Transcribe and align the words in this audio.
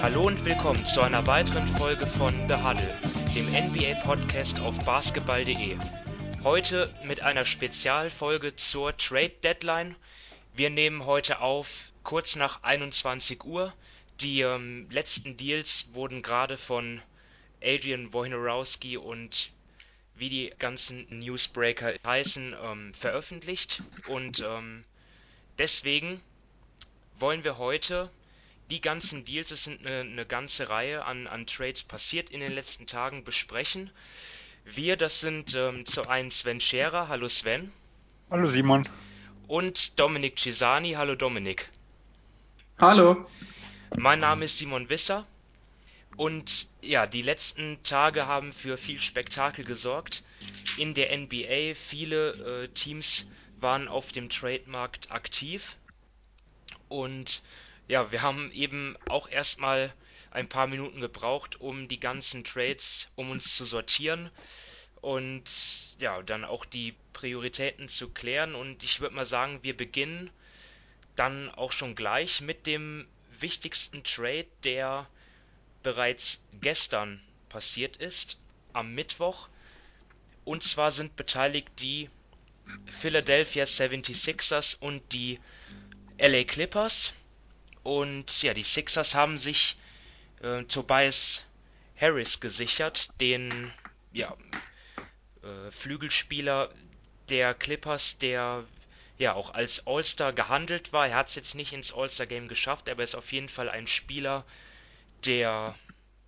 Hallo 0.00 0.28
und 0.28 0.44
willkommen 0.44 0.86
zu 0.86 1.00
einer 1.00 1.26
weiteren 1.26 1.66
Folge 1.66 2.06
von 2.06 2.32
The 2.46 2.54
Huddle, 2.54 2.96
dem 3.34 3.46
NBA-Podcast 3.48 4.60
auf 4.60 4.78
basketball.de. 4.84 5.76
Heute 6.44 6.94
mit 7.02 7.20
einer 7.20 7.44
Spezialfolge 7.44 8.54
zur 8.54 8.96
Trade 8.96 9.32
Deadline. 9.42 9.96
Wir 10.54 10.70
nehmen 10.70 11.04
heute 11.04 11.40
auf 11.40 11.90
kurz 12.04 12.36
nach 12.36 12.62
21 12.62 13.42
Uhr. 13.42 13.74
Die 14.20 14.42
ähm, 14.42 14.86
letzten 14.88 15.36
Deals 15.36 15.88
wurden 15.92 16.22
gerade 16.22 16.58
von 16.58 17.02
Adrian 17.60 18.12
Wojnarowski 18.12 18.96
und 18.96 19.50
wie 20.14 20.28
die 20.28 20.52
ganzen 20.60 21.08
Newsbreaker 21.10 21.94
heißen, 22.06 22.54
ähm, 22.62 22.94
veröffentlicht. 22.94 23.82
Und 24.06 24.44
ähm, 24.46 24.84
deswegen 25.58 26.20
wollen 27.18 27.42
wir 27.42 27.58
heute 27.58 28.10
die 28.70 28.80
ganzen 28.80 29.24
Deals, 29.24 29.50
es 29.50 29.64
sind 29.64 29.86
eine, 29.86 30.00
eine 30.00 30.26
ganze 30.26 30.68
Reihe 30.68 31.04
an, 31.04 31.26
an, 31.26 31.46
Trades 31.46 31.82
passiert 31.82 32.30
in 32.30 32.40
den 32.40 32.52
letzten 32.52 32.86
Tagen, 32.86 33.24
besprechen. 33.24 33.90
Wir, 34.64 34.96
das 34.96 35.20
sind 35.20 35.54
ähm, 35.54 35.86
zu 35.86 36.06
einem 36.08 36.30
Sven 36.30 36.60
Scherer. 36.60 37.08
Hallo 37.08 37.28
Sven. 37.28 37.72
Hallo 38.30 38.46
Simon. 38.46 38.86
Und 39.46 39.98
Dominik 39.98 40.38
Cisani. 40.38 40.92
Hallo 40.92 41.14
Dominik. 41.14 41.70
Hallo. 42.78 43.26
Mein 43.96 44.20
Name 44.20 44.44
ist 44.44 44.58
Simon 44.58 44.90
Wisser. 44.90 45.26
Und 46.16 46.66
ja, 46.82 47.06
die 47.06 47.22
letzten 47.22 47.82
Tage 47.82 48.26
haben 48.26 48.52
für 48.52 48.76
viel 48.76 49.00
Spektakel 49.00 49.64
gesorgt. 49.64 50.22
In 50.76 50.92
der 50.92 51.16
NBA 51.16 51.74
viele 51.74 52.64
äh, 52.64 52.68
Teams 52.68 53.26
waren 53.60 53.88
auf 53.88 54.12
dem 54.12 54.28
Trademarkt 54.28 55.10
aktiv. 55.10 55.76
Und 56.88 57.42
ja, 57.88 58.12
wir 58.12 58.22
haben 58.22 58.52
eben 58.52 58.96
auch 59.08 59.28
erstmal 59.28 59.92
ein 60.30 60.48
paar 60.48 60.66
Minuten 60.66 61.00
gebraucht, 61.00 61.60
um 61.60 61.88
die 61.88 61.98
ganzen 61.98 62.44
Trades, 62.44 63.10
um 63.16 63.30
uns 63.30 63.56
zu 63.56 63.64
sortieren 63.64 64.30
und 65.00 65.44
ja, 65.98 66.22
dann 66.22 66.44
auch 66.44 66.64
die 66.64 66.94
Prioritäten 67.12 67.88
zu 67.88 68.10
klären. 68.10 68.54
Und 68.54 68.82
ich 68.82 69.00
würde 69.00 69.14
mal 69.14 69.26
sagen, 69.26 69.60
wir 69.62 69.76
beginnen 69.76 70.30
dann 71.16 71.50
auch 71.50 71.72
schon 71.72 71.94
gleich 71.94 72.40
mit 72.40 72.66
dem 72.66 73.06
wichtigsten 73.40 74.04
Trade, 74.04 74.46
der 74.64 75.08
bereits 75.82 76.40
gestern 76.60 77.22
passiert 77.48 77.96
ist, 77.96 78.38
am 78.72 78.94
Mittwoch. 78.94 79.48
Und 80.44 80.62
zwar 80.62 80.90
sind 80.90 81.16
beteiligt 81.16 81.68
die 81.78 82.10
Philadelphia 82.86 83.64
76ers 83.64 84.78
und 84.78 85.12
die 85.12 85.40
LA 86.18 86.44
Clippers. 86.44 87.14
Und 87.88 88.42
ja, 88.42 88.52
die 88.52 88.64
Sixers 88.64 89.14
haben 89.14 89.38
sich 89.38 89.74
äh, 90.42 90.62
Tobias 90.64 91.46
Harris 91.98 92.38
gesichert, 92.38 93.08
den 93.18 93.72
ja, 94.12 94.36
äh, 95.42 95.70
Flügelspieler 95.70 96.68
der 97.30 97.54
Clippers, 97.54 98.18
der 98.18 98.66
ja 99.16 99.32
auch 99.32 99.54
als 99.54 99.86
All-Star 99.86 100.34
gehandelt 100.34 100.92
war. 100.92 101.08
Er 101.08 101.16
hat 101.16 101.28
es 101.28 101.34
jetzt 101.34 101.54
nicht 101.54 101.72
ins 101.72 101.94
All-Star-Game 101.94 102.48
geschafft, 102.48 102.90
aber 102.90 103.00
er 103.00 103.04
ist 103.04 103.14
auf 103.14 103.32
jeden 103.32 103.48
Fall 103.48 103.70
ein 103.70 103.86
Spieler, 103.86 104.44
der 105.24 105.74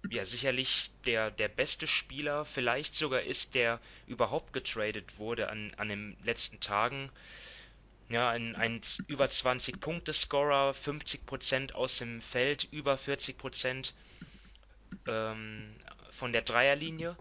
ja 0.09 0.25
sicherlich 0.25 0.91
der, 1.05 1.31
der 1.31 1.49
beste 1.49 1.87
Spieler 1.87 2.47
vielleicht 2.47 2.95
sogar 2.97 3.21
ist, 3.21 3.55
der 3.55 3.81
überhaupt 4.07 4.55
getradet 4.55 5.19
wurde 5.19 5.51
an, 5.51 5.75
an 5.77 5.91
den 5.91 6.17
letzten 6.25 6.59
Tagen. 6.61 7.11
Ja, 8.11 8.29
ein, 8.29 8.57
ein 8.57 8.81
über 9.07 9.29
20 9.29 9.79
Punkte 9.81 10.13
Scorer, 10.13 10.73
50% 10.73 11.75
aus 11.75 11.99
dem 11.99 12.21
Feld, 12.21 12.65
über 12.73 12.97
40% 12.97 13.93
ähm, 15.07 15.77
von 16.11 16.33
der 16.33 16.43
Dreierlinie. 16.43 17.17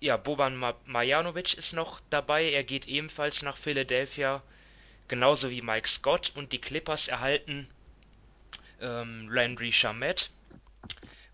Ja, 0.00 0.16
Boban 0.16 0.56
Marjanovic 0.86 1.52
ist 1.54 1.74
noch 1.74 2.00
dabei, 2.08 2.50
er 2.50 2.64
geht 2.64 2.88
ebenfalls 2.88 3.42
nach 3.42 3.58
Philadelphia, 3.58 4.42
genauso 5.08 5.50
wie 5.50 5.60
Mike 5.60 5.88
Scott 5.88 6.32
und 6.34 6.52
die 6.52 6.60
Clippers 6.60 7.08
erhalten 7.08 7.68
ähm, 8.80 9.28
Landry 9.30 9.72
Shamet, 9.72 10.30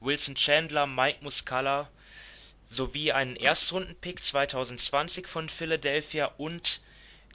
Wilson 0.01 0.35
Chandler, 0.35 0.89
Mike 0.89 1.23
Muscala 1.23 1.89
sowie 2.69 3.13
einen 3.13 3.37
Erstrundenpick 3.37 4.21
2020 4.21 5.29
von 5.29 5.49
Philadelphia 5.49 6.27
und 6.39 6.81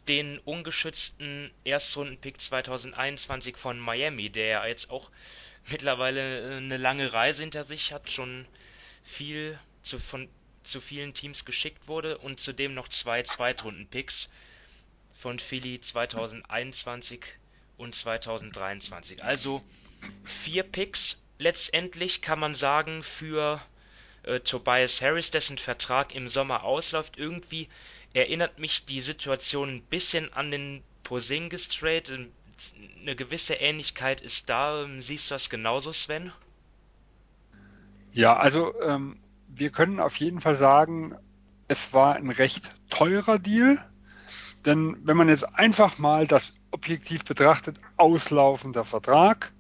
den 0.07 0.39
ungeschützten 0.39 1.51
Erstrundenpick 1.63 2.39
2021 2.39 3.57
von 3.57 3.79
Miami, 3.79 4.29
der 4.29 4.67
jetzt 4.67 4.89
auch 4.89 5.09
mittlerweile 5.69 6.53
äh, 6.53 6.57
eine 6.57 6.77
lange 6.77 7.11
Reise 7.13 7.43
hinter 7.43 7.63
sich 7.63 7.91
hat, 7.91 8.09
schon 8.09 8.45
viel 9.03 9.59
zu, 9.81 9.99
von, 9.99 10.29
zu 10.63 10.81
vielen 10.81 11.13
Teams 11.13 11.45
geschickt 11.45 11.87
wurde 11.87 12.17
und 12.17 12.39
zudem 12.39 12.73
noch 12.73 12.87
zwei 12.89 13.23
Zweitrunden-Picks 13.23 14.29
von 15.13 15.39
Philly 15.39 15.79
2021 15.79 17.21
und 17.77 17.95
2023. 17.95 19.23
Also 19.23 19.63
vier 20.25 20.63
Picks 20.63 21.21
letztendlich 21.39 22.21
kann 22.21 22.39
man 22.39 22.55
sagen 22.55 23.03
für 23.03 23.61
äh, 24.23 24.39
Tobias 24.39 25.01
Harris, 25.01 25.31
dessen 25.31 25.57
Vertrag 25.57 26.13
im 26.13 26.27
Sommer 26.27 26.63
ausläuft. 26.63 27.17
Irgendwie 27.17 27.67
erinnert 28.13 28.59
mich 28.59 28.85
die 28.85 29.01
Situation 29.01 29.69
ein 29.69 29.81
bisschen 29.81 30.33
an 30.33 30.51
den 30.51 30.83
Porzingis 31.03 31.69
Trade. 31.69 32.27
Eine 33.01 33.15
gewisse 33.15 33.55
Ähnlichkeit 33.55 34.21
ist 34.21 34.49
da. 34.49 34.85
Siehst 34.99 35.29
du 35.29 35.35
das 35.35 35.49
genauso, 35.49 35.93
Sven? 35.93 36.31
Ja, 38.13 38.35
also 38.37 38.73
ähm, 38.81 39.19
wir 39.47 39.69
können 39.69 39.99
auf 39.99 40.15
jeden 40.15 40.41
Fall 40.41 40.55
sagen, 40.55 41.15
es 41.67 41.93
war 41.93 42.15
ein 42.15 42.29
recht 42.29 42.71
teurer 42.89 43.39
Deal. 43.39 43.77
Denn 44.65 44.97
wenn 45.03 45.17
man 45.17 45.29
jetzt 45.29 45.47
einfach 45.55 45.97
mal 45.97 46.27
das 46.27 46.53
objektiv 46.71 47.23
betrachtet, 47.23 47.77
auslaufender 47.95 48.83
Vertrag, 48.83 49.53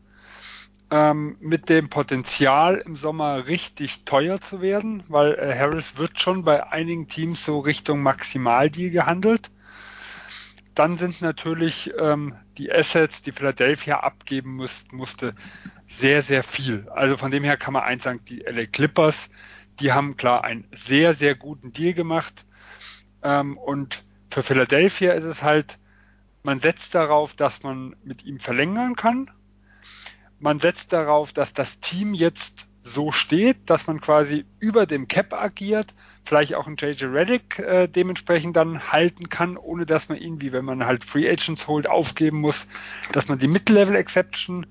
ähm, 0.89 1.35
mit 1.39 1.69
dem 1.69 1.89
Potenzial 1.89 2.77
im 2.77 2.95
Sommer 2.95 3.47
richtig 3.47 4.05
teuer 4.05 4.39
zu 4.39 4.61
werden, 4.61 5.03
weil 5.07 5.33
äh, 5.33 5.53
Harris 5.57 5.97
wird 5.97 6.19
schon 6.19 6.43
bei 6.43 6.71
einigen 6.71 7.07
Teams 7.07 7.43
so 7.43 7.59
Richtung 7.59 8.01
Maximaldeal 8.01 8.91
gehandelt. 8.91 9.51
Dann 10.75 10.97
sind 10.97 11.21
natürlich 11.21 11.91
ähm, 11.99 12.35
die 12.57 12.71
Assets, 12.71 13.21
die 13.21 13.31
Philadelphia 13.31 13.99
abgeben 13.99 14.55
muss, 14.55 14.85
musste, 14.91 15.33
sehr, 15.87 16.21
sehr 16.21 16.43
viel. 16.43 16.87
Also 16.89 17.17
von 17.17 17.31
dem 17.31 17.43
her 17.43 17.57
kann 17.57 17.73
man 17.73 17.83
eins 17.83 18.03
sagen, 18.03 18.21
die 18.27 18.39
LA 18.39 18.65
Clippers, 18.65 19.29
die 19.79 19.91
haben 19.91 20.17
klar 20.17 20.43
einen 20.43 20.67
sehr, 20.71 21.15
sehr 21.15 21.35
guten 21.35 21.73
Deal 21.73 21.93
gemacht. 21.93 22.45
Ähm, 23.23 23.57
und 23.57 24.03
für 24.29 24.43
Philadelphia 24.43 25.13
ist 25.13 25.23
es 25.23 25.41
halt, 25.41 25.79
man 26.43 26.59
setzt 26.59 26.95
darauf, 26.95 27.33
dass 27.33 27.63
man 27.63 27.95
mit 28.03 28.23
ihm 28.23 28.39
verlängern 28.39 28.95
kann 28.95 29.31
man 30.39 30.59
setzt 30.59 30.93
darauf, 30.93 31.33
dass 31.33 31.53
das 31.53 31.79
Team 31.79 32.13
jetzt 32.13 32.67
so 32.81 33.11
steht, 33.11 33.69
dass 33.69 33.87
man 33.87 33.99
quasi 34.01 34.45
über 34.59 34.85
dem 34.85 35.07
Cap 35.07 35.33
agiert, 35.33 35.93
vielleicht 36.23 36.55
auch 36.55 36.67
einen 36.67 36.77
JJ 36.77 37.05
Reddick 37.05 37.59
äh, 37.59 37.87
dementsprechend 37.87 38.55
dann 38.55 38.91
halten 38.91 39.29
kann, 39.29 39.57
ohne 39.57 39.85
dass 39.85 40.09
man 40.09 40.17
ihn, 40.17 40.41
wie 40.41 40.51
wenn 40.51 40.65
man 40.65 40.85
halt 40.85 41.03
Free 41.03 41.29
Agents 41.29 41.67
holt, 41.67 41.87
aufgeben 41.87 42.39
muss, 42.39 42.67
dass 43.11 43.27
man 43.27 43.39
die 43.39 43.47
Mid-Level 43.47 43.95
Exception 43.95 44.65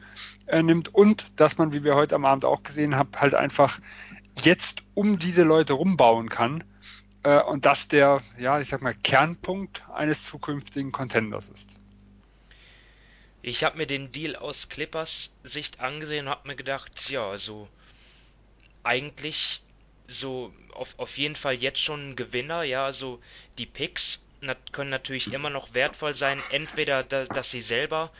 äh, 0.46 0.62
nimmt 0.62 0.94
und 0.94 1.26
dass 1.36 1.58
man, 1.58 1.72
wie 1.72 1.84
wir 1.84 1.94
heute 1.94 2.14
am 2.14 2.24
Abend 2.24 2.44
auch 2.44 2.62
gesehen 2.62 2.96
haben, 2.96 3.10
halt 3.16 3.34
einfach 3.34 3.78
jetzt 4.42 4.82
um 4.94 5.18
diese 5.18 5.42
Leute 5.42 5.74
rumbauen 5.74 6.28
kann 6.28 6.64
äh, 7.22 7.40
und 7.40 7.66
das 7.66 7.88
der, 7.88 8.22
ja, 8.38 8.60
ich 8.60 8.68
sag 8.68 8.82
mal, 8.82 8.94
Kernpunkt 8.94 9.84
eines 9.92 10.24
zukünftigen 10.24 10.92
Contenders 10.92 11.48
ist. 11.48 11.76
Ich 13.46 13.62
habe 13.62 13.76
mir 13.76 13.86
den 13.86 14.10
Deal 14.10 14.34
aus 14.34 14.68
Clippers 14.68 15.32
Sicht 15.44 15.78
angesehen 15.78 16.26
und 16.26 16.32
habe 16.32 16.48
mir 16.48 16.56
gedacht, 16.56 17.08
ja, 17.08 17.38
so 17.38 17.68
eigentlich 18.82 19.60
so 20.08 20.52
auf, 20.72 20.98
auf 20.98 21.16
jeden 21.16 21.36
Fall 21.36 21.54
jetzt 21.54 21.80
schon 21.80 22.10
ein 22.10 22.16
Gewinner, 22.16 22.64
ja, 22.64 22.84
also 22.84 23.20
die 23.56 23.66
Picks 23.66 24.20
können 24.72 24.90
natürlich 24.90 25.32
immer 25.32 25.48
noch 25.48 25.74
wertvoll 25.74 26.12
sein, 26.12 26.42
entweder 26.50 27.04
da, 27.04 27.22
dass 27.22 27.52
sie 27.52 27.60
selber 27.60 28.10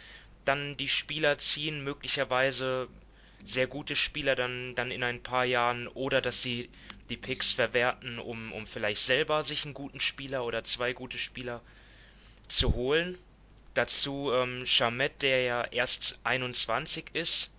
dann 0.44 0.76
die 0.76 0.88
Spieler 0.88 1.38
ziehen, 1.38 1.82
möglicherweise 1.82 2.86
sehr 3.44 3.66
gute 3.66 3.96
Spieler 3.96 4.36
dann, 4.36 4.76
dann 4.76 4.92
in 4.92 5.02
ein 5.02 5.24
paar 5.24 5.44
Jahren 5.44 5.88
oder 5.88 6.20
dass 6.20 6.40
sie 6.40 6.70
die 7.10 7.16
Picks 7.16 7.52
verwerten, 7.52 8.20
um, 8.20 8.52
um 8.52 8.64
vielleicht 8.64 9.02
selber 9.02 9.42
sich 9.42 9.64
einen 9.64 9.74
guten 9.74 9.98
Spieler 9.98 10.44
oder 10.44 10.62
zwei 10.62 10.92
gute 10.92 11.18
Spieler 11.18 11.62
zu 12.46 12.74
holen. 12.74 13.18
Dazu 13.76 14.30
ähm, 14.32 14.64
Chamet, 14.66 15.22
der 15.22 15.42
ja 15.42 15.64
erst 15.64 16.18
21 16.24 17.06
ist 17.12 17.50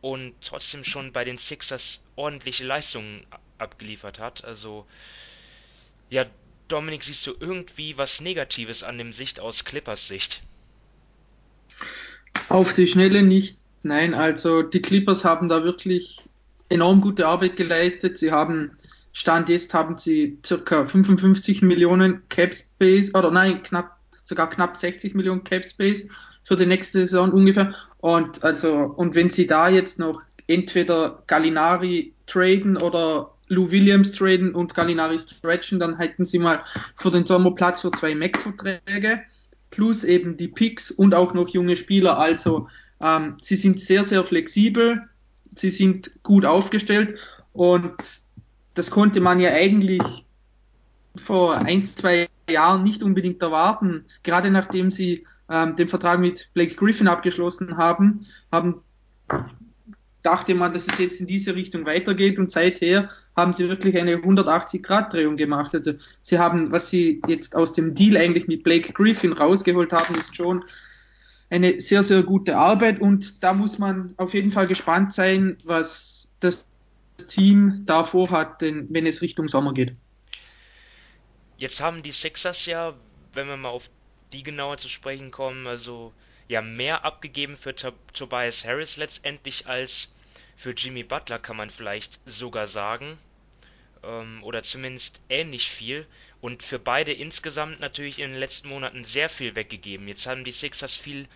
und 0.00 0.34
trotzdem 0.42 0.84
schon 0.84 1.12
bei 1.12 1.24
den 1.24 1.38
Sixers 1.38 2.00
ordentliche 2.16 2.64
Leistungen 2.64 3.26
abgeliefert 3.58 4.18
hat. 4.18 4.44
Also, 4.44 4.86
ja, 6.10 6.26
Dominik, 6.68 7.02
siehst 7.02 7.26
du 7.26 7.34
irgendwie 7.38 7.96
was 7.96 8.20
Negatives 8.20 8.82
an 8.82 8.98
dem 8.98 9.12
Sicht 9.12 9.40
aus 9.40 9.64
Clippers 9.64 10.06
Sicht? 10.06 10.42
Auf 12.48 12.74
die 12.74 12.86
Schnelle 12.86 13.22
nicht 13.22 13.58
Nein, 13.82 14.14
also 14.14 14.62
die 14.62 14.82
Clippers 14.82 15.24
haben 15.24 15.48
da 15.48 15.62
wirklich 15.62 16.20
enorm 16.68 17.00
gute 17.00 17.26
Arbeit 17.26 17.56
geleistet. 17.56 18.18
Sie 18.18 18.32
haben, 18.32 18.72
Stand 19.12 19.48
jetzt 19.48 19.72
haben 19.72 19.98
sie 19.98 20.38
circa 20.44 20.84
55 20.86 21.62
Millionen 21.62 22.28
Cap 22.28 22.54
Space, 22.54 23.14
oder 23.14 23.30
nein, 23.30 23.62
knapp, 23.62 23.97
sogar 24.28 24.50
knapp 24.50 24.76
60 24.76 25.14
Millionen 25.14 25.42
Cap 25.42 25.64
Space 25.64 26.04
für 26.44 26.56
die 26.56 26.66
nächste 26.66 26.98
Saison 26.98 27.32
ungefähr. 27.32 27.74
Und 27.98 28.44
also, 28.44 28.74
und 28.74 29.14
wenn 29.14 29.30
sie 29.30 29.46
da 29.46 29.68
jetzt 29.68 29.98
noch 29.98 30.22
entweder 30.46 31.22
Gallinari 31.26 32.12
traden 32.26 32.76
oder 32.76 33.34
Lou 33.48 33.70
Williams 33.70 34.12
traden 34.12 34.54
und 34.54 34.74
Gallinari 34.74 35.18
stretchen, 35.18 35.80
dann 35.80 35.96
hätten 35.96 36.26
sie 36.26 36.38
mal 36.38 36.62
für 36.94 37.10
den 37.10 37.24
Sommer 37.24 37.54
Platz 37.54 37.80
für 37.80 37.90
zwei 37.90 38.14
Max-Verträge 38.14 39.22
plus 39.70 40.04
eben 40.04 40.36
die 40.36 40.48
Picks 40.48 40.90
und 40.90 41.14
auch 41.14 41.32
noch 41.32 41.48
junge 41.48 41.76
Spieler. 41.76 42.18
Also 42.18 42.68
ähm, 43.00 43.36
sie 43.40 43.56
sind 43.56 43.80
sehr, 43.80 44.04
sehr 44.04 44.24
flexibel, 44.24 45.08
sie 45.54 45.70
sind 45.70 46.22
gut 46.22 46.44
aufgestellt 46.44 47.18
und 47.54 47.94
das 48.74 48.90
konnte 48.90 49.20
man 49.20 49.40
ja 49.40 49.50
eigentlich 49.50 50.02
vor 51.16 51.56
ein, 51.56 51.86
zwei 51.86 52.28
Jahren 52.50 52.82
nicht 52.82 53.02
unbedingt 53.02 53.42
erwarten. 53.42 54.04
Gerade 54.22 54.50
nachdem 54.50 54.90
sie 54.90 55.26
ähm, 55.50 55.76
den 55.76 55.88
Vertrag 55.88 56.20
mit 56.20 56.50
Blake 56.54 56.74
Griffin 56.74 57.08
abgeschlossen 57.08 57.76
haben, 57.76 58.26
haben 58.52 58.82
dachte 60.22 60.54
man, 60.54 60.72
dass 60.72 60.88
es 60.88 60.98
jetzt 60.98 61.20
in 61.20 61.26
diese 61.26 61.54
Richtung 61.54 61.86
weitergeht 61.86 62.38
und 62.38 62.50
seither 62.50 63.08
haben 63.36 63.54
sie 63.54 63.68
wirklich 63.68 63.96
eine 63.96 64.16
180-Grad-Drehung 64.16 65.36
gemacht. 65.36 65.74
Also 65.74 65.92
sie 66.22 66.38
haben, 66.38 66.72
was 66.72 66.90
sie 66.90 67.22
jetzt 67.28 67.54
aus 67.54 67.72
dem 67.72 67.94
Deal 67.94 68.16
eigentlich 68.16 68.48
mit 68.48 68.62
Blake 68.62 68.92
Griffin 68.92 69.32
rausgeholt 69.32 69.92
haben, 69.92 70.16
ist 70.16 70.34
schon 70.34 70.64
eine 71.50 71.80
sehr, 71.80 72.02
sehr 72.02 72.22
gute 72.22 72.56
Arbeit 72.56 73.00
und 73.00 73.42
da 73.42 73.54
muss 73.54 73.78
man 73.78 74.12
auf 74.16 74.34
jeden 74.34 74.50
Fall 74.50 74.66
gespannt 74.66 75.12
sein, 75.12 75.56
was 75.64 76.28
das 76.40 76.66
Team 77.28 77.84
da 77.86 78.04
vorhat, 78.04 78.60
wenn 78.60 79.06
es 79.06 79.22
Richtung 79.22 79.48
Sommer 79.48 79.72
geht. 79.72 79.94
Jetzt 81.58 81.80
haben 81.80 82.04
die 82.04 82.12
Sixers 82.12 82.66
ja, 82.66 82.94
wenn 83.34 83.48
wir 83.48 83.56
mal 83.56 83.70
auf 83.70 83.90
die 84.32 84.44
genauer 84.44 84.76
zu 84.76 84.88
sprechen 84.88 85.32
kommen, 85.32 85.66
also 85.66 86.12
ja 86.46 86.62
mehr 86.62 87.04
abgegeben 87.04 87.56
für 87.56 87.74
Tobias 87.74 88.64
Harris 88.64 88.96
letztendlich 88.96 89.66
als 89.66 90.08
für 90.56 90.70
Jimmy 90.70 91.02
Butler, 91.02 91.38
kann 91.38 91.56
man 91.56 91.70
vielleicht 91.70 92.20
sogar 92.26 92.68
sagen. 92.68 93.18
Ähm, 94.04 94.42
oder 94.44 94.62
zumindest 94.62 95.20
ähnlich 95.28 95.68
viel. 95.68 96.06
Und 96.40 96.62
für 96.62 96.78
beide 96.78 97.12
insgesamt 97.12 97.80
natürlich 97.80 98.20
in 98.20 98.30
den 98.30 98.40
letzten 98.40 98.68
Monaten 98.68 99.02
sehr 99.02 99.28
viel 99.28 99.56
weggegeben. 99.56 100.06
Jetzt 100.06 100.26
haben 100.26 100.44
die 100.44 100.52
Sixers 100.52 100.96
viel 100.96 101.26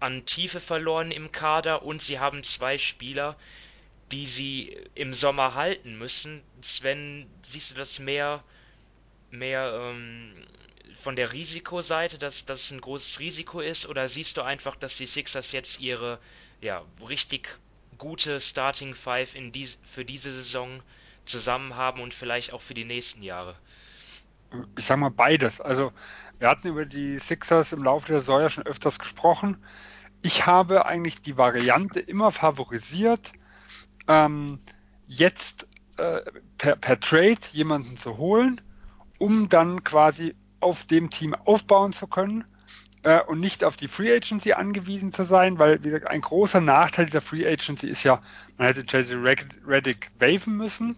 an 0.00 0.24
Tiefe 0.24 0.60
verloren 0.60 1.10
im 1.10 1.30
Kader 1.30 1.82
und 1.82 2.00
sie 2.00 2.18
haben 2.18 2.42
zwei 2.42 2.78
Spieler, 2.78 3.36
die 4.12 4.26
sie 4.26 4.78
im 4.94 5.12
Sommer 5.12 5.54
halten 5.54 5.98
müssen. 5.98 6.42
Sven, 6.62 7.26
siehst 7.42 7.72
du 7.72 7.74
das 7.74 7.98
mehr, 7.98 8.42
mehr 9.30 9.72
ähm, 9.74 10.32
von 10.96 11.16
der 11.16 11.32
Risikoseite, 11.32 12.18
dass 12.18 12.44
das 12.44 12.70
ein 12.70 12.80
großes 12.80 13.20
Risiko 13.20 13.60
ist, 13.60 13.88
oder 13.88 14.08
siehst 14.08 14.36
du 14.36 14.42
einfach, 14.42 14.76
dass 14.76 14.96
die 14.96 15.06
Sixers 15.06 15.52
jetzt 15.52 15.80
ihre 15.80 16.18
ja, 16.60 16.84
richtig 17.08 17.58
gute 17.98 18.40
Starting 18.40 18.94
Five 18.94 19.34
in 19.34 19.52
dies, 19.52 19.78
für 19.82 20.04
diese 20.04 20.32
Saison 20.32 20.82
zusammen 21.24 21.76
haben 21.76 22.00
und 22.00 22.14
vielleicht 22.14 22.52
auch 22.52 22.62
für 22.62 22.74
die 22.74 22.84
nächsten 22.84 23.22
Jahre? 23.22 23.56
Ich 24.76 24.86
sag 24.86 24.98
mal 24.98 25.10
beides. 25.10 25.60
Also 25.60 25.92
wir 26.38 26.48
hatten 26.48 26.68
über 26.68 26.86
die 26.86 27.18
Sixers 27.18 27.72
im 27.72 27.82
Laufe 27.82 28.08
der 28.08 28.20
Saison 28.20 28.40
ja 28.40 28.48
schon 28.48 28.66
öfters 28.66 28.98
gesprochen. 28.98 29.62
Ich 30.22 30.46
habe 30.46 30.86
eigentlich 30.86 31.20
die 31.20 31.36
Variante 31.36 32.00
immer 32.00 32.32
favorisiert, 32.32 33.32
ähm, 34.08 34.58
jetzt 35.06 35.68
äh, 35.96 36.22
per, 36.56 36.76
per 36.76 36.98
Trade 36.98 37.38
jemanden 37.52 37.96
zu 37.96 38.16
holen, 38.16 38.60
um 39.18 39.48
dann 39.48 39.84
quasi 39.84 40.34
auf 40.60 40.84
dem 40.84 41.10
Team 41.10 41.34
aufbauen 41.34 41.92
zu 41.92 42.06
können 42.06 42.44
äh, 43.02 43.20
und 43.22 43.40
nicht 43.40 43.64
auf 43.64 43.76
die 43.76 43.88
Free 43.88 44.14
Agency 44.14 44.52
angewiesen 44.52 45.12
zu 45.12 45.24
sein, 45.24 45.58
weil 45.58 45.82
wie 45.84 45.90
gesagt, 45.90 46.08
ein 46.08 46.20
großer 46.20 46.60
Nachteil 46.60 47.06
dieser 47.06 47.20
Free 47.20 47.46
Agency 47.46 47.88
ist 47.88 48.02
ja, 48.02 48.20
man 48.56 48.68
hätte 48.68 48.80
JJ 48.80 49.14
Reddick 49.66 50.10
waven 50.18 50.56
müssen. 50.56 50.96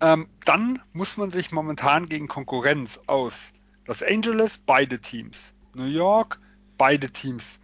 Ähm, 0.00 0.28
dann 0.44 0.80
muss 0.92 1.16
man 1.16 1.30
sich 1.30 1.52
momentan 1.52 2.08
gegen 2.08 2.26
Konkurrenz 2.26 3.00
aus 3.06 3.52
Los 3.86 4.02
Angeles, 4.02 4.58
beide 4.58 5.00
Teams, 5.00 5.52
New 5.74 5.84
York, 5.84 6.38
beide 6.78 7.10
Teams 7.10 7.58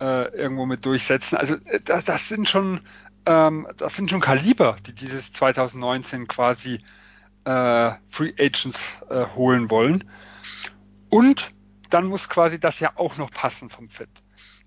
äh, 0.00 0.28
irgendwo 0.36 0.66
mit 0.66 0.84
durchsetzen. 0.84 1.36
Also 1.36 1.54
äh, 1.64 1.80
das, 1.82 2.04
das 2.04 2.28
sind 2.28 2.48
schon 2.48 2.80
ähm, 3.28 3.68
das 3.76 3.94
sind 3.94 4.10
schon 4.10 4.20
Kaliber, 4.20 4.76
die 4.86 4.94
dieses 4.94 5.32
2019 5.32 6.28
quasi 6.28 6.80
äh, 7.44 7.92
Free 8.08 8.32
Agents 8.38 8.98
äh, 9.08 9.26
holen 9.34 9.70
wollen. 9.70 10.10
Und 11.10 11.52
dann 11.90 12.06
muss 12.06 12.28
quasi 12.28 12.60
das 12.60 12.80
ja 12.80 12.92
auch 12.96 13.16
noch 13.16 13.30
passen 13.30 13.70
vom 13.70 13.88
Fit. 13.88 14.10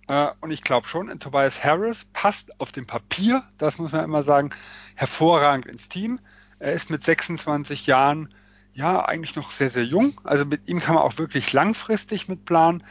Äh, 0.08 0.30
und 0.42 0.52
ich 0.52 0.64
glaube 0.64 0.88
schon, 0.88 1.18
Tobias 1.20 1.64
Harris 1.64 2.06
passt 2.14 2.60
auf 2.60 2.72
dem 2.72 2.88
Papier, 2.88 3.44
das 3.58 3.78
muss 3.78 3.92
man 3.92 4.04
immer 4.04 4.24
sagen, 4.24 4.52
hervorragend 4.96 5.68
ins 5.68 5.90
Team. 5.90 6.20
Er 6.60 6.74
ist 6.74 6.90
mit 6.90 7.04
26 7.04 7.88
Jahren 7.88 8.34
ja 8.74 9.04
eigentlich 9.04 9.36
noch 9.36 9.52
sehr, 9.52 9.70
sehr 9.70 9.84
jung. 9.84 10.20
Also 10.24 10.46
mit 10.46 10.68
ihm 10.68 10.80
kann 10.80 10.96
man 10.96 11.04
auch 11.04 11.18
wirklich 11.18 11.52
langfristig 11.54 12.28
mit 12.28 12.46
planen. 12.46 12.84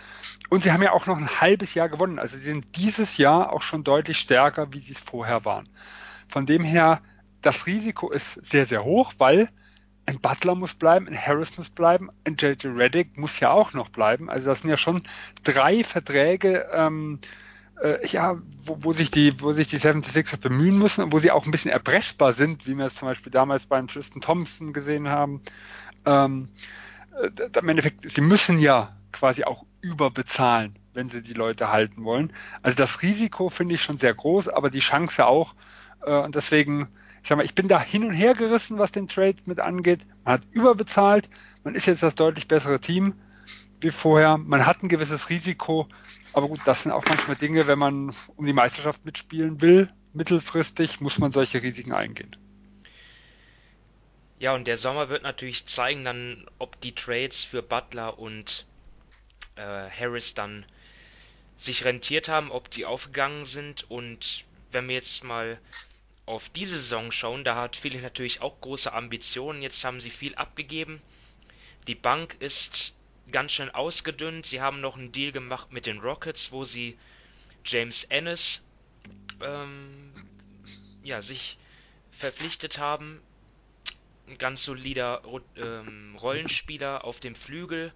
Und 0.49 0.65
sie 0.65 0.73
haben 0.73 0.83
ja 0.83 0.93
auch 0.93 1.07
noch 1.07 1.17
ein 1.17 1.41
halbes 1.41 1.75
Jahr 1.75 1.89
gewonnen. 1.89 2.19
Also 2.19 2.37
sie 2.37 2.45
sind 2.45 2.77
dieses 2.77 3.17
Jahr 3.17 3.53
auch 3.53 3.63
schon 3.63 3.85
deutlich 3.85 4.19
stärker, 4.19 4.73
wie 4.73 4.81
sie 4.81 4.93
es 4.93 4.99
vorher 4.99 5.45
waren. 5.45 5.69
Von 6.29 6.47
dem 6.47 6.65
her, 6.65 7.01
das 7.43 7.67
Risiko 7.67 8.11
ist 8.11 8.45
sehr, 8.45 8.67
sehr 8.67 8.85
hoch, 8.85 9.15
weil 9.19 9.49
ein 10.11 10.21
Butler 10.21 10.55
muss 10.55 10.75
bleiben, 10.75 11.09
ein 11.09 11.17
Harris 11.17 11.57
muss 11.57 11.71
bleiben, 11.71 12.11
ein 12.25 12.37
JJ 12.39 12.69
Reddick 12.69 13.17
muss 13.17 13.41
ja 13.41 13.51
auch 13.51 13.73
noch 13.73 13.89
bleiben. 13.89 14.29
Also 14.29 14.51
das 14.51 14.61
sind 14.61 14.71
ja 14.71 14.77
schon 14.77 15.03
drei 15.45 15.85
Verträge, 15.85 16.67
ähm, 16.73 17.21
äh, 17.83 18.07
ja, 18.09 18.41
wo, 18.65 18.79
wo, 18.81 18.93
sich 18.93 19.11
die, 19.11 19.41
wo 19.41 19.53
sich 19.53 19.69
die 19.69 19.79
76ers 19.79 20.39
bemühen 20.39 20.79
müssen 20.79 21.05
und 21.05 21.13
wo 21.13 21.19
sie 21.19 21.31
auch 21.31 21.47
ein 21.47 21.51
bisschen 21.51 21.71
erpressbar 21.71 22.33
sind, 22.33 22.67
wie 22.67 22.75
wir 22.75 22.87
es 22.87 22.97
zum 22.97 23.09
Beispiel 23.09 23.33
damals 23.33 23.67
beim 23.67 23.89
Tristan 23.89 24.21
Thompson 24.21 24.73
gesehen 24.73 25.09
haben. 25.09 25.41
Ähm, 26.05 26.49
äh, 27.21 27.59
Im 27.59 27.69
Endeffekt, 27.69 28.11
sie 28.11 28.21
müssen 28.21 28.59
ja 28.59 28.97
quasi 29.13 29.45
auch 29.45 29.65
überbezahlen, 29.81 30.77
wenn 30.93 31.09
sie 31.09 31.23
die 31.23 31.35
Leute 31.35 31.71
halten 31.71 32.05
wollen. 32.05 32.33
Also 32.63 32.77
das 32.77 33.03
Risiko 33.03 33.49
finde 33.49 33.77
ich 33.77 33.83
schon 33.83 33.99
sehr 33.99 34.15
groß, 34.15 34.49
aber 34.49 34.71
die 34.71 34.81
Chance 34.81 35.25
auch. 35.25 35.55
Äh, 36.03 36.19
und 36.19 36.35
deswegen 36.35 36.89
ich 37.23 37.29
sag 37.29 37.37
mal, 37.37 37.45
ich 37.45 37.55
bin 37.55 37.69
da 37.69 37.81
hin 37.81 38.05
und 38.05 38.13
her 38.13 38.35
gerissen, 38.35 38.79
was 38.79 38.93
den 38.93 39.09
Trade 39.09 39.37
mit 39.45 39.61
angeht. 39.61 40.07
Man 40.25 40.35
hat 40.35 40.43
überbezahlt, 40.53 41.29
man 41.65 41.75
ist 41.75 41.87
jetzt 41.87 42.03
das 42.03 42.15
deutlich 42.15 42.49
bessere 42.49 42.81
Team 42.81 43.15
wie 43.81 43.91
vorher. 43.91 44.39
Man 44.39 44.67
hat 44.67 44.83
ein 44.83 44.89
gewisses 44.89 45.29
Risiko, 45.31 45.89
aber 46.33 46.49
gut, 46.49 46.61
das 46.65 46.83
sind 46.83 46.93
auch 46.93 47.05
manchmal 47.07 47.37
Dinge, 47.37 47.67
wenn 47.67 47.79
man 47.79 48.15
um 48.37 48.47
die 48.47 48.53
Meisterschaft 48.53 49.05
mitspielen 49.05 49.61
will, 49.61 49.91
mittelfristig 50.13 51.01
muss 51.01 51.19
man 51.19 51.33
solche 51.33 51.63
Risiken 51.63 51.93
eingehen. 51.93 52.37
Ja, 54.39 54.55
und 54.55 54.67
der 54.67 54.79
Sommer 54.79 55.11
wird 55.11 55.23
natürlich 55.23 55.67
zeigen 55.67 56.05
dann, 56.05 56.47
ob 56.59 56.81
die 56.81 56.95
Trades 56.95 57.45
für 57.45 57.63
Butler 57.63 58.19
und 58.19 58.65
äh, 59.57 59.91
Harris 59.91 60.33
dann 60.33 60.65
sich 61.59 61.85
rentiert 61.85 62.29
haben, 62.29 62.51
ob 62.51 62.71
die 62.71 62.87
aufgegangen 62.87 63.45
sind 63.45 63.91
und 63.91 64.45
wenn 64.73 64.89
wir 64.89 64.95
jetzt 64.95 65.25
mal 65.25 65.59
auf 66.27 66.49
diese 66.51 66.79
Saison 66.79 67.11
schauen, 67.11 67.45
da 67.45 67.57
hat 67.57 67.77
Philly 67.77 67.99
natürlich 67.99 68.41
auch 68.41 68.61
große 68.61 68.93
Ambitionen. 68.93 69.63
Jetzt 69.63 69.85
haben 69.85 70.01
sie 70.01 70.11
viel 70.11 70.35
abgegeben. 70.35 71.03
Die 71.87 71.95
Bank 71.95 72.37
ist 72.41 72.95
ganz 73.31 73.53
schön 73.53 73.71
ausgedünnt. 73.71 74.47
Sie 74.47 74.61
haben 74.61 74.81
noch 74.81 74.97
einen 74.97 75.13
Deal 75.13 75.33
gemacht 75.33 75.73
mit 75.73 75.87
den 75.87 75.99
Rockets, 75.99 76.53
wo 76.53 76.65
sie 76.65 76.99
James 77.65 78.05
Ennis 78.05 78.63
ähm, 79.43 80.13
ja, 81.03 81.21
sich 81.21 81.59
verpflichtet 82.13 82.79
haben. 82.79 83.21
Ein 84.29 84.39
ganz 84.39 84.63
solider 84.63 85.23
ähm, 85.57 86.17
Rollenspieler 86.21 87.05
auf 87.05 87.21
dem 87.21 87.35
Flügel. 87.35 87.93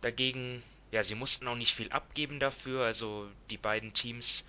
Dagegen, 0.00 0.62
ja, 0.90 1.02
sie 1.02 1.14
mussten 1.14 1.46
auch 1.46 1.54
nicht 1.54 1.74
viel 1.74 1.92
abgeben 1.92 2.40
dafür. 2.40 2.84
Also 2.84 3.28
die 3.50 3.58
beiden 3.58 3.92
Teams 3.92 4.44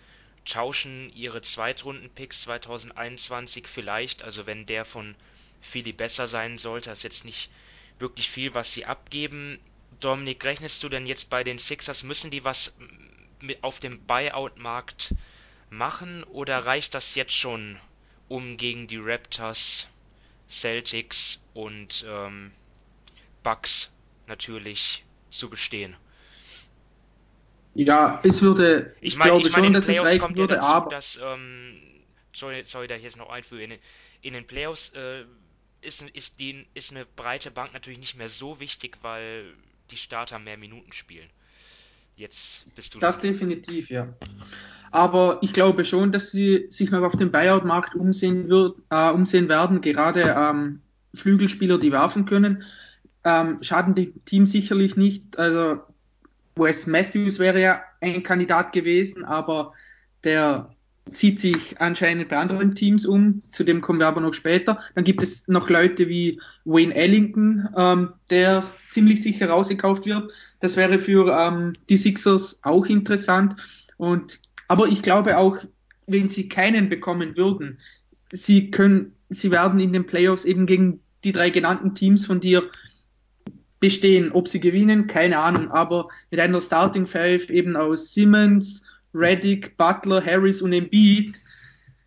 tauschen 0.45 1.11
ihre 1.13 1.41
Zweitrunden-Picks 1.41 2.41
2021 2.41 3.67
vielleicht, 3.67 4.23
also 4.23 4.45
wenn 4.45 4.65
der 4.65 4.85
von 4.85 5.15
Philly 5.61 5.93
besser 5.93 6.27
sein 6.27 6.57
sollte, 6.57 6.89
das 6.89 6.99
ist 6.99 7.03
jetzt 7.03 7.25
nicht 7.25 7.51
wirklich 7.99 8.29
viel, 8.29 8.53
was 8.53 8.73
sie 8.73 8.85
abgeben. 8.85 9.59
Dominik, 9.99 10.43
rechnest 10.43 10.83
du 10.83 10.89
denn 10.89 11.05
jetzt 11.05 11.29
bei 11.29 11.43
den 11.43 11.59
Sixers, 11.59 12.03
müssen 12.03 12.31
die 12.31 12.43
was 12.43 12.75
mit 13.39 13.63
auf 13.63 13.79
dem 13.79 14.05
Buyout-Markt 14.05 15.13
machen 15.69 16.23
oder 16.23 16.65
reicht 16.65 16.95
das 16.95 17.15
jetzt 17.15 17.35
schon, 17.35 17.79
um 18.27 18.57
gegen 18.57 18.87
die 18.87 18.97
Raptors, 18.97 19.87
Celtics 20.49 21.41
und 21.53 22.05
ähm, 22.07 22.51
Bucks 23.43 23.93
natürlich 24.27 25.03
zu 25.29 25.49
bestehen? 25.49 25.95
Ja, 27.73 28.19
es 28.23 28.41
würde, 28.41 28.93
ich, 28.99 29.13
ich 29.13 29.17
mein, 29.17 29.27
glaube 29.29 29.47
ich 29.47 29.53
mein, 29.53 29.63
schon, 29.65 29.73
dass 29.73 29.87
es 29.87 29.99
reichen 29.99 30.35
würde, 30.35 30.55
ja 30.55 30.59
dazu, 30.59 30.73
aber... 30.73 30.89
Dass, 30.89 31.19
ähm, 31.23 31.77
sorry, 32.33 32.63
sorry, 32.63 32.87
da 32.87 32.95
ich 32.95 33.03
jetzt 33.03 33.17
noch 33.17 33.29
einführe, 33.29 33.63
in, 33.63 33.73
in 34.21 34.33
den 34.33 34.45
Playoffs 34.45 34.89
äh, 34.89 35.23
ist, 35.81 36.03
ist, 36.13 36.39
die, 36.39 36.65
ist 36.73 36.91
eine 36.91 37.05
breite 37.05 37.51
Bank 37.51 37.73
natürlich 37.73 37.99
nicht 37.99 38.17
mehr 38.17 38.29
so 38.29 38.59
wichtig, 38.59 38.97
weil 39.01 39.45
die 39.89 39.97
Starter 39.97 40.39
mehr 40.39 40.57
Minuten 40.57 40.91
spielen. 40.93 41.29
Jetzt 42.15 42.65
bist 42.75 42.93
du. 42.93 42.99
Das 42.99 43.19
dran. 43.19 43.31
definitiv, 43.31 43.89
ja. 43.89 44.13
Aber 44.91 45.39
ich 45.41 45.53
glaube 45.53 45.85
schon, 45.85 46.11
dass 46.11 46.31
sie 46.31 46.67
sich 46.69 46.91
noch 46.91 47.01
auf 47.01 47.15
dem 47.15 47.31
Buyout-Markt 47.31 47.95
umsehen, 47.95 48.49
wird, 48.49 48.77
äh, 48.89 49.09
umsehen 49.09 49.49
werden. 49.49 49.81
Gerade 49.81 50.35
ähm, 50.37 50.81
Flügelspieler, 51.13 51.77
die 51.77 51.91
werfen 51.91 52.25
können, 52.25 52.63
ähm, 53.23 53.63
schaden 53.63 53.95
dem 53.95 54.23
Team 54.25 54.45
sicherlich 54.45 54.97
nicht. 54.97 55.39
Also 55.39 55.79
Wes 56.55 56.87
Matthews 56.87 57.39
wäre 57.39 57.61
ja 57.61 57.81
ein 58.01 58.23
Kandidat 58.23 58.73
gewesen, 58.73 59.23
aber 59.23 59.73
der 60.23 60.75
zieht 61.11 61.39
sich 61.39 61.79
anscheinend 61.79 62.29
bei 62.29 62.37
anderen 62.37 62.75
Teams 62.75 63.05
um, 63.05 63.41
zu 63.51 63.63
dem 63.63 63.81
kommen 63.81 63.99
wir 63.99 64.07
aber 64.07 64.21
noch 64.21 64.33
später. 64.33 64.77
Dann 64.95 65.03
gibt 65.03 65.23
es 65.23 65.47
noch 65.47 65.69
Leute 65.69 66.07
wie 66.07 66.39
Wayne 66.63 66.93
Ellington, 66.93 67.67
ähm, 67.75 68.13
der 68.29 68.63
ziemlich 68.91 69.21
sicher 69.21 69.49
rausgekauft 69.49 70.05
wird. 70.05 70.31
Das 70.59 70.77
wäre 70.77 70.99
für 70.99 71.35
ähm, 71.35 71.73
die 71.89 71.97
Sixers 71.97 72.59
auch 72.63 72.85
interessant. 72.85 73.55
Und, 73.97 74.39
aber 74.67 74.87
ich 74.87 75.01
glaube 75.01 75.37
auch, 75.37 75.57
wenn 76.07 76.29
sie 76.29 76.47
keinen 76.47 76.89
bekommen 76.89 77.35
würden, 77.35 77.79
sie 78.31 78.71
können, 78.71 79.13
sie 79.29 79.51
werden 79.51 79.79
in 79.79 79.93
den 79.93 80.05
Playoffs 80.05 80.45
eben 80.45 80.65
gegen 80.65 81.01
die 81.23 81.31
drei 81.31 81.49
genannten 81.49 81.95
Teams 81.95 82.25
von 82.25 82.39
dir 82.39 82.69
bestehen. 83.81 84.31
Ob 84.31 84.47
sie 84.47 84.61
gewinnen, 84.61 85.07
keine 85.07 85.39
Ahnung, 85.39 85.71
aber 85.71 86.07
mit 86.29 86.39
einer 86.39 86.61
Starting 86.61 87.07
Five 87.07 87.49
eben 87.49 87.75
aus 87.75 88.13
Simmons, 88.13 88.83
Reddick, 89.13 89.75
Butler, 89.75 90.25
Harris 90.25 90.61
und 90.61 90.71
Embiid 90.71 91.37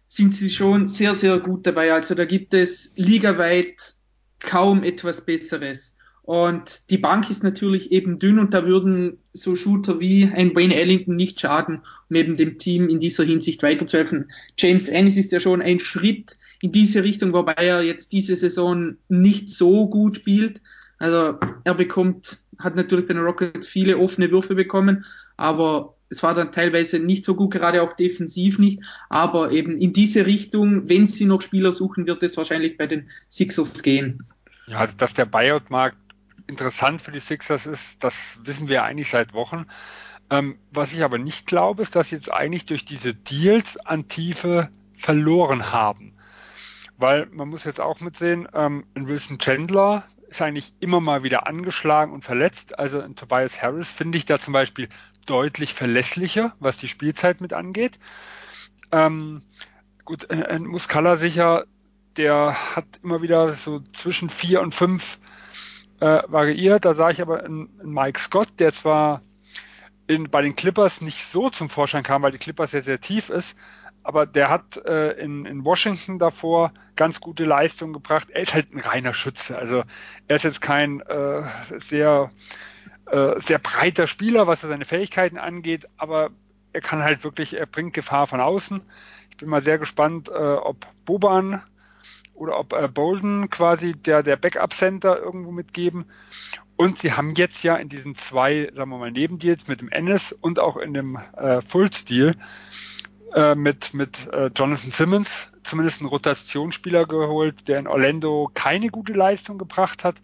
sind 0.08 0.34
sie 0.34 0.48
schon 0.48 0.86
sehr, 0.86 1.14
sehr 1.14 1.38
gut 1.38 1.66
dabei. 1.66 1.92
Also 1.92 2.14
da 2.14 2.24
gibt 2.24 2.54
es 2.54 2.92
ligaweit 2.96 3.94
kaum 4.40 4.82
etwas 4.82 5.26
Besseres. 5.26 5.94
Und 6.22 6.88
die 6.88 6.96
Bank 6.96 7.28
ist 7.28 7.44
natürlich 7.44 7.92
eben 7.92 8.18
dünn 8.18 8.38
und 8.38 8.54
da 8.54 8.64
würden 8.64 9.18
so 9.34 9.54
Shooter 9.54 10.00
wie 10.00 10.24
ein 10.24 10.54
Wayne 10.54 10.74
Ellington 10.74 11.16
nicht 11.16 11.38
schaden, 11.38 11.82
um 12.08 12.16
eben 12.16 12.38
dem 12.38 12.56
Team 12.56 12.88
in 12.88 12.98
dieser 12.98 13.24
Hinsicht 13.24 13.62
weiterzuhelfen. 13.62 14.30
James 14.56 14.88
Ennis 14.88 15.18
ist 15.18 15.32
ja 15.32 15.40
schon 15.40 15.60
ein 15.60 15.80
Schritt 15.80 16.38
in 16.62 16.72
diese 16.72 17.02
Richtung, 17.02 17.34
wobei 17.34 17.52
er 17.52 17.82
jetzt 17.82 18.12
diese 18.12 18.36
Saison 18.36 18.96
nicht 19.08 19.50
so 19.50 19.86
gut 19.90 20.16
spielt. 20.16 20.62
Also 20.98 21.38
er 21.64 21.74
bekommt, 21.74 22.38
hat 22.58 22.76
natürlich 22.76 23.06
bei 23.06 23.14
den 23.14 23.22
Rockets 23.22 23.66
viele 23.66 23.98
offene 23.98 24.30
Würfe 24.30 24.54
bekommen, 24.54 25.04
aber 25.36 25.94
es 26.08 26.22
war 26.22 26.34
dann 26.34 26.52
teilweise 26.52 26.98
nicht 26.98 27.24
so 27.24 27.34
gut, 27.34 27.52
gerade 27.52 27.82
auch 27.82 27.94
defensiv 27.94 28.58
nicht. 28.58 28.80
Aber 29.08 29.50
eben 29.50 29.78
in 29.78 29.92
diese 29.92 30.26
Richtung, 30.26 30.88
wenn 30.88 31.06
sie 31.06 31.26
noch 31.26 31.42
Spieler 31.42 31.72
suchen, 31.72 32.06
wird 32.06 32.22
es 32.22 32.36
wahrscheinlich 32.36 32.76
bei 32.76 32.86
den 32.86 33.08
Sixers 33.28 33.82
gehen. 33.82 34.22
Ja, 34.66 34.86
dass 34.86 35.14
der 35.14 35.26
Buyout-Markt 35.26 35.96
interessant 36.46 37.02
für 37.02 37.10
die 37.10 37.20
Sixers 37.20 37.66
ist, 37.66 38.02
das 38.04 38.38
wissen 38.44 38.68
wir 38.68 38.84
eigentlich 38.84 39.10
seit 39.10 39.34
Wochen. 39.34 39.66
Ähm, 40.30 40.58
was 40.72 40.92
ich 40.92 41.02
aber 41.02 41.18
nicht 41.18 41.46
glaube, 41.46 41.82
ist, 41.82 41.96
dass 41.96 42.08
sie 42.08 42.16
jetzt 42.16 42.32
eigentlich 42.32 42.64
durch 42.64 42.84
diese 42.84 43.14
Deals 43.14 43.76
an 43.78 44.08
Tiefe 44.08 44.70
verloren 44.94 45.72
haben. 45.72 46.14
Weil 46.96 47.26
man 47.26 47.48
muss 47.48 47.64
jetzt 47.64 47.80
auch 47.80 48.00
mitsehen, 48.00 48.48
ähm, 48.54 48.84
Wilson 48.94 49.38
Chandler 49.38 50.04
ist 50.28 50.42
eigentlich 50.42 50.74
immer 50.80 51.00
mal 51.00 51.22
wieder 51.22 51.46
angeschlagen 51.46 52.12
und 52.12 52.24
verletzt. 52.24 52.78
Also 52.78 53.00
in 53.00 53.16
Tobias 53.16 53.62
Harris 53.62 53.92
finde 53.92 54.18
ich 54.18 54.24
da 54.24 54.38
zum 54.38 54.52
Beispiel 54.52 54.88
deutlich 55.26 55.74
verlässlicher, 55.74 56.54
was 56.60 56.76
die 56.76 56.88
Spielzeit 56.88 57.40
mit 57.40 57.52
angeht. 57.52 57.98
Ähm, 58.92 59.42
gut, 60.04 60.30
ein 60.30 60.64
Muscala 60.64 61.16
sicher, 61.16 61.64
der 62.16 62.54
hat 62.76 62.86
immer 63.02 63.22
wieder 63.22 63.52
so 63.52 63.80
zwischen 63.92 64.30
vier 64.30 64.60
und 64.60 64.74
fünf 64.74 65.18
äh, 66.00 66.22
variiert. 66.26 66.84
Da 66.84 66.94
sah 66.94 67.10
ich 67.10 67.20
aber 67.20 67.44
einen, 67.44 67.70
Mike 67.82 68.20
Scott, 68.20 68.48
der 68.58 68.72
zwar 68.72 69.22
in, 70.06 70.30
bei 70.30 70.42
den 70.42 70.54
Clippers 70.54 71.00
nicht 71.00 71.24
so 71.26 71.50
zum 71.50 71.70
Vorschein 71.70 72.02
kam, 72.02 72.22
weil 72.22 72.32
die 72.32 72.38
Clippers 72.38 72.72
sehr, 72.72 72.82
sehr 72.82 73.00
tief 73.00 73.30
ist, 73.30 73.56
aber 74.04 74.26
der 74.26 74.50
hat 74.50 74.76
äh, 74.86 75.12
in, 75.12 75.46
in 75.46 75.64
Washington 75.64 76.18
davor 76.18 76.72
ganz 76.94 77.20
gute 77.20 77.44
Leistungen 77.44 77.94
gebracht. 77.94 78.28
Er 78.30 78.42
ist 78.42 78.54
halt 78.54 78.72
ein 78.72 78.80
reiner 78.80 79.14
Schütze. 79.14 79.58
Also 79.58 79.82
er 80.28 80.36
ist 80.36 80.44
jetzt 80.44 80.60
kein 80.60 81.00
äh, 81.00 81.42
sehr, 81.80 82.30
äh, 83.06 83.40
sehr 83.40 83.58
breiter 83.58 84.06
Spieler, 84.06 84.46
was 84.46 84.60
seine 84.60 84.84
Fähigkeiten 84.84 85.38
angeht, 85.38 85.88
aber 85.96 86.30
er 86.74 86.82
kann 86.82 87.02
halt 87.02 87.24
wirklich, 87.24 87.58
er 87.58 87.66
bringt 87.66 87.94
Gefahr 87.94 88.26
von 88.26 88.40
außen. 88.40 88.82
Ich 89.30 89.38
bin 89.38 89.48
mal 89.48 89.62
sehr 89.62 89.78
gespannt, 89.78 90.28
äh, 90.28 90.32
ob 90.32 90.86
Boban 91.06 91.62
oder 92.34 92.58
ob 92.58 92.74
äh, 92.74 92.88
Bolden 92.88 93.48
quasi 93.48 93.94
der, 93.94 94.22
der 94.22 94.36
Backup-Center 94.36 95.18
irgendwo 95.18 95.50
mitgeben. 95.50 96.04
Und 96.76 96.98
sie 96.98 97.12
haben 97.12 97.34
jetzt 97.36 97.62
ja 97.62 97.76
in 97.76 97.88
diesen 97.88 98.16
zwei, 98.16 98.70
sagen 98.74 98.90
wir 98.90 98.98
mal, 98.98 99.12
Nebendeals 99.12 99.68
mit 99.68 99.80
dem 99.80 99.88
Ennis 99.88 100.32
und 100.32 100.58
auch 100.58 100.76
in 100.76 100.92
dem 100.92 101.16
äh, 101.36 101.62
Full-Deal 101.62 102.34
äh, 103.34 103.54
mit, 103.54 103.94
mit 103.94 104.28
äh, 104.32 104.50
Jonathan 104.54 104.90
Simmons 104.90 105.50
zumindest 105.64 106.00
einen 106.00 106.08
Rotationsspieler 106.08 107.06
geholt, 107.06 107.66
der 107.68 107.78
in 107.78 107.86
Orlando 107.86 108.50
keine 108.54 108.88
gute 108.88 109.12
Leistung 109.12 109.58
gebracht 109.58 110.04
hat, 110.04 110.16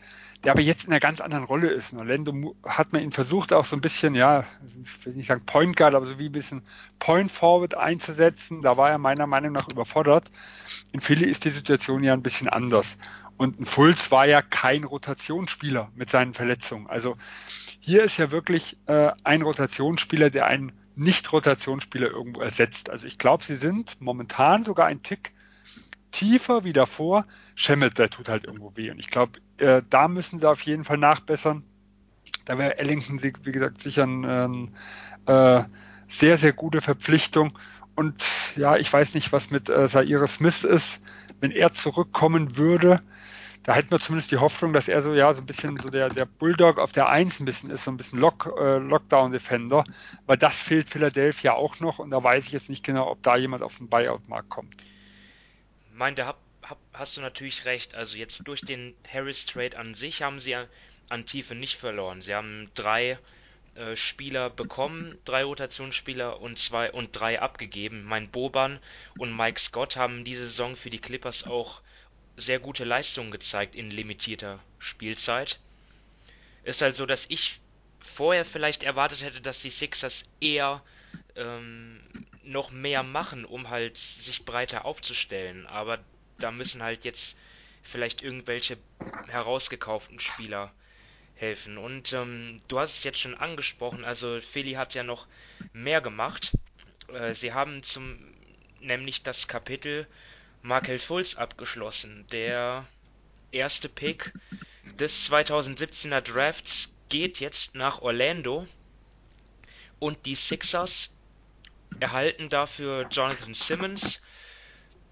der 0.44 0.52
aber 0.52 0.60
jetzt 0.60 0.84
in 0.84 0.92
einer 0.92 1.00
ganz 1.00 1.20
anderen 1.20 1.44
Rolle 1.44 1.68
ist. 1.68 1.92
In 1.92 1.98
Orlando 1.98 2.54
hat 2.64 2.92
man 2.92 3.02
ihn 3.02 3.10
versucht, 3.10 3.52
auch 3.52 3.64
so 3.64 3.74
ein 3.74 3.80
bisschen, 3.80 4.14
ja, 4.14 4.44
ich 4.82 5.06
will 5.06 5.14
nicht 5.14 5.26
sagen 5.26 5.44
Point 5.44 5.76
Guard, 5.76 5.94
aber 5.94 6.06
so 6.06 6.18
wie 6.18 6.26
ein 6.26 6.32
bisschen 6.32 6.62
Point 6.98 7.32
Forward 7.32 7.74
einzusetzen. 7.74 8.62
Da 8.62 8.76
war 8.76 8.90
er 8.90 8.98
meiner 8.98 9.26
Meinung 9.26 9.52
nach 9.52 9.68
überfordert. 9.68 10.30
In 10.92 11.00
Philly 11.00 11.24
ist 11.24 11.44
die 11.44 11.50
Situation 11.50 12.04
ja 12.04 12.12
ein 12.12 12.22
bisschen 12.22 12.48
anders. 12.48 12.96
Und 13.36 13.58
ein 13.58 13.66
Fulz 13.66 14.10
war 14.10 14.26
ja 14.26 14.42
kein 14.42 14.84
Rotationsspieler 14.84 15.90
mit 15.94 16.10
seinen 16.10 16.34
Verletzungen. 16.34 16.86
Also 16.86 17.16
hier 17.80 18.04
ist 18.04 18.18
ja 18.18 18.30
wirklich 18.30 18.76
äh, 18.86 19.10
ein 19.24 19.42
Rotationsspieler, 19.42 20.30
der 20.30 20.46
einen 20.46 20.72
Nicht-Rotationsspieler 20.96 22.10
irgendwo 22.10 22.40
ersetzt. 22.40 22.90
Also 22.90 23.06
ich 23.06 23.18
glaube, 23.18 23.44
sie 23.44 23.54
sind 23.54 24.00
momentan 24.00 24.64
sogar 24.64 24.86
ein 24.86 25.02
Tick 25.02 25.32
tiefer 26.10 26.64
wie 26.64 26.72
davor. 26.72 27.26
Schemmelt, 27.54 27.98
der 27.98 28.10
tut 28.10 28.28
halt 28.28 28.44
irgendwo 28.44 28.76
weh. 28.76 28.90
Und 28.90 28.98
ich 28.98 29.08
glaube, 29.08 29.40
äh, 29.58 29.82
da 29.88 30.08
müssen 30.08 30.40
sie 30.40 30.48
auf 30.48 30.60
jeden 30.62 30.84
Fall 30.84 30.98
nachbessern. 30.98 31.64
Da 32.44 32.58
wäre 32.58 32.78
Ellington, 32.78 33.22
wie 33.22 33.52
gesagt, 33.52 33.80
sicher 33.80 34.04
eine 34.04 34.68
äh, 35.26 35.62
sehr, 36.08 36.38
sehr 36.38 36.52
gute 36.52 36.80
Verpflichtung. 36.80 37.58
Und 37.94 38.22
ja, 38.56 38.76
ich 38.76 38.92
weiß 38.92 39.14
nicht, 39.14 39.32
was 39.32 39.50
mit 39.50 39.68
äh, 39.68 39.88
Zaire 39.88 40.26
Smith 40.28 40.64
ist. 40.64 41.00
Wenn 41.40 41.50
er 41.50 41.72
zurückkommen 41.72 42.56
würde, 42.56 43.02
da 43.62 43.74
hätten 43.74 43.90
wir 43.90 44.00
zumindest 44.00 44.30
die 44.30 44.38
Hoffnung, 44.38 44.72
dass 44.72 44.88
er 44.88 45.02
so 45.02 45.12
ja 45.12 45.32
so 45.34 45.40
ein 45.40 45.46
bisschen 45.46 45.76
so 45.78 45.90
der, 45.90 46.08
der 46.08 46.24
Bulldog 46.24 46.78
auf 46.78 46.92
der 46.92 47.08
Eins 47.08 47.40
ein 47.40 47.44
bisschen 47.44 47.70
ist, 47.70 47.84
so 47.84 47.90
ein 47.90 47.96
bisschen 47.96 48.18
Lock, 48.18 48.52
äh, 48.58 48.78
Lockdown-Defender, 48.78 49.84
weil 50.26 50.36
das 50.38 50.62
fehlt 50.62 50.88
Philadelphia 50.88 51.52
auch 51.52 51.78
noch 51.80 51.98
und 51.98 52.10
da 52.10 52.22
weiß 52.22 52.46
ich 52.46 52.52
jetzt 52.52 52.70
nicht 52.70 52.84
genau, 52.84 53.10
ob 53.10 53.22
da 53.22 53.36
jemand 53.36 53.62
auf 53.62 53.76
den 53.76 53.88
Buyout-Markt 53.88 54.48
kommt. 54.48 54.76
Mein, 55.92 56.14
da 56.14 56.26
hab, 56.26 56.38
hab, 56.62 56.78
hast 56.94 57.16
du 57.16 57.20
natürlich 57.20 57.66
recht. 57.66 57.94
Also 57.94 58.16
jetzt 58.16 58.46
durch 58.48 58.62
den 58.62 58.94
Harris-Trade 59.12 59.78
an 59.78 59.94
sich 59.94 60.22
haben 60.22 60.40
sie 60.40 60.56
an 61.10 61.26
Tiefe 61.26 61.54
nicht 61.54 61.76
verloren. 61.76 62.22
Sie 62.22 62.34
haben 62.34 62.70
drei 62.74 63.18
äh, 63.74 63.96
Spieler 63.96 64.48
bekommen, 64.48 65.18
drei 65.24 65.44
Rotationsspieler 65.44 66.40
und 66.40 66.56
zwei 66.56 66.90
und 66.90 67.10
drei 67.12 67.40
abgegeben. 67.42 68.04
Mein 68.04 68.30
Boban 68.30 68.78
und 69.18 69.36
Mike 69.36 69.60
Scott 69.60 69.96
haben 69.96 70.24
diese 70.24 70.46
Saison 70.46 70.76
für 70.76 70.90
die 70.90 70.98
Clippers 70.98 71.46
auch 71.46 71.82
sehr 72.40 72.58
gute 72.58 72.84
Leistungen 72.84 73.30
gezeigt 73.30 73.74
in 73.74 73.90
limitierter 73.90 74.58
Spielzeit. 74.78 75.58
Ist 76.62 76.82
halt 76.82 76.96
so, 76.96 77.06
dass 77.06 77.26
ich 77.28 77.60
vorher 78.00 78.44
vielleicht 78.44 78.82
erwartet 78.82 79.22
hätte, 79.22 79.40
dass 79.40 79.62
die 79.62 79.70
Sixers 79.70 80.28
eher 80.40 80.82
ähm, 81.36 82.00
noch 82.42 82.70
mehr 82.70 83.02
machen, 83.02 83.44
um 83.44 83.70
halt 83.70 83.96
sich 83.96 84.44
breiter 84.44 84.84
aufzustellen. 84.84 85.66
Aber 85.66 85.98
da 86.38 86.50
müssen 86.50 86.82
halt 86.82 87.04
jetzt 87.04 87.36
vielleicht 87.82 88.22
irgendwelche 88.22 88.78
herausgekauften 89.28 90.20
Spieler 90.20 90.72
helfen. 91.34 91.78
Und 91.78 92.12
ähm, 92.12 92.60
du 92.68 92.78
hast 92.78 92.98
es 92.98 93.04
jetzt 93.04 93.18
schon 93.18 93.34
angesprochen, 93.34 94.04
also 94.04 94.40
Philly 94.40 94.72
hat 94.72 94.94
ja 94.94 95.02
noch 95.02 95.26
mehr 95.72 96.00
gemacht. 96.00 96.52
Äh, 97.12 97.32
sie 97.34 97.52
haben 97.52 97.82
zum 97.82 98.18
nämlich 98.80 99.22
das 99.22 99.48
Kapitel 99.48 100.06
Markel 100.62 100.98
Fultz 100.98 101.36
abgeschlossen. 101.36 102.26
Der 102.32 102.86
erste 103.50 103.88
Pick 103.88 104.32
des 104.98 105.30
2017er 105.30 106.20
Drafts 106.20 106.92
geht 107.08 107.40
jetzt 107.40 107.74
nach 107.74 108.02
Orlando 108.02 108.66
und 109.98 110.26
die 110.26 110.34
Sixers 110.34 111.14
erhalten 111.98 112.48
dafür 112.48 113.08
Jonathan 113.10 113.54
Simmons, 113.54 114.20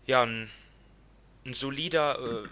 ja, 0.07 0.23
ein, 0.23 0.51
ein 1.45 1.55
solider 1.55 2.19
äh, 2.19 2.49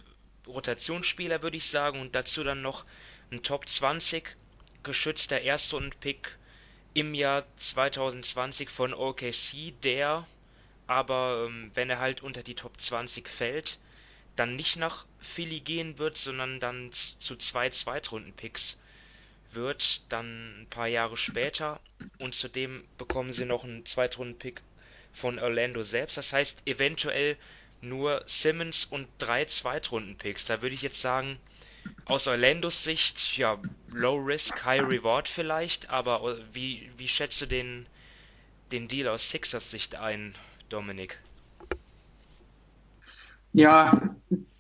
Rotationsspieler, 0.49 1.43
würde 1.43 1.57
ich 1.57 1.69
sagen, 1.69 2.00
und 2.00 2.15
dazu 2.15 2.45
dann 2.45 2.61
noch 2.61 2.85
ein 3.31 3.43
Top 3.43 3.69
20 3.69 4.37
geschützter 4.83 5.41
Erstrundenpick 5.41 6.38
im 6.95 7.15
Jahr 7.15 7.45
2020 7.57 8.71
von 8.71 8.95
OKC, 8.95 9.81
der 9.83 10.26
aber, 10.87 11.47
ähm, 11.49 11.71
wenn 11.75 11.90
er 11.90 11.99
halt 11.99 12.23
unter 12.23 12.43
die 12.43 12.55
Top 12.55 12.78
20 12.81 13.28
fällt, 13.28 13.78
dann 14.37 14.57
nicht 14.57 14.76
nach 14.76 15.07
Philly 15.19 15.61
gehen 15.61 15.99
wird, 15.99 16.16
sondern 16.16 16.61
dann 16.61 16.90
zu 16.93 17.37
zwei 17.37 17.71
Zweitrunden-Picks 17.71 18.78
wird, 19.52 20.02
dann 20.11 20.62
ein 20.62 20.66
paar 20.69 20.87
Jahre 20.87 21.16
später. 21.16 21.81
Und 22.19 22.35
zudem 22.35 22.85
bekommen 22.99 23.33
sie 23.33 23.47
noch 23.47 23.64
einen 23.64 23.87
Zweitrunden-Pick 23.87 24.62
von 25.12 25.38
Orlando 25.38 25.83
selbst. 25.83 26.19
Das 26.19 26.33
heißt, 26.33 26.66
eventuell 26.66 27.37
nur 27.81 28.23
Simmons 28.26 28.85
und 28.85 29.09
drei 29.19 29.45
Zweitrunden-Picks. 29.47 30.45
Da 30.45 30.61
würde 30.61 30.75
ich 30.75 30.83
jetzt 30.83 31.00
sagen, 31.00 31.38
aus 32.05 32.26
Orlandos 32.26 32.85
Sicht, 32.85 33.37
ja, 33.37 33.61
Low 33.88 34.16
Risk, 34.16 34.64
High 34.64 34.83
Reward 34.83 35.28
vielleicht, 35.28 35.90
aber 35.90 36.38
wie, 36.52 36.90
wie 36.97 37.09
schätzt 37.09 37.40
du 37.40 37.47
den, 37.47 37.87
den 38.73 38.88
Deal 38.88 39.09
aus 39.09 39.31
Sixers 39.31 39.71
Sicht 39.71 39.95
ein, 39.95 40.35
Dominik? 40.68 41.18
Ja, 43.52 44.14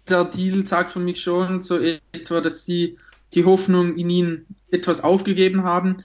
der 0.08 0.24
Deal 0.24 0.66
sagt 0.66 0.90
für 0.90 1.00
mich 1.00 1.20
schon 1.20 1.62
so 1.62 1.78
etwa, 1.78 2.40
dass 2.40 2.64
sie 2.64 2.98
die 3.34 3.44
Hoffnung 3.44 3.96
in 3.96 4.08
ihn 4.08 4.46
etwas 4.70 5.02
aufgegeben 5.02 5.64
haben. 5.64 6.02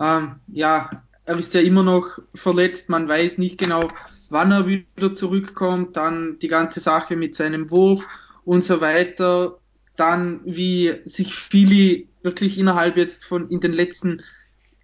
Ähm, 0.00 0.36
ja, 0.48 0.90
er 1.24 1.38
ist 1.38 1.54
ja 1.54 1.60
immer 1.60 1.82
noch 1.82 2.18
verletzt, 2.34 2.88
man 2.88 3.08
weiß 3.08 3.38
nicht 3.38 3.58
genau, 3.58 3.88
wann 4.30 4.50
er 4.50 4.66
wieder 4.66 5.14
zurückkommt, 5.14 5.96
dann 5.96 6.38
die 6.40 6.48
ganze 6.48 6.80
Sache 6.80 7.16
mit 7.16 7.34
seinem 7.34 7.70
Wurf 7.70 8.06
und 8.44 8.64
so 8.64 8.80
weiter. 8.80 9.58
Dann, 9.96 10.40
wie 10.44 11.00
sich 11.04 11.34
Philly 11.34 12.08
wirklich 12.22 12.58
innerhalb 12.58 12.96
jetzt 12.96 13.24
von 13.24 13.50
in 13.50 13.60
den 13.60 13.72
letzten 13.72 14.22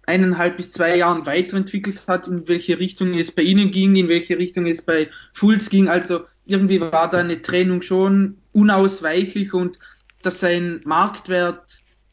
eineinhalb 0.09 0.57
bis 0.57 0.71
zwei 0.71 0.97
Jahren 0.97 1.25
weiterentwickelt 1.27 2.03
hat, 2.07 2.27
in 2.27 2.47
welche 2.47 2.79
Richtung 2.79 3.13
es 3.13 3.31
bei 3.31 3.43
ihnen 3.43 3.69
ging, 3.69 3.95
in 3.95 4.09
welche 4.09 4.37
Richtung 4.37 4.65
es 4.65 4.81
bei 4.81 5.07
Fools 5.33 5.69
ging. 5.69 5.87
Also 5.87 6.21
irgendwie 6.45 6.81
war 6.81 7.09
da 7.09 7.19
eine 7.19 7.41
Trennung 7.41 7.83
schon 7.83 8.37
unausweichlich 8.51 9.53
und 9.53 9.77
dass 10.23 10.39
sein 10.39 10.81
Marktwert 10.83 11.63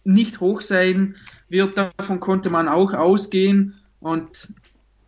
nicht 0.04 0.40
hoch 0.40 0.60
sein 0.60 1.16
wird, 1.48 1.76
davon 1.76 2.20
konnte 2.20 2.50
man 2.50 2.68
auch 2.68 2.92
ausgehen. 2.92 3.74
Und 4.00 4.48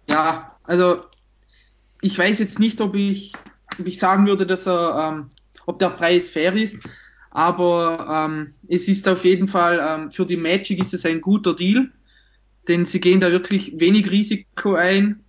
ja, 0.09 0.57
also 0.65 1.03
ich 2.01 2.19
weiß 2.19 2.39
jetzt 2.39 2.59
nicht, 2.59 2.81
ob 2.81 2.95
ich, 2.95 3.35
ob 3.79 3.87
ich 3.87 3.99
sagen 3.99 4.27
würde, 4.27 4.47
dass 4.47 4.67
er, 4.67 5.13
ähm, 5.13 5.31
ob 5.67 5.79
der 5.79 5.91
Preis 5.91 6.29
fair 6.29 6.55
ist, 6.55 6.79
aber 7.31 8.27
ähm, 8.27 8.55
es 8.67 8.89
ist 8.89 9.07
auf 9.07 9.25
jeden 9.25 9.47
Fall 9.47 9.79
ähm, 9.81 10.11
für 10.11 10.25
die 10.25 10.39
Magic 10.39 10.81
ist 10.81 10.95
es 10.95 11.05
ein 11.05 11.21
guter 11.21 11.55
Deal, 11.55 11.91
denn 12.69 12.87
sie 12.87 13.01
gehen 13.01 13.21
da 13.21 13.31
wirklich 13.31 13.73
wenig 13.81 14.11
Risiko 14.11 14.75
ein. 14.75 15.25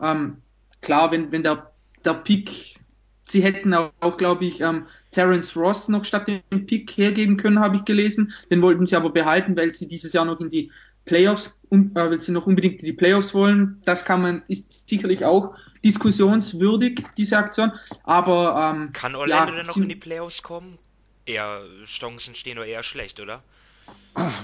Ähm, 0.00 0.38
klar, 0.80 1.10
wenn, 1.12 1.32
wenn 1.32 1.42
der, 1.42 1.72
der 2.04 2.14
Pick, 2.14 2.76
sie 3.24 3.42
hätten 3.42 3.72
auch, 3.72 3.92
auch 4.00 4.16
glaube 4.16 4.44
ich, 4.44 4.60
ähm, 4.60 4.86
Terence 5.10 5.56
Ross 5.56 5.88
noch 5.88 6.04
statt 6.04 6.28
dem 6.28 6.66
Pick 6.66 6.90
hergeben 6.96 7.36
können, 7.36 7.60
habe 7.60 7.76
ich 7.76 7.84
gelesen. 7.84 8.32
Den 8.50 8.60
wollten 8.60 8.86
sie 8.86 8.96
aber 8.96 9.10
behalten, 9.10 9.56
weil 9.56 9.72
sie 9.72 9.88
dieses 9.88 10.12
Jahr 10.12 10.24
noch 10.24 10.40
in 10.40 10.50
die 10.50 10.70
Playoffs, 11.04 11.54
äh, 11.70 11.76
weil 11.94 12.20
sie 12.20 12.32
noch 12.32 12.46
unbedingt 12.46 12.80
in 12.80 12.86
die 12.86 12.92
Playoffs 12.92 13.34
wollen. 13.34 13.80
Das 13.84 14.04
kann 14.04 14.22
man, 14.22 14.42
ist 14.48 14.88
sicherlich 14.88 15.24
auch 15.24 15.56
diskussionswürdig, 15.84 17.04
diese 17.16 17.38
Aktion. 17.38 17.72
Aber 18.02 18.74
ähm, 18.74 18.92
kann 18.92 19.14
Orlando 19.14 19.52
ja, 19.52 19.58
denn 19.58 19.66
noch 19.66 19.76
in 19.76 19.88
die 19.88 19.96
Playoffs 19.96 20.42
kommen? 20.42 20.78
Eher 21.26 21.62
Chancen 21.86 22.34
stehen 22.34 22.58
oder 22.58 22.66
eher 22.66 22.82
schlecht, 22.82 23.20
oder? 23.20 23.42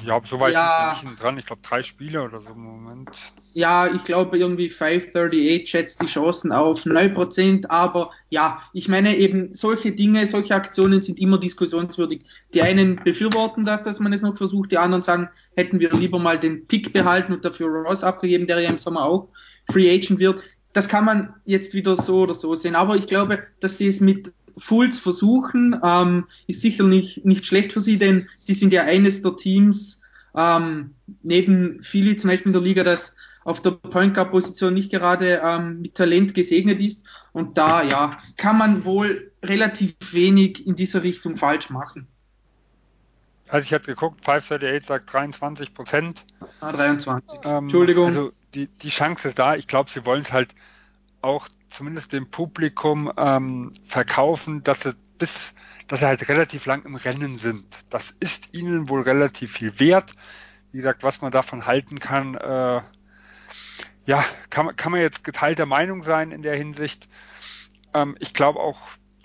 Ja, 0.05 0.21
so 0.25 0.41
weit 0.41 0.53
ja, 0.53 0.95
sind 0.95 1.03
sie 1.03 1.11
nicht 1.11 1.23
dran. 1.23 1.39
Ich 1.39 1.47
glaube, 1.47 1.63
drei 1.63 1.83
Spiele 1.83 2.23
oder 2.25 2.41
so 2.41 2.49
im 2.51 2.61
Moment. 2.61 3.09
Ja, 3.53 3.89
ich 3.93 4.05
glaube, 4.05 4.39
irgendwie 4.39 4.69
538 4.69 5.69
schätzt 5.69 6.03
die 6.03 6.07
Chancen 6.07 6.53
auf 6.53 6.85
9%. 6.85 7.69
Aber 7.69 8.11
ja, 8.31 8.63
ich 8.73 8.89
meine 8.89 9.17
eben, 9.17 9.55
solche 9.55 9.93
Dinge, 9.93 10.27
solche 10.27 10.55
Aktionen 10.55 11.03
sind 11.03 11.19
immer 11.19 11.39
diskussionswürdig. 11.39 12.25
Die 12.55 12.63
einen 12.63 12.97
befürworten 12.97 13.65
das, 13.65 13.83
dass 13.83 14.01
man 14.01 14.13
es 14.13 14.23
noch 14.23 14.37
versucht. 14.37 14.73
Die 14.73 14.79
anderen 14.79 15.03
sagen, 15.03 15.29
hätten 15.57 15.79
wir 15.79 15.93
lieber 15.93 16.19
mal 16.19 16.39
den 16.39 16.67
Pick 16.67 16.93
behalten 16.93 17.33
und 17.33 17.45
dafür 17.45 17.69
Ross 17.69 18.03
abgegeben, 18.03 18.47
der 18.47 18.61
ja 18.61 18.71
im 18.71 18.79
Sommer 18.79 19.05
auch 19.05 19.29
Free 19.71 19.93
Agent 19.93 20.19
wird. 20.19 20.43
Das 20.73 20.89
kann 20.89 21.05
man 21.05 21.35
jetzt 21.45 21.75
wieder 21.75 21.97
so 21.97 22.23
oder 22.23 22.35
so 22.35 22.55
sehen. 22.55 22.77
Aber 22.77 22.97
ich 22.97 23.07
glaube, 23.07 23.41
dass 23.61 23.79
sie 23.79 23.89
es 23.89 24.01
mit 24.01 24.33
Fulls 24.57 24.99
versuchen, 24.99 25.79
ähm, 25.85 26.27
ist 26.47 26.63
sicher 26.63 26.85
nicht, 26.85 27.25
nicht 27.25 27.47
schlecht 27.47 27.73
für 27.73 27.81
sie, 27.81 27.99
denn 27.99 28.29
sie 28.43 28.55
sind 28.55 28.73
ja 28.73 28.83
eines 28.83 29.23
der 29.23 29.37
Teams, 29.37 30.01
ähm, 30.35 30.95
neben 31.23 31.83
Philly 31.83 32.17
zum 32.17 32.31
Beispiel 32.31 32.49
in 32.49 32.53
der 32.53 32.63
Liga, 32.63 32.85
das 32.85 33.15
auf 33.45 33.63
der 33.63 33.73
Point 33.73 34.15
Guard 34.15 34.31
Position 34.31 34.75
nicht 34.75 34.91
gerade 34.91 35.41
ähm, 35.43 35.81
mit 35.81 35.95
Talent 35.95 36.35
gesegnet 36.35 36.81
ist. 36.81 37.05
Und 37.33 37.57
da, 37.59 37.83
ja, 37.83 38.19
kann 38.37 38.59
man 38.59 38.85
wohl 38.85 39.33
relativ 39.43 39.95
wenig 40.13 40.67
in 40.67 40.77
dieser 40.77 41.03
Richtung 41.03 41.37
falsch 41.37 41.71
machen. 41.71 42.07
Also 43.49 43.65
ich 43.65 43.73
hatte 43.73 43.87
geguckt, 43.87 44.21
538 44.25 44.87
sagt 44.87 45.13
23 45.13 45.75
Prozent. 45.75 46.25
Ah, 46.61 46.73
23. 46.73 47.41
Ähm, 47.43 47.65
Entschuldigung. 47.65 48.07
Also 48.07 48.33
die, 48.55 48.69
die 48.69 48.91
Chance 48.91 49.29
ist 49.29 49.39
da. 49.39 49.57
Ich 49.57 49.67
glaube, 49.67 49.91
sie 49.91 50.05
wollen 50.07 50.23
es 50.23 50.33
halt 50.33 50.55
auch 51.23 51.49
zumindest 51.69 52.13
dem 52.13 52.31
Publikum 52.31 53.13
ähm, 53.17 53.75
verkaufen, 53.85 54.63
dass 54.63 54.83
sie 54.83 54.95
bis, 55.19 55.55
dass 55.87 56.01
sie 56.01 56.07
halt 56.07 56.29
relativ 56.29 56.67
lang 56.67 56.85
im 56.85 56.97
Rennen 56.97 57.39
sind. 57.39 57.65
Das 57.91 58.15
ist 58.21 58.55
ihnen 58.55 58.89
wohl 58.89 59.03
relativ 59.03 59.53
viel 59.53 59.79
wert. 59.79 60.15
Wie 60.73 60.79
gesagt, 60.79 61.03
was 61.03 61.21
man 61.21 61.31
davon 61.31 61.67
halten 61.67 62.01
kann, 62.01 62.35
äh, 62.35 62.81
ja, 64.07 64.25
kann, 64.49 64.75
kann 64.77 64.93
man 64.93 65.01
jetzt 65.01 65.25
geteilter 65.25 65.67
Meinung 65.67 66.03
sein 66.03 66.33
in 66.33 66.43
der 66.43 66.57
Hinsicht. 66.57 67.09
Ähm, 67.95 68.17
ich 68.19 68.35
glaube 68.35 68.61
auch 68.61 68.81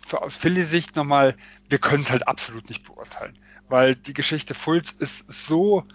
für, 0.06 0.22
aus 0.22 0.36
Philly-Sicht 0.36 0.96
nochmal, 0.96 1.36
wir 1.70 1.80
können 1.80 2.04
es 2.04 2.12
halt 2.12 2.28
absolut 2.28 2.70
nicht 2.70 2.86
beurteilen, 2.86 3.40
weil 3.70 3.96
die 3.96 4.14
Geschichte 4.14 4.54
Fulz 4.54 4.92
ist 4.92 5.32
so 5.32 5.86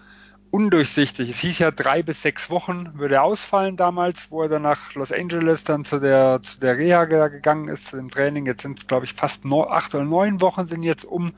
undurchsichtig. 0.50 1.30
Es 1.30 1.38
hieß 1.40 1.58
ja 1.58 1.70
drei 1.70 2.02
bis 2.02 2.22
sechs 2.22 2.50
Wochen 2.50 2.98
würde 2.98 3.16
er 3.16 3.22
ausfallen 3.22 3.76
damals, 3.76 4.30
wo 4.30 4.42
er 4.42 4.48
dann 4.48 4.62
nach 4.62 4.94
Los 4.94 5.12
Angeles 5.12 5.64
dann 5.64 5.84
zu 5.84 5.98
der, 6.00 6.40
zu 6.42 6.60
der 6.60 6.76
Reha 6.76 7.04
gegangen 7.04 7.68
ist, 7.68 7.86
zu 7.86 7.96
dem 7.96 8.10
Training. 8.10 8.46
Jetzt 8.46 8.62
sind 8.62 8.78
es, 8.80 8.86
glaube 8.86 9.04
ich, 9.04 9.14
fast 9.14 9.44
no, 9.44 9.64
acht 9.68 9.94
oder 9.94 10.04
neun 10.04 10.40
Wochen 10.40 10.66
sind 10.66 10.82
jetzt 10.82 11.04
um. 11.04 11.34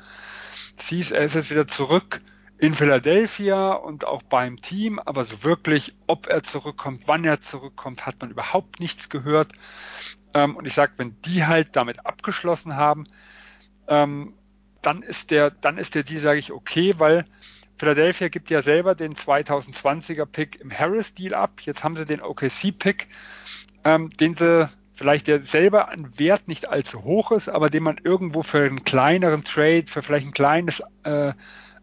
Es 0.79 0.89
hieß, 0.89 1.11
er 1.13 1.25
ist 1.25 1.35
jetzt 1.35 1.51
wieder 1.51 1.67
zurück 1.67 2.21
in 2.59 2.75
Philadelphia 2.75 3.73
und 3.73 4.07
auch 4.07 4.23
beim 4.23 4.61
Team, 4.63 5.01
aber 5.01 5.25
so 5.25 5.43
wirklich, 5.43 5.95
ob 6.07 6.29
er 6.29 6.45
zurückkommt, 6.45 7.03
wann 7.07 7.25
er 7.25 7.41
zurückkommt, 7.41 8.07
hat 8.07 8.21
man 8.21 8.31
überhaupt 8.31 8.79
nichts 8.79 9.09
gehört. 9.09 9.53
Ähm, 10.33 10.57
und 10.57 10.65
ich 10.65 10.73
sage, 10.73 10.93
wenn 10.97 11.21
die 11.23 11.45
halt 11.45 11.75
damit 11.77 12.07
abgeschlossen 12.07 12.77
haben, 12.77 13.07
ähm, 13.89 14.35
dann 14.81 15.03
ist 15.03 15.31
der, 15.31 15.51
dann 15.51 15.77
ist 15.77 15.95
der 15.95 16.05
die, 16.05 16.19
sage 16.19 16.39
ich, 16.39 16.53
okay, 16.53 16.95
weil 16.99 17.25
Philadelphia 17.83 18.29
gibt 18.29 18.49
ja 18.49 18.63
selber 18.63 18.95
den 18.95 19.15
2020er 19.15 20.25
Pick 20.25 20.61
im 20.61 20.71
Harris-Deal 20.71 21.35
ab. 21.35 21.63
Jetzt 21.63 21.83
haben 21.83 21.97
sie 21.97 22.07
den 22.07 22.23
OKC-Pick, 22.23 23.09
ähm, 23.83 24.09
den 24.11 24.37
sie 24.37 24.71
vielleicht 24.95 25.27
der 25.27 25.45
selber 25.45 25.89
an 25.89 26.17
Wert 26.17 26.47
nicht 26.47 26.69
allzu 26.69 27.03
hoch 27.03 27.33
ist, 27.33 27.49
aber 27.49 27.71
den 27.71 27.83
man 27.83 27.97
irgendwo 28.05 28.45
für 28.45 28.65
einen 28.65 28.85
kleineren 28.85 29.43
Trade, 29.43 29.87
für 29.89 30.01
vielleicht 30.01 30.29
ein 30.29 30.33
kleines 30.33 30.81
äh, 31.03 31.33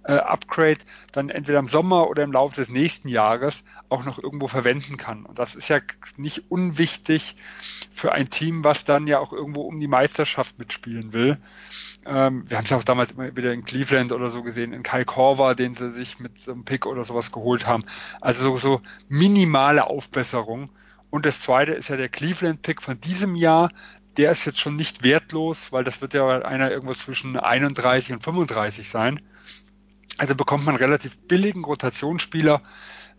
äh, 0.06 0.14
Upgrade 0.14 0.80
dann 1.12 1.30
entweder 1.30 1.60
im 1.60 1.68
Sommer 1.68 2.10
oder 2.10 2.24
im 2.24 2.32
Laufe 2.32 2.56
des 2.56 2.70
nächsten 2.70 3.10
Jahres 3.10 3.66
auch 3.90 4.06
noch 4.06 4.24
irgendwo 4.24 4.48
verwenden 4.48 4.96
kann. 4.96 5.26
Und 5.26 5.38
das 5.38 5.54
ist 5.54 5.68
ja 5.68 5.82
nicht 6.16 6.50
unwichtig 6.50 7.36
für 7.92 8.14
ein 8.14 8.30
Team, 8.30 8.64
was 8.64 8.86
dann 8.86 9.06
ja 9.06 9.20
auch 9.20 9.34
irgendwo 9.34 9.64
um 9.64 9.82
die 9.82 9.90
Meisterschaft 9.90 10.60
mitspielen 10.60 11.12
will. 11.12 11.38
Ähm, 12.06 12.50
wir 12.50 12.58
haben 12.58 12.64
es 12.64 12.70
ja 12.70 12.78
auch 12.78 12.84
damals 12.84 13.12
immer 13.12 13.36
wieder 13.36 13.54
in 13.54 13.66
Cleveland 13.66 14.12
oder 14.12 14.30
so 14.30 14.44
gesehen, 14.44 14.74
in 14.74 14.84
Kai 14.84 15.04
Korver, 15.04 15.56
den 15.56 15.76
sie 15.76 15.92
sich 15.92 16.20
mit 16.20 16.40
so 16.40 16.52
einem 16.52 16.66
Pick 16.66 16.86
oder 16.86 17.04
sowas 17.04 17.32
geholt 17.32 17.68
haben. 17.68 17.84
Also 18.22 18.52
so, 18.52 18.58
so 18.58 18.82
minimale 19.10 19.88
Aufbesserung. 19.88 20.70
Und 21.10 21.26
das 21.26 21.42
zweite 21.42 21.74
ist 21.74 21.90
ja 21.90 21.98
der 21.98 22.10
Cleveland-Pick 22.10 22.82
von 22.82 23.00
diesem 23.02 23.36
Jahr. 23.36 23.70
Der 24.18 24.32
ist 24.32 24.46
jetzt 24.46 24.60
schon 24.60 24.76
nicht 24.76 25.04
wertlos, 25.04 25.72
weil 25.72 25.84
das 25.84 26.02
wird 26.02 26.14
ja 26.14 26.28
einer 26.28 26.72
irgendwo 26.72 26.94
zwischen 26.94 27.38
31 27.38 28.14
und 28.14 28.24
35 28.24 28.90
sein. 28.90 29.22
Also 30.18 30.36
bekommt 30.36 30.66
man 30.66 30.76
relativ 30.76 31.18
billigen 31.18 31.64
Rotationsspieler, 31.64 32.62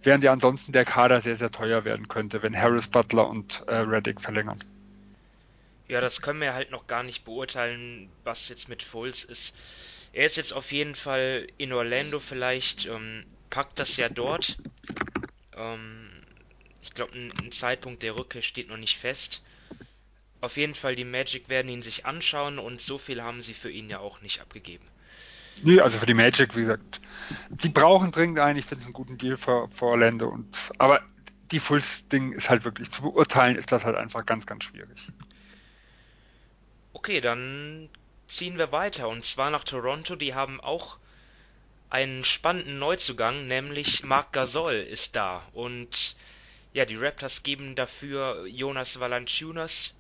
während 0.03 0.23
ja 0.23 0.33
ansonsten 0.33 0.73
der 0.73 0.85
Kader 0.85 1.21
sehr, 1.21 1.37
sehr 1.37 1.51
teuer 1.51 1.85
werden 1.85 2.09
könnte, 2.09 2.43
wenn 2.43 2.57
Harris, 2.57 2.89
Butler 2.89 3.29
und 3.29 3.65
äh, 3.67 3.77
Reddick 3.77 4.21
verlängern. 4.21 4.63
Ja, 5.91 6.01
das 6.01 6.23
können 6.23 6.41
wir 6.41 6.55
halt 6.55 6.71
noch 6.71 6.87
gar 6.87 7.03
nicht 7.03 7.25
beurteilen, 7.25 8.09
was 8.23 8.49
jetzt 8.49 8.69
mit 8.69 8.85
Foles 8.85 9.25
ist. 9.25 9.53
Er 10.13 10.25
ist 10.25 10.37
jetzt 10.37 10.53
auf 10.53 10.71
jeden 10.71 10.95
Fall 10.95 11.49
in 11.59 11.73
Orlando 11.73 12.21
vielleicht, 12.21 12.87
ähm, 12.87 13.25
packt 13.51 13.77
das 13.81 13.97
ja 13.97 14.09
dort. 14.09 14.57
Ähm, 15.57 16.09
ich 16.81 16.95
glaube, 16.95 17.15
ein, 17.19 17.33
ein, 17.43 17.51
Zeitpunkt 17.51 18.05
der 18.05 18.17
Rückkehr 18.17 18.43
steht 18.43 18.69
noch 18.69 18.77
nicht 18.77 18.99
fest. 18.99 19.43
Auf 20.41 20.57
jeden 20.57 20.77
Fall, 20.77 20.95
die 20.95 21.05
Magic 21.05 21.49
werden 21.49 21.69
ihn 21.69 21.83
sich 21.83 22.07
anschauen 22.07 22.61
und 22.61 22.81
so 22.81 22.97
viel 22.97 23.21
haben 23.21 23.43
sie 23.43 23.55
für 23.55 23.71
ihn 23.71 23.91
ja 23.91 23.99
auch 23.99 24.21
nicht 24.21 24.41
abgegeben. 24.41 24.87
Nee, 25.65 25.81
also 25.81 25.99
für 25.99 26.07
die 26.07 26.15
Magic, 26.15 26.55
wie 26.55 26.61
gesagt, 26.61 27.01
die 27.49 27.69
brauchen 27.69 28.13
dringend 28.13 28.39
einen. 28.39 28.61
Ich 28.61 28.67
finde 28.67 28.83
es 28.83 28.87
einen 28.87 28.95
guten 28.95 29.19
Deal 29.19 29.37
für, 29.37 29.69
für 29.69 29.87
Orlando. 29.87 30.29
Und, 30.29 30.57
aber 30.79 31.03
die 31.51 31.59
Fulls-Ding 31.59 32.33
ist 32.33 32.49
halt 32.49 32.65
wirklich 32.65 32.93
zu 32.93 33.03
beurteilen, 33.03 33.57
ist 33.57 33.73
das 33.73 33.85
halt 33.85 33.97
einfach 33.97 34.25
ganz, 34.25 34.47
ganz 34.47 34.63
schwierig. 34.63 35.11
Okay, 37.01 37.23
dann 37.23 37.89
ziehen 38.27 38.59
wir 38.59 38.73
weiter 38.73 39.09
und 39.09 39.25
zwar 39.25 39.49
nach 39.49 39.65
Toronto. 39.65 40.17
Die 40.17 40.35
haben 40.35 40.61
auch 40.61 40.99
einen 41.89 42.25
spannenden 42.25 42.79
Neuzugang, 42.79 43.47
nämlich 43.47 44.05
Marc 44.05 44.35
Gasol 44.35 44.75
ist 44.75 45.17
da 45.17 45.43
und 45.55 46.15
ja, 46.75 46.85
die 46.85 46.97
Raptors 46.97 47.43
geben 47.43 47.75
dafür 47.75 48.45
Jonas 48.47 49.01
Valanciunas, 49.01 49.95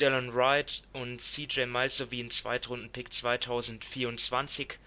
Dylan 0.00 0.34
Wright 0.34 0.82
und 0.94 1.20
CJ 1.20 1.66
Miles 1.66 1.98
sowie 1.98 2.20
einen 2.20 2.30
Zweitrunden-Pick 2.30 3.12
2024 3.12 4.78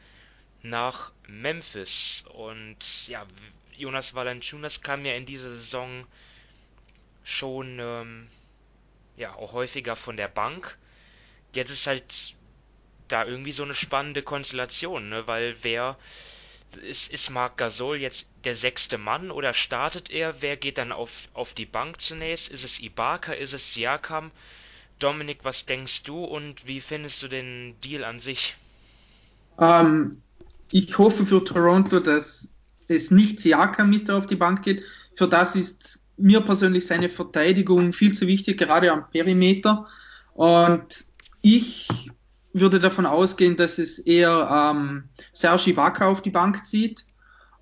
nach 0.63 1.11
Memphis. 1.27 2.23
Und 2.33 3.07
ja, 3.07 3.27
Jonas 3.77 4.15
Valanciunas 4.15 4.81
kam 4.81 5.05
ja 5.05 5.13
in 5.13 5.27
dieser 5.27 5.51
Saison 5.51 6.07
schon 7.23 7.77
ähm, 7.79 8.27
ja 9.15 9.35
auch 9.35 9.53
häufiger 9.53 9.95
von 9.95 10.17
der 10.17 10.27
Bank. 10.27 10.75
Jetzt 11.53 11.71
ist 11.71 11.87
halt 11.87 12.33
da 13.07 13.25
irgendwie 13.25 13.51
so 13.51 13.63
eine 13.63 13.73
spannende 13.73 14.21
Konstellation, 14.21 15.09
ne? 15.09 15.27
weil 15.27 15.55
wer 15.61 15.97
ist, 16.83 17.11
ist 17.11 17.29
Marc 17.29 17.57
Gasol 17.57 17.97
jetzt 17.97 18.27
der 18.43 18.55
sechste 18.55 18.97
Mann 18.97 19.31
oder 19.31 19.53
startet 19.53 20.09
er? 20.11 20.41
Wer 20.41 20.57
geht 20.57 20.77
dann 20.77 20.91
auf, 20.91 21.27
auf 21.33 21.53
die 21.53 21.65
Bank 21.65 21.99
zunächst? 22.01 22.49
Ist 22.49 22.63
es 22.63 22.79
Ibaka? 22.79 23.33
Ist 23.33 23.53
es 23.53 23.73
Siakam? 23.73 24.31
Dominik, 24.99 25.39
was 25.43 25.65
denkst 25.65 26.03
du 26.03 26.23
und 26.23 26.67
wie 26.67 26.81
findest 26.81 27.23
du 27.23 27.27
den 27.27 27.75
Deal 27.81 28.03
an 28.03 28.19
sich? 28.19 28.55
Ähm, 29.57 30.21
ich 30.71 30.97
hoffe 30.97 31.25
für 31.25 31.43
Toronto, 31.43 31.99
dass 31.99 32.49
es 32.87 33.09
nicht 33.09 33.39
Siakam 33.39 33.93
ist, 33.93 34.07
der 34.07 34.17
auf 34.17 34.27
die 34.27 34.35
Bank 34.35 34.63
geht. 34.63 34.83
Für 35.15 35.27
das 35.27 35.55
ist 35.55 35.99
mir 36.17 36.41
persönlich 36.41 36.85
seine 36.85 37.09
Verteidigung 37.09 37.93
viel 37.93 38.13
zu 38.13 38.27
wichtig, 38.27 38.57
gerade 38.57 38.91
am 38.91 39.09
Perimeter. 39.09 39.87
Und 40.33 41.05
ich 41.41 41.87
würde 42.53 42.79
davon 42.79 43.05
ausgehen, 43.05 43.55
dass 43.55 43.77
es 43.77 43.99
eher 43.99 44.73
ähm, 44.73 45.05
Serge 45.33 45.71
Ibaka 45.71 46.07
auf 46.07 46.21
die 46.21 46.31
Bank 46.31 46.65
zieht 46.65 47.05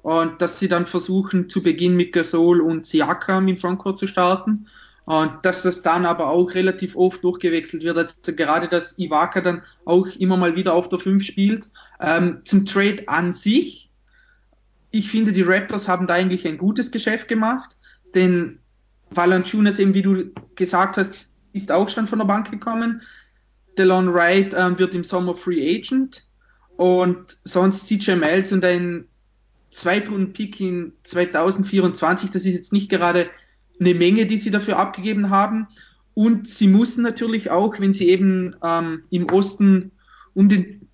und 0.01 0.41
dass 0.41 0.59
sie 0.59 0.67
dann 0.67 0.85
versuchen, 0.85 1.49
zu 1.49 1.61
Beginn 1.61 1.95
mit 1.95 2.13
Gasol 2.13 2.61
und 2.61 2.85
Siakam 2.85 3.47
im 3.47 3.57
Frontcourt 3.57 3.97
zu 3.97 4.07
starten 4.07 4.67
und 5.05 5.45
dass 5.45 5.63
das 5.63 5.83
dann 5.83 6.05
aber 6.05 6.27
auch 6.27 6.53
relativ 6.53 6.95
oft 6.95 7.23
durchgewechselt 7.23 7.83
wird. 7.83 7.97
Also 7.97 8.15
gerade, 8.35 8.67
dass 8.67 8.97
Ibaka 8.97 9.41
dann 9.41 9.61
auch 9.85 10.07
immer 10.17 10.37
mal 10.37 10.55
wieder 10.55 10.73
auf 10.73 10.89
der 10.89 10.99
5 10.99 11.23
spielt. 11.23 11.69
Ähm, 11.99 12.41
zum 12.43 12.65
Trade 12.65 13.07
an 13.07 13.33
sich, 13.33 13.89
ich 14.91 15.09
finde, 15.09 15.31
die 15.31 15.43
Raptors 15.43 15.87
haben 15.87 16.07
da 16.07 16.15
eigentlich 16.15 16.47
ein 16.47 16.57
gutes 16.57 16.91
Geschäft 16.91 17.27
gemacht, 17.27 17.77
denn 18.15 18.59
Valanciunas 19.09 19.79
eben, 19.79 19.93
wie 19.93 20.01
du 20.01 20.31
gesagt 20.55 20.97
hast, 20.97 21.29
ist 21.53 21.71
auch 21.71 21.89
schon 21.89 22.07
von 22.07 22.19
der 22.19 22.25
Bank 22.25 22.51
gekommen. 22.51 23.01
Delon 23.77 24.13
Wright 24.13 24.53
ähm, 24.57 24.79
wird 24.79 24.95
im 24.95 25.03
Sommer 25.03 25.35
Free 25.35 25.77
Agent 25.77 26.23
und 26.75 27.37
sonst 27.43 27.87
CJ 27.87 28.15
Miles 28.15 28.51
und 28.51 28.63
ein 28.63 29.05
Zweitrunden-Pick 29.71 30.59
in 30.59 30.93
2024, 31.03 32.29
das 32.31 32.45
ist 32.45 32.53
jetzt 32.53 32.73
nicht 32.73 32.89
gerade 32.89 33.29
eine 33.79 33.93
Menge, 33.93 34.25
die 34.25 34.37
sie 34.37 34.51
dafür 34.51 34.77
abgegeben 34.77 35.29
haben. 35.29 35.67
Und 36.13 36.47
sie 36.47 36.67
müssen 36.67 37.03
natürlich 37.03 37.51
auch, 37.51 37.79
wenn 37.79 37.93
sie 37.93 38.09
eben 38.09 38.55
ähm, 38.63 39.03
im 39.11 39.29
Osten 39.29 39.91
um 40.33 40.49
den, 40.49 40.87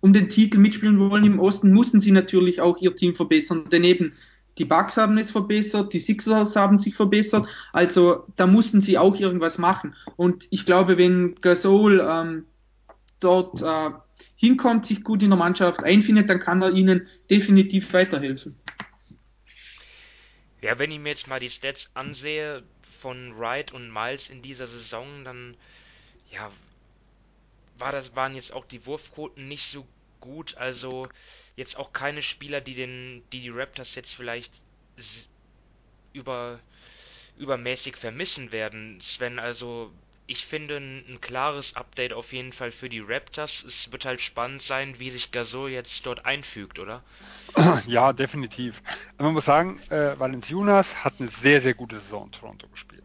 um 0.00 0.12
den 0.12 0.28
Titel 0.28 0.58
mitspielen 0.58 0.98
wollen, 0.98 1.24
im 1.24 1.38
Osten, 1.38 1.70
müssen 1.70 2.00
sie 2.00 2.10
natürlich 2.10 2.60
auch 2.60 2.78
ihr 2.78 2.94
Team 2.96 3.14
verbessern. 3.14 3.68
Denn 3.70 3.84
eben 3.84 4.12
die 4.58 4.64
Bucks 4.64 4.96
haben 4.96 5.18
es 5.18 5.30
verbessert, 5.30 5.92
die 5.92 6.00
Sixers 6.00 6.56
haben 6.56 6.78
sich 6.78 6.94
verbessert. 6.94 7.46
Also 7.72 8.24
da 8.36 8.46
mussten 8.46 8.80
sie 8.80 8.98
auch 8.98 9.18
irgendwas 9.18 9.58
machen. 9.58 9.94
Und 10.16 10.48
ich 10.50 10.64
glaube, 10.64 10.98
wenn 10.98 11.34
Gasol 11.40 12.00
ähm, 12.00 12.46
dort 13.20 13.62
äh, 13.62 13.90
hinkommt, 14.36 14.86
sich 14.86 15.04
gut 15.04 15.22
in 15.22 15.30
der 15.30 15.38
Mannschaft 15.38 15.84
einfindet, 15.84 16.30
dann 16.30 16.40
kann 16.40 16.62
er 16.62 16.72
ihnen 16.72 17.06
definitiv 17.30 17.92
weiterhelfen. 17.92 18.56
Ja, 20.62 20.78
wenn 20.78 20.90
ich 20.90 20.98
mir 20.98 21.10
jetzt 21.10 21.28
mal 21.28 21.40
die 21.40 21.50
Stats 21.50 21.90
ansehe 21.94 22.62
von 23.00 23.38
Wright 23.38 23.72
und 23.72 23.92
Miles 23.92 24.30
in 24.30 24.42
dieser 24.42 24.66
Saison, 24.66 25.24
dann 25.24 25.56
ja, 26.30 26.50
war 27.78 27.92
das, 27.92 28.16
waren 28.16 28.34
jetzt 28.34 28.52
auch 28.52 28.64
die 28.64 28.84
Wurfquoten 28.86 29.48
nicht 29.48 29.70
so 29.70 29.86
gut. 30.20 30.56
Also 30.56 31.08
jetzt 31.56 31.76
auch 31.76 31.92
keine 31.92 32.22
Spieler, 32.22 32.60
die 32.60 32.74
den, 32.74 33.22
die, 33.32 33.40
die 33.40 33.50
Raptors 33.50 33.94
jetzt 33.94 34.14
vielleicht 34.14 34.52
über, 36.12 36.60
übermäßig 37.38 37.96
vermissen 37.96 38.52
werden. 38.52 39.00
Sven, 39.00 39.38
also 39.38 39.90
ich 40.26 40.44
finde 40.44 40.76
ein, 40.76 41.04
ein, 41.08 41.20
klares 41.20 41.76
Update 41.76 42.12
auf 42.12 42.32
jeden 42.32 42.52
Fall 42.52 42.72
für 42.72 42.88
die 42.88 43.00
Raptors. 43.00 43.62
Es 43.64 43.92
wird 43.92 44.04
halt 44.04 44.20
spannend 44.20 44.60
sein, 44.60 44.98
wie 44.98 45.10
sich 45.10 45.30
Gasol 45.30 45.70
jetzt 45.70 46.04
dort 46.04 46.24
einfügt, 46.24 46.78
oder? 46.78 47.02
Ja, 47.86 48.12
definitiv. 48.12 48.82
Man 49.18 49.32
muss 49.32 49.44
sagen, 49.44 49.80
äh, 49.90 50.18
Valenciunas 50.18 51.04
hat 51.04 51.14
eine 51.18 51.28
sehr, 51.28 51.60
sehr 51.60 51.74
gute 51.74 51.96
Saison 51.96 52.26
in 52.26 52.32
Toronto 52.32 52.66
gespielt. 52.68 53.04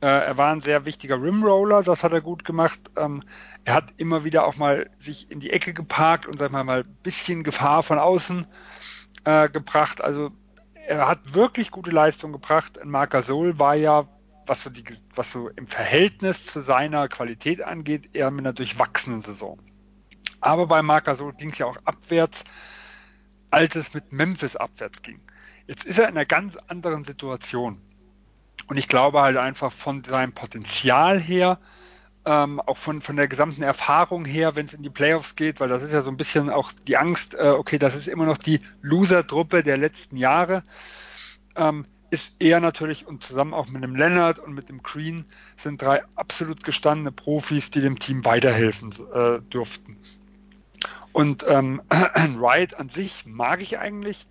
Äh, 0.00 0.06
er 0.06 0.36
war 0.36 0.52
ein 0.52 0.60
sehr 0.60 0.84
wichtiger 0.84 1.20
Rimroller, 1.22 1.82
das 1.82 2.04
hat 2.04 2.12
er 2.12 2.20
gut 2.20 2.44
gemacht. 2.44 2.80
Ähm, 2.96 3.22
er 3.64 3.74
hat 3.74 3.94
immer 3.96 4.24
wieder 4.24 4.46
auch 4.46 4.56
mal 4.56 4.90
sich 4.98 5.30
in 5.30 5.40
die 5.40 5.50
Ecke 5.50 5.72
geparkt 5.72 6.26
und 6.26 6.38
sag 6.38 6.52
mal 6.52 6.64
mal 6.64 6.80
ein 6.80 6.96
bisschen 7.02 7.42
Gefahr 7.42 7.82
von 7.82 7.98
außen 7.98 8.46
äh, 9.24 9.48
gebracht. 9.48 10.02
Also 10.02 10.30
er 10.86 11.08
hat 11.08 11.34
wirklich 11.34 11.70
gute 11.70 11.90
Leistung 11.90 12.32
gebracht. 12.32 12.78
Marc 12.84 13.10
Gasol 13.10 13.58
war 13.58 13.74
ja, 13.74 14.06
was 14.46 14.62
so, 14.64 14.70
die, 14.70 14.84
was 15.14 15.32
so 15.32 15.48
im 15.48 15.66
Verhältnis 15.66 16.44
zu 16.44 16.60
seiner 16.60 17.08
Qualität 17.08 17.62
angeht, 17.62 18.10
eher 18.14 18.30
mit 18.30 18.44
einer 18.44 18.52
durchwachsenen 18.52 19.22
Saison. 19.22 19.58
Aber 20.40 20.66
bei 20.66 20.82
Marc 20.82 21.04
Gasol 21.04 21.32
ging 21.32 21.52
es 21.52 21.58
ja 21.58 21.66
auch 21.66 21.78
abwärts, 21.84 22.44
als 23.50 23.76
es 23.76 23.94
mit 23.94 24.12
Memphis 24.12 24.56
abwärts 24.56 25.00
ging. 25.00 25.20
Jetzt 25.66 25.84
ist 25.84 25.98
er 25.98 26.08
in 26.08 26.16
einer 26.16 26.26
ganz 26.26 26.56
anderen 26.68 27.04
Situation. 27.04 27.80
Und 28.66 28.76
ich 28.76 28.88
glaube 28.88 29.20
halt 29.20 29.36
einfach 29.36 29.72
von 29.72 30.04
seinem 30.04 30.32
Potenzial 30.32 31.20
her, 31.20 31.58
ähm, 32.26 32.60
auch 32.60 32.78
von, 32.78 33.02
von 33.02 33.16
der 33.16 33.28
gesamten 33.28 33.62
Erfahrung 33.62 34.24
her, 34.24 34.56
wenn 34.56 34.66
es 34.66 34.72
in 34.72 34.82
die 34.82 34.90
Playoffs 34.90 35.36
geht, 35.36 35.60
weil 35.60 35.68
das 35.68 35.82
ist 35.82 35.92
ja 35.92 36.02
so 36.02 36.10
ein 36.10 36.16
bisschen 36.16 36.50
auch 36.50 36.72
die 36.72 36.96
Angst, 36.96 37.34
äh, 37.34 37.48
okay, 37.50 37.78
das 37.78 37.94
ist 37.94 38.08
immer 38.08 38.24
noch 38.24 38.38
die 38.38 38.60
Loser-Truppe 38.80 39.62
der 39.62 39.76
letzten 39.76 40.16
Jahre, 40.16 40.62
ähm, 41.56 41.84
ist 42.10 42.32
er 42.38 42.60
natürlich 42.60 43.06
und 43.06 43.22
zusammen 43.22 43.52
auch 43.52 43.68
mit 43.68 43.82
dem 43.82 43.96
Leonard 43.96 44.38
und 44.38 44.54
mit 44.54 44.68
dem 44.68 44.82
Green 44.82 45.24
sind 45.56 45.82
drei 45.82 46.02
absolut 46.14 46.64
gestandene 46.64 47.12
Profis, 47.12 47.70
die 47.70 47.80
dem 47.80 47.98
Team 47.98 48.24
weiterhelfen 48.24 48.92
äh, 49.12 49.40
dürften. 49.52 49.96
Und 51.12 51.44
ähm, 51.48 51.82
Wright 52.38 52.78
an 52.78 52.88
sich 52.88 53.26
mag 53.26 53.60
ich 53.60 53.78
eigentlich, 53.78 54.26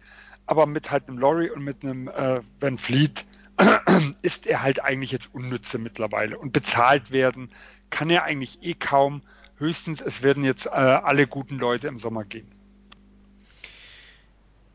aber 0.45 0.65
mit 0.65 0.91
halt 0.91 1.07
einem 1.07 1.17
Laurie 1.17 1.49
und 1.49 1.63
mit 1.63 1.83
einem 1.83 2.07
äh, 2.07 2.41
Van 2.59 2.77
Fleet 2.77 3.25
ist 4.21 4.47
er 4.47 4.61
halt 4.61 4.83
eigentlich 4.83 5.11
jetzt 5.11 5.33
unnütze 5.33 5.77
mittlerweile. 5.77 6.37
Und 6.37 6.53
bezahlt 6.53 7.11
werden 7.11 7.51
kann 7.89 8.09
er 8.09 8.23
eigentlich 8.23 8.59
eh 8.61 8.73
kaum. 8.73 9.21
Höchstens, 9.57 10.01
es 10.01 10.23
werden 10.23 10.43
jetzt 10.43 10.65
äh, 10.65 10.69
alle 10.69 11.27
guten 11.27 11.59
Leute 11.59 11.87
im 11.87 11.99
Sommer 11.99 12.23
gehen. 12.25 12.51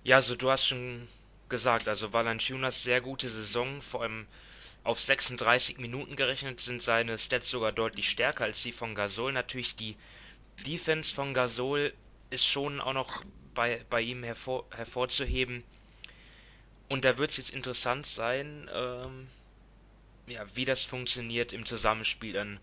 Ja, 0.04 0.16
also 0.16 0.36
du 0.36 0.50
hast 0.50 0.66
schon 0.66 1.08
gesagt, 1.48 1.88
also 1.88 2.12
Valanciunas 2.12 2.82
sehr 2.82 3.00
gute 3.00 3.28
Saison, 3.28 3.82
vor 3.82 4.02
allem 4.02 4.26
auf 4.84 5.00
36 5.00 5.78
Minuten 5.78 6.16
gerechnet 6.16 6.60
sind 6.60 6.80
seine 6.80 7.18
Stats 7.18 7.50
sogar 7.50 7.72
deutlich 7.72 8.08
stärker 8.08 8.44
als 8.44 8.62
die 8.62 8.72
von 8.72 8.94
Gasol. 8.94 9.32
Natürlich 9.32 9.76
die 9.76 9.96
Defense 10.66 11.14
von 11.14 11.34
Gasol 11.34 11.92
ist 12.30 12.46
schon 12.46 12.80
auch 12.80 12.94
noch 12.94 13.22
bei, 13.54 13.84
bei 13.90 14.00
ihm 14.00 14.22
hervor, 14.22 14.64
hervorzuheben. 14.70 15.62
Und 16.88 17.04
da 17.04 17.18
wird 17.18 17.30
es 17.30 17.36
jetzt 17.36 17.50
interessant 17.50 18.06
sein, 18.06 18.68
ähm, 18.72 19.28
ja, 20.26 20.44
wie 20.54 20.64
das 20.64 20.84
funktioniert 20.84 21.52
im 21.52 21.66
Zusammenspiel 21.66 22.32
dann 22.32 22.60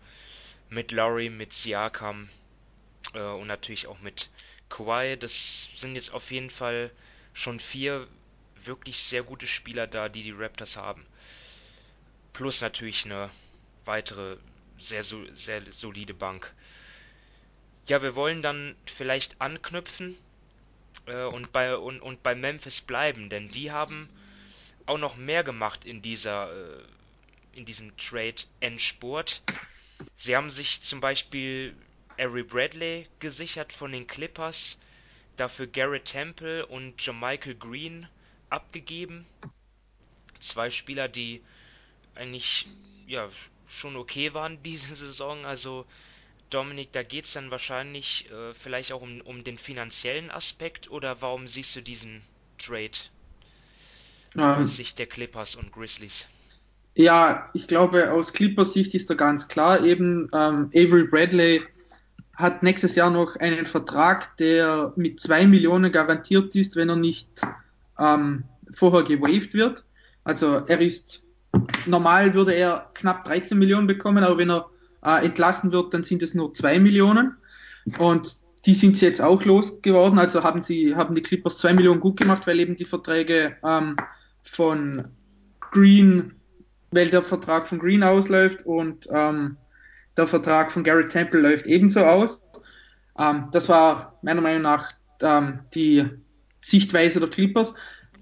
mit 0.68 0.90
Laurie, 0.90 1.30
mit 1.30 1.52
Siakam 1.52 2.28
äh, 3.14 3.20
und 3.20 3.46
natürlich 3.46 3.86
auch 3.86 4.00
mit 4.00 4.28
Kawhi. 4.68 5.16
Das 5.16 5.68
sind 5.74 5.94
jetzt 5.94 6.12
auf 6.12 6.30
jeden 6.30 6.50
Fall 6.50 6.90
schon 7.34 7.60
vier 7.60 8.08
wirklich 8.64 8.98
sehr 8.98 9.22
gute 9.22 9.46
Spieler 9.46 9.86
da, 9.86 10.08
die 10.08 10.22
die 10.22 10.32
Raptors 10.32 10.76
haben. 10.76 11.06
Plus 12.32 12.60
natürlich 12.60 13.04
eine 13.04 13.30
weitere 13.84 14.36
sehr, 14.78 15.04
sehr 15.04 15.62
solide 15.70 16.14
Bank. 16.14 16.52
Ja, 17.86 18.02
wir 18.02 18.16
wollen 18.16 18.42
dann 18.42 18.74
vielleicht 18.86 19.40
anknüpfen 19.40 20.16
äh, 21.06 21.24
und, 21.24 21.52
bei, 21.52 21.76
und, 21.76 22.00
und 22.00 22.22
bei 22.22 22.34
Memphis 22.34 22.80
bleiben, 22.80 23.30
denn 23.30 23.48
die 23.48 23.70
haben 23.70 24.08
auch 24.86 24.98
noch 24.98 25.16
mehr 25.16 25.44
gemacht 25.44 25.84
in 25.84 26.00
dieser 26.00 26.50
äh, 26.52 26.82
in 27.52 27.64
diesem 27.64 27.96
Trade 27.96 28.36
Endspurt. 28.60 29.42
Sie 30.16 30.36
haben 30.36 30.50
sich 30.50 30.82
zum 30.82 31.00
Beispiel 31.00 31.74
Avery 32.18 32.42
Bradley 32.42 33.06
gesichert 33.18 33.72
von 33.72 33.92
den 33.92 34.06
Clippers, 34.06 34.78
dafür 35.36 35.66
Garrett 35.66 36.04
Temple 36.04 36.66
und 36.66 37.04
Jermichael 37.04 37.54
Green 37.54 38.08
abgegeben. 38.50 39.26
zwei 40.38 40.70
Spieler, 40.70 41.08
die 41.08 41.42
eigentlich 42.14 42.66
ja 43.06 43.30
schon 43.68 43.96
okay 43.96 44.34
waren 44.34 44.62
diese 44.62 44.94
Saison. 44.94 45.44
Also 45.46 45.86
Dominik, 46.50 46.92
da 46.92 47.02
geht 47.02 47.24
es 47.24 47.32
dann 47.32 47.50
wahrscheinlich 47.50 48.30
äh, 48.30 48.54
vielleicht 48.54 48.92
auch 48.92 49.02
um, 49.02 49.20
um 49.22 49.44
den 49.44 49.58
finanziellen 49.58 50.30
Aspekt 50.30 50.90
oder 50.90 51.20
warum 51.20 51.48
siehst 51.48 51.74
du 51.74 51.80
diesen 51.82 52.22
Trade 52.58 52.98
ähm, 54.38 54.64
aus 54.64 54.76
Sicht 54.76 54.98
der 54.98 55.06
Clippers 55.06 55.54
und 55.54 55.72
Grizzlies? 55.72 56.26
Ja, 56.94 57.50
ich 57.52 57.68
glaube, 57.68 58.12
aus 58.12 58.32
Clippers 58.32 58.72
Sicht 58.72 58.94
ist 58.94 59.10
da 59.10 59.14
ganz 59.14 59.48
klar 59.48 59.84
eben, 59.84 60.30
ähm, 60.32 60.70
Avery 60.74 61.04
Bradley 61.04 61.62
hat 62.34 62.62
nächstes 62.62 62.94
Jahr 62.94 63.10
noch 63.10 63.36
einen 63.36 63.66
Vertrag, 63.66 64.36
der 64.36 64.92
mit 64.96 65.20
zwei 65.20 65.46
Millionen 65.46 65.90
garantiert 65.90 66.54
ist, 66.54 66.76
wenn 66.76 66.88
er 66.88 66.96
nicht 66.96 67.28
ähm, 67.98 68.44
vorher 68.72 69.02
gewaved 69.02 69.54
wird. 69.54 69.84
Also 70.24 70.56
er 70.66 70.80
ist 70.80 71.22
normal 71.86 72.34
würde 72.34 72.52
er 72.52 72.90
knapp 72.94 73.24
13 73.24 73.58
Millionen 73.58 73.86
bekommen, 73.86 74.24
aber 74.24 74.38
wenn 74.38 74.50
er 74.50 74.70
äh, 75.04 75.24
entlassen 75.24 75.72
wird, 75.72 75.94
dann 75.94 76.04
sind 76.04 76.22
es 76.22 76.34
nur 76.34 76.52
2 76.52 76.78
Millionen. 76.78 77.36
Und 77.98 78.38
die 78.66 78.74
sind 78.74 78.96
sie 78.96 79.06
jetzt 79.06 79.22
auch 79.22 79.44
losgeworden. 79.44 80.18
Also 80.18 80.42
haben 80.42 80.62
sie, 80.62 80.96
haben 80.96 81.14
die 81.14 81.22
Clippers 81.22 81.58
2 81.58 81.74
Millionen 81.74 82.00
gut 82.00 82.18
gemacht, 82.18 82.46
weil 82.46 82.58
eben 82.58 82.76
die 82.76 82.84
Verträge 82.84 83.56
ähm, 83.64 83.96
von 84.46 85.04
Green, 85.72 86.32
weil 86.90 87.08
der 87.08 87.22
Vertrag 87.22 87.66
von 87.66 87.78
Green 87.78 88.02
ausläuft 88.02 88.64
und 88.64 89.08
ähm, 89.10 89.56
der 90.16 90.26
Vertrag 90.26 90.72
von 90.72 90.84
Garrett 90.84 91.10
Temple 91.10 91.40
läuft 91.40 91.66
ebenso 91.66 92.00
aus. 92.00 92.42
Ähm, 93.18 93.48
das 93.52 93.68
war 93.68 94.18
meiner 94.22 94.40
Meinung 94.40 94.62
nach 94.62 94.92
ähm, 95.22 95.60
die 95.74 96.04
Sichtweise 96.60 97.20
der 97.20 97.28
Clippers. 97.28 97.74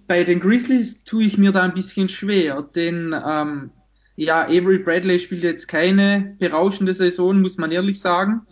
Bei 0.06 0.24
den 0.24 0.40
Grizzlies 0.40 1.04
tue 1.04 1.24
ich 1.24 1.38
mir 1.38 1.52
da 1.52 1.62
ein 1.62 1.74
bisschen 1.74 2.08
schwer, 2.08 2.66
denn 2.74 3.14
ähm, 3.26 3.70
ja, 4.16 4.42
Avery 4.44 4.78
Bradley 4.78 5.18
spielt 5.18 5.42
jetzt 5.42 5.66
keine 5.66 6.36
berauschende 6.38 6.94
Saison, 6.94 7.40
muss 7.40 7.58
man 7.58 7.72
ehrlich 7.72 8.00
sagen. 8.00 8.42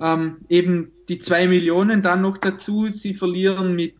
Ähm, 0.00 0.38
eben 0.48 0.92
die 1.08 1.18
zwei 1.18 1.46
Millionen 1.46 2.02
dann 2.02 2.22
noch 2.22 2.38
dazu. 2.38 2.88
Sie 2.90 3.14
verlieren 3.14 3.76
mit 3.76 3.96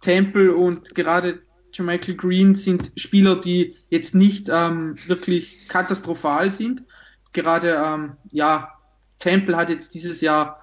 Temple 0.00 0.54
und 0.54 0.94
gerade 0.94 1.40
Michael 1.84 2.16
Green 2.16 2.54
sind 2.54 2.92
Spieler, 2.96 3.36
die 3.36 3.76
jetzt 3.90 4.14
nicht 4.14 4.48
ähm, 4.50 4.96
wirklich 5.06 5.68
katastrophal 5.68 6.52
sind. 6.52 6.84
Gerade 7.32 7.82
ähm, 7.84 8.12
ja, 8.32 8.72
Temple 9.18 9.56
hat 9.56 9.70
jetzt 9.70 9.94
dieses 9.94 10.20
Jahr 10.20 10.60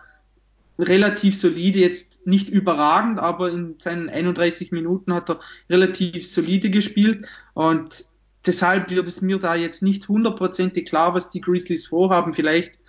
relativ 0.79 1.37
solide, 1.37 1.79
jetzt 1.79 2.25
nicht 2.25 2.49
überragend, 2.49 3.19
aber 3.19 3.51
in 3.51 3.75
seinen 3.79 4.09
31 4.09 4.71
Minuten 4.71 5.13
hat 5.13 5.29
er 5.29 5.39
relativ 5.69 6.27
solide 6.27 6.69
gespielt 6.69 7.25
und 7.53 8.05
deshalb 8.45 8.89
wird 8.89 9.07
es 9.07 9.21
mir 9.21 9.39
da 9.39 9.55
jetzt 9.55 9.83
nicht 9.83 10.07
hundertprozentig 10.07 10.85
klar, 10.85 11.13
was 11.13 11.29
die 11.29 11.41
Grizzlies 11.41 11.87
vorhaben. 11.87 12.33
Vielleicht 12.33 12.79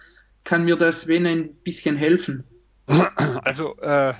kann 0.45 0.65
mir 0.65 0.77
das 0.77 1.03
Sven 1.03 1.27
ein 1.27 1.55
bisschen 1.57 1.97
helfen. 1.97 2.45
Also 3.45 3.77
äh, 3.79 4.15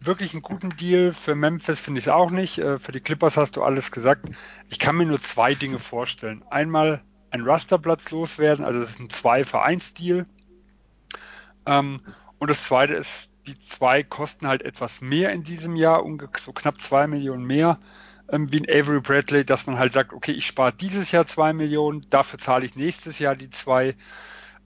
wirklich 0.00 0.32
einen 0.32 0.42
guten 0.42 0.70
Deal 0.76 1.12
für 1.12 1.34
Memphis 1.34 1.80
finde 1.80 2.00
ich 2.00 2.06
es 2.06 2.12
auch 2.12 2.30
nicht. 2.30 2.58
Äh, 2.58 2.78
für 2.78 2.92
die 2.92 3.00
Clippers 3.00 3.36
hast 3.36 3.56
du 3.56 3.62
alles 3.62 3.90
gesagt. 3.90 4.26
Ich 4.68 4.78
kann 4.78 4.96
mir 4.96 5.06
nur 5.06 5.20
zwei 5.20 5.54
Dinge 5.54 5.78
vorstellen. 5.78 6.42
Einmal 6.50 7.02
ein 7.30 7.42
Rasterplatz 7.42 8.10
loswerden, 8.10 8.64
also 8.64 8.80
das 8.80 8.90
ist 8.90 9.00
ein 9.00 9.10
Zwei-Vereins-Deal. 9.10 10.26
Ähm, 11.66 12.00
und 12.38 12.50
das 12.50 12.64
zweite 12.64 12.94
ist, 12.94 13.30
die 13.46 13.58
zwei 13.60 14.02
kosten 14.02 14.48
halt 14.48 14.62
etwas 14.62 15.00
mehr 15.00 15.32
in 15.32 15.42
diesem 15.42 15.76
Jahr, 15.76 16.04
so 16.40 16.52
knapp 16.52 16.80
zwei 16.80 17.06
Millionen 17.06 17.44
mehr 17.44 17.78
ähm, 18.32 18.50
wie 18.52 18.60
ein 18.60 18.68
Avery 18.68 19.00
Bradley, 19.00 19.44
dass 19.44 19.66
man 19.66 19.78
halt 19.78 19.92
sagt, 19.92 20.12
okay, 20.12 20.32
ich 20.32 20.46
spare 20.46 20.72
dieses 20.72 21.12
Jahr 21.12 21.26
zwei 21.26 21.52
Millionen, 21.52 22.06
dafür 22.10 22.38
zahle 22.38 22.66
ich 22.66 22.76
nächstes 22.76 23.18
Jahr 23.18 23.36
die 23.36 23.50
zwei. 23.50 23.94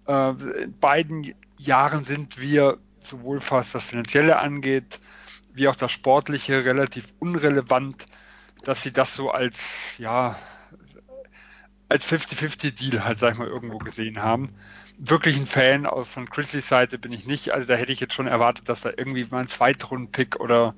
Äh, 0.07 0.31
in 0.63 0.79
beiden 0.79 1.35
Jahren 1.59 2.05
sind 2.05 2.41
wir 2.41 2.79
sowohl 3.01 3.41
was 3.49 3.73
das 3.73 3.85
Finanzielle 3.85 4.39
angeht, 4.39 5.01
wie 5.55 5.69
auch 5.69 5.77
das 5.77 5.93
Sportliche 5.93 6.65
relativ 6.65 7.15
unrelevant, 7.21 8.07
dass 8.65 8.83
sie 8.83 8.93
das 8.93 9.15
so 9.15 9.31
als, 9.31 9.97
ja, 9.99 10.37
als 11.89 12.07
50-50-Deal 12.07 13.05
halt, 13.05 13.21
sag 13.21 13.33
ich 13.33 13.39
mal, 13.39 13.49
irgendwo 13.49 13.79
gesehen 13.79 14.21
haben. 14.21 14.55
Wirklich 14.99 15.37
ein 15.37 15.47
Fan 15.47 15.89
von 16.05 16.27
Grizzlies 16.27 16.69
Seite 16.69 16.99
bin 16.99 17.13
ich 17.13 17.27
nicht. 17.27 17.53
Also 17.53 17.67
da 17.67 17.75
hätte 17.75 17.93
ich 17.93 18.01
jetzt 18.01 18.15
schon 18.15 18.27
erwartet, 18.27 18.69
dass 18.69 18.81
da 18.81 18.91
irgendwie 18.97 19.27
mal 19.31 19.41
ein 19.41 19.49
Zweitrunden-Pick 19.49 20.41
oder 20.41 20.75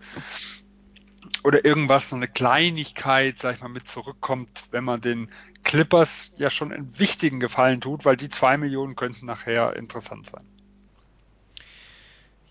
oder 1.43 1.65
irgendwas, 1.65 2.09
so 2.09 2.17
eine 2.17 2.29
Kleinigkeit, 2.29 3.37
sag 3.41 3.57
ich 3.57 3.63
mal, 3.63 3.69
mit 3.69 3.87
zurückkommt, 3.87 4.65
wenn 4.71 4.85
man 4.85 5.01
den 5.01 5.31
Clippers 5.63 6.33
ja 6.37 6.51
schon 6.51 6.73
einen 6.73 6.99
wichtigen 6.99 7.41
Gefallen 7.41 7.81
tut, 7.81 8.05
weil 8.05 8.17
die 8.17 8.29
zwei 8.29 8.57
Millionen 8.57 8.97
könnten 8.97 9.27
nachher 9.27 9.77
interessant 9.77 10.31
sein. 10.31 10.47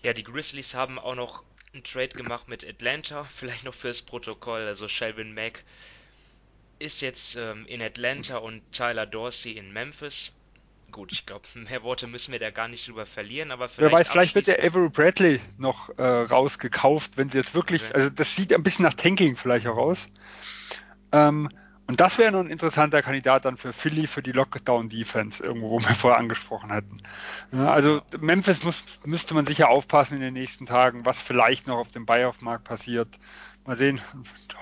Ja, 0.02 0.12
die 0.12 0.24
Grizzlies 0.24 0.74
haben 0.74 0.98
auch 0.98 1.14
noch 1.14 1.42
einen 1.76 1.84
Trade 1.84 2.08
gemacht 2.08 2.48
mit 2.48 2.66
Atlanta, 2.66 3.24
vielleicht 3.34 3.64
noch 3.64 3.74
fürs 3.74 4.02
Protokoll. 4.02 4.62
Also 4.62 4.88
Shelvin 4.88 5.34
Mack 5.34 5.64
ist 6.78 7.00
jetzt 7.00 7.36
ähm, 7.36 7.66
in 7.66 7.80
Atlanta 7.80 8.38
und 8.38 8.60
Tyler 8.72 9.06
Dorsey 9.06 9.52
in 9.52 9.72
Memphis 9.72 10.32
gut, 10.92 11.12
ich 11.12 11.26
glaube, 11.26 11.44
mehr 11.54 11.82
Worte 11.82 12.06
müssen 12.06 12.32
wir 12.32 12.38
da 12.38 12.50
gar 12.50 12.68
nicht 12.68 12.88
drüber 12.88 13.06
verlieren, 13.06 13.50
aber 13.50 13.68
vielleicht. 13.68 13.92
Wer 13.92 13.98
weiß, 13.98 14.08
vielleicht 14.08 14.34
wird 14.34 14.46
der 14.46 14.64
Avery 14.64 14.88
Bradley 14.88 15.40
noch 15.58 15.90
äh, 15.98 16.02
rausgekauft, 16.02 17.12
wenn 17.16 17.28
sie 17.28 17.38
jetzt 17.38 17.54
wirklich, 17.54 17.84
okay. 17.84 17.94
also 17.94 18.10
das 18.10 18.34
sieht 18.34 18.52
ein 18.52 18.62
bisschen 18.62 18.84
nach 18.84 18.94
Tanking 18.94 19.36
vielleicht 19.36 19.66
auch 19.66 19.76
aus. 19.76 20.08
Ähm, 21.12 21.50
und 21.88 22.00
das 22.00 22.18
wäre 22.18 22.32
noch 22.32 22.40
ein 22.40 22.50
interessanter 22.50 23.00
Kandidat 23.00 23.44
dann 23.44 23.56
für 23.56 23.72
Philly, 23.72 24.08
für 24.08 24.22
die 24.22 24.32
Lockdown-Defense, 24.32 25.42
irgendwo, 25.42 25.70
wo 25.70 25.80
wir 25.80 25.94
vorher 25.94 26.18
angesprochen 26.18 26.70
hatten. 26.70 27.00
Also 27.52 28.02
Memphis 28.18 28.64
muss, 28.64 28.82
müsste 29.04 29.34
man 29.34 29.46
sicher 29.46 29.68
aufpassen 29.68 30.14
in 30.14 30.20
den 30.20 30.34
nächsten 30.34 30.66
Tagen, 30.66 31.04
was 31.04 31.22
vielleicht 31.22 31.68
noch 31.68 31.78
auf 31.78 31.92
dem 31.92 32.04
Buyoff-Markt 32.04 32.64
passiert. 32.64 33.08
Mal 33.66 33.76
sehen, 33.76 34.00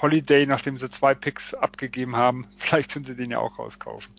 Holiday, 0.02 0.46
nachdem 0.46 0.76
sie 0.76 0.90
zwei 0.90 1.14
Picks 1.14 1.54
abgegeben 1.54 2.16
haben, 2.16 2.46
vielleicht 2.58 2.92
können 2.92 3.06
sie 3.06 3.16
den 3.16 3.30
ja 3.30 3.38
auch 3.38 3.58
rauskaufen. 3.58 4.14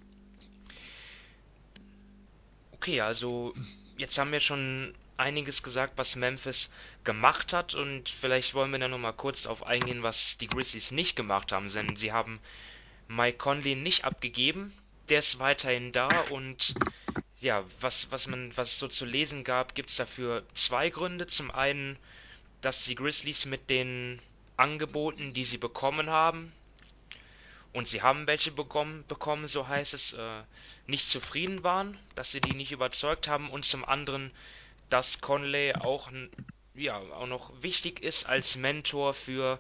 Okay, 2.72 3.02
also 3.02 3.54
jetzt 3.98 4.18
haben 4.18 4.32
wir 4.32 4.40
schon 4.40 4.96
einiges 5.18 5.64
gesagt, 5.64 5.94
was 5.96 6.16
Memphis 6.16 6.70
gemacht 7.04 7.54
hat 7.54 7.76
und 7.76 8.10
vielleicht 8.10 8.54
wollen 8.54 8.72
wir 8.72 8.80
dann 8.80 8.92
nochmal 8.92 9.14
kurz 9.14 9.46
auf 9.46 9.66
eingehen, 9.66 10.04
was 10.04 10.38
die 10.38 10.48
Grizzlies 10.48 10.92
nicht 10.92 11.16
gemacht 11.16 11.52
haben, 11.52 11.72
denn 11.72 11.96
sie 11.96 12.12
haben 12.12 12.40
Mike 13.08 13.38
Conley 13.38 13.76
nicht 13.76 14.06
abgegeben, 14.06 14.74
der 15.10 15.20
ist 15.20 15.40
weiterhin 15.40 15.92
da 15.92 16.08
und 16.32 16.76
ja, 17.40 17.64
was, 17.82 18.12
was 18.12 18.28
man, 18.28 18.56
was 18.58 18.74
es 18.74 18.80
so 18.80 18.88
zu 18.88 19.06
lesen 19.06 19.44
gab, 19.44 19.76
gibt 19.76 19.90
es 19.90 19.98
dafür 19.98 20.44
zwei 20.54 20.90
Gründe. 20.90 21.28
Zum 21.28 21.52
einen, 21.52 21.98
dass 22.62 22.86
die 22.86 22.96
Grizzlies 22.96 23.46
mit 23.46 23.70
den 23.70 24.22
Angeboten, 24.58 25.34
die 25.34 25.44
sie 25.44 25.58
bekommen 25.58 26.10
haben, 26.10 26.52
und 27.74 27.88
sie 27.88 28.02
haben 28.02 28.26
welche 28.26 28.52
bekommen, 28.52 29.04
bekommen 29.08 29.48
so 29.48 29.68
heißt 29.68 29.94
es, 29.94 30.14
äh, 30.14 30.44
nicht 30.88 31.08
zufrieden 31.08 31.62
waren, 31.64 32.00
dass 32.16 32.32
sie 32.32 32.40
die 32.40 32.56
nicht 32.56 32.72
überzeugt 32.72 33.28
haben 33.28 33.50
und 33.50 33.66
zum 33.66 33.84
anderen, 33.84 34.32
dass 34.90 35.20
Conley 35.20 35.74
auch, 35.76 36.10
ja, 36.74 36.98
auch 36.98 37.28
noch 37.28 37.52
wichtig 37.62 38.02
ist 38.02 38.26
als 38.28 38.56
Mentor 38.56 39.14
für 39.14 39.60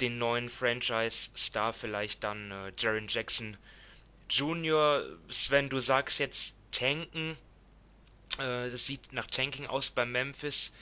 den 0.00 0.18
neuen 0.18 0.48
Franchise-Star, 0.48 1.72
vielleicht 1.72 2.24
dann 2.24 2.50
äh, 2.50 2.72
Jaron 2.76 3.08
Jackson 3.08 3.56
Jr. 4.28 5.04
Sven, 5.28 5.68
du 5.68 5.80
sagst 5.80 6.18
jetzt 6.18 6.54
tanken, 6.72 7.36
äh, 8.38 8.70
das 8.70 8.86
sieht 8.86 9.12
nach 9.12 9.26
Tanking 9.26 9.66
aus 9.66 9.90
bei 9.90 10.04
Memphis. 10.04 10.72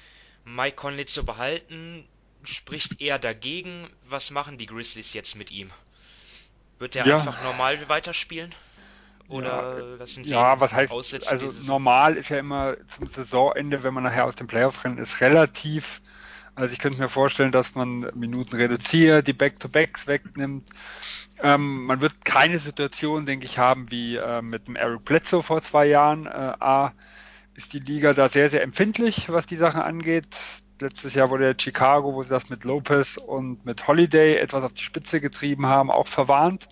Mike 0.44 0.76
Conley 0.76 1.06
zu 1.06 1.24
behalten, 1.24 2.04
spricht 2.44 3.00
eher 3.00 3.18
dagegen. 3.18 3.88
Was 4.08 4.30
machen 4.30 4.58
die 4.58 4.66
Grizzlies 4.66 5.12
jetzt 5.12 5.36
mit 5.36 5.50
ihm? 5.50 5.70
Wird 6.78 6.94
der 6.94 7.06
ja. 7.06 7.18
einfach 7.18 7.42
normal 7.44 7.88
weiterspielen? 7.88 8.54
Oder 9.28 9.78
ja, 9.78 9.84
lassen 9.96 10.24
Sie 10.24 10.32
ja, 10.32 10.60
was 10.60 10.72
heißt, 10.72 10.92
aussetzen? 10.92 11.28
Also 11.28 11.52
normal 11.64 12.16
ist 12.16 12.28
ja 12.28 12.38
immer 12.38 12.76
zum 12.88 13.08
Saisonende, 13.08 13.82
wenn 13.82 13.94
man 13.94 14.02
nachher 14.02 14.26
aus 14.26 14.34
dem 14.34 14.46
Playoff-Rennen 14.46 14.98
ist, 14.98 15.20
relativ. 15.20 16.02
Also 16.54 16.72
ich 16.74 16.78
könnte 16.78 17.00
mir 17.00 17.08
vorstellen, 17.08 17.52
dass 17.52 17.74
man 17.74 18.10
Minuten 18.14 18.56
reduziert, 18.56 19.26
die 19.26 19.32
Back-to-Backs 19.32 20.06
wegnimmt. 20.06 20.68
Ähm, 21.42 21.86
man 21.86 22.00
wird 22.00 22.24
keine 22.24 22.58
Situation, 22.58 23.24
denke 23.24 23.46
ich, 23.46 23.58
haben 23.58 23.90
wie 23.90 24.16
äh, 24.16 24.42
mit 24.42 24.66
dem 24.66 24.76
Eric 24.76 25.04
Bledsoe 25.04 25.42
vor 25.42 25.62
zwei 25.62 25.86
Jahren. 25.86 26.26
Äh, 26.26 26.30
A, 26.30 26.92
ist 27.54 27.72
die 27.72 27.78
Liga 27.78 28.12
da 28.12 28.28
sehr, 28.28 28.50
sehr 28.50 28.62
empfindlich, 28.62 29.30
was 29.30 29.46
die 29.46 29.56
Sachen 29.56 29.80
angeht. 29.80 30.26
Letztes 30.80 31.14
Jahr 31.14 31.30
wurde 31.30 31.54
Chicago, 31.58 32.14
wo 32.14 32.22
sie 32.22 32.28
das 32.28 32.48
mit 32.48 32.64
Lopez 32.64 33.16
und 33.16 33.64
mit 33.64 33.86
Holiday 33.86 34.36
etwas 34.36 34.64
auf 34.64 34.72
die 34.72 34.82
Spitze 34.82 35.20
getrieben 35.20 35.66
haben, 35.66 35.90
auch 35.90 36.06
verwarnt. 36.06 36.68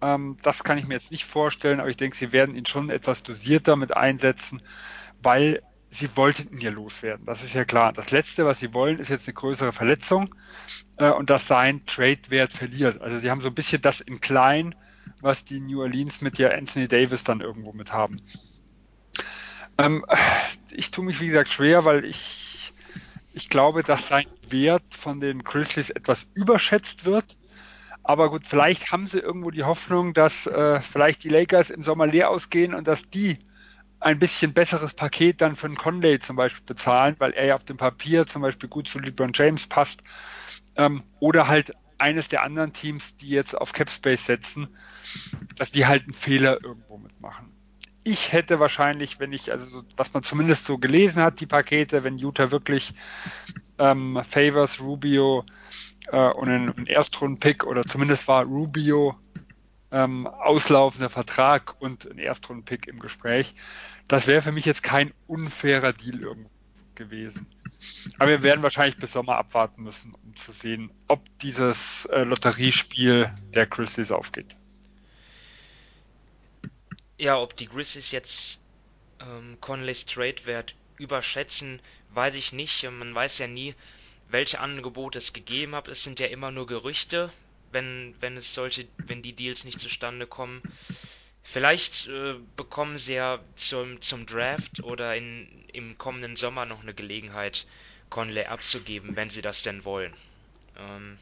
Ähm, 0.00 0.36
das 0.42 0.64
kann 0.64 0.78
ich 0.78 0.86
mir 0.86 0.94
jetzt 0.94 1.10
nicht 1.10 1.24
vorstellen, 1.24 1.80
aber 1.80 1.88
ich 1.88 1.96
denke, 1.96 2.16
sie 2.16 2.32
werden 2.32 2.54
ihn 2.54 2.66
schon 2.66 2.90
etwas 2.90 3.22
dosierter 3.22 3.76
mit 3.76 3.96
einsetzen, 3.96 4.62
weil 5.22 5.62
sie 5.92 6.08
wollten 6.16 6.50
ihn 6.52 6.60
ja 6.60 6.70
loswerden. 6.70 7.26
Das 7.26 7.44
ist 7.44 7.54
ja 7.54 7.64
klar. 7.64 7.92
Das 7.92 8.10
Letzte, 8.10 8.46
was 8.46 8.60
sie 8.60 8.72
wollen, 8.72 8.98
ist 8.98 9.08
jetzt 9.08 9.28
eine 9.28 9.34
größere 9.34 9.72
Verletzung 9.72 10.34
äh, 10.96 11.10
und 11.10 11.30
dass 11.30 11.46
sein 11.46 11.84
Trade-Wert 11.86 12.52
verliert. 12.52 13.00
Also 13.00 13.18
sie 13.18 13.30
haben 13.30 13.42
so 13.42 13.48
ein 13.48 13.54
bisschen 13.54 13.82
das 13.82 14.00
in 14.00 14.20
klein, 14.20 14.74
was 15.20 15.44
die 15.44 15.60
New 15.60 15.82
Orleans 15.82 16.20
mit 16.20 16.38
ja 16.38 16.50
Anthony 16.50 16.88
Davis 16.88 17.24
dann 17.24 17.40
irgendwo 17.40 17.72
mit 17.72 17.92
haben. 17.92 18.22
Ähm, 19.78 20.04
ich 20.70 20.90
tue 20.90 21.04
mich, 21.04 21.20
wie 21.20 21.28
gesagt, 21.28 21.50
schwer, 21.50 21.84
weil 21.84 22.04
ich, 22.04 22.72
ich 23.34 23.50
glaube, 23.50 23.82
dass 23.82 24.08
sein 24.08 24.26
Wert 24.48 24.94
von 24.96 25.20
den 25.20 25.44
Grizzlies 25.44 25.90
etwas 25.90 26.26
überschätzt 26.34 27.04
wird. 27.04 27.36
Aber 28.02 28.30
gut, 28.30 28.46
vielleicht 28.46 28.90
haben 28.90 29.06
sie 29.06 29.18
irgendwo 29.18 29.50
die 29.50 29.62
Hoffnung, 29.62 30.14
dass 30.14 30.46
äh, 30.46 30.80
vielleicht 30.80 31.22
die 31.22 31.28
Lakers 31.28 31.70
im 31.70 31.84
Sommer 31.84 32.06
leer 32.06 32.30
ausgehen 32.30 32.74
und 32.74 32.88
dass 32.88 33.02
die 33.10 33.38
ein 34.02 34.18
bisschen 34.18 34.52
besseres 34.52 34.94
Paket 34.94 35.40
dann 35.40 35.56
für 35.56 35.66
einen 35.66 35.76
Conley 35.76 36.18
zum 36.18 36.36
Beispiel 36.36 36.64
bezahlen, 36.64 37.14
weil 37.18 37.32
er 37.32 37.46
ja 37.46 37.54
auf 37.54 37.64
dem 37.64 37.76
Papier 37.76 38.26
zum 38.26 38.42
Beispiel 38.42 38.68
gut 38.68 38.88
zu 38.88 38.98
LeBron 38.98 39.32
James 39.34 39.66
passt. 39.66 40.02
Ähm, 40.76 41.04
oder 41.20 41.48
halt 41.48 41.72
eines 41.98 42.28
der 42.28 42.42
anderen 42.42 42.72
Teams, 42.72 43.16
die 43.16 43.28
jetzt 43.28 43.56
auf 43.56 43.72
Capspace 43.72 44.26
setzen, 44.26 44.68
dass 45.56 45.70
die 45.70 45.86
halt 45.86 46.02
einen 46.04 46.14
Fehler 46.14 46.62
irgendwo 46.62 46.98
mitmachen. 46.98 47.52
Ich 48.04 48.32
hätte 48.32 48.58
wahrscheinlich, 48.58 49.20
wenn 49.20 49.32
ich, 49.32 49.52
also 49.52 49.84
was 49.96 50.12
man 50.12 50.24
zumindest 50.24 50.64
so 50.64 50.78
gelesen 50.78 51.22
hat, 51.22 51.38
die 51.38 51.46
Pakete, 51.46 52.02
wenn 52.02 52.18
Utah 52.18 52.50
wirklich 52.50 52.94
ähm, 53.78 54.20
Favors, 54.28 54.80
Rubio 54.80 55.44
äh, 56.08 56.28
und 56.30 56.48
einen, 56.48 56.76
einen 56.76 56.86
Erstrunden-Pick 56.86 57.64
oder 57.64 57.84
zumindest 57.84 58.26
war 58.26 58.44
Rubio 58.44 59.16
ähm, 59.92 60.26
auslaufender 60.26 61.10
Vertrag 61.10 61.80
und 61.80 62.10
ein 62.10 62.18
Erstrunden-Pick 62.18 62.88
im 62.88 62.98
Gespräch. 62.98 63.54
Das 64.12 64.26
wäre 64.26 64.42
für 64.42 64.52
mich 64.52 64.66
jetzt 64.66 64.82
kein 64.82 65.10
unfairer 65.26 65.94
Deal 65.94 66.36
gewesen. 66.94 67.46
Aber 68.18 68.28
wir 68.28 68.42
werden 68.42 68.62
wahrscheinlich 68.62 68.98
bis 68.98 69.12
Sommer 69.12 69.38
abwarten 69.38 69.84
müssen, 69.84 70.14
um 70.14 70.36
zu 70.36 70.52
sehen, 70.52 70.90
ob 71.08 71.22
dieses 71.38 72.04
äh, 72.12 72.22
Lotteriespiel 72.22 73.32
der 73.54 73.66
Grizzlies 73.66 74.12
aufgeht. 74.12 74.54
Ja, 77.16 77.38
ob 77.38 77.56
die 77.56 77.66
Grizzlies 77.66 78.10
jetzt 78.10 78.60
ähm, 79.18 79.56
Conleys 79.62 80.04
Trade-Wert 80.04 80.74
überschätzen, 80.98 81.80
weiß 82.10 82.34
ich 82.34 82.52
nicht. 82.52 82.82
Man 82.82 83.14
weiß 83.14 83.38
ja 83.38 83.46
nie, 83.46 83.74
welche 84.28 84.60
Angebote 84.60 85.16
es 85.16 85.32
gegeben 85.32 85.74
hat. 85.74 85.88
Es 85.88 86.04
sind 86.04 86.20
ja 86.20 86.26
immer 86.26 86.50
nur 86.50 86.66
Gerüchte, 86.66 87.32
wenn, 87.70 88.14
wenn 88.20 88.36
es 88.36 88.52
solche, 88.52 88.86
wenn 88.98 89.22
die 89.22 89.32
Deals 89.32 89.64
nicht 89.64 89.80
zustande 89.80 90.26
kommen. 90.26 90.60
Vielleicht 91.42 92.06
äh, 92.06 92.34
bekommen 92.56 92.98
sie 92.98 93.14
ja 93.14 93.40
zum, 93.56 94.00
zum 94.00 94.26
Draft 94.26 94.82
oder 94.82 95.16
in, 95.16 95.48
im 95.72 95.98
kommenden 95.98 96.36
Sommer 96.36 96.66
noch 96.66 96.82
eine 96.82 96.94
Gelegenheit, 96.94 97.66
Conley 98.10 98.44
abzugeben, 98.44 99.16
wenn 99.16 99.28
sie 99.28 99.42
das 99.42 99.62
denn 99.62 99.84
wollen. 99.84 100.14
Ähm, 100.78 101.18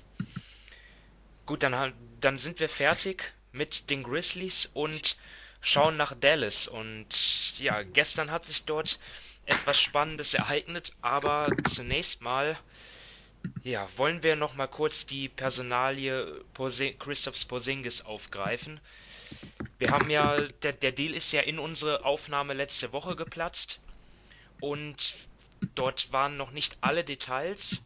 gut, 1.46 1.62
dann, 1.62 1.94
dann 2.20 2.38
sind 2.38 2.60
wir 2.60 2.68
fertig 2.68 3.32
mit 3.52 3.90
den 3.90 4.02
Grizzlies 4.02 4.70
und 4.74 5.16
schauen 5.60 5.96
nach 5.96 6.14
Dallas. 6.14 6.66
Und 6.66 7.58
ja, 7.58 7.82
gestern 7.82 8.30
hat 8.30 8.46
sich 8.46 8.64
dort 8.64 8.98
etwas 9.46 9.80
Spannendes 9.80 10.34
ereignet, 10.34 10.92
aber 11.00 11.50
zunächst 11.64 12.20
mal 12.20 12.58
ja, 13.62 13.88
wollen 13.96 14.22
wir 14.22 14.36
noch 14.36 14.54
mal 14.54 14.66
kurz 14.66 15.06
die 15.06 15.28
Personalie 15.28 16.44
Porzing 16.54 16.98
Christophs 16.98 17.44
Porzingis 17.44 18.02
aufgreifen. 18.02 18.80
Wir 19.78 19.90
haben 19.90 20.10
ja, 20.10 20.40
der, 20.62 20.72
der 20.72 20.92
Deal 20.92 21.14
ist 21.14 21.32
ja 21.32 21.40
in 21.40 21.58
unsere 21.58 22.04
Aufnahme 22.04 22.54
letzte 22.54 22.92
Woche 22.92 23.16
geplatzt 23.16 23.80
und 24.60 25.16
dort 25.74 26.12
waren 26.12 26.36
noch 26.36 26.50
nicht 26.50 26.78
alle 26.80 27.04
Details 27.04 27.82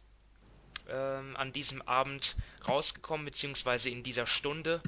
ähm, 0.89 1.35
an 1.37 1.53
diesem 1.53 1.81
Abend 1.81 2.35
rausgekommen, 2.67 3.25
beziehungsweise 3.25 3.89
in 3.89 4.03
dieser 4.03 4.27
Stunde 4.27 4.81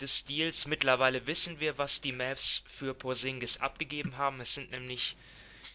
des 0.00 0.24
Deals. 0.24 0.66
Mittlerweile 0.66 1.26
wissen 1.26 1.60
wir, 1.60 1.78
was 1.78 2.00
die 2.00 2.12
Mavs 2.12 2.62
für 2.66 2.94
Porzingis 2.94 3.60
abgegeben 3.60 4.16
haben. 4.16 4.40
Es 4.40 4.54
sind 4.54 4.70
nämlich 4.70 5.16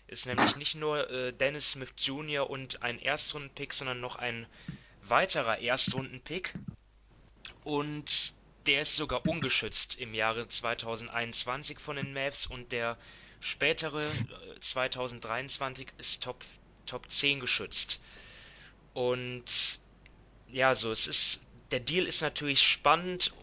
ist 0.07 0.27
nämlich 0.27 0.55
nicht 0.55 0.75
nur 0.75 1.09
äh, 1.09 1.33
Dennis 1.33 1.71
Smith 1.71 1.93
Jr. 1.97 2.47
und 2.49 2.83
ein 2.83 2.99
Erstrundenpick, 2.99 3.73
sondern 3.73 3.99
noch 3.99 4.17
ein 4.17 4.45
weiterer 5.03 5.59
Erstrundenpick. 5.59 6.53
Und 7.63 8.33
der 8.69 8.81
ist 8.81 8.95
sogar 8.95 9.25
ungeschützt 9.25 9.99
im 9.99 10.13
Jahre 10.13 10.47
2021 10.47 11.79
von 11.79 11.95
den 11.95 12.13
Mavs 12.13 12.45
und 12.45 12.71
der 12.71 12.99
spätere 13.39 14.05
äh, 14.05 14.59
2023 14.59 15.87
ist 15.97 16.21
Top, 16.21 16.45
Top 16.85 17.09
10 17.09 17.39
geschützt. 17.39 17.99
Und 18.93 19.45
ja, 20.51 20.75
so 20.75 20.91
es 20.91 21.07
ist 21.07 21.41
der 21.71 21.79
Deal 21.79 22.05
ist 22.05 22.21
natürlich 22.21 22.61
spannend, 22.61 23.33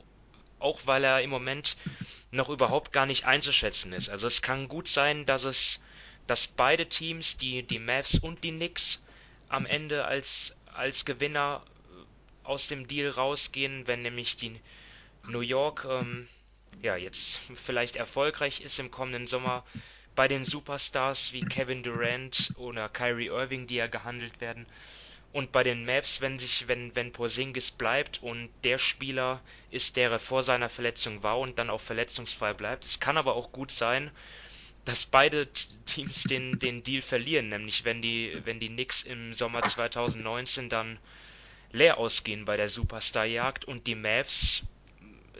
auch 0.60 0.86
weil 0.86 1.02
er 1.02 1.22
im 1.22 1.30
Moment 1.30 1.76
noch 2.30 2.48
überhaupt 2.48 2.92
gar 2.92 3.06
nicht 3.06 3.24
einzuschätzen 3.24 3.92
ist. 3.92 4.08
Also 4.08 4.28
es 4.28 4.42
kann 4.42 4.68
gut 4.68 4.86
sein, 4.86 5.26
dass 5.26 5.42
es 5.42 5.82
dass 6.28 6.46
beide 6.46 6.88
Teams, 6.88 7.36
die, 7.36 7.64
die 7.64 7.80
Mavs 7.80 8.16
und 8.16 8.44
die 8.44 8.52
Knicks, 8.52 9.02
am 9.48 9.66
Ende 9.66 10.04
als, 10.04 10.54
als 10.72 11.04
Gewinner 11.04 11.64
äh, 11.64 12.46
aus 12.46 12.68
dem 12.68 12.86
Deal 12.86 13.10
rausgehen, 13.10 13.88
wenn 13.88 14.02
nämlich 14.02 14.36
die 14.36 14.60
New 15.28 15.40
York 15.40 15.86
ähm, 15.88 16.28
ja 16.82 16.96
jetzt 16.96 17.40
vielleicht 17.54 17.96
erfolgreich 17.96 18.60
ist 18.60 18.78
im 18.78 18.90
kommenden 18.90 19.26
Sommer 19.26 19.64
bei 20.14 20.28
den 20.28 20.44
Superstars 20.44 21.32
wie 21.32 21.42
Kevin 21.42 21.82
Durant 21.82 22.52
oder 22.56 22.88
Kyrie 22.88 23.26
Irving, 23.26 23.66
die 23.66 23.76
ja 23.76 23.86
gehandelt 23.86 24.40
werden. 24.40 24.66
Und 25.32 25.52
bei 25.52 25.62
den 25.62 25.84
Mavs, 25.84 26.22
wenn 26.22 26.38
sich, 26.38 26.66
wenn, 26.68 26.94
wenn 26.96 27.12
Porzingis 27.12 27.70
bleibt 27.70 28.22
und 28.22 28.48
der 28.64 28.78
Spieler 28.78 29.42
ist, 29.70 29.96
der 29.96 30.10
er 30.10 30.18
vor 30.18 30.42
seiner 30.42 30.70
Verletzung 30.70 31.22
war 31.22 31.38
und 31.38 31.58
dann 31.58 31.68
auch 31.68 31.80
verletzungsfrei 31.80 32.54
bleibt. 32.54 32.86
Es 32.86 33.00
kann 33.00 33.18
aber 33.18 33.34
auch 33.34 33.52
gut 33.52 33.70
sein, 33.70 34.10
dass 34.86 35.04
beide 35.04 35.48
Teams 35.84 36.22
den, 36.22 36.58
den 36.58 36.82
Deal 36.82 37.02
verlieren, 37.02 37.50
nämlich 37.50 37.84
wenn 37.84 38.00
die, 38.00 38.40
wenn 38.44 38.60
die 38.60 38.68
Knicks 38.68 39.02
im 39.02 39.34
Sommer 39.34 39.60
2019 39.62 40.70
dann 40.70 40.98
leer 41.72 41.98
ausgehen 41.98 42.46
bei 42.46 42.56
der 42.56 42.70
Superstar-Jagd 42.70 43.66
und 43.66 43.86
die 43.86 43.96
Mavs 43.96 44.62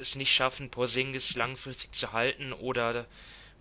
es 0.01 0.15
nicht 0.15 0.33
schaffen, 0.33 0.71
Porzingis 0.71 1.37
langfristig 1.37 1.93
zu 1.93 2.13
halten 2.13 2.53
oder 2.53 3.07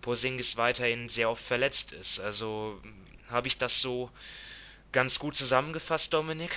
Porzingis 0.00 0.56
weiterhin 0.56 1.08
sehr 1.08 1.30
oft 1.30 1.42
verletzt 1.42 1.92
ist. 1.92 2.20
Also 2.20 2.80
habe 3.28 3.48
ich 3.48 3.58
das 3.58 3.80
so 3.80 4.10
ganz 4.92 5.18
gut 5.18 5.34
zusammengefasst, 5.34 6.12
Dominik? 6.12 6.56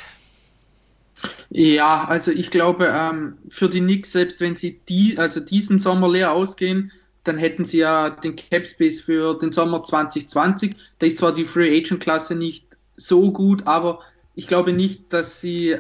Ja, 1.50 2.06
also 2.06 2.32
ich 2.32 2.52
glaube, 2.52 2.88
ähm, 2.94 3.38
für 3.50 3.70
die 3.70 3.82
Knicks, 3.82 4.12
selbst 4.12 4.40
wenn 4.40 4.56
sie 4.56 4.80
die, 4.88 5.18
also 5.18 5.40
diesen 5.40 5.80
Sommer 5.80 6.10
leer 6.10 6.32
ausgehen, 6.32 6.92
dann 7.24 7.38
hätten 7.38 7.66
sie 7.66 7.80
ja 7.80 8.10
den 8.10 8.36
Cap 8.36 8.66
Space 8.66 9.02
für 9.02 9.38
den 9.38 9.52
Sommer 9.52 9.84
2020. 9.84 10.76
Da 11.00 11.08
ist 11.08 11.18
zwar 11.18 11.34
die 11.34 11.46
Free 11.46 11.78
Agent 11.78 12.02
Klasse 12.02 12.36
nicht 12.36 12.66
so 12.96 13.32
gut, 13.32 13.68
aber 13.68 14.00
ich 14.36 14.48
glaube 14.48 14.72
nicht, 14.74 15.12
dass 15.12 15.42
sie 15.42 15.78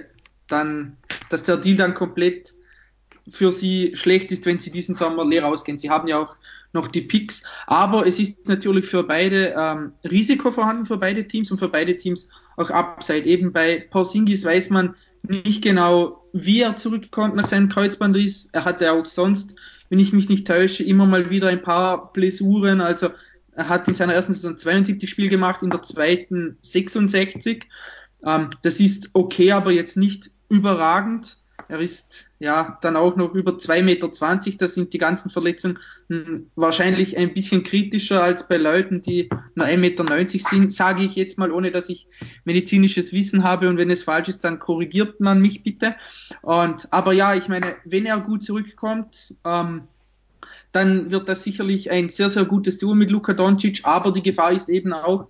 dann, 0.47 0.97
dass 1.29 1.43
der 1.43 1.57
Deal 1.57 1.77
dann 1.77 1.93
komplett 1.93 2.53
für 3.29 3.51
sie 3.51 3.91
schlecht 3.95 4.31
ist, 4.31 4.45
wenn 4.45 4.59
sie 4.59 4.71
diesen 4.71 4.95
Sommer 4.95 5.25
leer 5.25 5.47
ausgehen. 5.47 5.77
Sie 5.77 5.89
haben 5.89 6.07
ja 6.07 6.19
auch 6.19 6.35
noch 6.71 6.87
die 6.87 7.01
Picks, 7.01 7.41
aber 7.65 8.05
es 8.05 8.19
ist 8.19 8.47
natürlich 8.47 8.85
für 8.85 9.03
beide 9.03 9.55
ähm, 9.57 9.93
Risiko 10.09 10.51
vorhanden 10.51 10.85
für 10.85 10.97
beide 10.97 11.27
Teams 11.27 11.49
und 11.49 11.57
für 11.57 11.69
beide 11.69 11.97
Teams 11.97 12.27
auch 12.57 12.69
Upside. 12.69 13.25
Eben 13.25 13.51
bei 13.51 13.87
Porzingis 13.89 14.45
weiß 14.45 14.69
man 14.69 14.95
nicht 15.23 15.63
genau, 15.63 16.23
wie 16.31 16.61
er 16.61 16.75
zurückkommt 16.75 17.35
nach 17.35 17.47
seinem 17.47 17.69
Kreuzbandriss. 17.69 18.49
Er 18.51 18.65
hatte 18.65 18.91
auch 18.91 19.05
sonst 19.05 19.55
wenn 19.89 19.99
ich 19.99 20.13
mich 20.13 20.29
nicht 20.29 20.47
täusche, 20.47 20.83
immer 20.83 21.05
mal 21.05 21.29
wieder 21.29 21.49
ein 21.49 21.61
paar 21.61 22.13
Blessuren. 22.13 22.79
Also 22.79 23.09
er 23.53 23.69
hat 23.69 23.87
in 23.87 23.95
seiner 23.95 24.13
ersten 24.13 24.33
Saison 24.33 24.57
72 24.57 25.09
Spiele 25.09 25.29
gemacht, 25.29 25.63
in 25.63 25.71
der 25.71 25.81
zweiten 25.81 26.57
66. 26.61 27.67
Ähm, 28.25 28.49
das 28.61 28.79
ist 28.79 29.09
okay, 29.13 29.51
aber 29.51 29.71
jetzt 29.71 29.97
nicht 29.97 30.31
überragend. 30.47 31.37
Er 31.69 31.79
ist 31.79 32.31
ja 32.39 32.79
dann 32.81 32.95
auch 32.95 33.15
noch 33.15 33.35
über 33.35 33.51
2,20 33.51 33.83
Meter. 33.83 34.09
Das 34.57 34.73
sind 34.73 34.91
die 34.91 34.97
ganzen 34.97 35.29
Verletzungen 35.29 35.77
wahrscheinlich 36.55 37.15
ein 37.15 37.35
bisschen 37.35 37.63
kritischer 37.63 38.23
als 38.23 38.47
bei 38.47 38.57
Leuten, 38.57 39.01
die 39.01 39.29
nur 39.53 39.67
1,90 39.67 39.77
Meter 39.77 40.49
sind, 40.49 40.73
sage 40.73 41.03
ich 41.03 41.15
jetzt 41.15 41.37
mal, 41.37 41.51
ohne 41.51 41.69
dass 41.69 41.87
ich 41.89 42.07
medizinisches 42.43 43.13
Wissen 43.13 43.43
habe. 43.43 43.69
Und 43.69 43.77
wenn 43.77 43.91
es 43.91 44.01
falsch 44.01 44.29
ist, 44.29 44.43
dann 44.43 44.57
korrigiert 44.57 45.19
man 45.19 45.41
mich 45.41 45.61
bitte. 45.61 45.95
Und, 46.41 46.91
aber 46.91 47.13
ja, 47.13 47.35
ich 47.35 47.49
meine, 47.49 47.75
wenn 47.85 48.07
er 48.07 48.19
gut 48.19 48.41
zurückkommt, 48.41 49.35
ähm, 49.45 49.83
dann 50.71 51.11
wird 51.11 51.29
das 51.29 51.43
sicherlich 51.43 51.91
ein 51.91 52.09
sehr, 52.09 52.31
sehr 52.31 52.45
gutes 52.45 52.79
Duo 52.79 52.95
mit 52.95 53.11
Luka 53.11 53.33
Doncic. 53.33 53.81
Aber 53.83 54.11
die 54.11 54.23
Gefahr 54.23 54.53
ist 54.53 54.69
eben 54.69 54.91
auch, 54.91 55.27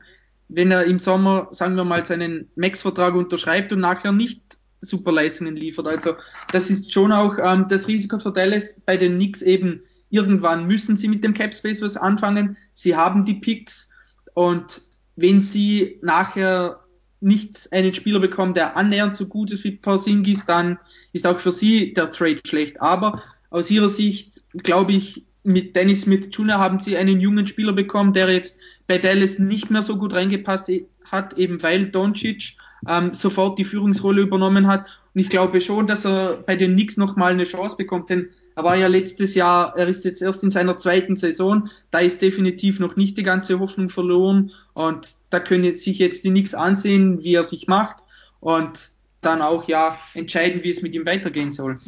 wenn 0.47 0.71
er 0.71 0.85
im 0.85 0.99
Sommer, 0.99 1.49
sagen 1.51 1.75
wir 1.75 1.83
mal, 1.83 2.05
seinen 2.05 2.47
Max-Vertrag 2.55 3.13
unterschreibt 3.13 3.73
und 3.73 3.81
nachher 3.81 4.13
nicht 4.13 4.41
super 4.82 5.11
Leistungen 5.11 5.55
liefert. 5.55 5.88
Also 5.88 6.15
das 6.51 6.69
ist 6.69 6.91
schon 6.91 7.11
auch 7.11 7.38
ähm, 7.41 7.65
das 7.69 7.88
Risiko 7.88 8.19
für 8.19 8.32
Dallas 8.32 8.80
bei 8.86 8.97
den 8.97 9.15
Knicks 9.15 9.41
eben. 9.41 9.82
Irgendwann 10.09 10.65
müssen 10.65 10.97
sie 10.97 11.07
mit 11.07 11.23
dem 11.23 11.34
Cap 11.34 11.53
Space 11.53 11.82
was 11.82 11.97
anfangen. 11.97 12.57
Sie 12.73 12.95
haben 12.95 13.25
die 13.25 13.36
Picks 13.36 13.89
und 14.34 14.82
wenn 15.15 15.41
sie 15.41 15.99
nachher 16.01 16.80
nicht 17.21 17.71
einen 17.73 17.93
Spieler 17.93 18.19
bekommen, 18.19 18.53
der 18.53 18.77
annähernd 18.77 19.15
so 19.15 19.25
gut 19.25 19.51
ist 19.51 19.63
wie 19.63 19.71
Porzingis, 19.71 20.45
dann 20.45 20.80
ist 21.11 21.27
auch 21.27 21.39
für 21.39 21.51
sie 21.51 21.93
der 21.93 22.11
Trade 22.11 22.39
schlecht. 22.45 22.82
Aber 22.82 23.21
aus 23.49 23.69
ihrer 23.69 23.89
Sicht, 23.89 24.43
glaube 24.53 24.93
ich, 24.93 25.25
mit 25.43 25.75
Dennis 25.75 26.03
Smith 26.03 26.30
Jr. 26.32 26.59
haben 26.59 26.80
sie 26.80 26.97
einen 26.97 27.19
jungen 27.19 27.47
Spieler 27.47 27.73
bekommen, 27.73 28.13
der 28.13 28.32
jetzt 28.32 28.57
bei 28.88 28.97
Dallas 28.97 29.39
nicht 29.39 29.69
mehr 29.69 29.84
so 29.84 29.97
gut 29.97 30.13
reingepasst 30.13 30.69
hat, 31.12 31.34
eben 31.34 31.62
weil 31.64 31.88
Doncic 31.88 32.55
ähm, 32.88 33.14
sofort 33.14 33.57
die 33.60 33.66
Führungsrolle 33.66 34.22
übernommen 34.22 34.68
hat. 34.68 34.86
Und 35.14 35.22
ich 35.22 35.30
glaube 35.30 35.62
schon, 35.62 35.88
dass 35.88 36.05
er 36.05 36.43
bei 36.45 36.55
den 36.55 36.74
Knicks 36.74 36.97
nochmal 36.97 37.32
eine 37.32 37.43
Chance 37.43 37.78
bekommt, 37.78 38.10
denn 38.10 38.30
er 38.55 38.64
war 38.64 38.76
ja 38.76 38.88
letztes 38.88 39.36
Jahr, 39.36 39.76
er 39.78 39.88
ist 39.88 40.05
jetzt 40.05 40.22
erst 40.22 40.43
in 40.43 40.51
seiner 40.51 40.78
zweiten 40.78 41.16
Saison, 41.16 41.70
da 41.91 41.99
ist 41.99 42.22
definitiv 42.22 42.80
noch 42.80 42.95
nicht 42.95 43.18
die 43.18 43.24
ganze 43.24 43.60
Hoffnung 43.60 43.89
verloren 43.89 44.51
und 44.74 45.16
da 45.30 45.39
können 45.39 45.76
sich 45.76 45.99
jetzt 45.99 46.24
die 46.26 46.30
Knicks 46.30 46.53
ansehen, 46.53 47.24
wie 47.24 47.36
er 47.36 47.43
sich 47.43 47.68
macht 47.68 48.03
und 48.39 48.89
dann 49.22 49.41
auch 49.41 49.68
ja 49.68 49.97
entscheiden, 50.14 50.64
wie 50.64 50.70
es 50.70 50.82
mit 50.82 50.93
ihm 50.95 51.05
weitergehen 51.05 51.53
soll. 51.53 51.80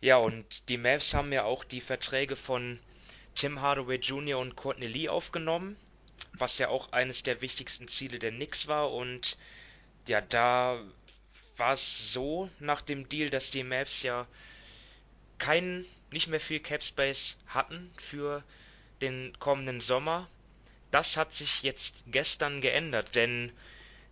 Ja, 0.00 0.16
und 0.16 0.68
die 0.68 0.78
Mavs 0.78 1.14
haben 1.14 1.32
ja 1.32 1.44
auch 1.44 1.64
die 1.64 1.80
Verträge 1.80 2.34
von 2.34 2.78
Tim 3.34 3.60
Hardaway 3.60 3.96
Jr. 3.96 4.38
und 4.38 4.56
Courtney 4.56 4.86
Lee 4.86 5.08
aufgenommen, 5.08 5.76
was 6.32 6.58
ja 6.58 6.68
auch 6.68 6.92
eines 6.92 7.22
der 7.22 7.40
wichtigsten 7.40 7.88
Ziele 7.88 8.18
der 8.18 8.30
Knicks 8.30 8.68
war. 8.68 8.92
Und 8.92 9.36
ja, 10.06 10.20
da 10.20 10.80
war 11.56 11.72
es 11.72 12.12
so 12.12 12.50
nach 12.58 12.80
dem 12.80 13.08
Deal, 13.08 13.30
dass 13.30 13.50
die 13.50 13.62
Mavs 13.62 14.02
ja 14.02 14.26
keinen, 15.38 15.84
nicht 16.10 16.28
mehr 16.28 16.40
viel 16.40 16.60
Cap 16.60 16.84
Space 16.84 17.36
hatten 17.46 17.90
für 17.96 18.42
den 19.00 19.36
kommenden 19.38 19.80
Sommer. 19.80 20.28
Das 20.90 21.16
hat 21.16 21.32
sich 21.32 21.62
jetzt 21.62 22.02
gestern 22.06 22.60
geändert, 22.60 23.14
denn 23.14 23.52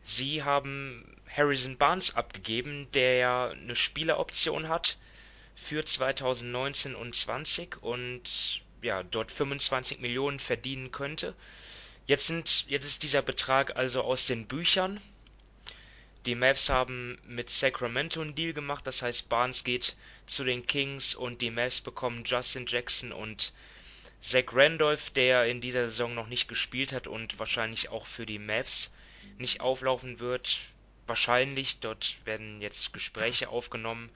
sie 0.03 0.43
haben 0.43 1.21
Harrison 1.29 1.77
Barnes 1.77 2.17
abgegeben, 2.17 2.89
der 2.93 3.17
ja 3.17 3.49
eine 3.51 3.77
Spieleroption 3.77 4.69
hat 4.69 4.99
für 5.55 5.85
2019 5.85 6.95
und 6.95 7.15
20 7.15 7.83
und 7.83 8.63
ja, 8.83 9.03
dort 9.03 9.31
25 9.31 10.01
Millionen 10.01 10.39
verdienen 10.39 10.91
könnte. 10.91 11.35
Jetzt, 12.07 12.27
sind, 12.27 12.67
jetzt 12.69 12.87
ist 12.87 13.03
dieser 13.03 13.23
Betrag 13.23 13.77
also 13.77 14.03
aus 14.03 14.27
den 14.27 14.47
Büchern. 14.47 15.01
Die 16.27 16.35
Mavs 16.35 16.69
haben 16.69 17.19
mit 17.25 17.49
Sacramento 17.49 18.21
einen 18.21 18.35
Deal 18.35 18.53
gemacht, 18.53 18.87
das 18.87 19.01
heißt 19.01 19.29
Barnes 19.29 19.65
geht 19.65 19.97
zu 20.27 20.45
den 20.45 20.67
Kings 20.67 21.15
und 21.15 21.41
die 21.41 21.51
Mavs 21.51 21.81
bekommen 21.81 22.25
Justin 22.25 22.67
Jackson 22.67 23.13
und 23.13 23.53
Zach 24.21 24.53
Randolph, 24.53 25.11
der 25.11 25.47
in 25.47 25.63
dieser 25.63 25.87
Saison 25.87 26.15
noch 26.15 26.27
nicht 26.27 26.47
gespielt 26.47 26.93
hat 26.93 27.07
und 27.07 27.39
wahrscheinlich 27.39 27.89
auch 27.89 28.07
für 28.07 28.27
die 28.27 28.39
Mavs 28.39 28.91
nicht 29.39 29.61
auflaufen 29.61 30.21
wird. 30.21 30.59
Wahrscheinlich, 31.07 31.81
dort 31.81 32.19
werden 32.27 32.61
jetzt 32.61 32.93
Gespräche 32.93 33.49
aufgenommen. 33.49 34.11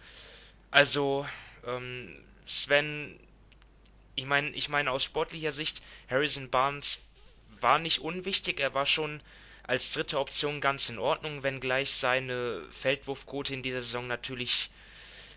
Also, 0.70 1.26
ähm, 1.66 2.14
Sven, 2.47 3.18
ich 4.14 4.26
meine, 4.26 4.51
ich 4.51 4.68
meine 4.68 4.91
aus 4.91 5.05
sportlicher 5.05 5.53
Sicht, 5.53 5.82
Harrison 6.11 6.51
Barnes 6.51 7.01
war 7.61 7.79
nicht 7.79 8.01
unwichtig, 8.01 8.61
er 8.61 8.75
war 8.75 8.87
schon 8.87 9.21
als 9.63 9.93
dritte 9.93 10.19
Option 10.19 10.61
ganz 10.61 10.89
in 10.89 10.99
Ordnung, 10.99 11.43
wenngleich 11.43 11.93
seine 11.93 12.63
Feldwurfquote 12.71 13.55
in 13.55 13.63
dieser 13.63 13.81
Saison 13.81 14.07
natürlich 14.07 14.71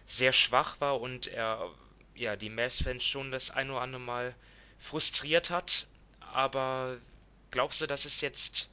sehr 0.05 0.34
schwach 0.34 0.80
war 0.80 0.99
und 0.99 1.28
er 1.28 1.70
ja 2.15 2.36
die 2.36 2.49
Mavs-Fans 2.49 3.03
schon 3.03 3.32
das 3.32 3.51
ein 3.51 3.70
oder 3.70 3.82
andere 3.82 4.01
Mal 4.01 4.36
frustriert 4.80 5.49
hat. 5.49 5.88
Aber 6.20 6.97
glaubst 7.51 7.82
du, 7.82 7.88
dass 7.88 8.05
es 8.05 8.22
jetzt 8.22 8.70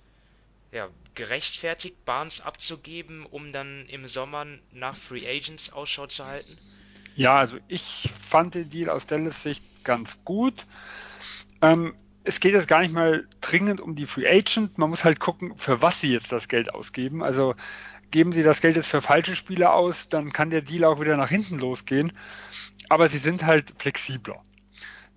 ja, 0.73 0.89
gerechtfertigt, 1.15 2.05
Barnes 2.05 2.41
abzugeben, 2.41 3.25
um 3.27 3.53
dann 3.53 3.87
im 3.87 4.07
Sommer 4.07 4.47
nach 4.73 4.97
Free 4.97 5.27
Agents 5.27 5.73
Ausschau 5.73 6.07
zu 6.09 6.27
halten? 6.27 6.59
Ja, 7.15 7.37
also 7.37 7.59
ich 7.69 8.11
fand 8.29 8.57
den 8.57 8.69
Deal 8.69 8.91
aus 8.91 9.07
Dallas 9.07 9.43
Sicht 9.43 9.63
ganz 9.85 10.25
gut. 10.25 10.67
Ähm, 11.63 11.95
es 12.25 12.41
geht 12.41 12.55
jetzt 12.55 12.69
gar 12.69 12.81
nicht 12.81 12.95
mal 12.95 13.27
dringend 13.43 13.81
um 13.81 13.95
die 13.95 14.07
Free 14.07 14.27
Agent. 14.27 14.79
Man 14.79 14.91
muss 14.91 15.05
halt 15.05 15.21
gucken, 15.21 15.57
für 15.57 15.83
was 15.83 16.01
sie 16.01 16.13
jetzt 16.13 16.33
das 16.33 16.49
Geld 16.49 16.75
ausgeben. 16.75 17.23
Also 17.23 17.55
geben 18.11 18.33
sie 18.33 18.43
das 18.43 18.61
Geld 18.61 18.77
jetzt 18.77 18.89
für 18.89 19.03
falsche 19.03 19.37
Spieler 19.37 19.75
aus, 19.75 20.09
dann 20.09 20.33
kann 20.33 20.51
der 20.51 20.63
Deal 20.63 20.85
auch 20.85 21.01
wieder 21.01 21.17
nach 21.17 21.29
hinten 21.29 21.59
losgehen. 21.59 22.13
Aber 22.89 23.09
sie 23.09 23.19
sind 23.19 23.45
halt 23.45 23.75
flexibler. 23.79 24.43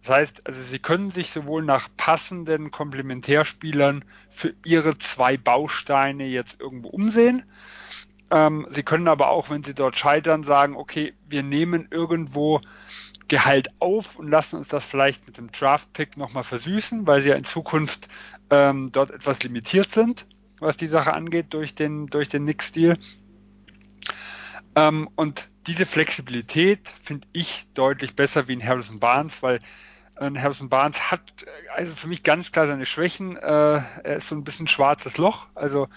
Das 0.02 0.16
heißt, 0.16 0.48
also 0.48 0.62
sie 0.64 0.80
können 0.80 1.12
sich 1.12 1.32
sowohl 1.32 1.64
nach 1.64 1.90
passenden 1.96 2.72
Komplementärspielern 2.72 4.04
für 4.30 4.54
ihre 4.66 4.98
zwei 4.98 5.38
Bausteine 5.38 6.26
jetzt 6.26 6.60
irgendwo 6.60 6.90
umsehen. 6.90 7.44
Ähm, 8.32 8.68
sie 8.70 8.84
können 8.84 9.08
aber 9.08 9.30
auch, 9.30 9.50
wenn 9.50 9.64
sie 9.64 9.74
dort 9.74 9.98
scheitern, 9.98 10.44
sagen, 10.44 10.76
okay, 10.76 11.14
wir 11.28 11.44
nehmen 11.44 11.88
irgendwo 11.92 12.62
Gehalt 13.28 13.70
auf 13.80 14.18
und 14.18 14.30
lassen 14.30 14.58
uns 14.58 14.68
das 14.68 14.86
vielleicht 14.86 15.26
mit 15.28 15.38
dem 15.38 15.52
Draft-Pick 15.52 16.18
nochmal 16.18 16.44
versüßen, 16.44 17.08
weil 17.08 17.22
sie 17.22 17.30
ja 17.30 17.36
in 17.36 17.44
Zukunft 17.44 18.08
ähm, 18.50 18.92
dort 18.92 19.12
etwas 19.12 19.44
limitiert 19.44 19.92
sind, 19.92 20.26
was 20.60 20.78
die 20.78 20.88
Sache 20.88 21.14
angeht, 21.14 21.54
durch 21.54 21.76
den, 21.76 22.08
durch 22.08 22.30
den 22.30 22.44
Nick-Stil. 22.46 22.98
Ähm, 24.76 25.10
und 25.16 25.48
diese 25.66 25.86
Flexibilität 25.86 26.94
finde 27.04 27.28
ich 27.34 27.68
deutlich 27.74 28.16
besser 28.16 28.48
wie 28.48 28.54
in 28.54 28.66
Harrison 28.66 29.00
Barnes, 29.00 29.44
weil 29.44 29.60
äh, 30.16 30.32
Harrison 30.38 30.70
Barnes 30.70 31.12
hat 31.12 31.22
also 31.76 31.94
für 31.96 32.08
mich 32.08 32.24
ganz 32.24 32.52
klar 32.52 32.68
seine 32.68 32.86
Schwächen. 32.86 33.36
Äh, 33.38 33.42
er 33.42 34.16
ist 34.16 34.30
so 34.30 34.36
ein 34.36 34.44
bisschen 34.44 34.68
schwarzes 34.68 35.18
Loch. 35.18 35.48
Also 35.56 35.90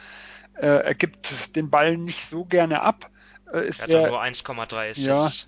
äh, 0.55 0.66
er 0.66 0.95
gibt 0.95 1.57
den 1.57 1.70
Ball 1.70 1.97
nicht 1.97 2.28
so 2.28 2.45
gerne 2.45 2.83
ab. 2.83 3.11
Äh, 3.53 3.66
ist 3.66 3.80
er 3.80 3.82
hat 3.82 3.90
sehr, 3.90 4.09
nur 4.09 4.22
1,3 4.22 4.90
Assists. 4.90 5.46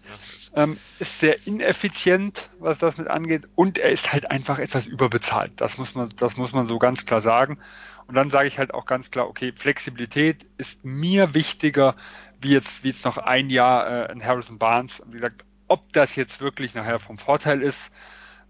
Ja, 0.55 0.62
ähm, 0.62 0.78
ist 0.98 1.20
sehr 1.20 1.46
ineffizient, 1.46 2.50
was 2.59 2.78
das 2.78 2.96
mit 2.98 3.09
angeht. 3.09 3.48
Und 3.55 3.78
er 3.78 3.90
ist 3.90 4.12
halt 4.12 4.30
einfach 4.30 4.59
etwas 4.59 4.86
überbezahlt. 4.86 5.53
Das 5.57 5.78
muss 5.78 5.94
man, 5.94 6.11
das 6.16 6.36
muss 6.36 6.53
man 6.53 6.66
so 6.66 6.78
ganz 6.78 7.07
klar 7.07 7.20
sagen. 7.20 7.59
Und 8.07 8.14
dann 8.14 8.30
sage 8.30 8.48
ich 8.48 8.59
halt 8.59 8.74
auch 8.74 8.86
ganz 8.86 9.11
klar, 9.11 9.28
okay, 9.28 9.53
Flexibilität 9.55 10.46
ist 10.59 10.84
mir 10.84 11.34
wichtiger, 11.34 11.96
wie 12.40 12.53
jetzt, 12.53 12.84
wie 12.84 12.88
jetzt 12.88 13.05
noch 13.05 13.18
ein 13.18 13.50
Jahr 13.50 14.09
äh, 14.09 14.12
in 14.12 14.24
Harrison 14.24 14.59
Barnes. 14.59 15.00
Und 15.00 15.12
wie 15.12 15.16
gesagt, 15.16 15.44
ob 15.68 15.92
das 15.92 16.16
jetzt 16.16 16.40
wirklich 16.40 16.74
nachher 16.74 16.98
vom 16.98 17.18
Vorteil 17.18 17.62
ist, 17.62 17.92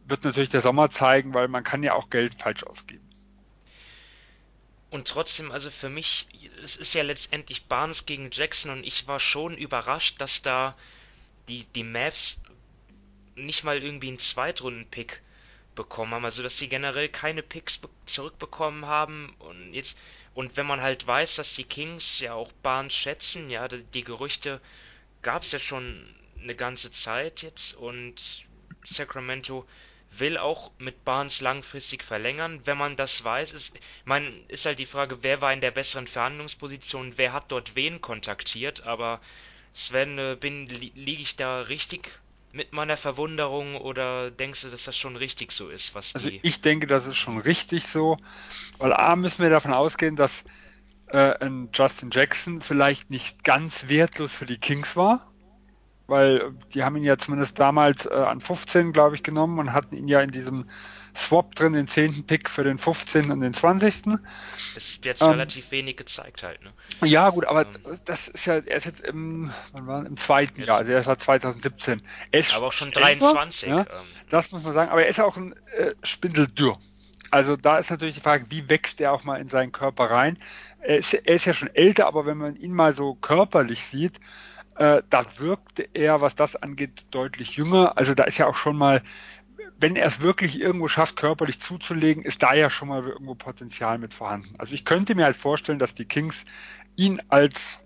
wird 0.07 0.25
natürlich 0.25 0.51
der 0.51 0.63
Sommer 0.63 0.91
zeigen, 0.91 1.35
weil 1.35 1.49
man 1.49 1.63
kann 1.63 1.83
ja 1.83 1.95
auch 1.95 2.11
Geld 2.11 2.35
falsch 2.35 2.65
ausgeben. 2.65 3.12
Und 4.93 5.09
trotzdem, 5.09 5.51
also 5.51 5.71
für 5.71 5.89
mich, 5.89 6.27
es 6.63 6.77
ist 6.77 6.93
ja 6.93 7.03
letztendlich 7.03 7.65
Barnes 7.65 8.05
gegen 8.05 8.31
Jackson 8.31 8.71
und 8.71 8.85
ich 8.85 9.09
war 9.09 9.21
schon 9.21 9.57
überrascht, 9.57 10.21
dass 10.21 10.43
da 10.43 10.77
die, 11.49 11.65
die 11.75 11.83
Mavs 11.83 12.39
nicht 13.35 13.65
mal 13.65 13.83
irgendwie 13.83 14.09
einen 14.09 14.19
Zweitrunden-Pick 14.19 15.23
bekommen 15.75 16.13
haben. 16.13 16.27
Also 16.27 16.43
dass 16.43 16.59
sie 16.59 16.69
generell 16.69 17.09
keine 17.09 17.43
Picks 17.43 17.81
zurückbekommen 18.05 18.85
haben 18.85 19.35
und 19.39 19.73
jetzt 19.73 19.97
und 20.35 20.59
wenn 20.59 20.67
man 20.67 20.83
halt 20.83 21.07
weiß, 21.07 21.37
dass 21.37 21.55
die 21.55 21.65
Kings 21.65 22.19
ja 22.19 22.35
auch 22.35 22.53
Barnes 22.63 22.95
schätzen, 22.95 23.49
ja, 23.49 23.69
die, 23.69 23.85
die 23.85 24.05
Gerüchte 24.05 24.61
gab 25.23 25.43
es 25.43 25.53
ja 25.53 25.59
schon 25.59 26.07
eine 26.39 26.55
ganze 26.55 26.91
Zeit 26.91 27.41
jetzt 27.41 27.73
und 27.73 28.45
Sacramento 28.85 29.67
will 30.19 30.39
auch 30.39 30.71
mit 30.79 31.05
Barnes 31.05 31.41
langfristig 31.41 32.05
verlängern. 32.05 32.61
Wenn 32.65 32.79
man 32.79 32.97
das 32.97 33.25
weiß, 33.25 33.53
ist, 33.53 33.73
mein, 34.05 34.45
ist 34.49 34.67
halt 34.67 34.79
die 34.79 34.87
Frage, 34.87 35.23
wer 35.23 35.41
war 35.41 35.53
in 35.53 35.61
der 35.61 35.71
besseren 35.71 36.07
Verhandlungsposition, 36.07 37.15
wer 37.17 37.33
hat 37.33 37.51
dort 37.51 37.75
wen 37.77 38.01
kontaktiert, 38.01 38.85
aber 38.87 39.21
Sven, 39.73 40.19
äh, 40.19 40.37
bin, 40.39 40.67
li, 40.67 40.93
liege 40.95 41.23
ich 41.23 41.37
da 41.37 41.63
richtig 41.63 42.11
mit 42.53 42.75
meiner 42.75 42.99
Verwunderung 42.99 43.77
oder 43.77 44.31
denkst 44.31 44.63
du, 44.63 44.69
dass 44.69 44.85
das 44.85 44.97
schon 44.97 45.17
richtig 45.17 45.53
so 45.53 45.71
ist, 45.71 45.95
was 45.95 46.15
Also 46.15 46.29
ich 46.31 46.61
denke, 46.61 46.87
das 46.87 47.07
ist 47.07 47.17
schon 47.17 47.39
richtig 47.39 47.87
so, 47.87 48.19
weil 48.79 48.93
A 48.93 49.17
müssen 49.17 49.43
wir 49.43 49.49
davon 49.49 49.73
ausgehen, 49.73 50.17
dass 50.17 50.45
äh, 51.07 51.35
ein 51.41 51.71
Justin 51.73 52.11
Jackson 52.13 52.61
vielleicht 52.61 53.11
nicht 53.11 53.43
ganz 53.45 53.89
wertlos 53.89 54.35
für 54.35 54.45
die 54.45 54.59
Kings 54.59 54.97
war, 54.97 55.32
weil 56.07 56.53
die 56.75 56.85
haben 56.85 56.97
ihn 56.97 57.05
ja 57.05 57.17
zumindest 57.19 57.59
damals 57.59 58.07
äh, 58.07 58.11
an 58.13 58.41
15, 58.41 58.93
glaube 58.93 59.15
ich, 59.15 59.23
genommen 59.23 59.59
und 59.59 59.73
hatten 59.73 59.97
ihn 59.97 60.09
ja 60.09 60.21
in 60.21 60.31
diesem 60.31 60.69
Swap 61.15 61.55
drin, 61.55 61.75
den 61.75 61.89
10. 61.89 62.27
Pick 62.27 62.49
für 62.49 62.65
den 62.65 62.79
15. 62.79 63.31
und 63.31 63.41
den 63.41 63.53
20. 63.53 64.19
Es 64.75 65.03
wird 65.03 65.21
ähm, 65.21 65.29
relativ 65.29 65.71
wenig 65.71 65.97
gezeigt 65.97 66.43
halt, 66.43 66.63
ne? 66.63 66.73
Ja, 67.03 67.31
gut, 67.31 67.45
aber 67.45 67.67
ähm, 67.67 67.99
das 68.05 68.29
ist 68.29 68.47
ja, 68.47 68.55
er 68.55 68.77
ist 68.77 68.87
jetzt 68.87 69.01
im, 69.01 69.53
wann 69.73 69.87
war, 69.87 70.07
im 70.07 70.17
zweiten 70.17 70.63
Jahr, 70.63 70.79
also 70.79 70.93
er 70.93 71.05
war 71.05 71.19
2017. 71.19 72.03
Er 72.31 72.41
ist 72.41 72.55
aber 72.55 72.67
auch 72.67 72.73
schon 72.73 72.93
23. 72.93 73.69
Ja, 73.69 73.81
ähm. 73.81 73.87
Das 74.31 74.53
muss 74.53 74.63
man 74.65 74.73
sagen, 74.73 74.91
aber 74.91 75.03
er 75.03 75.09
ist 75.09 75.21
auch 75.21 75.37
ein 75.37 75.55
äh, 75.77 75.93
Spindeldürr. 76.03 76.79
Also 77.31 77.57
da 77.57 77.79
ist 77.79 77.91
natürlich 77.91 78.15
die 78.15 78.21
Frage, 78.21 78.47
wie 78.51 78.69
wächst 78.69 79.01
er 79.01 79.13
auch 79.13 79.25
mal 79.25 79.41
in 79.41 79.49
seinen 79.49 79.73
Körper 79.73 80.11
rein? 80.11 80.39
Er 80.81 80.99
ist, 80.99 81.15
er 81.15 81.35
ist 81.35 81.47
ja 81.47 81.55
schon 81.55 81.75
älter, 81.75 82.07
aber 82.07 82.27
wenn 82.27 82.37
man 82.37 82.57
ihn 82.57 82.75
mal 82.75 82.93
so 82.93 83.15
körperlich 83.15 83.87
sieht, 83.87 84.21
äh, 84.77 85.03
da 85.09 85.25
wirkte 85.39 85.89
er, 85.93 86.21
was 86.21 86.35
das 86.35 86.57
angeht, 86.57 87.07
deutlich 87.11 87.57
jünger. 87.57 87.97
Also 87.97 88.15
da 88.15 88.25
ist 88.25 88.39
ja 88.39 88.47
auch 88.47 88.57
schon 88.57 88.77
mal, 88.77 89.03
wenn 89.79 89.97
er 89.97 90.07
es 90.07 90.21
wirklich 90.21 90.61
irgendwo 90.61 90.89
schafft, 90.89 91.17
körperlich 91.17 91.61
zuzulegen, 91.61 92.25
ist 92.25 92.43
da 92.43 92.55
ja 92.55 92.71
schon 92.71 92.89
mal 92.89 93.03
irgendwo 93.07 93.35
Potenzial 93.35 93.99
mit 93.99 94.15
vorhanden. 94.15 94.55
Also 94.59 94.75
ich 94.75 94.85
könnte 94.85 95.15
mir 95.15 95.25
halt 95.25 95.37
vorstellen, 95.37 95.79
dass 95.79 95.95
die 95.95 96.05
Kings 96.05 96.45
ihn 96.97 97.21
als 97.29 97.81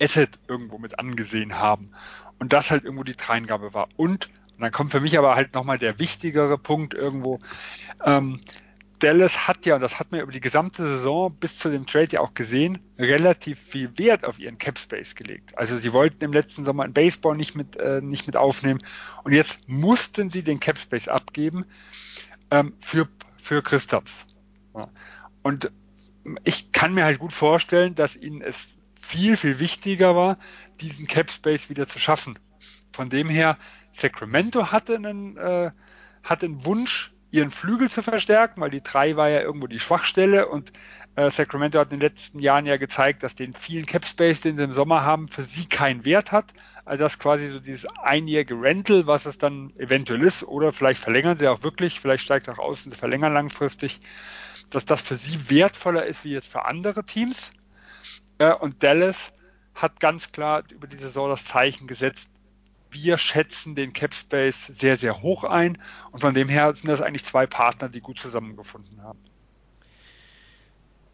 Asset 0.00 0.38
irgendwo 0.48 0.78
mit 0.78 0.98
angesehen 0.98 1.58
haben 1.58 1.92
und 2.38 2.52
das 2.52 2.70
halt 2.70 2.84
irgendwo 2.84 3.04
die 3.04 3.16
Dreingabe 3.16 3.74
war. 3.74 3.88
Und, 3.96 4.28
und 4.54 4.60
dann 4.60 4.72
kommt 4.72 4.92
für 4.92 5.00
mich 5.00 5.18
aber 5.18 5.34
halt 5.34 5.54
nochmal 5.54 5.78
der 5.78 5.98
wichtigere 5.98 6.58
Punkt 6.58 6.94
irgendwo, 6.94 7.40
ähm, 8.04 8.40
Dallas 9.04 9.46
hat 9.46 9.66
ja, 9.66 9.74
und 9.74 9.82
das 9.82 10.00
hat 10.00 10.12
man 10.12 10.20
über 10.22 10.32
die 10.32 10.40
gesamte 10.40 10.82
Saison 10.82 11.30
bis 11.34 11.58
zu 11.58 11.70
dem 11.70 11.86
Trade 11.86 12.08
ja 12.12 12.20
auch 12.20 12.32
gesehen, 12.32 12.78
relativ 12.98 13.60
viel 13.60 13.90
Wert 13.98 14.24
auf 14.24 14.38
ihren 14.38 14.56
Cap 14.56 14.78
Space 14.78 15.14
gelegt. 15.14 15.58
Also 15.58 15.76
sie 15.76 15.92
wollten 15.92 16.24
im 16.24 16.32
letzten 16.32 16.64
Sommer 16.64 16.84
ein 16.84 16.94
Baseball 16.94 17.36
nicht 17.36 17.54
mit, 17.54 17.76
äh, 17.76 18.00
nicht 18.00 18.26
mit 18.26 18.38
aufnehmen 18.38 18.82
und 19.22 19.32
jetzt 19.32 19.68
mussten 19.68 20.30
sie 20.30 20.42
den 20.42 20.58
Cap 20.58 20.78
Space 20.78 21.08
abgeben 21.08 21.66
ähm, 22.50 22.72
für, 22.78 23.06
für 23.36 23.62
Christophs. 23.62 24.24
Ja. 24.74 24.88
Und 25.42 25.70
ich 26.44 26.72
kann 26.72 26.94
mir 26.94 27.04
halt 27.04 27.18
gut 27.18 27.34
vorstellen, 27.34 27.94
dass 27.94 28.16
ihnen 28.16 28.40
es 28.40 28.56
viel, 28.98 29.36
viel 29.36 29.58
wichtiger 29.58 30.16
war, 30.16 30.38
diesen 30.80 31.06
Cap 31.06 31.30
Space 31.30 31.68
wieder 31.68 31.86
zu 31.86 31.98
schaffen. 31.98 32.38
Von 32.94 33.10
dem 33.10 33.28
her, 33.28 33.58
Sacramento 33.92 34.72
hatte 34.72 34.96
einen, 34.96 35.36
äh, 35.36 35.72
hatte 36.22 36.46
einen 36.46 36.64
Wunsch, 36.64 37.13
ihren 37.34 37.50
Flügel 37.50 37.90
zu 37.90 38.02
verstärken, 38.02 38.60
weil 38.60 38.70
die 38.70 38.82
3 38.82 39.16
war 39.16 39.28
ja 39.28 39.40
irgendwo 39.40 39.66
die 39.66 39.80
Schwachstelle 39.80 40.46
und 40.46 40.72
äh, 41.16 41.30
Sacramento 41.30 41.78
hat 41.78 41.92
in 41.92 41.98
den 41.98 42.08
letzten 42.08 42.38
Jahren 42.38 42.64
ja 42.64 42.76
gezeigt, 42.76 43.22
dass 43.22 43.34
den 43.34 43.54
vielen 43.54 43.86
Cap 43.86 44.04
Space, 44.06 44.40
den 44.40 44.56
sie 44.56 44.64
im 44.64 44.72
Sommer 44.72 45.02
haben, 45.02 45.28
für 45.28 45.42
sie 45.42 45.66
keinen 45.66 46.04
Wert 46.04 46.32
hat. 46.32 46.54
Also 46.84 47.02
das 47.02 47.18
quasi 47.18 47.48
so 47.48 47.58
dieses 47.60 47.86
einjährige 48.02 48.60
Rental, 48.60 49.06
was 49.06 49.26
es 49.26 49.38
dann 49.38 49.72
eventuell 49.78 50.22
ist, 50.22 50.44
oder 50.44 50.72
vielleicht 50.72 51.00
verlängern 51.00 51.36
sie 51.36 51.48
auch 51.48 51.62
wirklich, 51.62 52.00
vielleicht 52.00 52.24
steigt 52.24 52.48
auch 52.48 52.58
aus 52.58 52.84
und 52.84 52.92
sie 52.92 52.98
verlängern 52.98 53.34
langfristig, 53.34 54.00
dass 54.70 54.84
das 54.84 55.02
für 55.02 55.16
sie 55.16 55.50
wertvoller 55.50 56.06
ist 56.06 56.24
wie 56.24 56.32
jetzt 56.32 56.50
für 56.50 56.64
andere 56.64 57.04
Teams. 57.04 57.52
Äh, 58.38 58.54
und 58.54 58.82
Dallas 58.82 59.32
hat 59.74 59.98
ganz 59.98 60.30
klar 60.30 60.62
über 60.72 60.86
die 60.86 60.98
Saison 60.98 61.28
das 61.28 61.44
Zeichen 61.44 61.88
gesetzt, 61.88 62.28
wir 62.94 63.18
schätzen 63.18 63.74
den 63.74 63.92
Cap 63.92 64.14
Space 64.14 64.66
sehr, 64.66 64.96
sehr 64.96 65.20
hoch 65.20 65.44
ein. 65.44 65.82
Und 66.12 66.20
von 66.20 66.32
dem 66.32 66.48
her 66.48 66.74
sind 66.74 66.88
das 66.88 67.00
eigentlich 67.00 67.24
zwei 67.24 67.46
Partner, 67.46 67.88
die 67.88 68.00
gut 68.00 68.18
zusammengefunden 68.18 69.02
haben. 69.02 69.18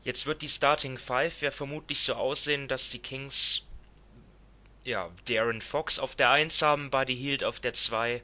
Jetzt 0.04 0.26
wird 0.26 0.42
die 0.42 0.48
Starting 0.48 0.98
Five 0.98 1.42
ja 1.42 1.50
vermutlich 1.50 2.00
so 2.00 2.14
aussehen, 2.14 2.68
dass 2.68 2.88
die 2.90 3.00
Kings 3.00 3.62
ja, 4.84 5.10
Darren 5.26 5.60
Fox 5.60 5.98
auf 5.98 6.14
der 6.14 6.30
1 6.30 6.62
haben, 6.62 6.90
Buddy 6.90 7.16
Hield 7.16 7.44
auf 7.44 7.60
der 7.60 7.72
2, 7.72 8.22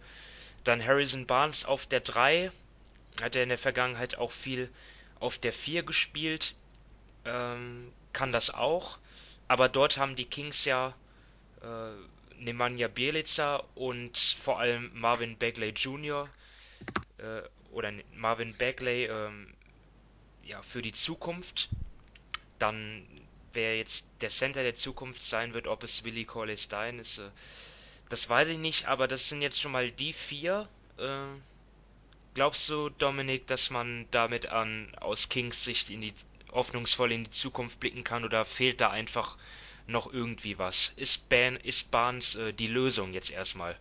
dann 0.65 0.85
Harrison 0.85 1.27
Barnes 1.27 1.65
auf 1.65 1.87
der 1.87 2.01
3, 2.01 2.51
hat 3.21 3.37
er 3.37 3.43
in 3.43 3.51
der 3.51 3.59
Vergangenheit 3.59 4.17
auch 4.17 4.31
viel 4.31 4.71
auf 5.21 5.39
der 5.39 5.53
4 5.53 5.83
gespielt, 5.83 6.55
ähm, 7.25 7.93
kann 8.13 8.33
das 8.33 8.53
auch, 8.53 8.99
aber 9.49 9.69
dort 9.69 9.99
haben 9.99 10.17
die 10.17 10.25
Kings 10.25 10.65
ja 10.65 10.95
äh, 11.63 11.67
Nemanja 12.39 12.89
Bielica 12.89 13.65
und 13.75 14.19
vor 14.39 14.59
allem 14.59 14.91
Marvin 14.95 15.37
Bagley 15.37 15.71
Jr. 15.71 16.29
Äh, 17.19 17.43
oder 17.73 17.93
Marvin 18.15 18.57
Bagley 18.57 19.05
ähm, 19.05 19.53
ja, 20.45 20.63
für 20.63 20.83
die 20.83 20.93
Zukunft. 20.93 21.69
Dann, 22.59 23.07
wer 23.53 23.77
jetzt 23.77 24.07
der 24.21 24.31
Center 24.31 24.63
der 24.63 24.75
Zukunft 24.75 25.23
sein 25.23 25.53
wird, 25.53 25.67
ob 25.67 25.83
es 25.83 26.05
Willie 26.05 26.25
Corley 26.25 26.57
Stein 26.57 26.99
ist, 26.99 27.19
äh, 27.19 27.31
das 28.09 28.29
weiß 28.29 28.49
ich 28.49 28.59
nicht, 28.59 28.87
aber 28.87 29.09
das 29.09 29.29
sind 29.29 29.43
jetzt 29.43 29.61
schon 29.61 29.73
mal 29.73 29.91
die 29.91 30.13
vier. 30.13 30.69
Äh, 30.99 31.27
glaubst 32.35 32.69
du, 32.69 32.89
Dominik, 32.91 33.47
dass 33.47 33.71
man 33.71 34.07
damit 34.11 34.47
an 34.47 34.95
aus 35.01 35.29
Kings 35.29 35.65
Sicht 35.65 35.91
in 35.91 36.01
die 36.03 36.15
hoffnungsvoll 36.53 37.13
in 37.13 37.25
die 37.25 37.31
Zukunft 37.31 37.81
blicken 37.81 38.05
kann 38.05 38.25
oder 38.25 38.45
fehlt 38.45 38.81
da 38.81 38.91
einfach 38.91 39.37
noch 39.87 40.13
irgendwie 40.13 40.59
was? 40.59 40.93
Ist, 40.97 41.29
Ban 41.29 41.57
ist 41.57 41.91
Barnes 41.91 42.35
äh, 42.35 42.53
die 42.53 42.67
Lösung 42.67 43.13
jetzt 43.13 43.31
erstmal? 43.31 43.77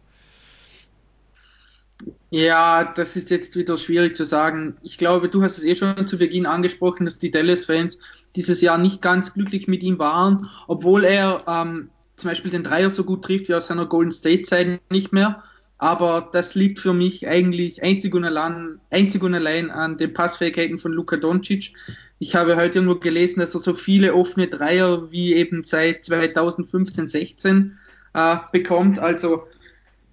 Ja, 2.30 2.84
das 2.84 3.16
ist 3.16 3.30
jetzt 3.30 3.56
wieder 3.56 3.78
schwierig 3.78 4.16
zu 4.16 4.26
sagen. 4.26 4.76
Ich 4.84 4.98
glaube, 4.98 5.30
du 5.30 5.42
hast 5.42 5.58
es 5.58 5.64
eh 5.64 5.76
schon 5.76 6.08
zu 6.08 6.18
Beginn 6.18 6.46
angesprochen, 6.46 7.06
dass 7.06 7.18
die 7.18 7.32
Dallas-Fans 7.32 8.00
dieses 8.36 8.62
Jahr 8.62 8.78
nicht 8.78 9.02
ganz 9.02 9.34
glücklich 9.34 9.68
mit 9.68 9.84
ihm 9.84 9.98
waren, 9.98 10.50
obwohl 10.68 11.06
er 11.06 11.44
ähm, 11.48 11.90
zum 12.18 12.30
Beispiel 12.30 12.52
den 12.52 12.64
Dreier 12.64 12.90
so 12.90 13.04
gut 13.04 13.24
trifft 13.24 13.48
wie 13.48 13.56
aus 13.56 13.68
seiner 13.68 13.86
Golden 13.86 14.12
State-Zeit 14.12 14.82
nicht 14.90 15.14
mehr. 15.14 15.44
Aber 15.78 16.30
das 16.32 16.56
liegt 16.56 16.80
für 16.80 16.94
mich 16.94 17.28
eigentlich 17.28 17.84
einzig 17.84 18.14
und, 18.14 18.24
allein, 18.24 18.80
einzig 18.92 19.24
und 19.24 19.34
allein 19.34 19.70
an 19.70 19.98
den 19.98 20.14
Passfähigkeiten 20.14 20.78
von 20.78 20.94
Luka 20.94 21.18
Doncic. 21.18 21.74
Ich 22.18 22.36
habe 22.36 22.56
heute 22.56 22.80
irgendwo 22.80 23.00
gelesen, 23.00 23.42
dass 23.42 23.56
er 23.56 23.60
so 23.60 23.74
viele 23.74 24.14
offene 24.14 24.48
Dreier 24.48 25.12
wie 25.12 25.34
eben 25.34 25.64
seit 25.64 26.06
2015, 26.06 27.08
16 27.08 27.78
äh, 28.14 28.38
bekommt. 28.52 29.00
Also 29.00 29.44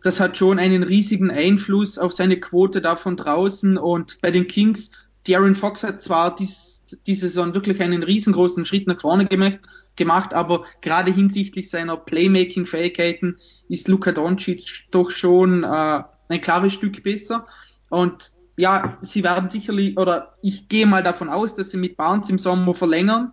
das 0.02 0.18
hat 0.18 0.36
schon 0.36 0.58
einen 0.58 0.82
riesigen 0.82 1.30
Einfluss 1.30 1.98
auf 1.98 2.12
seine 2.12 2.40
Quote 2.40 2.80
da 2.80 2.96
von 2.96 3.16
draußen. 3.16 3.78
Und 3.78 4.20
bei 4.20 4.30
den 4.32 4.48
Kings, 4.48 4.90
Darren 5.26 5.54
Fox 5.54 5.84
hat 5.84 6.02
zwar 6.02 6.34
dies, 6.34 6.82
diese 7.06 7.28
Saison 7.28 7.54
wirklich 7.54 7.80
einen 7.80 8.02
riesengroßen 8.02 8.64
Schritt 8.64 8.88
nach 8.88 9.00
vorne 9.00 9.26
gemacht, 9.26 9.60
gemacht, 9.94 10.34
aber 10.34 10.64
gerade 10.80 11.12
hinsichtlich 11.12 11.70
seiner 11.70 11.96
Playmaking-Fähigkeiten 11.96 13.36
ist 13.68 13.88
Luka 13.88 14.10
Doncic 14.10 14.86
doch 14.90 15.10
schon 15.10 15.62
äh, 15.62 16.02
ein 16.28 16.40
klares 16.40 16.72
Stück 16.72 17.02
besser. 17.02 17.46
Und 17.88 18.32
ja, 18.56 18.98
sie 19.02 19.24
werden 19.24 19.50
sicherlich, 19.50 19.96
oder 19.96 20.36
ich 20.42 20.68
gehe 20.68 20.86
mal 20.86 21.02
davon 21.02 21.28
aus, 21.28 21.54
dass 21.54 21.70
sie 21.70 21.76
mit 21.76 21.96
Barnes 21.96 22.28
im 22.28 22.38
Sommer 22.38 22.74
verlängern. 22.74 23.32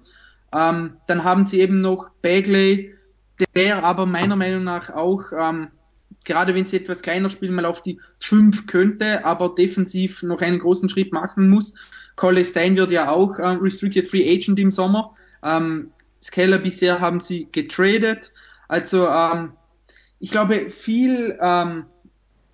Ähm, 0.54 0.98
dann 1.08 1.24
haben 1.24 1.46
sie 1.46 1.60
eben 1.60 1.82
noch 1.82 2.10
Bagley, 2.22 2.96
der 3.56 3.84
aber 3.84 4.06
meiner 4.06 4.36
Meinung 4.36 4.64
nach 4.64 4.90
auch, 4.90 5.24
ähm, 5.32 5.68
gerade 6.26 6.56
wenn 6.56 6.66
sie 6.66 6.78
etwas 6.78 7.02
kleiner 7.02 7.30
spielen, 7.30 7.54
mal 7.54 7.66
auf 7.66 7.82
die 7.82 8.00
5 8.20 8.68
könnte, 8.68 9.26
aber 9.26 9.50
defensiv 9.50 10.24
noch 10.24 10.42
einen 10.42 10.60
großen 10.60 10.90
Schritt 10.90 11.14
machen 11.14 11.50
muss. 11.50 11.74
Coley 12.16 12.44
Stein 12.44 12.76
wird 12.76 12.92
ja 12.92 13.10
auch 13.10 13.38
äh, 13.40 13.48
Restricted 13.48 14.10
Free 14.10 14.30
Agent 14.30 14.60
im 14.60 14.72
Sommer. 14.72 15.16
Ähm, 15.44 15.92
Scaler 16.22 16.58
bisher 16.58 17.00
haben 17.00 17.22
sie 17.22 17.48
getradet. 17.52 18.34
Also 18.68 19.08
ähm, 19.08 19.54
ich 20.20 20.32
glaube, 20.32 20.70
viel 20.70 21.38
ähm, 21.42 21.86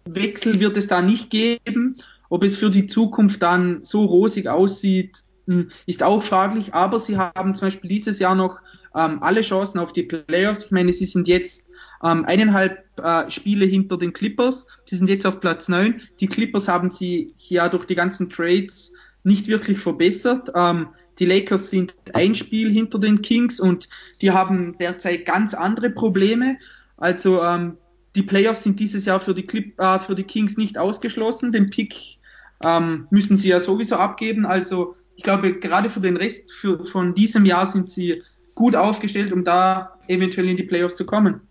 Wechsel 0.05 0.59
wird 0.59 0.77
es 0.77 0.87
da 0.87 1.01
nicht 1.01 1.29
geben. 1.31 1.95
Ob 2.29 2.43
es 2.43 2.57
für 2.57 2.69
die 2.69 2.87
Zukunft 2.87 3.41
dann 3.41 3.83
so 3.83 4.05
rosig 4.05 4.47
aussieht, 4.47 5.23
hm, 5.47 5.69
ist 5.85 6.03
auch 6.03 6.23
fraglich. 6.23 6.73
Aber 6.73 6.99
sie 6.99 7.17
haben 7.17 7.55
zum 7.55 7.67
Beispiel 7.67 7.89
dieses 7.89 8.19
Jahr 8.19 8.35
noch 8.35 8.59
ähm, 8.95 9.21
alle 9.21 9.41
Chancen 9.41 9.79
auf 9.79 9.93
die 9.93 10.03
Playoffs. 10.03 10.65
Ich 10.65 10.71
meine, 10.71 10.93
sie 10.93 11.05
sind 11.05 11.27
jetzt 11.27 11.63
ähm, 12.03 12.25
eineinhalb 12.25 12.83
äh, 12.99 13.29
Spiele 13.29 13.65
hinter 13.65 13.97
den 13.97 14.13
Clippers. 14.13 14.65
Sie 14.85 14.95
sind 14.95 15.09
jetzt 15.09 15.25
auf 15.25 15.39
Platz 15.39 15.67
9. 15.67 16.01
Die 16.19 16.27
Clippers 16.27 16.67
haben 16.67 16.91
sie 16.91 17.33
ja 17.37 17.69
durch 17.69 17.85
die 17.85 17.95
ganzen 17.95 18.29
Trades 18.29 18.93
nicht 19.23 19.47
wirklich 19.47 19.79
verbessert. 19.79 20.51
Ähm, 20.55 20.89
die 21.19 21.25
Lakers 21.25 21.69
sind 21.69 21.95
ein 22.13 22.35
Spiel 22.35 22.71
hinter 22.71 22.99
den 22.99 23.21
Kings 23.21 23.59
und 23.59 23.89
die 24.21 24.31
haben 24.31 24.77
derzeit 24.77 25.25
ganz 25.25 25.53
andere 25.53 25.89
Probleme. 25.89 26.57
Also 26.97 27.41
ähm, 27.41 27.77
die 28.15 28.23
Playoffs 28.23 28.63
sind 28.63 28.79
dieses 28.79 29.05
Jahr 29.05 29.19
für 29.19 29.33
die, 29.33 29.43
Clip, 29.43 29.79
äh, 29.79 29.99
für 29.99 30.15
die 30.15 30.23
Kings 30.23 30.57
nicht 30.57 30.77
ausgeschlossen. 30.77 31.51
Den 31.51 31.69
Pick 31.69 32.17
ähm, 32.63 33.07
müssen 33.09 33.37
sie 33.37 33.49
ja 33.49 33.59
sowieso 33.59 33.97
abgeben. 33.97 34.45
Also 34.45 34.95
ich 35.15 35.23
glaube, 35.23 35.59
gerade 35.59 35.89
für 35.89 35.99
den 35.99 36.17
Rest 36.17 36.51
für, 36.51 36.83
von 36.85 37.13
diesem 37.13 37.45
Jahr 37.45 37.67
sind 37.67 37.91
sie 37.91 38.23
gut 38.53 38.75
aufgestellt, 38.75 39.33
um 39.33 39.43
da 39.43 39.99
eventuell 40.07 40.49
in 40.49 40.57
die 40.57 40.63
Playoffs 40.63 40.95
zu 40.95 41.05
kommen. 41.05 41.41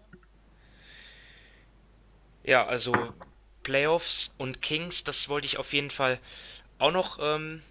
Ja, 2.42 2.66
also 2.66 2.92
Playoffs 3.62 4.34
und 4.38 4.60
Kings, 4.60 5.04
das 5.04 5.28
wollte 5.28 5.46
ich 5.46 5.58
auf 5.58 5.72
jeden 5.72 5.90
Fall 5.90 6.18
auch 6.78 6.92
noch 6.92 7.18
ähm, 7.20 7.62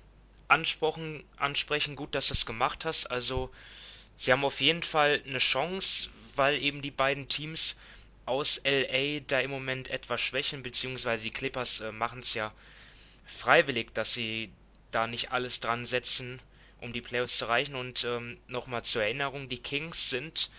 ansprechen, 0.48 1.24
ansprechen. 1.38 1.96
Gut, 1.96 2.16
dass 2.16 2.28
du 2.28 2.34
es 2.34 2.46
gemacht 2.46 2.86
hast. 2.86 3.06
Also 3.06 3.50
sie 4.18 4.32
haben 4.32 4.46
auf 4.46 4.62
jeden 4.62 4.84
Fall 4.84 5.22
eine 5.28 5.40
Chance, 5.40 6.10
weil 6.36 6.62
eben 6.62 6.82
die 6.82 6.92
beiden 6.92 7.28
Teams 7.28 7.76
aus 8.26 8.62
LA 8.64 9.20
da 9.28 9.40
im 9.40 9.52
Moment 9.52 9.90
etwas 9.90 10.22
schwächen, 10.22 10.64
beziehungsweise 10.64 11.24
die 11.24 11.32
Clippers 11.32 11.82
äh, 11.82 11.92
machen 11.92 12.20
es 12.20 12.34
ja 12.34 12.54
freiwillig, 13.26 13.94
dass 13.94 14.14
sie 14.14 14.52
da 14.92 15.08
nicht 15.08 15.32
alles 15.32 15.60
dran 15.60 15.86
setzen, 15.86 16.40
um 16.80 16.94
die 16.94 17.02
Playoffs 17.02 17.38
zu 17.38 17.46
erreichen. 17.46 17.76
Und 17.76 18.04
ähm, 18.04 18.38
nochmal 18.48 18.84
zur 18.84 19.04
Erinnerung, 19.04 19.50
die 19.50 19.62
Kings 19.62 20.10
sind 20.10 20.50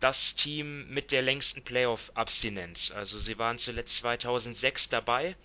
das 0.00 0.34
Team 0.34 0.88
mit 0.92 1.12
der 1.12 1.22
längsten 1.22 1.62
Playoff-Abstinenz. 1.62 2.90
Also 2.90 3.18
sie 3.18 3.38
waren 3.38 3.58
zuletzt 3.58 3.96
2006 3.96 4.88
dabei 4.88 5.36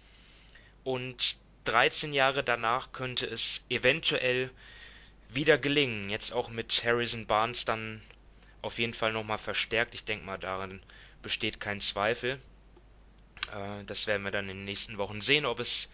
und 0.84 1.38
13 1.66 2.14
Jahre 2.14 2.44
danach 2.44 2.92
könnte 2.92 3.26
es 3.26 3.66
eventuell 3.70 4.50
wieder 5.30 5.58
gelingen. 5.58 6.10
Jetzt 6.10 6.32
auch 6.34 6.50
mit 6.50 6.84
Harrison 6.84 7.26
Barnes 7.26 7.66
dann 7.66 8.02
auf 8.62 8.80
jeden 8.80 8.94
Fall 8.94 9.14
nochmal 9.14 9.38
verstärkt. 9.38 9.94
Ich 9.94 10.04
denke 10.04 10.26
mal, 10.26 10.38
daran 10.38 10.82
besteht 11.22 11.60
kein 11.60 11.80
Zweifel. 11.80 12.40
Äh, 13.54 13.84
das 13.86 14.08
werden 14.08 14.24
wir 14.24 14.32
dann 14.32 14.50
in 14.50 14.58
den 14.58 14.66
nächsten 14.66 14.98
Wochen 14.98 15.22
sehen, 15.22 15.46
ob 15.46 15.60
es 15.60 15.90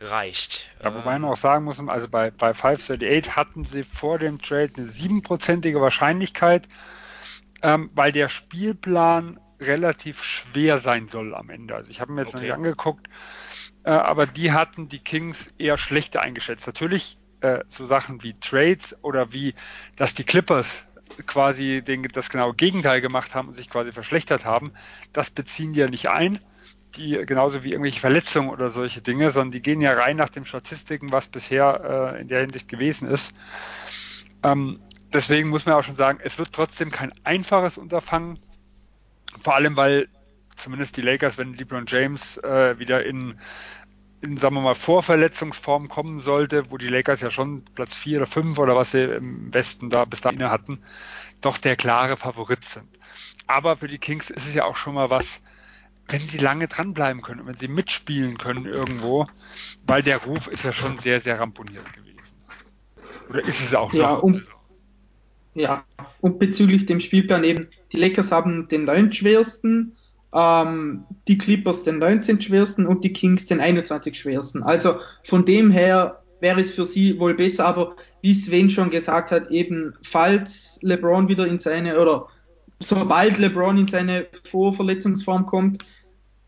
reicht. 0.00 0.66
Ja, 0.82 0.94
wobei 0.94 1.18
man 1.18 1.30
auch 1.30 1.36
sagen 1.36 1.64
muss, 1.64 1.78
also 1.78 2.08
bei, 2.08 2.30
bei 2.30 2.54
538 2.54 3.36
hatten 3.36 3.64
sie 3.64 3.84
vor 3.84 4.18
dem 4.18 4.40
Trade 4.40 4.72
eine 4.76 4.86
siebenprozentige 4.86 5.80
Wahrscheinlichkeit, 5.80 6.68
ähm, 7.62 7.90
weil 7.94 8.12
der 8.12 8.28
Spielplan 8.28 9.38
relativ 9.60 10.22
schwer 10.24 10.78
sein 10.78 11.08
soll 11.08 11.34
am 11.34 11.50
Ende. 11.50 11.74
Also 11.74 11.90
ich 11.90 12.00
habe 12.00 12.12
mir 12.12 12.22
jetzt 12.22 12.28
okay. 12.28 12.36
noch 12.36 12.42
nicht 12.42 12.54
angeguckt, 12.54 13.08
äh, 13.84 13.90
aber 13.90 14.26
die 14.26 14.52
hatten 14.52 14.88
die 14.88 15.00
Kings 15.00 15.52
eher 15.58 15.76
schlechter 15.76 16.22
eingeschätzt. 16.22 16.66
Natürlich 16.66 17.18
äh, 17.42 17.60
so 17.68 17.86
Sachen 17.86 18.22
wie 18.22 18.32
Trades 18.32 18.96
oder 19.02 19.32
wie, 19.34 19.54
dass 19.96 20.14
die 20.14 20.24
Clippers 20.24 20.84
quasi 21.26 21.82
den, 21.82 22.02
das 22.02 22.30
genaue 22.30 22.54
Gegenteil 22.54 23.00
gemacht 23.00 23.34
haben 23.34 23.48
und 23.48 23.54
sich 23.54 23.70
quasi 23.70 23.92
verschlechtert 23.92 24.44
haben, 24.44 24.72
das 25.12 25.30
beziehen 25.30 25.72
die 25.72 25.80
ja 25.80 25.88
nicht 25.88 26.08
ein 26.08 26.38
die 26.96 27.24
genauso 27.26 27.64
wie 27.64 27.70
irgendwelche 27.70 28.00
Verletzungen 28.00 28.50
oder 28.50 28.70
solche 28.70 29.00
Dinge, 29.00 29.30
sondern 29.30 29.52
die 29.52 29.62
gehen 29.62 29.80
ja 29.80 29.92
rein 29.92 30.16
nach 30.16 30.28
den 30.28 30.44
Statistiken, 30.44 31.12
was 31.12 31.28
bisher 31.28 32.14
äh, 32.16 32.20
in 32.20 32.28
der 32.28 32.40
Hinsicht 32.40 32.68
gewesen 32.68 33.08
ist. 33.08 33.32
Ähm, 34.42 34.80
deswegen 35.12 35.48
muss 35.48 35.66
man 35.66 35.74
auch 35.74 35.84
schon 35.84 35.94
sagen, 35.94 36.18
es 36.22 36.38
wird 36.38 36.52
trotzdem 36.52 36.90
kein 36.90 37.12
einfaches 37.24 37.78
Unterfangen, 37.78 38.38
vor 39.42 39.54
allem 39.54 39.76
weil 39.76 40.08
zumindest 40.56 40.96
die 40.96 41.02
Lakers, 41.02 41.38
wenn 41.38 41.54
LeBron 41.54 41.86
James 41.86 42.36
äh, 42.38 42.78
wieder 42.78 43.04
in, 43.04 43.38
in, 44.22 44.36
sagen 44.36 44.54
wir 44.54 44.60
mal, 44.60 44.74
Vorverletzungsform 44.74 45.88
kommen 45.88 46.20
sollte, 46.20 46.70
wo 46.70 46.76
die 46.76 46.88
Lakers 46.88 47.20
ja 47.20 47.30
schon 47.30 47.64
Platz 47.74 47.94
4 47.94 48.18
oder 48.18 48.26
5 48.26 48.58
oder 48.58 48.76
was 48.76 48.92
sie 48.92 49.02
im 49.02 49.52
Westen 49.52 49.90
da 49.90 50.04
bis 50.04 50.20
dahin 50.20 50.44
hatten, 50.44 50.82
doch 51.40 51.58
der 51.58 51.76
klare 51.76 52.16
Favorit 52.16 52.64
sind. 52.64 52.88
Aber 53.46 53.76
für 53.76 53.88
die 53.88 53.98
Kings 53.98 54.30
ist 54.30 54.46
es 54.46 54.54
ja 54.54 54.64
auch 54.64 54.76
schon 54.76 54.94
mal 54.94 55.10
was, 55.10 55.40
wenn 56.08 56.20
sie 56.28 56.38
lange 56.38 56.68
dranbleiben 56.68 57.22
können 57.22 57.40
und 57.40 57.46
wenn 57.46 57.54
sie 57.54 57.68
mitspielen 57.68 58.36
können 58.36 58.66
irgendwo, 58.66 59.26
weil 59.86 60.02
der 60.02 60.18
Ruf 60.18 60.48
ist 60.48 60.64
ja 60.64 60.72
schon 60.72 60.98
sehr, 60.98 61.20
sehr 61.20 61.38
ramponiert 61.38 61.92
gewesen. 61.92 62.10
Oder 63.28 63.44
ist 63.44 63.60
es 63.60 63.74
auch 63.74 63.92
ja, 63.92 64.14
noch? 64.14 64.22
Um, 64.22 64.42
ja, 65.54 65.84
und 66.20 66.38
bezüglich 66.38 66.86
dem 66.86 67.00
Spielplan 67.00 67.44
eben, 67.44 67.68
die 67.92 67.96
Lakers 67.96 68.32
haben 68.32 68.68
den 68.68 68.84
9 68.84 69.12
schwersten, 69.12 69.96
ähm, 70.34 71.04
die 71.28 71.38
Clippers 71.38 71.84
den 71.84 71.98
19 71.98 72.40
schwersten 72.40 72.86
und 72.86 73.04
die 73.04 73.12
Kings 73.12 73.46
den 73.46 73.60
21 73.60 74.18
schwersten. 74.18 74.62
Also 74.62 74.96
von 75.22 75.44
dem 75.44 75.70
her 75.70 76.22
wäre 76.40 76.60
es 76.60 76.72
für 76.72 76.86
sie 76.86 77.18
wohl 77.18 77.34
besser, 77.34 77.66
aber 77.66 77.96
wie 78.22 78.34
Sven 78.34 78.70
schon 78.70 78.90
gesagt 78.90 79.30
hat, 79.30 79.50
eben 79.50 79.94
falls 80.02 80.78
LeBron 80.82 81.28
wieder 81.28 81.46
in 81.46 81.58
seine 81.58 82.00
oder 82.00 82.28
sobald 82.78 83.38
LeBron 83.38 83.76
in 83.76 83.86
seine 83.86 84.26
Vorverletzungsform 84.44 85.46
kommt, 85.46 85.84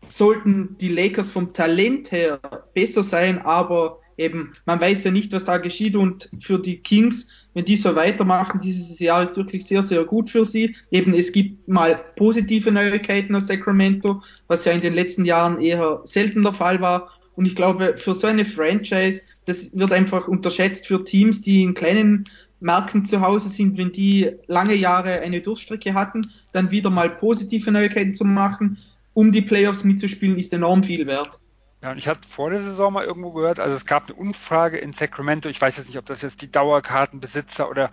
sollten 0.07 0.77
die 0.79 0.89
Lakers 0.89 1.31
vom 1.31 1.53
Talent 1.53 2.11
her 2.11 2.39
besser 2.73 3.03
sein, 3.03 3.39
aber 3.39 3.99
eben, 4.17 4.53
man 4.65 4.79
weiß 4.79 5.03
ja 5.03 5.11
nicht, 5.11 5.31
was 5.31 5.45
da 5.45 5.57
geschieht 5.57 5.95
und 5.95 6.29
für 6.39 6.59
die 6.59 6.77
Kings, 6.77 7.27
wenn 7.53 7.65
die 7.65 7.77
so 7.77 7.95
weitermachen, 7.95 8.59
dieses 8.61 8.99
Jahr 8.99 9.23
ist 9.23 9.37
wirklich 9.37 9.65
sehr, 9.65 9.83
sehr 9.83 10.03
gut 10.05 10.29
für 10.29 10.45
sie. 10.45 10.75
Eben, 10.91 11.13
es 11.13 11.31
gibt 11.31 11.67
mal 11.67 11.99
positive 12.15 12.71
Neuigkeiten 12.71 13.35
aus 13.35 13.47
Sacramento, 13.47 14.21
was 14.47 14.65
ja 14.65 14.71
in 14.71 14.81
den 14.81 14.93
letzten 14.93 15.25
Jahren 15.25 15.61
eher 15.61 16.01
selten 16.03 16.41
der 16.41 16.53
Fall 16.53 16.81
war. 16.81 17.11
Und 17.35 17.45
ich 17.45 17.55
glaube, 17.55 17.95
für 17.97 18.13
so 18.13 18.27
eine 18.27 18.45
Franchise, 18.45 19.23
das 19.45 19.75
wird 19.77 19.91
einfach 19.91 20.27
unterschätzt 20.27 20.87
für 20.87 21.03
Teams, 21.03 21.41
die 21.41 21.63
in 21.63 21.73
kleinen 21.73 22.25
Märkten 22.59 23.05
zu 23.05 23.21
Hause 23.21 23.49
sind, 23.49 23.77
wenn 23.77 23.91
die 23.91 24.31
lange 24.47 24.75
Jahre 24.75 25.19
eine 25.19 25.41
Durchstrecke 25.41 25.93
hatten, 25.93 26.31
dann 26.53 26.71
wieder 26.71 26.89
mal 26.89 27.09
positive 27.09 27.71
Neuigkeiten 27.71 28.13
zu 28.13 28.23
machen 28.23 28.77
um 29.13 29.31
die 29.31 29.41
Playoffs 29.41 29.83
mitzuspielen, 29.83 30.37
ist 30.37 30.53
enorm 30.53 30.83
viel 30.83 31.05
wert. 31.07 31.39
Ja, 31.83 31.91
und 31.91 31.97
ich 31.97 32.07
hatte 32.07 32.25
vor 32.29 32.49
der 32.49 32.61
Saison 32.61 32.93
mal 32.93 33.03
irgendwo 33.03 33.33
gehört, 33.33 33.59
also 33.59 33.75
es 33.75 33.85
gab 33.85 34.05
eine 34.05 34.15
Umfrage 34.15 34.77
in 34.77 34.93
Sacramento, 34.93 35.49
ich 35.49 35.59
weiß 35.59 35.75
jetzt 35.75 35.87
nicht, 35.87 35.97
ob 35.97 36.05
das 36.05 36.21
jetzt 36.21 36.41
die 36.41 36.49
Dauerkartenbesitzer 36.49 37.69
oder 37.69 37.89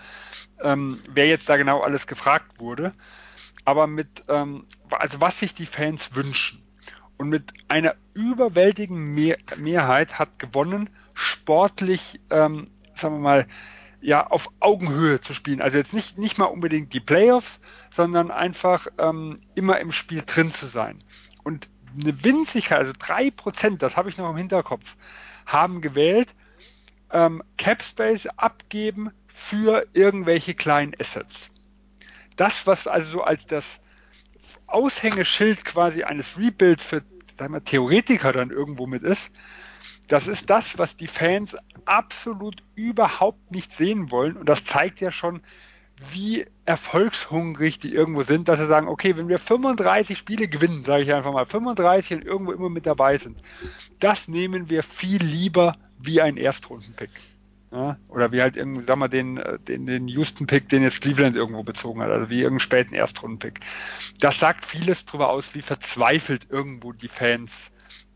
ähm, 0.63 1.01
wer 1.13 1.27
jetzt 1.27 1.49
da 1.49 1.57
genau 1.57 1.81
alles 1.81 2.07
gefragt 2.07 2.61
wurde, 2.61 2.93
aber 3.65 3.89
mit, 3.89 4.23
ähm, 4.29 4.65
also 4.91 5.21
was 5.21 5.41
sich 5.41 5.55
die 5.55 5.67
Fans 5.67 6.15
wünschen. 6.15 6.63
Und 7.17 7.31
mit 7.31 7.53
einer 7.67 7.97
überwältigenden 8.15 9.13
Mehr 9.13 9.39
Mehrheit 9.57 10.21
hat 10.21 10.39
gewonnen, 10.39 10.89
sportlich, 11.13 12.21
ähm, 12.31 12.71
sagen 12.95 13.17
wir 13.17 13.21
mal, 13.21 13.47
ja, 14.01 14.25
auf 14.25 14.53
Augenhöhe 14.61 15.21
zu 15.21 15.35
spielen. 15.35 15.61
Also 15.61 15.79
jetzt 15.79 15.93
nicht, 15.93 16.17
nicht 16.17 16.39
mal 16.39 16.47
unbedingt 16.47 16.93
die 16.93 17.01
Playoffs, 17.01 17.59
sondern 17.91 18.31
einfach 18.31 18.87
ähm, 18.99 19.41
immer 19.57 19.81
im 19.81 19.91
Spiel 19.91 20.23
drin 20.25 20.53
zu 20.53 20.69
sein. 20.69 21.03
Und 21.43 21.69
eine 21.99 22.25
Winzigkeit, 22.25 22.79
also 22.79 22.93
drei 22.99 23.31
Prozent, 23.31 23.83
das 23.83 23.97
habe 23.97 24.09
ich 24.09 24.19
noch 24.19 24.31
im 24.31 24.37
Hinterkopf, 24.37 24.97
haben 25.47 25.81
gewählt, 25.81 26.35
ähm, 27.13 27.43
Capspace 27.59 28.27
abgeben 28.37 29.11
für 29.27 29.87
irgendwelche 29.93 30.55
kleinen 30.55 30.95
Assets. 30.99 31.51
Das, 32.37 32.67
was 32.67 32.87
also 32.87 33.11
so 33.11 33.23
als 33.23 33.47
das 33.47 33.81
Aushängeschild 34.67 35.65
quasi 35.65 36.05
eines 36.05 36.39
Rebuilds 36.39 36.85
für 36.85 37.03
sagen 37.41 37.55
wir, 37.55 37.65
Theoretiker 37.65 38.33
dann 38.33 38.51
irgendwo 38.51 38.87
mit 38.87 39.03
ist, 39.03 39.33
das 40.09 40.29
ist 40.29 40.51
das, 40.51 40.79
was 40.79 40.97
die 40.97 41.07
Fans 41.07 41.57
absolut 41.85 42.63
überhaupt 42.75 43.51
nicht 43.51 43.73
sehen 43.73 44.11
wollen. 44.11 44.37
Und 44.37 44.49
das 44.49 44.65
zeigt 44.65 45.01
ja 45.01 45.11
schon, 45.11 45.41
wie 46.13 46.47
erfolgshungrig 46.65 47.79
die 47.79 47.95
irgendwo 47.95 48.23
sind, 48.23 48.49
dass 48.49 48.59
sie 48.59 48.67
sagen, 48.67 48.89
okay, 48.89 49.17
wenn 49.17 49.29
wir 49.29 49.39
35 49.39 50.17
Spiele 50.17 50.49
gewinnen, 50.49 50.85
sage 50.85 51.03
ich 51.03 51.13
einfach 51.13 51.33
mal, 51.33 51.47
35 51.47 52.19
und 52.19 52.25
irgendwo 52.25 52.53
immer 52.53 52.71
mit 52.71 52.87
dabei 52.87 53.19
sind, 53.19 53.41
das 53.99 54.29
nehmen 54.29 54.71
wir 54.71 54.83
viel 54.83 55.23
lieber 55.23 55.77
wie 55.99 56.21
ein 56.21 56.37
Erstrundenpick. 56.37 57.11
Ja? 57.73 57.99
Oder 58.09 58.33
wie 58.33 58.41
halt 58.41 58.57
irgendwie, 58.57 58.85
sag 58.85 58.97
mal, 58.97 59.09
den, 59.09 59.37
äh, 59.37 59.59
den, 59.59 59.87
den 59.87 60.09
Houston-Pick, 60.09 60.69
den 60.69 60.83
jetzt 60.83 61.03
Cleveland 61.03 61.37
irgendwo 61.37 61.63
bezogen 61.63 62.01
hat, 62.01 62.11
also 62.11 62.31
wie 62.31 62.39
irgendeinen 62.39 62.61
späten 62.61 62.95
Erstrundenpick. 62.95 63.61
Das 64.21 64.39
sagt 64.39 64.65
vieles 64.65 65.05
darüber 65.05 65.31
aus, 65.31 65.55
wie 65.55 65.63
verzweifelt 65.63 66.47
irgendwo 66.51 66.93
die 66.93 67.09
Fans 67.09 67.71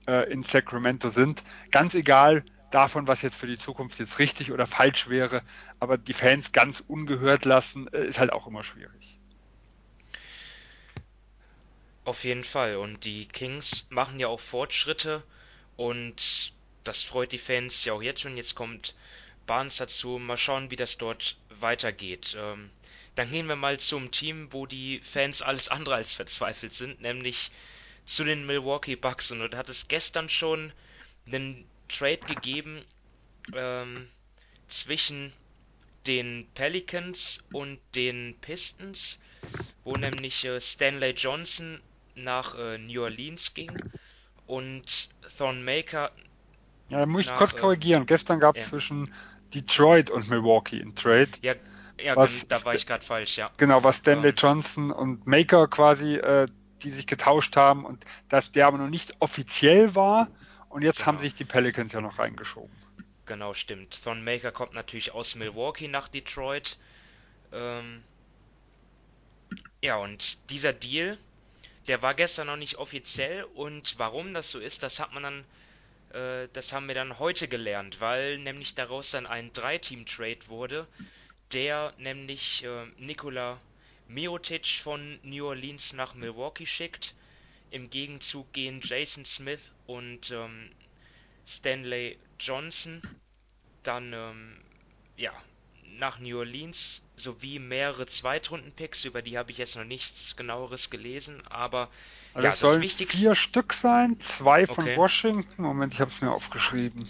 äh, 0.09 0.31
in 0.33 0.43
Sacramento 0.43 1.11
sind. 1.11 1.43
Ganz 1.71 1.95
egal 1.95 2.45
davon, 2.75 3.07
was 3.07 3.23
jetzt 3.23 3.37
für 3.37 3.47
die 3.47 3.59
Zukunft 3.59 3.99
jetzt 3.99 4.19
richtig 4.19 4.53
oder 4.53 4.67
falsch 4.67 5.09
wäre, 5.09 5.43
aber 5.79 5.97
die 5.97 6.13
Fans 6.13 6.53
ganz 6.53 6.83
ungehört 6.87 7.45
lassen, 7.45 7.89
äh, 7.93 8.05
ist 8.05 8.19
halt 8.19 8.33
auch 8.33 8.47
immer 8.47 8.65
schwierig. 8.65 9.19
Auf 12.05 12.25
jeden 12.25 12.45
Fall. 12.45 12.77
Und 12.77 13.05
die 13.05 13.27
Kings 13.27 13.87
machen 13.91 14.21
ja 14.21 14.29
auch 14.29 14.41
Fortschritte 14.41 15.23
und 15.77 16.53
das 16.83 17.03
freut 17.03 17.33
die 17.33 17.39
Fans 17.39 17.85
ja 17.85 17.95
auch 17.95 18.03
jetzt 18.03 18.21
schon. 18.21 18.37
Jetzt 18.37 18.55
kommt 18.55 18.95
Barnes 19.47 19.77
dazu. 19.77 20.19
Mal 20.19 20.37
schauen, 20.37 20.71
wie 20.71 20.77
das 20.77 20.99
dort 20.99 21.37
weitergeht. 21.61 22.37
Ähm, 22.39 22.71
dann 23.15 23.31
gehen 23.31 23.47
wir 23.47 23.57
mal 23.57 23.79
zum 23.79 24.11
Team, 24.11 24.49
wo 24.53 24.67
die 24.67 25.01
Fans 25.01 25.41
alles 25.41 25.69
andere 25.69 25.95
als 25.95 26.15
verzweifelt 26.15 26.75
sind, 26.75 27.01
nämlich 27.01 27.51
zu 28.05 28.25
den 28.25 28.45
Milwaukee 28.45 28.97
Bucks 28.97 29.31
und 29.31 29.39
du 29.39 29.57
hattest 29.57 29.89
gestern 29.89 30.29
schon 30.29 30.73
einen 31.27 31.65
Trade 31.97 32.19
gegeben 32.19 32.83
ähm, 33.55 34.09
zwischen 34.69 35.33
den 36.07 36.47
Pelicans 36.55 37.43
und 37.53 37.79
den 37.95 38.37
Pistons, 38.41 39.19
wo 39.85 39.95
nämlich 39.95 40.45
äh, 40.45 40.61
Stanley 40.61 41.13
Johnson 41.13 41.81
nach 42.15 42.59
äh, 42.59 42.79
New 42.79 43.03
Orleans 43.03 43.55
ging 43.55 43.71
und 44.47 45.09
Thorn 45.39 45.65
Maker. 45.65 46.11
Ja, 46.91 47.01
da 47.01 47.07
muss 47.07 47.23
ich 47.23 47.29
nach, 47.29 47.37
kurz 47.37 47.55
äh, 47.55 47.59
korrigieren. 47.59 48.07
Gestern 48.07 48.41
gab 48.41 48.57
es 48.57 48.65
ja. 48.65 48.71
zwischen 48.71 49.13
Detroit 49.55 50.11
und 50.11 50.29
Milwaukee 50.29 50.81
einen 50.81 50.95
Trade. 50.95 51.31
Ja, 51.43 51.55
ja 52.03 52.17
was, 52.17 52.47
da 52.49 52.63
war 52.65 52.75
ich 52.75 52.87
gerade 52.87 53.05
falsch, 53.05 53.39
ja. 53.39 53.51
Genau, 53.57 53.83
was 53.83 53.97
Stanley 53.97 54.31
ähm. 54.31 54.35
Johnson 54.37 54.91
und 54.91 55.27
Maker 55.27 55.69
quasi 55.69 56.17
äh, 56.17 56.47
die 56.85 56.91
sich 56.91 57.07
getauscht 57.07 57.57
haben 57.57 57.85
und 57.85 58.05
dass 58.29 58.53
der 58.53 58.67
aber 58.67 58.79
noch 58.79 58.89
nicht 58.89 59.15
offiziell 59.21 59.95
war. 59.95 60.29
Und 60.75 60.83
jetzt 60.83 60.97
genau. 60.97 61.07
haben 61.07 61.19
sich 61.21 61.37
die 61.37 61.45
Pelicans 61.45 61.93
ja 61.93 62.01
noch 62.01 62.19
reingeschoben. 62.19 62.75
Genau, 63.27 63.55
stimmt. 63.55 64.03
Thon 64.03 64.25
Maker 64.25 64.51
kommt 64.51 64.75
natürlich 64.75 65.13
aus 65.13 65.37
Milwaukee 65.37 65.87
nach 65.87 66.09
Detroit. 66.09 66.79
Ähm 67.53 68.03
ja, 69.81 69.99
und 69.99 70.51
dieser 70.51 70.73
Deal, 70.73 71.17
der 71.87 72.03
war 72.03 72.15
gestern 72.15 72.49
noch 72.49 72.57
nicht 72.57 72.75
offiziell. 72.75 73.45
Und 73.55 74.01
warum 74.01 74.35
das 74.35 74.51
so 74.51 74.59
ist, 74.59 74.83
das 74.83 74.99
hat 74.99 75.13
man 75.13 75.23
dann, 75.23 75.45
äh, 76.13 76.49
das 76.55 76.73
haben 76.73 76.89
wir 76.89 76.97
dann 76.97 77.21
heute 77.21 77.47
gelernt, 77.47 78.01
weil 78.01 78.39
nämlich 78.39 78.75
daraus 78.75 79.13
dann 79.13 79.29
ein 79.29 79.53
Drei-Team-Trade 79.53 80.49
wurde, 80.49 80.89
der 81.53 81.95
nämlich 81.99 82.65
äh, 82.65 82.87
Nikola 82.99 83.61
Miotic 84.09 84.67
von 84.83 85.21
New 85.23 85.47
Orleans 85.47 85.93
nach 85.93 86.15
Milwaukee 86.15 86.67
schickt. 86.67 87.15
Im 87.75 87.91
Gegenzug 87.91 88.53
gehen 88.53 88.81
Jason 88.85 89.25
Smith 89.25 89.59
und 89.89 90.31
ähm, 90.31 90.71
Stanley 91.45 92.17
Johnson 92.39 93.03
dann 93.83 94.13
ähm, 94.13 94.57
ja, 95.17 95.33
nach 95.99 96.21
New 96.21 96.39
Orleans 96.39 97.03
sowie 97.17 97.59
mehrere 97.59 98.07
Zweitrunden-Picks, 98.07 99.05
über 99.05 99.23
die 99.23 99.37
habe 99.37 99.51
ich 99.51 99.59
jetzt 99.59 99.75
noch 99.75 99.83
nichts 99.83 100.37
genaueres 100.37 100.89
gelesen, 100.89 101.43
aber 101.49 101.89
also 102.33 102.45
ja, 102.45 102.53
es 102.53 102.61
sollen 102.61 102.83
vier 102.89 103.35
Stück 103.35 103.73
sein, 103.73 104.21
zwei 104.21 104.67
von 104.67 104.85
okay. 104.85 104.97
Washington. 104.97 105.63
Moment, 105.63 105.95
ich 105.95 106.01
habe 106.01 106.13
es 106.13 106.21
mir 106.21 106.31
aufgeschrieben. 106.31 107.09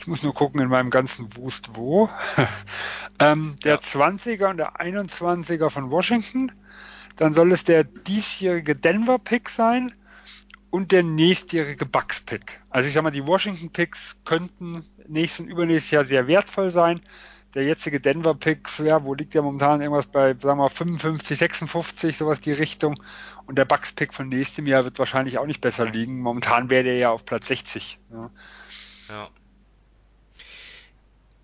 Ich 0.00 0.08
muss 0.08 0.24
nur 0.24 0.34
gucken 0.34 0.60
in 0.60 0.68
meinem 0.68 0.90
ganzen 0.90 1.36
Wust 1.36 1.76
wo. 1.76 2.10
ähm, 3.20 3.56
der 3.62 3.74
ja. 3.74 3.80
20er 3.80 4.50
und 4.50 4.56
der 4.56 4.80
21er 4.80 5.70
von 5.70 5.90
Washington. 5.90 6.50
Dann 7.16 7.32
soll 7.32 7.52
es 7.52 7.64
der 7.64 7.84
diesjährige 7.84 8.74
Denver-Pick 8.74 9.48
sein 9.48 9.94
und 10.70 10.92
der 10.92 11.02
nächstjährige 11.02 11.86
Bucks-Pick. 11.86 12.60
Also 12.70 12.88
ich 12.88 12.94
sag 12.94 13.02
mal, 13.02 13.10
die 13.10 13.26
Washington-Picks 13.26 14.16
könnten 14.24 14.84
nächsten, 15.06 15.46
übernächstes 15.46 15.90
Jahr 15.90 16.04
sehr 16.04 16.26
wertvoll 16.26 16.70
sein 16.70 17.00
der 17.54 17.64
jetzige 17.64 18.00
Denver-Pick, 18.00 18.78
ja, 18.78 19.04
wo 19.04 19.14
liegt 19.14 19.34
der 19.34 19.42
momentan 19.42 19.80
irgendwas 19.80 20.06
bei, 20.06 20.28
sagen 20.28 20.42
wir 20.42 20.54
mal, 20.56 20.68
55, 20.68 21.38
56, 21.38 22.16
sowas 22.16 22.40
die 22.40 22.52
Richtung. 22.52 23.00
Und 23.46 23.58
der 23.58 23.64
Bucks-Pick 23.64 24.14
von 24.14 24.28
nächstem 24.28 24.66
Jahr 24.66 24.84
wird 24.84 24.98
wahrscheinlich 24.98 25.38
auch 25.38 25.46
nicht 25.46 25.60
besser 25.60 25.84
liegen. 25.84 26.20
Momentan 26.20 26.70
wäre 26.70 26.84
der 26.84 26.96
ja 26.96 27.10
auf 27.10 27.26
Platz 27.26 27.48
60. 27.48 27.98
Ja. 28.10 28.30
ja. 29.08 29.28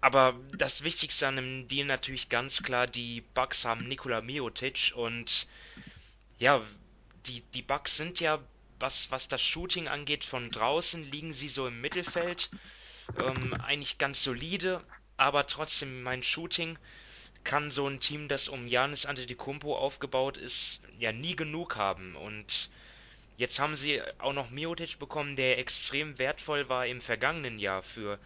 Aber 0.09 0.41
das 0.57 0.85
Wichtigste 0.85 1.29
an 1.29 1.37
dem 1.37 1.69
Deal 1.69 1.85
natürlich 1.85 2.31
ganz 2.31 2.63
klar, 2.63 2.87
die 2.87 3.21
Bucks 3.35 3.67
haben 3.67 3.87
Nikola 3.89 4.23
Miotic 4.23 4.93
und 4.97 5.47
ja, 6.39 6.65
die, 7.27 7.43
die 7.53 7.61
Bucks 7.61 7.99
sind 7.99 8.19
ja, 8.19 8.43
was, 8.81 9.11
was 9.11 9.29
das 9.29 9.43
Shooting 9.43 9.87
angeht, 9.87 10.25
von 10.25 10.51
draußen 10.51 11.11
liegen 11.11 11.35
sie 11.35 11.49
so 11.49 11.67
im 11.67 11.83
Mittelfeld. 11.83 12.49
Ähm, 13.21 13.53
eigentlich 13.61 13.99
ganz 13.99 14.23
solide, 14.23 14.83
aber 15.19 15.45
trotzdem 15.45 16.03
mein 16.03 16.23
Shooting 16.23 16.79
kann 17.45 17.71
so 17.71 17.87
ein 17.87 18.01
Team, 18.01 18.29
das 18.29 18.49
um 18.49 18.67
Janis 18.67 19.05
Antetokounmpo 19.05 19.77
aufgebaut 19.77 20.39
ist, 20.39 20.81
ja 20.99 21.13
nie 21.13 21.37
genug 21.37 21.77
haben 21.77 22.17
und 22.17 22.71
jetzt 23.37 23.59
haben 23.59 23.77
sie 23.77 24.01
auch 24.21 24.33
noch 24.33 24.49
Miotic 24.49 24.99
bekommen, 24.99 25.37
der 25.37 25.59
extrem 25.59 26.17
wertvoll 26.17 26.71
war 26.71 26.87
im 26.87 27.03
vergangenen 27.03 27.59
Jahr 27.59 27.83
für 27.83 28.19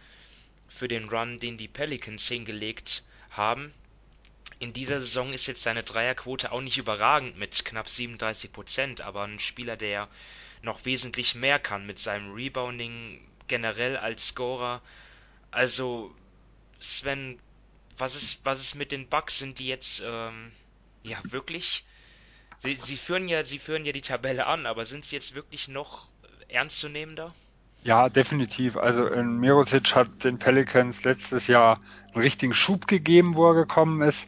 für 0.73 0.87
den 0.87 1.07
Run, 1.07 1.39
den 1.39 1.57
die 1.57 1.67
Pelicans 1.67 2.27
hingelegt 2.27 3.03
haben. 3.29 3.73
In 4.59 4.73
dieser 4.73 4.99
Saison 4.99 5.31
ist 5.31 5.45
jetzt 5.45 5.61
seine 5.61 5.83
Dreierquote 5.83 6.51
auch 6.51 6.61
nicht 6.61 6.77
überragend 6.77 7.37
mit 7.37 7.63
knapp 7.63 7.89
37 7.89 8.51
Prozent, 8.51 9.01
aber 9.01 9.23
ein 9.23 9.39
Spieler, 9.39 9.77
der 9.77 10.09
noch 10.61 10.85
wesentlich 10.85 11.35
mehr 11.35 11.59
kann 11.59 11.85
mit 11.85 11.99
seinem 11.99 12.33
Rebounding 12.33 13.19
generell 13.47 13.97
als 13.97 14.29
Scorer. 14.29 14.81
Also 15.51 16.13
Sven, 16.79 17.39
was 17.97 18.15
ist, 18.15 18.39
was 18.43 18.59
ist 18.59 18.75
mit 18.75 18.91
den 18.91 19.07
Bugs? 19.07 19.37
Sind 19.37 19.59
die 19.59 19.67
jetzt 19.67 20.01
ähm, 20.03 20.51
ja 21.03 21.19
wirklich? 21.25 21.83
Sie, 22.59 22.75
sie 22.75 22.97
führen 22.97 23.27
ja, 23.27 23.43
sie 23.43 23.59
führen 23.59 23.85
ja 23.85 23.91
die 23.91 24.01
Tabelle 24.01 24.47
an, 24.47 24.65
aber 24.65 24.85
sind 24.85 25.05
sie 25.05 25.15
jetzt 25.15 25.35
wirklich 25.35 25.67
noch 25.67 26.07
ernstzunehmender? 26.47 27.33
Ja, 27.83 28.07
definitiv. 28.07 28.77
Also 28.77 29.07
äh, 29.07 29.23
Mirotic 29.23 29.93
hat 29.93 30.23
den 30.23 30.39
Pelicans 30.39 31.03
letztes 31.03 31.47
Jahr 31.47 31.79
einen 32.13 32.21
richtigen 32.21 32.53
Schub 32.53 32.87
gegeben, 32.87 33.35
wo 33.35 33.49
er 33.49 33.55
gekommen 33.55 34.01
ist. 34.01 34.25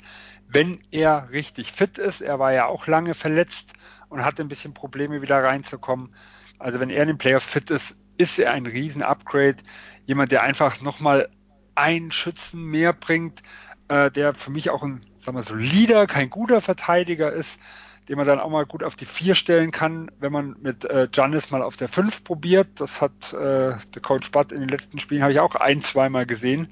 Wenn 0.47 0.79
er 0.91 1.29
richtig 1.31 1.71
fit 1.71 1.97
ist, 1.97 2.21
er 2.21 2.37
war 2.37 2.51
ja 2.51 2.65
auch 2.65 2.85
lange 2.87 3.13
verletzt 3.13 3.71
und 4.09 4.25
hatte 4.25 4.41
ein 4.43 4.49
bisschen 4.49 4.73
Probleme 4.73 5.21
wieder 5.21 5.41
reinzukommen. 5.41 6.13
Also 6.59 6.81
wenn 6.81 6.89
er 6.89 7.03
in 7.03 7.07
den 7.07 7.17
Playoffs 7.17 7.47
fit 7.47 7.69
ist, 7.69 7.95
ist 8.17 8.39
er 8.39 8.51
ein 8.51 8.65
riesen 8.65 9.01
Upgrade. 9.01 9.57
Jemand, 10.05 10.33
der 10.33 10.43
einfach 10.43 10.81
nochmal 10.81 11.29
einen 11.75 12.11
Schützen 12.11 12.61
mehr 12.61 12.91
bringt, 12.91 13.41
äh, 13.87 14.11
der 14.11 14.33
für 14.33 14.51
mich 14.51 14.69
auch 14.69 14.83
ein, 14.83 15.05
sagen 15.21 15.37
wir, 15.37 15.43
solider, 15.43 16.07
kein 16.07 16.29
guter 16.29 16.59
Verteidiger 16.59 17.31
ist, 17.31 17.59
den 18.07 18.17
man 18.17 18.27
dann 18.27 18.39
auch 18.39 18.49
mal 18.49 18.65
gut 18.65 18.83
auf 18.83 18.95
die 18.95 19.05
vier 19.05 19.35
stellen 19.35 19.71
kann, 19.71 20.11
wenn 20.19 20.31
man 20.31 20.55
mit 20.61 20.85
äh, 20.85 21.07
Giannis 21.11 21.49
mal 21.49 21.61
auf 21.61 21.77
der 21.77 21.87
fünf 21.87 22.23
probiert. 22.23 22.67
Das 22.75 23.01
hat 23.01 23.33
äh, 23.33 23.75
der 23.77 24.01
Coach 24.01 24.31
Butt 24.31 24.51
in 24.51 24.59
den 24.59 24.69
letzten 24.69 24.99
Spielen 24.99 25.23
habe 25.23 25.33
ich 25.33 25.39
auch 25.39 25.55
ein, 25.55 25.81
zweimal 25.81 26.25
gesehen, 26.25 26.67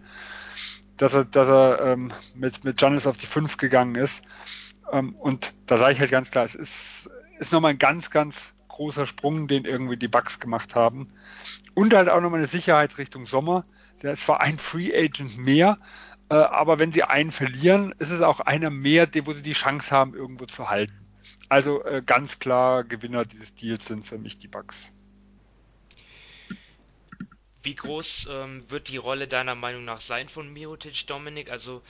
dass 0.97 1.13
er, 1.13 1.25
dass 1.25 1.47
er 1.47 1.81
ähm, 1.81 2.11
mit, 2.35 2.63
mit 2.63 2.77
Giannis 2.77 3.07
auf 3.07 3.17
die 3.17 3.25
fünf 3.25 3.57
gegangen 3.57 3.95
ist. 3.95 4.23
Ähm, 4.91 5.15
und 5.15 5.53
da 5.65 5.77
sage 5.77 5.93
ich 5.93 5.99
halt 5.99 6.11
ganz 6.11 6.29
klar, 6.29 6.45
es 6.45 6.55
ist, 6.55 7.09
ist 7.39 7.51
nochmal 7.51 7.71
ein 7.71 7.79
ganz, 7.79 8.11
ganz 8.11 8.53
großer 8.67 9.05
Sprung, 9.05 9.47
den 9.47 9.65
irgendwie 9.65 9.97
die 9.97 10.07
Bucks 10.07 10.39
gemacht 10.39 10.75
haben. 10.75 11.11
Und 11.73 11.93
halt 11.93 12.09
auch 12.09 12.21
nochmal 12.21 12.39
eine 12.39 12.47
Sicherheit 12.47 12.97
Richtung 12.97 13.25
Sommer. 13.25 13.65
Der 14.01 14.13
ist 14.13 14.23
zwar 14.23 14.41
ein 14.41 14.57
Free 14.57 14.91
Agent 14.93 15.37
mehr, 15.37 15.77
äh, 16.29 16.35
aber 16.35 16.77
wenn 16.77 16.91
sie 16.91 17.03
einen 17.03 17.31
verlieren, 17.31 17.93
ist 17.99 18.09
es 18.09 18.21
auch 18.21 18.39
einer 18.39 18.69
mehr, 18.69 19.07
wo 19.25 19.33
sie 19.33 19.43
die 19.43 19.53
Chance 19.53 19.91
haben, 19.91 20.13
irgendwo 20.13 20.45
zu 20.45 20.69
halten. 20.69 21.02
Also 21.49 21.83
äh, 21.83 22.01
ganz 22.05 22.39
klar, 22.39 22.83
Gewinner 22.83 23.25
dieses 23.25 23.53
Deals 23.55 23.85
sind 23.85 24.05
für 24.05 24.17
mich 24.17 24.37
die 24.37 24.47
Bucks. 24.47 24.91
Wie 27.63 27.75
groß 27.75 28.27
ähm, 28.29 28.69
wird 28.69 28.89
die 28.89 28.97
Rolle 28.97 29.27
deiner 29.27 29.55
Meinung 29.55 29.85
nach 29.85 30.01
sein 30.01 30.27
von 30.27 30.51
Mirotic, 30.51 31.07
Dominik? 31.07 31.49
Also, 31.49 31.81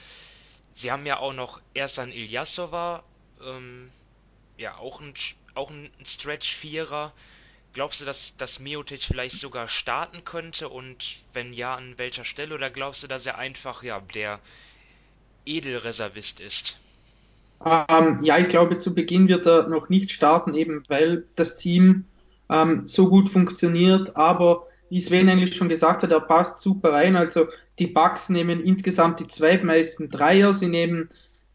sie 0.72 0.92
haben 0.92 1.04
ja 1.04 1.18
auch 1.18 1.32
noch 1.32 1.60
Ersan 1.74 2.12
Ilyasova, 2.12 3.02
ähm, 3.44 3.90
ja, 4.56 4.76
auch 4.76 5.00
ein, 5.00 5.14
auch 5.54 5.70
ein 5.70 5.90
Stretch-Vierer. 6.04 7.12
Glaubst 7.72 8.00
du, 8.00 8.04
dass, 8.04 8.36
dass 8.36 8.60
Miotic 8.60 9.02
vielleicht 9.02 9.36
sogar 9.36 9.68
starten 9.68 10.24
könnte 10.24 10.68
und 10.68 11.16
wenn 11.32 11.52
ja, 11.52 11.74
an 11.74 11.98
welcher 11.98 12.24
Stelle? 12.24 12.54
Oder 12.54 12.70
glaubst 12.70 13.02
du, 13.02 13.08
dass 13.08 13.26
er 13.26 13.36
einfach 13.36 13.82
ja 13.82 13.98
der 14.00 14.38
Edelreservist 15.44 16.38
ist? 16.38 16.78
Ähm, 17.64 18.20
ja, 18.22 18.38
ich 18.38 18.48
glaube, 18.48 18.76
zu 18.76 18.94
Beginn 18.94 19.28
wird 19.28 19.46
er 19.46 19.68
noch 19.68 19.88
nicht 19.88 20.12
starten, 20.12 20.54
eben 20.54 20.82
weil 20.88 21.24
das 21.36 21.56
Team 21.56 22.04
ähm, 22.50 22.86
so 22.86 23.08
gut 23.08 23.28
funktioniert. 23.28 24.16
Aber 24.16 24.66
wie 24.90 25.00
Sven 25.00 25.28
eigentlich 25.28 25.56
schon 25.56 25.68
gesagt 25.68 26.02
hat, 26.02 26.12
er 26.12 26.20
passt 26.20 26.58
super 26.58 26.92
rein. 26.92 27.16
Also 27.16 27.46
die 27.78 27.86
Bucks 27.86 28.28
nehmen 28.28 28.62
insgesamt 28.62 29.20
die 29.20 29.26
zweitmeisten 29.26 30.10
Dreier. 30.10 30.54
Sie 30.54 30.68
nehmen 30.68 31.08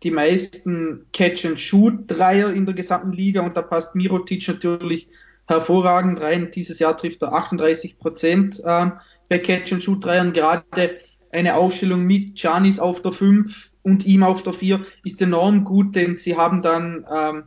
die 0.03 0.11
meisten 0.11 1.05
Catch-and-Shoot-Dreier 1.13 2.51
in 2.53 2.65
der 2.65 2.75
gesamten 2.75 3.11
Liga 3.11 3.41
und 3.41 3.55
da 3.55 3.61
passt 3.61 3.95
Mirotic 3.95 4.47
natürlich 4.47 5.09
hervorragend 5.47 6.21
rein. 6.21 6.51
Dieses 6.53 6.79
Jahr 6.79 6.95
trifft 6.95 7.21
er 7.21 7.33
38 7.33 7.99
Prozent 7.99 8.59
äh, 8.63 8.91
bei 9.27 9.39
Catch 9.39 9.73
and 9.73 9.83
Shoot 9.83 10.03
Dreiern. 10.03 10.33
Gerade 10.33 10.97
eine 11.31 11.55
Aufstellung 11.55 12.05
mit 12.05 12.41
Janis 12.41 12.79
auf 12.79 13.01
der 13.01 13.11
5 13.11 13.71
und 13.83 14.05
ihm 14.05 14.23
auf 14.23 14.43
der 14.43 14.53
4 14.53 14.81
ist 15.03 15.21
enorm 15.21 15.63
gut, 15.63 15.95
denn 15.95 16.17
sie 16.17 16.35
haben 16.35 16.61
dann 16.61 17.05
ähm, 17.11 17.43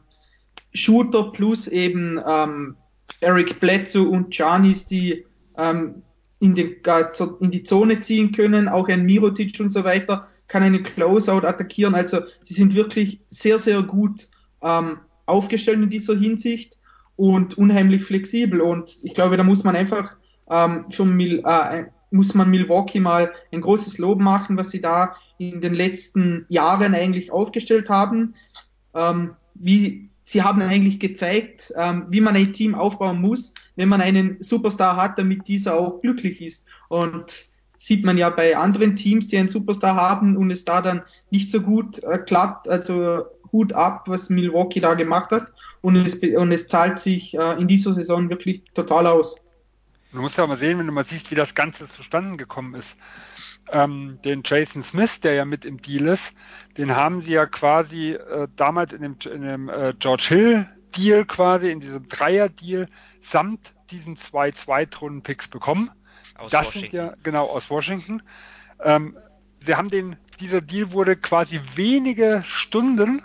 Shooter 0.75 1.33
plus 1.33 1.69
eben 1.69 2.21
ähm, 2.27 2.77
Eric 3.21 3.61
Bledsoe 3.61 4.09
und 4.09 4.37
Janis, 4.37 4.87
die 4.87 5.25
ähm, 5.57 6.03
in, 6.41 6.55
den, 6.55 6.77
in 7.41 7.51
die 7.51 7.63
Zone 7.63 8.01
ziehen 8.01 8.33
können, 8.33 8.69
auch 8.69 8.89
ein 8.89 9.05
Mirotic 9.05 9.59
und 9.61 9.71
so 9.71 9.85
weiter, 9.85 10.27
kann 10.49 10.63
einen 10.63 10.83
Closeout 10.83 11.47
attackieren. 11.47 11.95
Also 11.95 12.21
sie 12.43 12.55
sind 12.55 12.75
wirklich 12.75 13.21
sehr, 13.29 13.59
sehr 13.59 13.83
gut 13.83 14.29
ähm, 14.61 14.99
aufgestellt 15.27 15.81
in 15.81 15.91
dieser 15.91 16.19
Hinsicht 16.19 16.79
und 17.17 17.57
unheimlich 17.59 18.03
flexibel. 18.03 18.61
Und 18.61 18.99
ich 19.03 19.15
glaube, 19.15 19.37
da 19.37 19.45
muss 19.45 19.63
man 19.63 19.77
einfach 19.77 20.17
ähm, 20.51 20.87
für 20.91 21.05
Mil 21.05 21.43
äh, 21.45 21.85
muss 22.13 22.35
man 22.35 22.51
Milwaukee 22.51 23.01
mal 23.01 23.33
ein 23.53 23.61
großes 23.61 23.99
Lob 23.99 24.21
machen, 24.21 24.57
was 24.57 24.71
sie 24.71 24.81
da 24.81 25.17
in 25.39 25.61
den 25.61 25.75
letzten 25.75 26.47
Jahren 26.49 26.95
eigentlich 26.95 27.33
aufgestellt 27.33 27.89
haben. 27.89 28.35
Ähm, 28.95 29.35
wie 29.55 30.11
sie 30.25 30.43
haben 30.43 30.63
eigentlich 30.63 31.01
gezeigt, 31.01 31.73
ähm, 31.77 32.07
wie 32.09 32.21
man 32.21 32.37
ein 32.37 32.53
Team 32.53 32.75
aufbauen 32.75 33.21
muss, 33.21 33.55
wenn 33.77 33.89
man 33.89 34.01
einen 34.01 34.37
Superstar 34.41 34.97
hat, 34.97 35.19
damit 35.19 35.49
dieser 35.49 35.75
auch 35.75 36.01
glücklich 36.01 36.41
ist. 36.41 36.67
Und 36.89 37.47
sieht 37.79 38.05
man 38.05 38.17
ja 38.17 38.31
bei 38.31 38.57
anderen 38.57 38.95
Teams, 38.95 39.27
die 39.27 39.39
einen 39.39 39.49
Superstar 39.49 39.97
haben 39.97 40.37
und 40.37 40.51
es 40.51 40.65
da 40.65 40.81
dann 40.81 41.03
nicht 41.31 41.51
so 41.51 41.61
gut 41.61 42.03
äh, 42.05 42.19
klappt. 42.19 42.69
Also 42.69 43.25
Hut 43.51 43.73
ab, 43.73 44.05
was 44.09 44.31
Milwaukee 44.31 44.81
da 44.81 44.95
gemacht 44.95 45.31
hat. 45.31 45.53
Und 45.81 45.97
es, 45.97 46.15
und 46.15 46.53
es 46.53 46.69
zahlt 46.69 47.01
sich 47.01 47.35
äh, 47.35 47.61
in 47.61 47.69
dieser 47.69 47.93
Saison 47.93 48.31
wirklich 48.31 48.63
total 48.75 49.07
aus. 49.07 49.37
Du 50.13 50.21
musst 50.21 50.37
ja 50.37 50.47
mal 50.47 50.59
sehen, 50.59 50.79
wenn 50.79 50.87
du 50.87 50.93
mal 50.93 51.05
siehst, 51.05 51.31
wie 51.31 51.35
das 51.35 51.55
Ganze 51.55 51.89
zustande 51.89 52.37
gekommen 52.37 52.75
ist. 52.75 52.97
Ähm, 53.71 54.19
den 54.25 54.43
Jason 54.45 54.83
Smith, 54.83 55.21
der 55.21 55.35
ja 55.35 55.45
mit 55.45 55.65
im 55.65 55.81
Deal 55.81 56.07
ist, 56.09 56.35
den 56.77 56.95
haben 56.95 57.23
sie 57.23 57.33
ja 57.33 57.47
quasi 57.47 58.13
äh, 58.13 58.49
damals 58.57 58.93
in 58.93 59.03
dem, 59.03 59.17
in 59.33 59.43
dem 59.43 59.69
äh, 59.69 59.95
George 59.99 60.25
Hill 60.29 60.69
Deal 60.97 61.25
quasi, 61.25 61.71
in 61.71 61.81
diesem 61.81 62.09
Dreier-Deal, 62.09 62.89
samt 63.21 63.75
diesen 63.91 64.17
zwei 64.17 64.51
Zweitrunden-Picks 64.51 65.49
bekommen. 65.49 65.91
Aus 66.37 66.51
das 66.51 66.67
Washington. 66.67 66.91
sind 66.91 66.93
ja, 66.93 67.15
genau, 67.23 67.47
aus 67.47 67.71
Washington. 67.71 68.23
Ähm, 68.81 69.17
sie 69.61 69.75
haben 69.75 69.89
den, 69.89 70.17
dieser 70.41 70.61
Deal 70.61 70.93
wurde 70.93 71.17
quasi 71.17 71.61
wenige 71.75 72.43
Stunden 72.45 73.23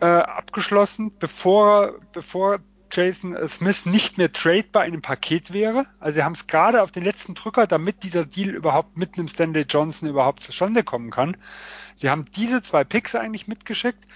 äh, 0.00 0.06
abgeschlossen, 0.06 1.12
bevor, 1.18 1.94
bevor 2.12 2.60
Jason 2.90 3.36
Smith 3.48 3.86
nicht 3.86 4.18
mehr 4.18 4.32
tradebar 4.32 4.84
in 4.84 4.92
einem 4.92 5.02
Paket 5.02 5.52
wäre. 5.52 5.86
Also 6.00 6.16
sie 6.16 6.24
haben 6.24 6.32
es 6.32 6.46
gerade 6.46 6.82
auf 6.82 6.92
den 6.92 7.04
letzten 7.04 7.34
Drücker, 7.34 7.66
damit 7.66 8.02
dieser 8.02 8.24
Deal 8.24 8.50
überhaupt 8.50 8.96
mit 8.96 9.18
einem 9.18 9.28
Stanley 9.28 9.66
Johnson 9.68 10.08
überhaupt 10.08 10.42
zustande 10.42 10.82
kommen 10.82 11.10
kann. 11.10 11.36
Sie 11.94 12.10
haben 12.10 12.24
diese 12.36 12.62
zwei 12.62 12.84
Picks 12.84 13.14
eigentlich 13.14 13.48
mitgeschickt. 13.48 14.06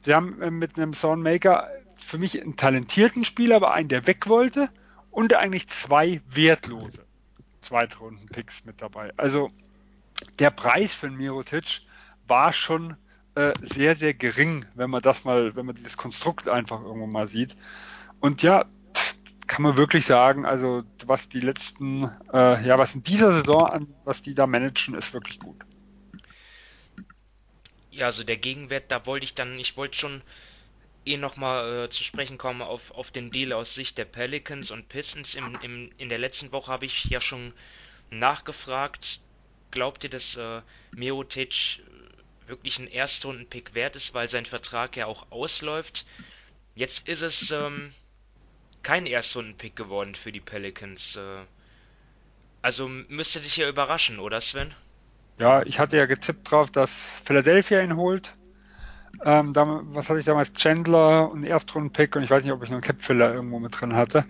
Sie 0.00 0.14
haben 0.14 0.40
äh, 0.40 0.50
mit 0.50 0.76
einem 0.76 0.94
Sean 0.94 1.22
Maker 1.22 1.68
für 1.96 2.18
mich 2.18 2.40
einen 2.40 2.56
talentierten 2.56 3.24
Spieler, 3.24 3.56
aber 3.56 3.72
einen, 3.72 3.88
der 3.88 4.06
weg 4.06 4.28
wollte 4.28 4.70
und 5.10 5.34
eigentlich 5.34 5.68
zwei 5.68 6.20
wertlose 6.28 7.04
Zweitrunden-Picks 7.62 8.64
mit 8.64 8.80
dabei. 8.80 9.12
Also 9.16 9.50
der 10.38 10.50
Preis 10.50 10.92
für 10.92 11.10
Mirotic 11.10 11.82
war 12.26 12.52
schon 12.52 12.96
äh, 13.34 13.52
sehr, 13.62 13.96
sehr 13.96 14.14
gering, 14.14 14.64
wenn 14.74 14.90
man 14.90 15.02
das 15.02 15.24
mal, 15.24 15.54
wenn 15.56 15.66
man 15.66 15.74
dieses 15.74 15.96
Konstrukt 15.96 16.48
einfach 16.48 16.82
irgendwo 16.82 17.06
mal 17.06 17.26
sieht. 17.26 17.56
Und 18.20 18.42
ja, 18.42 18.66
kann 19.46 19.62
man 19.62 19.76
wirklich 19.76 20.06
sagen, 20.06 20.46
also 20.46 20.84
was 21.06 21.28
die 21.28 21.40
letzten, 21.40 22.04
äh, 22.32 22.64
ja, 22.64 22.78
was 22.78 22.94
in 22.94 23.02
dieser 23.02 23.32
Saison 23.32 23.66
an, 23.66 23.94
was 24.04 24.22
die 24.22 24.34
da 24.34 24.46
managen, 24.46 24.94
ist 24.94 25.12
wirklich 25.12 25.40
gut. 25.40 25.56
Ja, 27.90 28.06
also 28.06 28.22
der 28.22 28.36
Gegenwert, 28.36 28.92
da 28.92 29.04
wollte 29.06 29.24
ich 29.24 29.34
dann, 29.34 29.58
ich 29.58 29.76
wollte 29.76 29.98
schon 29.98 30.22
eh 31.04 31.16
nochmal 31.16 31.84
äh, 31.84 31.90
zu 31.90 32.04
sprechen 32.04 32.38
kommen 32.38 32.62
auf, 32.62 32.92
auf 32.92 33.10
den 33.10 33.30
Deal 33.30 33.52
aus 33.52 33.74
Sicht 33.74 33.98
der 33.98 34.04
Pelicans 34.04 34.70
und 34.70 34.88
Pistons. 34.88 35.34
Im, 35.34 35.58
im, 35.62 35.90
in 35.98 36.08
der 36.08 36.18
letzten 36.18 36.52
Woche 36.52 36.70
habe 36.70 36.84
ich 36.84 37.06
ja 37.06 37.20
schon 37.20 37.52
nachgefragt, 38.10 39.20
glaubt 39.70 40.04
ihr, 40.04 40.10
dass 40.10 40.36
äh, 40.36 40.62
Mirotic 40.92 41.80
wirklich 42.46 42.78
ein 42.78 42.88
Erstrunden-Pick 42.88 43.74
wert 43.74 43.96
ist, 43.96 44.14
weil 44.14 44.28
sein 44.28 44.46
Vertrag 44.46 44.96
ja 44.96 45.06
auch 45.06 45.30
ausläuft? 45.30 46.06
Jetzt 46.74 47.08
ist 47.08 47.22
es 47.22 47.50
ähm, 47.50 47.92
kein 48.82 49.06
Erstrunden-Pick 49.06 49.76
geworden 49.76 50.14
für 50.14 50.32
die 50.32 50.40
Pelicans. 50.40 51.16
Äh, 51.16 51.44
also 52.62 52.88
müsste 52.88 53.40
dich 53.40 53.56
ja 53.56 53.68
überraschen, 53.68 54.18
oder 54.18 54.40
Sven? 54.40 54.74
Ja, 55.38 55.62
ich 55.62 55.78
hatte 55.78 55.96
ja 55.96 56.06
getippt 56.06 56.50
drauf, 56.50 56.70
dass 56.70 56.92
Philadelphia 57.24 57.82
ihn 57.82 57.96
holt. 57.96 58.34
Ähm, 59.24 59.52
da, 59.52 59.80
was 59.84 60.08
hatte 60.08 60.20
ich 60.20 60.26
damals? 60.26 60.52
Chandler 60.52 61.30
und 61.30 61.44
Erstrunden-Pick 61.44 62.16
und 62.16 62.22
ich 62.22 62.30
weiß 62.30 62.44
nicht, 62.44 62.52
ob 62.52 62.62
ich 62.62 62.70
noch 62.70 62.76
einen 62.76 62.82
Cap-Filler 62.82 63.34
irgendwo 63.34 63.58
mit 63.58 63.80
drin 63.80 63.94
hatte. 63.94 64.24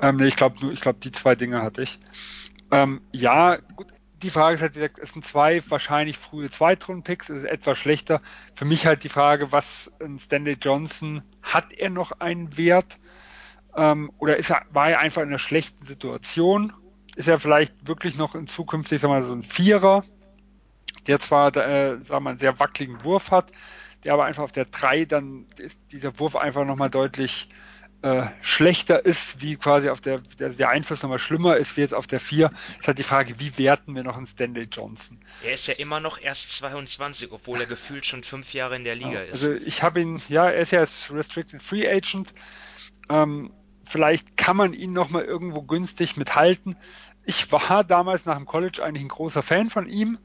Ähm, 0.00 0.16
nee, 0.16 0.26
ich 0.26 0.36
glaube, 0.36 0.72
ich 0.72 0.80
glaube, 0.80 1.00
die 1.00 1.12
zwei 1.12 1.34
Dinge 1.34 1.62
hatte 1.62 1.82
ich. 1.82 1.98
Ähm, 2.70 3.00
ja, 3.12 3.56
gut, 3.56 3.88
die 4.22 4.30
Frage 4.30 4.56
ist 4.56 4.62
halt, 4.62 4.74
gesagt, 4.74 4.98
es 4.98 5.12
sind 5.12 5.24
zwei 5.24 5.62
wahrscheinlich 5.68 6.18
frühe 6.18 6.48
Zweitrunden-Picks, 6.48 7.28
ist 7.28 7.44
etwas 7.44 7.78
schlechter. 7.78 8.22
Für 8.54 8.64
mich 8.64 8.86
halt 8.86 9.04
die 9.04 9.08
Frage, 9.08 9.52
was 9.52 9.90
Stanley 10.18 10.56
Johnson, 10.60 11.22
hat 11.42 11.72
er 11.72 11.90
noch 11.90 12.12
einen 12.20 12.56
Wert? 12.56 12.98
Ähm, 13.76 14.12
oder 14.18 14.36
ist 14.36 14.50
er, 14.50 14.62
war 14.70 14.90
er 14.90 15.00
einfach 15.00 15.22
in 15.22 15.28
einer 15.28 15.38
schlechten 15.38 15.84
Situation? 15.84 16.72
Ist 17.16 17.28
er 17.28 17.38
vielleicht 17.38 17.86
wirklich 17.86 18.16
noch 18.16 18.34
in 18.34 18.46
Zukunft, 18.46 18.92
ich 18.92 19.00
sag 19.00 19.08
mal, 19.08 19.22
so 19.22 19.32
ein 19.32 19.42
Vierer, 19.42 20.04
der 21.06 21.20
zwar, 21.20 21.54
äh, 21.56 21.98
sag 22.02 22.20
mal, 22.20 22.30
einen 22.30 22.38
sehr 22.38 22.58
wackeligen 22.58 23.04
Wurf 23.04 23.30
hat, 23.30 23.50
der 24.04 24.12
aber 24.12 24.24
einfach 24.24 24.42
auf 24.42 24.52
der 24.52 24.66
3 24.66 25.04
dann 25.04 25.46
ist 25.58 25.78
dieser 25.92 26.18
Wurf 26.18 26.36
einfach 26.36 26.64
nochmal 26.64 26.90
deutlich 26.90 27.48
äh, 28.04 28.26
schlechter 28.42 29.02
ist, 29.04 29.40
wie 29.40 29.56
quasi 29.56 29.88
auf 29.88 30.02
der, 30.02 30.20
der, 30.38 30.50
der 30.50 30.68
Einfluss 30.68 31.02
nochmal 31.02 31.18
schlimmer 31.18 31.56
ist, 31.56 31.76
wie 31.78 31.80
jetzt 31.80 31.94
auf 31.94 32.06
der 32.06 32.20
4, 32.20 32.50
ist 32.78 32.86
halt 32.86 32.98
die 32.98 33.02
Frage, 33.02 33.40
wie 33.40 33.56
werten 33.56 33.94
wir 33.94 34.02
noch 34.02 34.18
einen 34.18 34.26
Stanley 34.26 34.68
Johnson? 34.70 35.18
Er 35.42 35.54
ist 35.54 35.66
ja 35.68 35.74
immer 35.74 36.00
noch 36.00 36.20
erst 36.20 36.50
22, 36.50 37.32
obwohl 37.32 37.60
er 37.60 37.66
gefühlt 37.66 38.04
schon 38.04 38.22
fünf 38.22 38.52
Jahre 38.52 38.76
in 38.76 38.84
der 38.84 38.94
Liga 38.94 39.12
ja, 39.12 39.22
ist. 39.22 39.32
Also 39.32 39.54
ich 39.54 39.82
habe 39.82 40.02
ihn, 40.02 40.20
ja, 40.28 40.50
er 40.50 40.60
ist 40.60 40.72
ja 40.72 40.82
jetzt 40.82 41.10
Restricted 41.12 41.62
Free 41.62 41.88
Agent. 41.88 42.34
Ähm, 43.08 43.50
vielleicht 43.84 44.36
kann 44.36 44.56
man 44.56 44.72
ihn 44.72 44.92
nochmal 44.92 45.22
irgendwo 45.22 45.62
günstig 45.62 46.16
mithalten. 46.16 46.76
Ich 47.24 47.50
war 47.52 47.84
damals 47.84 48.26
nach 48.26 48.36
dem 48.36 48.46
College 48.46 48.82
eigentlich 48.82 49.04
ein 49.04 49.08
großer 49.08 49.42
Fan 49.42 49.70
von 49.70 49.86
ihm. 49.86 50.18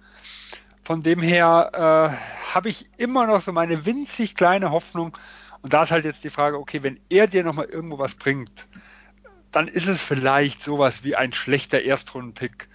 Von 0.83 1.03
dem 1.03 1.21
her 1.21 1.71
äh, 1.73 2.53
habe 2.53 2.69
ich 2.69 2.89
immer 2.97 3.27
noch 3.27 3.41
so 3.41 3.51
meine 3.53 3.85
winzig 3.85 4.35
kleine 4.35 4.71
Hoffnung, 4.71 5.15
und 5.61 5.73
da 5.73 5.83
ist 5.83 5.91
halt 5.91 6.05
jetzt 6.05 6.23
die 6.23 6.29
Frage, 6.29 6.57
okay, 6.57 6.83
wenn 6.83 6.99
er 7.09 7.27
dir 7.27 7.43
nochmal 7.43 7.65
irgendwo 7.65 7.99
was 7.99 8.15
bringt, 8.15 8.67
dann 9.51 9.67
ist 9.67 9.87
es 9.87 10.01
vielleicht 10.01 10.63
sowas 10.63 11.03
wie 11.03 11.15
ein 11.15 11.33
schlechter 11.33 11.81
Erstrundenpick. 11.81 12.69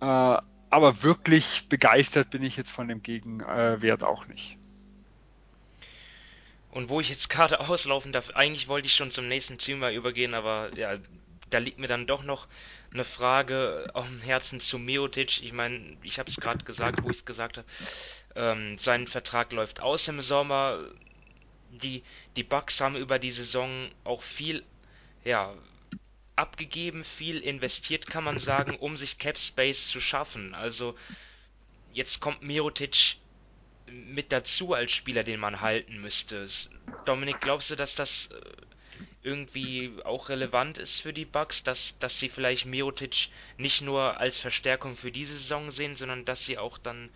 Äh, 0.00 0.38
aber 0.72 1.02
wirklich 1.02 1.68
begeistert 1.68 2.30
bin 2.30 2.42
ich 2.42 2.56
jetzt 2.56 2.70
von 2.70 2.88
dem 2.88 3.02
Gegenwert 3.02 4.04
auch 4.04 4.28
nicht. 4.28 4.59
Und 6.70 6.88
wo 6.88 7.00
ich 7.00 7.08
jetzt 7.08 7.30
gerade 7.30 7.60
auslaufen 7.68 8.12
darf, 8.12 8.30
eigentlich 8.30 8.68
wollte 8.68 8.86
ich 8.86 8.94
schon 8.94 9.10
zum 9.10 9.28
nächsten 9.28 9.58
Thema 9.58 9.90
übergehen, 9.90 10.34
aber 10.34 10.70
ja, 10.76 10.98
da 11.50 11.58
liegt 11.58 11.78
mir 11.78 11.88
dann 11.88 12.06
doch 12.06 12.22
noch 12.22 12.46
eine 12.92 13.04
Frage 13.04 13.90
auf 13.94 14.06
dem 14.06 14.20
Herzen 14.20 14.60
zu 14.60 14.78
Miotic. 14.78 15.42
Ich 15.42 15.52
meine, 15.52 15.96
ich 16.02 16.18
habe 16.18 16.30
es 16.30 16.36
gerade 16.36 16.64
gesagt, 16.64 17.02
wo 17.02 17.10
ich 17.10 17.18
es 17.18 17.24
gesagt 17.24 17.58
habe. 17.58 17.66
Ähm, 18.34 18.78
sein 18.78 19.06
Vertrag 19.06 19.52
läuft 19.52 19.80
aus 19.80 20.08
im 20.08 20.20
Sommer 20.20 20.84
die, 21.70 22.02
die 22.36 22.42
Bucks 22.42 22.80
haben 22.80 22.96
über 22.96 23.18
die 23.18 23.30
Saison 23.30 23.90
auch 24.04 24.22
viel, 24.22 24.64
ja, 25.24 25.54
abgegeben, 26.36 27.04
viel 27.04 27.38
investiert, 27.38 28.06
kann 28.06 28.24
man 28.24 28.38
sagen, 28.38 28.76
um 28.76 28.96
sich 28.96 29.18
Cap 29.18 29.38
Space 29.38 29.88
zu 29.88 30.00
schaffen. 30.00 30.54
Also 30.54 30.96
jetzt 31.92 32.20
kommt 32.20 32.42
Mirotic 32.42 33.16
mit 33.90 34.32
dazu 34.32 34.74
als 34.74 34.92
Spieler, 34.92 35.22
den 35.24 35.40
man 35.40 35.60
halten 35.60 36.00
müsste. 36.00 36.46
Dominik, 37.04 37.40
glaubst 37.40 37.70
du, 37.70 37.76
dass 37.76 37.94
das 37.94 38.28
äh, 38.32 38.40
irgendwie 39.22 39.92
auch 40.04 40.28
relevant 40.28 40.78
ist 40.78 41.00
für 41.00 41.12
die 41.12 41.24
Bucks, 41.24 41.62
dass, 41.62 41.98
dass 41.98 42.18
sie 42.18 42.28
vielleicht 42.28 42.66
Mirotic 42.66 43.28
nicht 43.58 43.82
nur 43.82 44.18
als 44.18 44.38
Verstärkung 44.38 44.96
für 44.96 45.10
diese 45.10 45.34
Saison 45.34 45.70
sehen, 45.70 45.96
sondern 45.96 46.24
dass 46.24 46.44
sie 46.44 46.58
auch 46.58 46.78
dann 46.78 47.10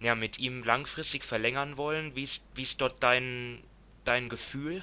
ja, 0.00 0.14
mit 0.14 0.38
ihm 0.38 0.64
langfristig 0.64 1.24
verlängern 1.24 1.76
wollen? 1.76 2.14
Wie 2.14 2.22
ist, 2.22 2.42
wie 2.54 2.62
ist 2.62 2.80
dort 2.80 3.02
dein, 3.02 3.58
dein 4.04 4.28
Gefühl? 4.28 4.82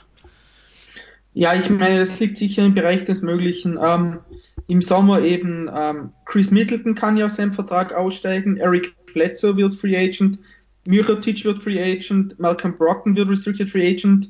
Ja, 1.33 1.53
ich 1.53 1.69
meine, 1.69 1.99
das 1.99 2.19
liegt 2.19 2.37
sicher 2.37 2.65
im 2.65 2.73
Bereich 2.73 3.05
des 3.05 3.21
Möglichen. 3.21 3.77
Ähm, 3.81 4.19
Im 4.67 4.81
Sommer 4.81 5.21
eben 5.21 5.69
ähm, 5.75 6.11
Chris 6.25 6.51
Middleton 6.51 6.95
kann 6.95 7.17
ja 7.17 7.27
aus 7.27 7.35
seinem 7.35 7.53
Vertrag 7.53 7.93
aussteigen, 7.93 8.57
Eric 8.57 8.93
Bledsoe 9.13 9.55
wird 9.55 9.73
Free 9.73 9.97
Agent, 9.97 10.39
Mirotic 10.87 11.43
wird 11.43 11.59
Free 11.59 11.81
Agent, 11.81 12.39
Malcolm 12.39 12.77
Brockton 12.77 13.15
wird 13.15 13.29
Restricted 13.29 13.69
Free 13.69 13.89
Agent, 13.89 14.29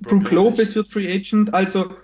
Brook 0.00 0.30
Lopez 0.32 0.74
wird 0.74 0.88
Free 0.88 1.10
Agent. 1.10 1.54
Also 1.54 1.94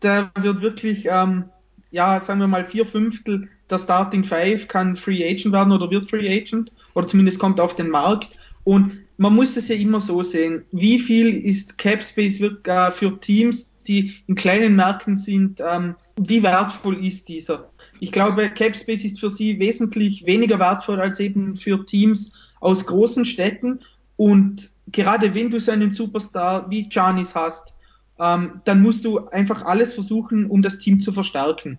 da 0.00 0.30
wird 0.40 0.62
wirklich, 0.62 1.06
ähm, 1.10 1.44
ja, 1.90 2.20
sagen 2.20 2.40
wir 2.40 2.46
mal, 2.46 2.64
vier 2.64 2.86
Fünftel 2.86 3.48
der 3.68 3.80
Starting 3.80 4.22
Five 4.22 4.68
kann 4.68 4.94
Free 4.94 5.24
Agent 5.24 5.52
werden 5.52 5.72
oder 5.72 5.90
wird 5.90 6.08
Free 6.08 6.28
Agent 6.28 6.70
oder 6.94 7.08
zumindest 7.08 7.40
kommt 7.40 7.58
auf 7.58 7.74
den 7.74 7.90
Markt. 7.90 8.30
Und 8.64 8.92
man 9.16 9.34
muss 9.34 9.56
es 9.56 9.66
ja 9.66 9.74
immer 9.74 10.00
so 10.00 10.22
sehen, 10.22 10.64
wie 10.70 10.98
viel 10.98 11.44
ist 11.44 11.78
Cap 11.78 12.04
Space 12.04 12.38
für 12.38 13.20
Teams, 13.20 13.72
die 13.88 14.14
in 14.28 14.36
kleinen 14.36 14.76
Märkten 14.76 15.18
sind, 15.18 15.60
ähm, 15.60 15.96
wie 16.16 16.42
wertvoll 16.42 17.04
ist 17.04 17.28
dieser? 17.28 17.68
Ich 17.98 18.12
glaube, 18.12 18.48
Cap 18.50 18.76
Space 18.76 19.04
ist 19.04 19.18
für 19.18 19.30
sie 19.30 19.58
wesentlich 19.58 20.24
weniger 20.24 20.60
wertvoll 20.60 21.00
als 21.00 21.18
eben 21.18 21.56
für 21.56 21.84
Teams 21.84 22.32
aus 22.62 22.86
großen 22.86 23.24
Städten. 23.24 23.80
Und 24.16 24.70
gerade 24.90 25.34
wenn 25.34 25.50
du 25.50 25.60
so 25.60 25.72
einen 25.72 25.92
Superstar 25.92 26.70
wie 26.70 26.88
Janis 26.90 27.34
hast, 27.34 27.74
ähm, 28.18 28.60
dann 28.64 28.80
musst 28.82 29.04
du 29.04 29.26
einfach 29.28 29.64
alles 29.64 29.94
versuchen, 29.94 30.46
um 30.46 30.62
das 30.62 30.78
Team 30.78 31.00
zu 31.00 31.12
verstärken. 31.12 31.78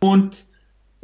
Und 0.00 0.46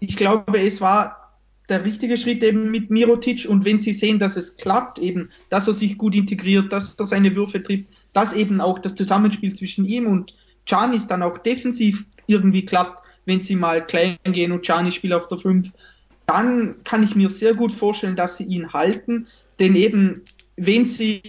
ich 0.01 0.17
glaube, 0.17 0.59
es 0.59 0.81
war 0.81 1.25
der 1.69 1.85
richtige 1.85 2.17
Schritt 2.17 2.43
eben 2.43 2.71
mit 2.71 2.91
Mirotic 2.91 3.47
und 3.49 3.65
wenn 3.65 3.81
sie 3.81 3.95
sehen, 3.95 4.19
dass 4.19 4.37
es 4.37 4.57
klappt, 4.57 4.99
eben, 4.99 5.31
dass 5.49 5.67
er 5.67 5.75
sich 5.75 5.97
gut 5.97 6.15
integriert, 6.15 6.73
dass 6.73 6.95
er 6.95 7.07
seine 7.07 7.35
Würfe 7.35 7.63
trifft, 7.63 7.87
dass 8.13 8.35
eben 8.35 8.61
auch 8.61 8.79
das 8.79 8.95
Zusammenspiel 8.95 9.55
zwischen 9.55 9.87
ihm 9.87 10.07
und 10.07 10.35
Canis 10.67 11.07
dann 11.07 11.23
auch 11.23 11.39
defensiv 11.39 12.05
irgendwie 12.27 12.65
klappt, 12.65 13.03
wenn 13.25 13.41
sie 13.41 13.57
mal 13.57 13.85
klein 13.85 14.19
gehen 14.25 14.53
und 14.53 14.65
Canis 14.65 14.95
spielt 14.95 15.15
auf 15.15 15.27
der 15.29 15.39
5, 15.39 15.73
dann 16.27 16.77
kann 16.85 17.03
ich 17.03 17.15
mir 17.15 17.31
sehr 17.31 17.55
gut 17.55 17.73
vorstellen, 17.73 18.17
dass 18.17 18.37
sie 18.37 18.45
ihn 18.45 18.73
halten, 18.73 19.27
denn 19.59 19.75
eben, 19.75 20.23
wenn 20.57 20.87
sie 20.87 21.23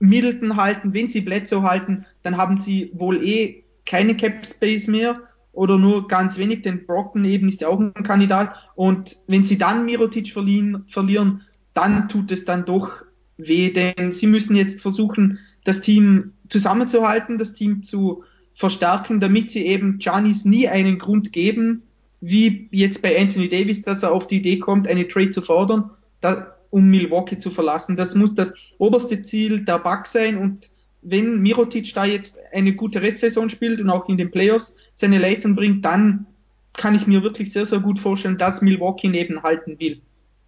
Middleton 0.00 0.56
halten, 0.56 0.94
wenn 0.94 1.08
sie 1.08 1.20
Bledsoe 1.20 1.62
halten, 1.62 2.04
dann 2.22 2.36
haben 2.36 2.60
sie 2.60 2.90
wohl 2.94 3.24
eh 3.24 3.64
keine 3.86 4.16
Cap 4.16 4.46
Space 4.46 4.86
mehr 4.86 5.20
oder 5.52 5.78
nur 5.78 6.06
ganz 6.08 6.38
wenig, 6.38 6.62
denn 6.62 6.86
Brockton 6.86 7.24
eben 7.24 7.48
ist 7.48 7.62
ja 7.62 7.68
auch 7.68 7.80
ein 7.80 7.92
Kandidat. 7.92 8.54
Und 8.74 9.16
wenn 9.26 9.44
sie 9.44 9.58
dann 9.58 9.86
Mirotic 9.86 10.32
verlieren, 10.32 10.84
verlieren, 10.86 11.42
dann 11.74 12.08
tut 12.08 12.30
es 12.30 12.44
dann 12.44 12.64
doch 12.64 13.04
weh, 13.38 13.70
denn 13.70 14.12
sie 14.12 14.26
müssen 14.26 14.56
jetzt 14.56 14.80
versuchen, 14.80 15.38
das 15.64 15.80
Team 15.80 16.32
zusammenzuhalten, 16.48 17.38
das 17.38 17.54
Team 17.54 17.82
zu 17.82 18.24
verstärken, 18.54 19.20
damit 19.20 19.50
sie 19.50 19.66
eben 19.66 19.98
Giannis 19.98 20.44
nie 20.44 20.68
einen 20.68 20.98
Grund 20.98 21.32
geben, 21.32 21.82
wie 22.20 22.68
jetzt 22.72 23.02
bei 23.02 23.18
Anthony 23.18 23.48
Davis, 23.48 23.82
dass 23.82 24.02
er 24.02 24.12
auf 24.12 24.26
die 24.26 24.36
Idee 24.36 24.58
kommt, 24.58 24.88
eine 24.88 25.06
Trade 25.06 25.30
zu 25.30 25.40
fordern, 25.42 25.90
da, 26.20 26.56
um 26.70 26.88
Milwaukee 26.88 27.38
zu 27.38 27.50
verlassen. 27.50 27.96
Das 27.96 28.14
muss 28.14 28.34
das 28.34 28.52
oberste 28.78 29.22
Ziel 29.22 29.64
der 29.64 29.78
Bucks 29.78 30.12
sein 30.12 30.36
und 30.36 30.70
wenn 31.02 31.40
Mirotic 31.40 31.94
da 31.94 32.04
jetzt 32.04 32.38
eine 32.52 32.74
gute 32.74 33.00
Restsaison 33.00 33.48
spielt 33.50 33.80
und 33.80 33.90
auch 33.90 34.08
in 34.08 34.16
den 34.16 34.30
Playoffs 34.30 34.74
seine 34.94 35.18
Leistung 35.18 35.54
bringt, 35.54 35.84
dann 35.84 36.26
kann 36.74 36.94
ich 36.94 37.06
mir 37.06 37.22
wirklich 37.22 37.52
sehr, 37.52 37.66
sehr 37.66 37.80
gut 37.80 37.98
vorstellen, 37.98 38.38
dass 38.38 38.62
Milwaukee 38.62 39.08
neben 39.08 39.42
halten 39.42 39.78
will. 39.78 40.00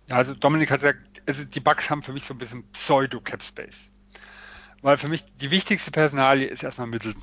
Also 0.08 0.34
Dominik 0.34 0.70
hat 0.70 0.80
gesagt, 0.80 1.22
also 1.26 1.44
die 1.44 1.60
Bucks 1.60 1.88
haben 1.88 2.02
für 2.02 2.12
mich 2.12 2.24
so 2.24 2.34
ein 2.34 2.38
bisschen 2.38 2.64
Pseudo-Cap-Space. 2.72 3.90
Weil 4.82 4.96
für 4.96 5.08
mich 5.08 5.24
die 5.40 5.50
wichtigste 5.50 5.90
Personalie 5.90 6.46
ist 6.46 6.62
erstmal 6.62 6.86
Middleton. 6.86 7.22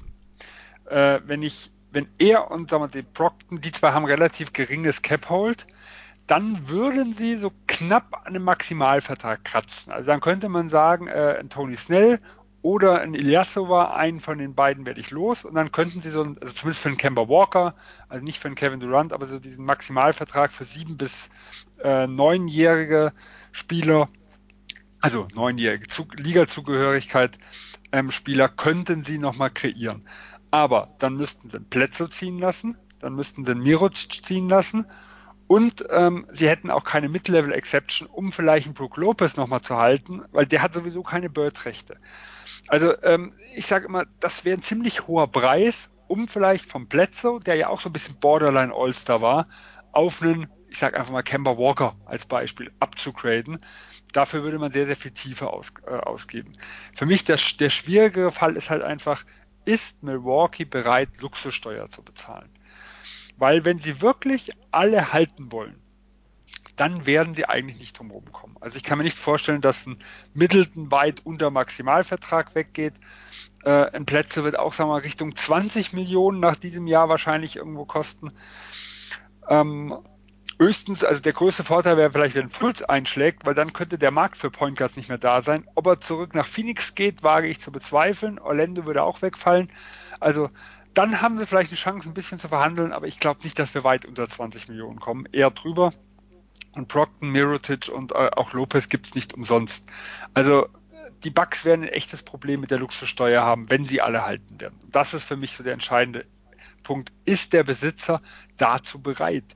Äh, 0.89 1.19
wenn 1.25 1.43
ich, 1.43 1.71
wenn 1.97 2.07
er 2.19 2.51
und 2.51 2.69
sagen 2.69 2.83
wir, 2.83 2.87
die 2.89 3.01
Brockton, 3.01 3.59
die 3.59 3.71
zwei 3.71 3.91
haben 3.91 4.05
relativ 4.05 4.53
geringes 4.53 5.01
Cap-Hold, 5.01 5.65
dann 6.27 6.67
würden 6.67 7.15
sie 7.15 7.37
so 7.37 7.51
knapp 7.65 8.13
an 8.21 8.27
einem 8.27 8.43
Maximalvertrag 8.43 9.43
kratzen. 9.43 9.91
Also 9.91 10.05
dann 10.05 10.19
könnte 10.19 10.47
man 10.47 10.69
sagen, 10.69 11.07
äh, 11.07 11.43
Tony 11.45 11.75
Snell 11.75 12.19
oder 12.61 13.01
ein 13.01 13.15
Ilyasova, 13.15 13.95
einen 13.95 14.19
von 14.19 14.37
den 14.37 14.53
beiden 14.53 14.85
werde 14.85 14.99
ich 14.99 15.09
los 15.09 15.43
und 15.43 15.55
dann 15.55 15.71
könnten 15.71 15.99
sie 15.99 16.11
so, 16.11 16.21
also 16.21 16.53
zumindest 16.53 16.83
für 16.83 16.89
einen 16.89 16.99
Kemba 16.99 17.27
Walker, 17.29 17.73
also 18.09 18.23
nicht 18.23 18.37
für 18.37 18.47
einen 18.47 18.55
Kevin 18.55 18.79
Durant, 18.79 19.11
aber 19.11 19.25
so 19.25 19.39
diesen 19.39 19.65
Maximalvertrag 19.65 20.51
für 20.51 20.65
sieben 20.65 20.97
bis 20.97 21.31
äh, 21.83 22.05
neunjährige 22.05 23.11
Spieler, 23.51 24.07
also 25.01 25.27
neunjährige 25.33 25.87
Zu 25.87 26.05
Liga-Zugehörigkeit 26.15 27.39
ähm, 27.91 28.11
Spieler 28.11 28.49
könnten 28.49 29.03
sie 29.03 29.17
nochmal 29.17 29.49
kreieren. 29.49 30.05
Aber 30.51 30.95
dann 30.99 31.15
müssten 31.15 31.49
sie 31.49 31.57
einen 31.57 31.69
Plätze 31.69 32.09
ziehen 32.09 32.37
lassen, 32.37 32.77
dann 32.99 33.15
müssten 33.15 33.45
sie 33.45 33.51
einen 33.51 33.63
Miroc 33.63 33.95
ziehen 33.95 34.49
lassen 34.49 34.85
und 35.47 35.85
ähm, 35.89 36.27
sie 36.31 36.49
hätten 36.49 36.69
auch 36.69 36.83
keine 36.83 37.09
Mid-Level-Exception, 37.09 38.07
um 38.09 38.31
vielleicht 38.31 38.67
einen 38.67 38.73
Brook 38.73 38.97
Lopez 38.97 39.37
nochmal 39.37 39.61
zu 39.61 39.77
halten, 39.77 40.23
weil 40.31 40.45
der 40.45 40.61
hat 40.61 40.73
sowieso 40.73 41.03
keine 41.03 41.29
Bird-Rechte. 41.29 41.97
Also 42.67 43.01
ähm, 43.03 43.33
ich 43.55 43.65
sage 43.65 43.85
immer, 43.85 44.03
das 44.19 44.43
wäre 44.43 44.57
ein 44.57 44.63
ziemlich 44.63 45.07
hoher 45.07 45.31
Preis, 45.31 45.89
um 46.07 46.27
vielleicht 46.27 46.65
vom 46.65 46.87
Bledsoe, 46.87 47.39
der 47.39 47.55
ja 47.55 47.69
auch 47.69 47.79
so 47.79 47.89
ein 47.89 47.93
bisschen 47.93 48.15
Borderline 48.19 48.73
All-Star 48.73 49.21
war, 49.21 49.47
auf 49.93 50.21
einen, 50.21 50.47
ich 50.69 50.79
sage 50.79 50.99
einfach 50.99 51.13
mal 51.13 51.23
Kemba 51.23 51.57
Walker 51.57 51.95
als 52.05 52.25
Beispiel, 52.25 52.71
abzugraden. 52.81 53.59
Dafür 54.11 54.43
würde 54.43 54.59
man 54.59 54.71
sehr, 54.71 54.85
sehr 54.85 54.95
viel 54.97 55.11
tiefer 55.11 55.53
aus, 55.53 55.73
äh, 55.85 55.91
ausgeben. 55.91 56.53
Für 56.93 57.05
mich 57.05 57.23
der, 57.23 57.37
der 57.59 57.69
schwierigere 57.69 58.31
Fall 58.31 58.57
ist 58.57 58.69
halt 58.69 58.83
einfach, 58.83 59.23
ist 59.67 60.01
Milwaukee 60.01 60.65
bereit, 60.65 61.09
Luxussteuer 61.19 61.89
zu 61.89 62.01
bezahlen? 62.01 62.49
Weil 63.37 63.65
wenn 63.65 63.77
sie 63.77 64.01
wirklich 64.01 64.51
alle 64.71 65.13
halten 65.13 65.51
wollen, 65.51 65.79
dann 66.77 67.05
werden 67.05 67.33
sie 67.33 67.45
eigentlich 67.45 67.79
nicht 67.79 67.99
drumherum 67.99 68.31
kommen. 68.31 68.55
Also 68.61 68.77
ich 68.77 68.83
kann 68.83 68.97
mir 68.97 69.03
nicht 69.03 69.17
vorstellen, 69.17 69.61
dass 69.61 69.85
ein 69.85 69.97
Middleton 70.33 70.91
weit 70.91 71.25
unter 71.25 71.49
Maximalvertrag 71.49 72.55
weggeht. 72.55 72.93
Äh, 73.63 73.91
ein 73.91 74.05
Plätze 74.05 74.43
wird 74.43 74.57
auch, 74.57 74.73
sagen 74.73 74.89
wir 74.89 74.93
mal, 74.93 75.01
Richtung 75.01 75.35
20 75.35 75.93
Millionen 75.93 76.39
nach 76.39 76.55
diesem 76.55 76.87
Jahr 76.87 77.09
wahrscheinlich 77.09 77.55
irgendwo 77.55 77.85
kosten. 77.85 78.29
Ähm, 79.49 79.97
höchstens, 80.59 81.03
also 81.03 81.21
der 81.21 81.33
größte 81.33 81.63
Vorteil 81.63 81.97
wäre 81.97 82.11
vielleicht, 82.11 82.35
wenn 82.35 82.49
Fultz 82.49 82.81
einschlägt, 82.81 83.45
weil 83.45 83.53
dann 83.53 83.73
könnte 83.73 83.97
der 83.97 84.11
Markt 84.11 84.37
für 84.37 84.49
Point 84.49 84.77
Guards 84.77 84.95
nicht 84.95 85.09
mehr 85.09 85.17
da 85.17 85.41
sein. 85.41 85.67
Ob 85.75 85.87
er 85.87 86.01
zurück 86.01 86.35
nach 86.35 86.47
Phoenix 86.47 86.95
geht, 86.95 87.23
wage 87.23 87.47
ich 87.47 87.59
zu 87.59 87.71
bezweifeln. 87.71 88.39
Orlando 88.39 88.85
würde 88.85 89.03
auch 89.03 89.21
wegfallen. 89.21 89.69
Also 90.19 90.49
dann 90.93 91.21
haben 91.21 91.37
sie 91.37 91.45
vielleicht 91.45 91.71
eine 91.71 91.77
Chance, 91.77 92.09
ein 92.09 92.13
bisschen 92.13 92.39
zu 92.39 92.47
verhandeln, 92.47 92.91
aber 92.91 93.07
ich 93.07 93.19
glaube 93.19 93.43
nicht, 93.43 93.59
dass 93.59 93.73
wir 93.75 93.83
weit 93.83 94.05
unter 94.05 94.27
20 94.27 94.67
Millionen 94.67 94.99
kommen. 94.99 95.27
Eher 95.31 95.51
drüber. 95.51 95.93
Und 96.71 96.87
Brockton, 96.87 97.31
Mirotic 97.31 97.89
und 97.89 98.11
äh, 98.11 98.29
auch 98.35 98.53
Lopez 98.53 98.89
gibt 98.89 99.07
es 99.07 99.15
nicht 99.15 99.33
umsonst. 99.33 99.83
Also 100.33 100.67
die 101.23 101.29
Bucks 101.29 101.65
werden 101.65 101.83
ein 101.83 101.89
echtes 101.89 102.23
Problem 102.23 102.61
mit 102.61 102.71
der 102.71 102.79
Luxussteuer 102.79 103.43
haben, 103.43 103.69
wenn 103.69 103.85
sie 103.85 104.01
alle 104.01 104.25
halten 104.25 104.59
werden. 104.59 104.79
Das 104.91 105.13
ist 105.13 105.23
für 105.23 105.35
mich 105.35 105.55
so 105.55 105.63
der 105.63 105.73
entscheidende 105.73 106.25
Punkt. 106.83 107.11
Ist 107.25 107.53
der 107.53 107.63
Besitzer 107.63 108.21
dazu 108.57 109.01
bereit? 109.01 109.55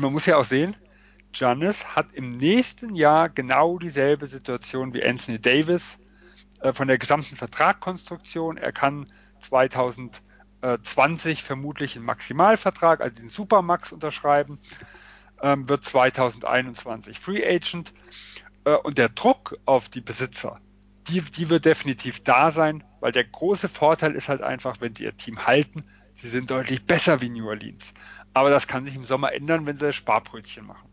Und 0.00 0.04
man 0.04 0.14
muss 0.14 0.24
ja 0.24 0.38
auch 0.38 0.46
sehen, 0.46 0.74
Giannis 1.30 1.94
hat 1.94 2.14
im 2.14 2.38
nächsten 2.38 2.94
Jahr 2.94 3.28
genau 3.28 3.78
dieselbe 3.78 4.26
Situation 4.26 4.94
wie 4.94 5.04
Anthony 5.04 5.38
Davis 5.38 5.98
äh, 6.62 6.72
von 6.72 6.88
der 6.88 6.96
gesamten 6.96 7.36
Vertragkonstruktion. 7.36 8.56
Er 8.56 8.72
kann 8.72 9.12
2020 9.40 11.42
vermutlich 11.42 11.96
einen 11.96 12.06
Maximalvertrag, 12.06 13.02
also 13.02 13.20
den 13.20 13.28
Supermax 13.28 13.92
unterschreiben 13.92 14.58
ähm, 15.42 15.68
wird 15.68 15.84
2021 15.84 17.20
Free 17.20 17.46
Agent. 17.46 17.92
Äh, 18.64 18.76
und 18.76 18.96
der 18.96 19.10
Druck 19.10 19.58
auf 19.66 19.90
die 19.90 20.00
Besitzer, 20.00 20.62
die, 21.08 21.20
die 21.20 21.50
wird 21.50 21.66
definitiv 21.66 22.24
da 22.24 22.52
sein, 22.52 22.84
weil 23.00 23.12
der 23.12 23.24
große 23.24 23.68
Vorteil 23.68 24.14
ist 24.14 24.30
halt 24.30 24.40
einfach, 24.40 24.80
wenn 24.80 24.94
sie 24.94 25.04
ihr 25.04 25.18
Team 25.18 25.46
halten, 25.46 25.84
sie 26.14 26.30
sind 26.30 26.50
deutlich 26.50 26.86
besser 26.86 27.20
wie 27.20 27.28
New 27.28 27.48
Orleans. 27.48 27.92
Aber 28.32 28.50
das 28.50 28.66
kann 28.66 28.86
sich 28.86 28.94
im 28.94 29.06
Sommer 29.06 29.32
ändern, 29.32 29.66
wenn 29.66 29.76
sie 29.76 29.92
Sparbrötchen 29.92 30.66
machen. 30.66 30.88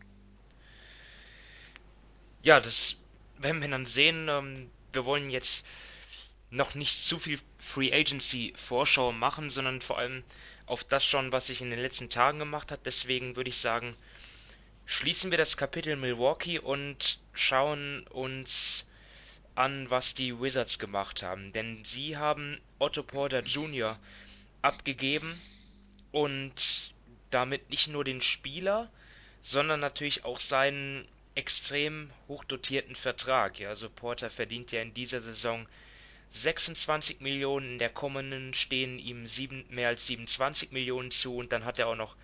Ja, 2.42 2.60
das 2.60 2.96
werden 3.38 3.60
wir 3.60 3.68
dann 3.68 3.86
sehen. 3.86 4.28
Ähm, 4.28 4.70
wir 4.92 5.04
wollen 5.04 5.30
jetzt 5.30 5.64
noch 6.50 6.74
nicht 6.74 7.04
zu 7.04 7.18
viel 7.18 7.38
Free 7.58 7.92
Agency 7.92 8.52
Vorschau 8.56 9.12
machen, 9.12 9.50
sondern 9.50 9.80
vor 9.80 9.98
allem 9.98 10.24
auf 10.66 10.84
das 10.84 11.04
schon, 11.04 11.32
was 11.32 11.48
sich 11.48 11.60
in 11.60 11.70
den 11.70 11.80
letzten 11.80 12.10
Tagen 12.10 12.38
gemacht 12.38 12.72
hat. 12.72 12.86
Deswegen 12.86 13.36
würde 13.36 13.50
ich 13.50 13.58
sagen, 13.58 13.96
schließen 14.86 15.30
wir 15.30 15.38
das 15.38 15.56
Kapitel 15.56 15.96
Milwaukee 15.96 16.58
und 16.58 17.20
schauen 17.32 18.06
uns 18.08 18.86
an, 19.54 19.90
was 19.90 20.14
die 20.14 20.40
Wizards 20.40 20.78
gemacht 20.78 21.22
haben. 21.22 21.52
Denn 21.52 21.84
sie 21.84 22.16
haben 22.16 22.58
Otto 22.78 23.02
Porter 23.02 23.40
Jr. 23.40 23.98
abgegeben 24.62 25.38
und 26.12 26.92
damit 27.30 27.70
nicht 27.70 27.88
nur 27.88 28.04
den 28.04 28.20
Spieler, 28.20 28.90
sondern 29.42 29.80
natürlich 29.80 30.24
auch 30.24 30.40
seinen 30.40 31.06
extrem 31.34 32.10
hochdotierten 32.26 32.96
Vertrag. 32.96 33.58
Ja, 33.60 33.68
also 33.68 33.88
Porter 33.88 34.30
verdient 34.30 34.72
ja 34.72 34.82
in 34.82 34.94
dieser 34.94 35.20
Saison 35.20 35.66
26 36.30 37.20
Millionen, 37.20 37.72
in 37.72 37.78
der 37.78 37.90
kommenden 37.90 38.52
stehen 38.54 38.98
ihm 38.98 39.26
sieben, 39.26 39.64
mehr 39.70 39.88
als 39.88 40.06
27 40.06 40.72
Millionen 40.72 41.10
zu 41.10 41.36
und 41.36 41.52
dann 41.52 41.64
hat 41.64 41.78
er 41.78 41.86
auch 41.86 41.96
noch 41.96 42.16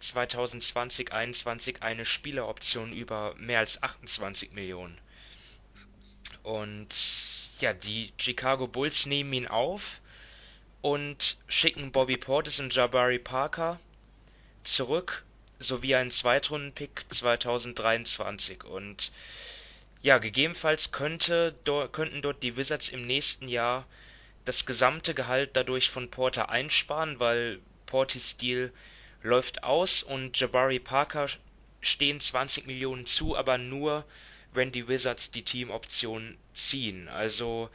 2020 0.00 1.08
2021 1.08 1.82
eine 1.82 2.04
Spieleroption 2.04 2.92
über 2.92 3.34
mehr 3.36 3.58
als 3.58 3.82
28 3.82 4.52
Millionen. 4.52 4.96
Und 6.42 6.88
ja, 7.60 7.72
die 7.72 8.12
Chicago 8.18 8.68
Bulls 8.68 9.06
nehmen 9.06 9.32
ihn 9.32 9.48
auf 9.48 10.00
und 10.82 11.36
schicken 11.48 11.90
Bobby 11.90 12.16
Portis 12.16 12.60
und 12.60 12.74
Jabari 12.74 13.18
Parker 13.18 13.80
zurück 14.68 15.24
sowie 15.58 15.96
einen 15.96 16.10
Zweitrunden-Pick 16.10 17.06
2023. 17.08 18.64
Und 18.64 19.10
ja, 20.02 20.18
gegebenenfalls 20.18 20.92
könnte, 20.92 21.54
do, 21.64 21.88
könnten 21.88 22.22
dort 22.22 22.42
die 22.42 22.56
Wizards 22.56 22.88
im 22.88 23.06
nächsten 23.06 23.48
Jahr 23.48 23.86
das 24.44 24.66
gesamte 24.66 25.14
Gehalt 25.14 25.50
dadurch 25.54 25.90
von 25.90 26.10
Porter 26.10 26.48
einsparen, 26.48 27.18
weil 27.18 27.60
Portis 27.86 28.36
Deal 28.36 28.72
läuft 29.22 29.64
aus 29.64 30.02
und 30.02 30.38
Jabari 30.38 30.78
Parker 30.78 31.28
stehen 31.80 32.20
20 32.20 32.66
Millionen 32.66 33.06
zu, 33.06 33.36
aber 33.36 33.58
nur, 33.58 34.04
wenn 34.52 34.72
die 34.72 34.88
Wizards 34.88 35.30
die 35.30 35.42
Teamoption 35.42 36.36
ziehen. 36.52 37.08
Also 37.08 37.68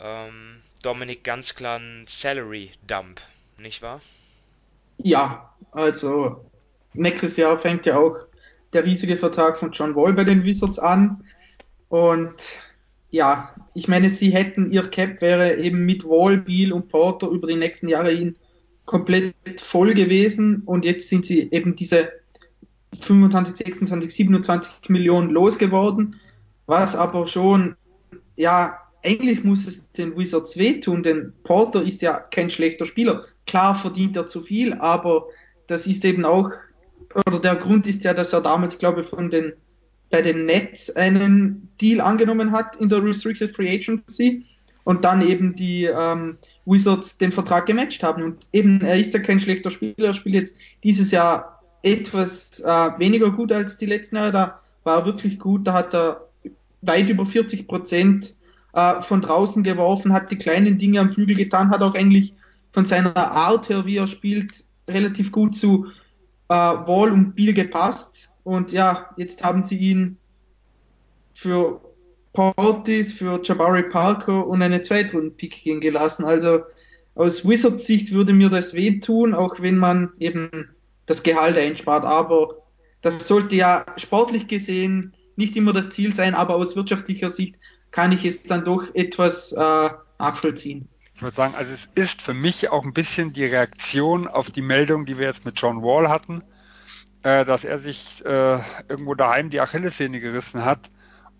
ähm, 0.00 0.62
Dominik 0.82 1.24
ganz 1.24 1.54
klar 1.54 1.78
ein 1.78 2.06
Salary 2.06 2.72
Dump, 2.86 3.20
nicht 3.58 3.82
wahr? 3.82 4.00
Ja, 4.98 5.54
also 5.72 6.44
nächstes 6.94 7.36
Jahr 7.36 7.58
fängt 7.58 7.86
ja 7.86 7.98
auch 7.98 8.16
der 8.72 8.84
riesige 8.84 9.16
Vertrag 9.16 9.56
von 9.56 9.72
John 9.72 9.94
Wall 9.94 10.12
bei 10.12 10.24
den 10.24 10.44
Wizards 10.44 10.78
an. 10.78 11.24
Und 11.88 12.34
ja, 13.10 13.54
ich 13.74 13.88
meine, 13.88 14.08
sie 14.10 14.30
hätten, 14.30 14.70
ihr 14.70 14.88
Cap 14.88 15.20
wäre 15.20 15.56
eben 15.56 15.84
mit 15.84 16.04
Wall, 16.04 16.38
Beal 16.38 16.72
und 16.72 16.88
Porter 16.88 17.28
über 17.28 17.46
die 17.46 17.56
nächsten 17.56 17.88
Jahre 17.88 18.10
hin 18.10 18.36
komplett 18.84 19.34
voll 19.60 19.94
gewesen 19.94 20.62
und 20.66 20.84
jetzt 20.84 21.08
sind 21.08 21.24
sie 21.24 21.50
eben 21.50 21.76
diese 21.76 22.10
25, 22.98 23.56
26, 23.56 24.14
27 24.14 24.88
Millionen 24.88 25.30
losgeworden, 25.30 26.16
was 26.66 26.96
aber 26.96 27.26
schon, 27.28 27.76
ja, 28.36 28.81
eigentlich 29.04 29.44
muss 29.44 29.66
es 29.66 29.90
den 29.92 30.16
Wizards 30.16 30.56
wehtun, 30.56 31.02
denn 31.02 31.32
Porter 31.44 31.82
ist 31.82 32.02
ja 32.02 32.20
kein 32.20 32.50
schlechter 32.50 32.86
Spieler. 32.86 33.24
Klar 33.46 33.74
verdient 33.74 34.16
er 34.16 34.26
zu 34.26 34.40
viel, 34.40 34.74
aber 34.74 35.26
das 35.66 35.86
ist 35.86 36.04
eben 36.04 36.24
auch, 36.24 36.50
oder 37.26 37.38
der 37.40 37.56
Grund 37.56 37.86
ist 37.86 38.04
ja, 38.04 38.14
dass 38.14 38.32
er 38.32 38.40
damals, 38.40 38.78
glaube 38.78 39.00
ich, 39.00 39.06
von 39.06 39.30
den, 39.30 39.54
bei 40.10 40.22
den 40.22 40.46
Nets 40.46 40.94
einen 40.94 41.68
Deal 41.80 42.00
angenommen 42.00 42.52
hat 42.52 42.76
in 42.76 42.88
der 42.88 43.02
Restricted 43.02 43.54
Free 43.54 43.74
Agency 43.74 44.44
und 44.84 45.04
dann 45.04 45.26
eben 45.26 45.54
die 45.54 45.84
ähm, 45.84 46.38
Wizards 46.64 47.18
den 47.18 47.32
Vertrag 47.32 47.66
gematcht 47.66 48.02
haben. 48.02 48.22
Und 48.22 48.46
eben, 48.52 48.80
er 48.82 48.98
ist 48.98 49.14
ja 49.14 49.20
kein 49.20 49.40
schlechter 49.40 49.70
Spieler, 49.70 50.08
er 50.08 50.14
spielt 50.14 50.34
jetzt 50.34 50.56
dieses 50.82 51.10
Jahr 51.10 51.60
etwas 51.82 52.60
äh, 52.60 52.90
weniger 52.98 53.30
gut 53.30 53.52
als 53.52 53.76
die 53.76 53.86
letzten 53.86 54.16
Jahre. 54.16 54.32
Da 54.32 54.60
war 54.84 55.00
er 55.00 55.06
wirklich 55.06 55.38
gut, 55.38 55.66
da 55.66 55.72
hat 55.72 55.94
er 55.94 56.28
weit 56.82 57.08
über 57.08 57.24
40 57.24 57.66
Prozent 57.66 58.34
äh, 58.72 59.02
von 59.02 59.20
draußen 59.20 59.62
geworfen, 59.62 60.12
hat 60.12 60.30
die 60.30 60.38
kleinen 60.38 60.78
Dinge 60.78 61.00
am 61.00 61.10
Flügel 61.10 61.36
getan, 61.36 61.70
hat 61.70 61.82
auch 61.82 61.94
eigentlich 61.94 62.34
von 62.72 62.86
seiner 62.86 63.16
Art 63.16 63.68
her, 63.68 63.86
wie 63.86 63.98
er 63.98 64.06
spielt, 64.06 64.64
relativ 64.88 65.30
gut 65.30 65.56
zu 65.56 65.86
äh, 66.48 66.54
Wall 66.54 67.12
und 67.12 67.34
Biel 67.34 67.52
gepasst. 67.52 68.30
Und 68.44 68.72
ja, 68.72 69.10
jetzt 69.16 69.42
haben 69.44 69.64
sie 69.64 69.76
ihn 69.76 70.16
für 71.34 71.80
Portis, 72.32 73.12
für 73.12 73.40
Jabari 73.42 73.84
Parker 73.84 74.46
und 74.46 74.62
eine 74.62 74.80
Zweitrunden-Pick 74.80 75.62
gehen 75.62 75.80
gelassen. 75.80 76.24
Also 76.24 76.60
aus 77.14 77.46
Wizards 77.46 77.86
Sicht 77.86 78.12
würde 78.12 78.32
mir 78.32 78.48
das 78.48 78.74
wehtun, 78.74 79.34
auch 79.34 79.60
wenn 79.60 79.76
man 79.76 80.12
eben 80.18 80.70
das 81.06 81.22
Gehalt 81.22 81.58
einspart. 81.58 82.04
Aber 82.04 82.62
das 83.02 83.28
sollte 83.28 83.56
ja 83.56 83.84
sportlich 83.96 84.48
gesehen 84.48 85.14
nicht 85.36 85.56
immer 85.56 85.72
das 85.72 85.90
Ziel 85.90 86.14
sein, 86.14 86.34
aber 86.34 86.56
aus 86.56 86.76
wirtschaftlicher 86.76 87.30
Sicht 87.30 87.56
kann 87.92 88.10
ich 88.10 88.24
es 88.24 88.42
dann 88.42 88.64
doch 88.64 88.94
etwas 88.94 89.52
äh, 89.52 89.90
nachvollziehen. 90.18 90.88
Ich 91.14 91.22
würde 91.22 91.36
sagen, 91.36 91.54
also 91.54 91.72
es 91.72 91.88
ist 91.94 92.22
für 92.22 92.34
mich 92.34 92.70
auch 92.70 92.82
ein 92.82 92.94
bisschen 92.94 93.32
die 93.32 93.44
Reaktion 93.44 94.26
auf 94.26 94.50
die 94.50 94.62
Meldung, 94.62 95.06
die 95.06 95.18
wir 95.18 95.26
jetzt 95.26 95.44
mit 95.44 95.60
John 95.60 95.82
Wall 95.82 96.08
hatten, 96.08 96.42
äh, 97.22 97.44
dass 97.44 97.64
er 97.64 97.78
sich 97.78 98.24
äh, 98.24 98.58
irgendwo 98.88 99.14
daheim 99.14 99.50
die 99.50 99.60
Achillessehne 99.60 100.18
gerissen 100.18 100.64
hat 100.64 100.90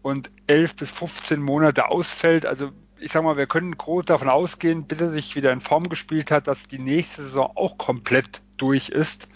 und 0.03 0.31
11 0.47 0.77
bis 0.77 0.91
15 0.91 1.41
Monate 1.41 1.89
ausfällt. 1.89 2.47
Also 2.47 2.71
ich 3.01 3.11
sag 3.11 3.25
mal, 3.25 3.37
wir 3.37 3.47
können 3.47 3.77
groß 3.77 4.05
davon 4.05 4.29
ausgehen, 4.29 4.87
bis 4.87 5.01
er 5.01 5.11
sich 5.11 5.35
wieder 5.35 5.53
in 5.53 5.61
Form 5.61 5.89
gespielt 5.89 6.31
hat, 6.31 6.47
dass 6.47 6.69
die 6.69 6.79
nächste 6.79 7.25
Saison 7.25 7.51
auch 7.57 7.79
komplett 7.79 8.43
durch 8.57 8.91
ist. 8.91 9.27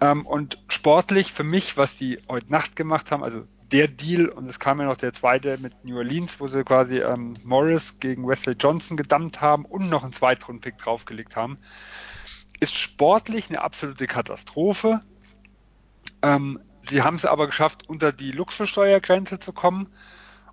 Ähm, 0.00 0.26
und 0.26 0.62
sportlich 0.68 1.32
für 1.32 1.44
mich, 1.44 1.76
was 1.76 1.96
die 1.96 2.20
heute 2.28 2.52
Nacht 2.52 2.76
gemacht 2.76 3.10
haben, 3.10 3.24
also 3.24 3.46
der 3.72 3.88
Deal, 3.88 4.28
und 4.28 4.48
es 4.48 4.58
kam 4.58 4.80
ja 4.80 4.86
noch 4.86 4.96
der 4.96 5.12
zweite 5.12 5.58
mit 5.58 5.84
New 5.84 5.96
Orleans, 5.96 6.40
wo 6.40 6.48
sie 6.48 6.64
quasi 6.64 6.98
ähm, 6.98 7.34
Morris 7.44 8.00
gegen 8.00 8.26
Wesley 8.26 8.54
Johnson 8.58 8.96
gedammt 8.96 9.40
haben 9.40 9.64
und 9.64 9.88
noch 9.88 10.02
einen 10.02 10.12
Zweitrundpick 10.12 10.78
draufgelegt 10.78 11.36
haben, 11.36 11.56
ist 12.58 12.76
sportlich 12.76 13.48
eine 13.48 13.62
absolute 13.62 14.06
Katastrophe. 14.06 15.00
Ähm, 16.22 16.60
sie 16.88 17.02
haben 17.02 17.16
es 17.16 17.24
aber 17.24 17.46
geschafft, 17.46 17.88
unter 17.88 18.12
die 18.12 18.32
Luxussteuergrenze 18.32 19.38
zu 19.38 19.52
kommen 19.52 19.88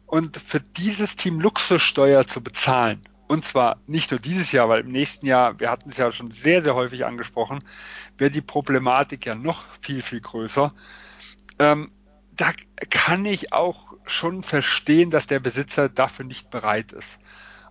und 0.05 0.37
für 0.37 0.61
dieses 0.61 1.15
Team 1.15 1.39
Luxussteuer 1.39 2.25
zu 2.27 2.41
bezahlen. 2.41 3.03
Und 3.27 3.43
zwar 3.43 3.81
nicht 3.87 4.11
nur 4.11 4.21
dieses 4.21 4.53
Jahr, 4.53 4.69
weil 4.69 4.81
im 4.81 4.91
nächsten 4.91 5.25
Jahr, 5.25 5.59
wir 5.59 5.69
hatten 5.69 5.89
es 5.89 5.97
ja 5.97 6.11
schon 6.13 6.31
sehr, 6.31 6.63
sehr 6.63 6.75
häufig 6.75 7.05
angesprochen, 7.05 7.61
wäre 8.17 8.31
die 8.31 8.41
Problematik 8.41 9.25
ja 9.25 9.35
noch 9.35 9.65
viel, 9.81 10.01
viel 10.01 10.21
größer. 10.21 10.73
Ähm, 11.59 11.91
da 12.37 12.51
kann 12.89 13.25
ich 13.25 13.51
auch 13.51 13.93
schon 14.05 14.43
verstehen, 14.43 15.11
dass 15.11 15.27
der 15.27 15.39
Besitzer 15.39 15.89
dafür 15.89 16.25
nicht 16.25 16.49
bereit 16.49 16.91
ist. 16.93 17.19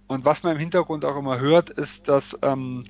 Und 0.06 0.24
was 0.24 0.42
man 0.42 0.52
im 0.52 0.58
Hintergrund 0.58 1.04
auch 1.04 1.16
immer 1.16 1.40
hört, 1.40 1.70
ist, 1.70 2.08
dass, 2.08 2.36
ähm, 2.42 2.84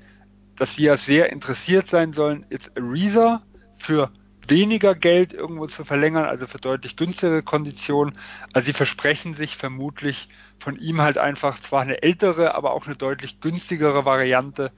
dass 0.56 0.74
sie 0.74 0.84
ja 0.84 0.96
sehr 0.96 1.32
interessiert 1.32 1.88
sein 1.88 2.12
sollen, 2.12 2.46
jetzt 2.50 2.76
Ariza 2.76 3.42
für 3.74 4.10
weniger 4.48 4.94
Geld 4.94 5.32
irgendwo 5.32 5.66
zu 5.66 5.84
verlängern, 5.84 6.24
also 6.24 6.46
für 6.46 6.58
deutlich 6.58 6.96
günstigere 6.96 7.42
Konditionen. 7.42 8.16
Also 8.52 8.66
sie 8.66 8.72
versprechen 8.72 9.34
sich 9.34 9.56
vermutlich 9.56 10.28
von 10.58 10.76
ihm 10.76 11.00
halt 11.00 11.18
einfach 11.18 11.60
zwar 11.60 11.82
eine 11.82 12.02
ältere, 12.02 12.54
aber 12.54 12.72
auch 12.72 12.86
eine 12.86 12.96
deutlich 12.96 13.40
günstigere 13.40 14.04
Variante 14.04 14.72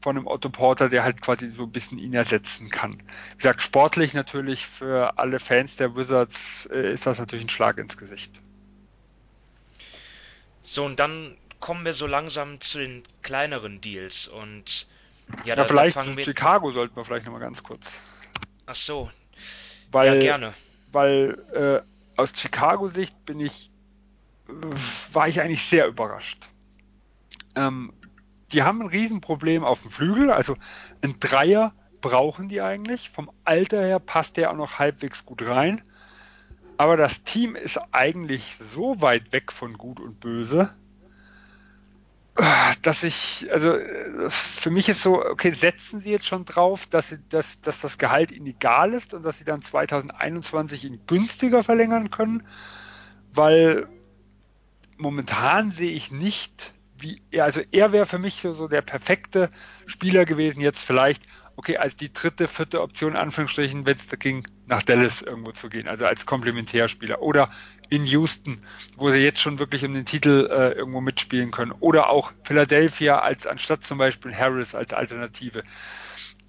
von 0.00 0.16
einem 0.16 0.26
Otto 0.26 0.48
Porter, 0.48 0.88
der 0.88 1.02
halt 1.02 1.20
quasi 1.20 1.48
so 1.48 1.64
ein 1.64 1.72
bisschen 1.72 1.98
ihn 1.98 2.14
ersetzen 2.14 2.70
kann. 2.70 3.02
Wie 3.32 3.36
gesagt, 3.38 3.62
sportlich 3.62 4.14
natürlich 4.14 4.66
für 4.66 5.18
alle 5.18 5.40
Fans 5.40 5.76
der 5.76 5.96
Wizards 5.96 6.66
äh, 6.66 6.92
ist 6.92 7.06
das 7.06 7.18
natürlich 7.18 7.46
ein 7.46 7.50
Schlag 7.50 7.78
ins 7.78 7.96
Gesicht. 7.96 8.40
So, 10.62 10.84
und 10.84 11.00
dann 11.00 11.36
kommen 11.60 11.84
wir 11.84 11.92
so 11.92 12.06
langsam 12.06 12.60
zu 12.60 12.78
den 12.78 13.02
kleineren 13.22 13.80
Deals 13.80 14.28
und 14.28 14.86
ja, 15.44 15.56
da, 15.56 15.64
vielleicht 15.64 15.96
da 15.96 16.02
zu 16.02 16.22
Chicago 16.22 16.70
sollten 16.72 16.96
wir 16.96 17.04
vielleicht 17.04 17.26
nochmal 17.26 17.40
ganz 17.40 17.62
kurz. 17.62 18.00
Ach 18.66 18.74
so. 18.74 19.10
Weil, 19.90 20.14
ja, 20.14 20.20
gerne. 20.20 20.54
Weil 20.92 21.84
äh, 22.16 22.20
aus 22.20 22.32
Chicago-Sicht 22.36 23.24
bin 23.24 23.40
ich, 23.40 23.70
äh, 24.48 24.52
war 25.12 25.28
ich 25.28 25.40
eigentlich 25.40 25.64
sehr 25.64 25.86
überrascht. 25.86 26.48
Ähm, 27.56 27.92
die 28.52 28.62
haben 28.62 28.82
ein 28.82 28.88
Riesenproblem 28.88 29.64
auf 29.64 29.82
dem 29.82 29.90
Flügel. 29.90 30.30
Also 30.30 30.56
ein 31.02 31.20
Dreier 31.20 31.72
brauchen 32.00 32.48
die 32.48 32.60
eigentlich. 32.60 33.10
Vom 33.10 33.30
Alter 33.44 33.82
her 33.84 33.98
passt 33.98 34.36
der 34.36 34.50
auch 34.50 34.56
noch 34.56 34.78
halbwegs 34.78 35.24
gut 35.24 35.46
rein. 35.46 35.82
Aber 36.76 36.96
das 36.96 37.24
Team 37.24 37.56
ist 37.56 37.78
eigentlich 37.90 38.56
so 38.72 39.00
weit 39.00 39.32
weg 39.32 39.52
von 39.52 39.76
Gut 39.76 39.98
und 39.98 40.20
Böse, 40.20 40.72
dass 42.82 43.02
ich, 43.02 43.48
also 43.50 43.76
für 44.28 44.70
mich 44.70 44.88
ist 44.88 45.02
so, 45.02 45.24
okay, 45.24 45.50
setzen 45.50 46.00
Sie 46.00 46.10
jetzt 46.10 46.26
schon 46.26 46.44
drauf, 46.44 46.86
dass, 46.86 47.08
sie, 47.08 47.18
dass, 47.30 47.60
dass 47.62 47.80
das 47.80 47.98
Gehalt 47.98 48.30
Ihnen 48.30 48.46
egal 48.46 48.94
ist 48.94 49.12
und 49.12 49.24
dass 49.24 49.38
Sie 49.38 49.44
dann 49.44 49.60
2021 49.60 50.84
ihn 50.84 51.00
günstiger 51.08 51.64
verlängern 51.64 52.10
können, 52.10 52.46
weil 53.34 53.88
momentan 54.96 55.72
sehe 55.72 55.90
ich 55.90 56.12
nicht, 56.12 56.74
wie 56.98 57.20
also 57.40 57.60
er 57.70 57.92
wäre 57.92 58.06
für 58.06 58.18
mich 58.18 58.40
so, 58.40 58.68
der 58.68 58.82
perfekte 58.82 59.50
Spieler 59.86 60.24
gewesen, 60.24 60.60
jetzt 60.60 60.84
vielleicht, 60.84 61.22
okay, 61.56 61.76
als 61.76 61.96
die 61.96 62.12
dritte, 62.12 62.48
vierte 62.48 62.82
Option, 62.82 63.16
Anführungsstrichen, 63.16 63.86
wenn 63.86 63.96
es 63.96 64.06
da 64.06 64.16
ging, 64.16 64.46
nach 64.66 64.82
Dallas 64.82 65.22
irgendwo 65.22 65.52
zu 65.52 65.68
gehen, 65.68 65.88
also 65.88 66.06
als 66.06 66.26
Komplementärspieler. 66.26 67.20
Oder 67.22 67.50
in 67.90 68.04
Houston, 68.06 68.62
wo 68.96 69.10
sie 69.10 69.18
jetzt 69.18 69.40
schon 69.40 69.58
wirklich 69.58 69.84
um 69.84 69.94
den 69.94 70.04
Titel 70.04 70.48
äh, 70.50 70.72
irgendwo 70.72 71.00
mitspielen 71.00 71.50
können. 71.50 71.72
Oder 71.80 72.10
auch 72.10 72.32
Philadelphia 72.44 73.18
als 73.20 73.46
anstatt 73.46 73.84
zum 73.84 73.98
Beispiel 73.98 74.34
Harris 74.34 74.74
als 74.74 74.92
Alternative. 74.92 75.62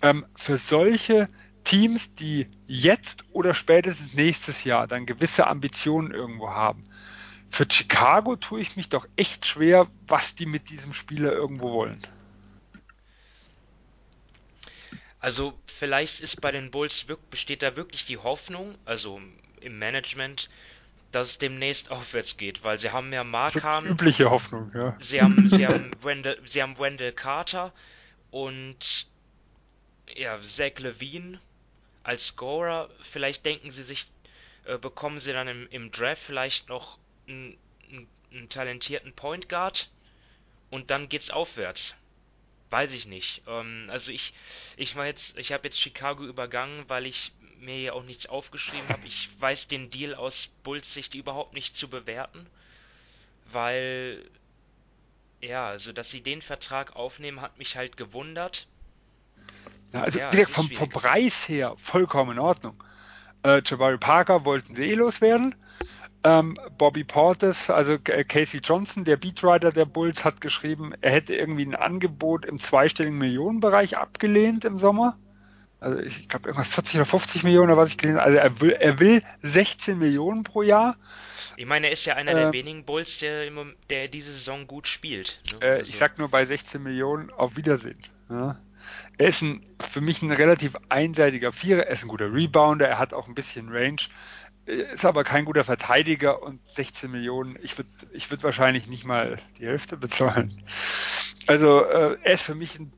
Ähm, 0.02 0.26
für 0.36 0.58
solche 0.58 1.30
Teams, 1.64 2.14
die 2.16 2.48
jetzt 2.68 3.26
oder 3.32 3.54
spätestens 3.54 4.14
nächstes 4.14 4.64
Jahr 4.64 4.88
dann 4.88 5.06
gewisse 5.06 5.48
Ambitionen 5.48 6.12
irgendwo 6.12 6.50
haben, 6.50 6.84
für 7.50 7.66
Chicago 7.70 8.36
tue 8.36 8.62
ich 8.62 8.76
mich 8.76 8.90
doch 8.90 9.08
echt 9.16 9.46
schwer, 9.46 9.88
was 10.08 10.36
die 10.36 10.46
mit 10.46 10.70
diesem 10.70 10.94
Spieler 10.94 11.34
irgendwo 11.34 11.72
wollen. 11.72 12.02
Also 15.20 15.54
vielleicht 15.66 16.22
ist 16.22 16.40
bei 16.40 16.52
den 16.52 16.72
Bulls 16.72 17.06
besteht 17.30 17.62
da 17.62 17.76
wirklich 17.76 18.06
die 18.06 18.18
Hoffnung, 18.18 18.76
also 18.86 19.20
im 19.60 19.78
Management, 19.78 20.50
dass 21.12 21.32
es 21.32 21.38
demnächst 21.38 21.92
aufwärts 21.92 22.38
geht, 22.38 22.64
weil 22.64 22.78
sie 22.78 22.92
haben 22.92 23.12
ja 23.12 23.24
Markham. 23.24 23.86
Übliche 23.86 24.30
Hoffnung, 24.30 24.72
ja. 24.74 24.96
Sie 25.00 25.22
haben, 25.22 25.48
sie 25.48 25.68
haben 25.68 25.92
Wendell, 26.02 26.40
sie 26.46 26.62
haben 26.62 26.78
Wendell 26.80 27.12
Carter 27.12 27.74
und 28.32 29.08
ja, 30.16 30.42
Zach 30.42 30.80
Levine 30.80 31.42
als 32.04 32.28
Scorer. 32.28 32.90
Vielleicht 33.02 33.46
denken 33.46 33.72
sie 33.72 33.84
sich, 33.84 34.08
äh, 34.66 34.78
bekommen 34.78 35.20
sie 35.20 35.34
dann 35.34 35.48
im, 35.48 35.68
im 35.70 35.92
Draft 35.92 36.22
vielleicht 36.24 36.70
noch 36.70 36.98
einen, 37.30 37.58
einen 38.32 38.50
talentierten 38.50 39.14
Point 39.14 39.50
Guard 39.50 39.90
und 40.70 40.92
dann 40.92 41.10
geht's 41.10 41.30
aufwärts. 41.30 41.96
Weiß 42.70 42.94
ich 42.94 43.06
nicht. 43.08 43.42
Ähm, 43.48 43.88
also 43.90 44.12
ich, 44.12 44.34
ich 44.78 44.96
war 44.96 45.06
jetzt, 45.06 45.38
ich 45.38 45.52
habe 45.54 45.68
jetzt 45.68 45.80
Chicago 45.80 46.24
übergangen, 46.24 46.86
weil 46.88 47.06
ich 47.06 47.32
mir 47.60 47.80
ja 47.80 47.94
auch 47.94 48.04
nichts 48.04 48.28
aufgeschrieben 48.28 48.88
habe. 48.90 49.06
Ich 49.06 49.30
weiß 49.40 49.68
den 49.68 49.90
Deal 49.90 50.16
aus 50.16 50.50
Bulls 50.64 50.94
Sicht 50.94 51.16
überhaupt 51.16 51.54
nicht 51.54 51.76
zu 51.76 51.90
bewerten, 51.90 52.46
weil 53.52 54.24
ja, 55.42 55.68
also 55.68 55.92
dass 55.92 56.10
sie 56.10 56.22
den 56.22 56.42
Vertrag 56.42 56.96
aufnehmen, 56.96 57.42
hat 57.42 57.58
mich 57.58 57.76
halt 57.76 57.98
gewundert. 57.98 58.68
Ja, 59.94 60.04
also 60.04 60.20
ja, 60.20 60.30
vom, 60.32 60.70
vom 60.70 60.90
Preis 60.90 61.48
her 61.50 61.74
vollkommen 61.78 62.34
in 62.34 62.40
Ordnung. 62.40 62.82
Äh, 63.44 63.62
Jabari 63.66 63.98
Parker 63.98 64.46
wollten 64.46 64.76
sie 64.76 64.92
eh 64.92 64.94
loswerden. 64.94 65.56
Ähm, 66.24 66.58
Bobby 66.78 67.06
Portis, 67.06 67.70
also 67.70 67.98
Casey 67.98 68.60
Johnson, 68.62 69.06
der 69.06 69.16
Beatwriter 69.16 69.72
der 69.72 69.86
Bulls, 69.86 70.26
hat 70.26 70.42
geschrieben, 70.42 70.94
er 71.00 71.12
hätte 71.12 71.34
irgendwie 71.34 71.66
ein 71.66 71.76
Angebot 71.76 72.46
im 72.46 72.60
zweistelligen 72.60 73.18
Millionenbereich 73.18 73.98
abgelehnt 73.98 74.66
im 74.66 74.78
Sommer. 74.78 75.18
Also 75.80 76.00
ich 76.00 76.28
glaube 76.28 76.50
irgendwas 76.50 76.68
40 76.68 76.96
oder 76.96 77.06
50 77.06 77.44
Millionen, 77.44 77.78
was 77.78 77.90
ich 77.90 77.98
gelesen 77.98 78.20
habe. 78.20 78.28
Also 78.30 78.38
er 78.38 78.62
will, 78.62 78.72
er 78.72 79.00
will 79.00 79.24
16 79.44 79.98
Millionen 79.98 80.44
pro 80.44 80.62
Jahr. 80.62 80.98
Ich 81.56 81.66
meine, 81.66 81.88
er 81.88 81.94
ist 81.94 82.06
ja 82.06 82.16
einer 82.16 82.32
äh, 82.32 82.36
der 82.36 82.54
wenigen 82.54 82.84
Bulls, 82.84 83.20
der, 83.20 83.50
der 83.90 84.08
diese 84.10 84.32
Saison 84.32 84.68
gut 84.68 84.88
spielt. 84.88 85.40
Ne? 85.54 85.66
Äh, 85.66 85.70
also. 85.78 85.90
Ich 85.90 85.98
sag 85.98 86.18
nur 86.18 86.30
bei 86.30 86.46
16 86.46 86.84
Millionen 86.84 87.30
auf 87.32 87.56
Wiedersehen. 87.56 88.00
Ja. 88.30 88.60
Er 89.18 89.28
ist 89.28 89.42
ein, 89.42 89.66
für 89.80 90.02
mich 90.02 90.22
ein 90.22 90.32
relativ 90.32 90.76
einseitiger 90.90 91.52
Vierer, 91.52 91.88
er 91.88 91.94
ist 91.94 92.04
ein 92.04 92.08
guter 92.08 92.34
Rebounder, 92.34 92.88
er 92.88 93.00
hat 93.00 93.14
auch 93.14 93.28
ein 93.28 93.36
bisschen 93.36 93.70
Range 93.70 94.02
ist 94.70 95.06
aber 95.06 95.24
kein 95.24 95.46
guter 95.46 95.64
Verteidiger 95.64 96.44
und 96.44 96.60
16 96.74 97.10
Millionen, 97.10 97.58
ich 97.62 97.78
würde 97.78 97.90
ich 98.12 98.30
würd 98.30 98.44
wahrscheinlich 98.44 98.88
nicht 98.88 99.06
mal 99.06 99.40
die 99.58 99.66
Hälfte 99.66 99.98
bezahlen. 99.98 100.64
Also 101.48 101.84
äh, 101.86 102.18
er 102.24 102.34
ist 102.34 102.44
für 102.44 102.56
mich 102.56 102.80
ein 102.80 102.94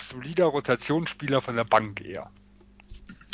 solider 0.00 0.46
Rotationsspieler 0.46 1.40
von 1.40 1.56
der 1.56 1.64
Bank 1.64 2.00
eher. 2.00 2.30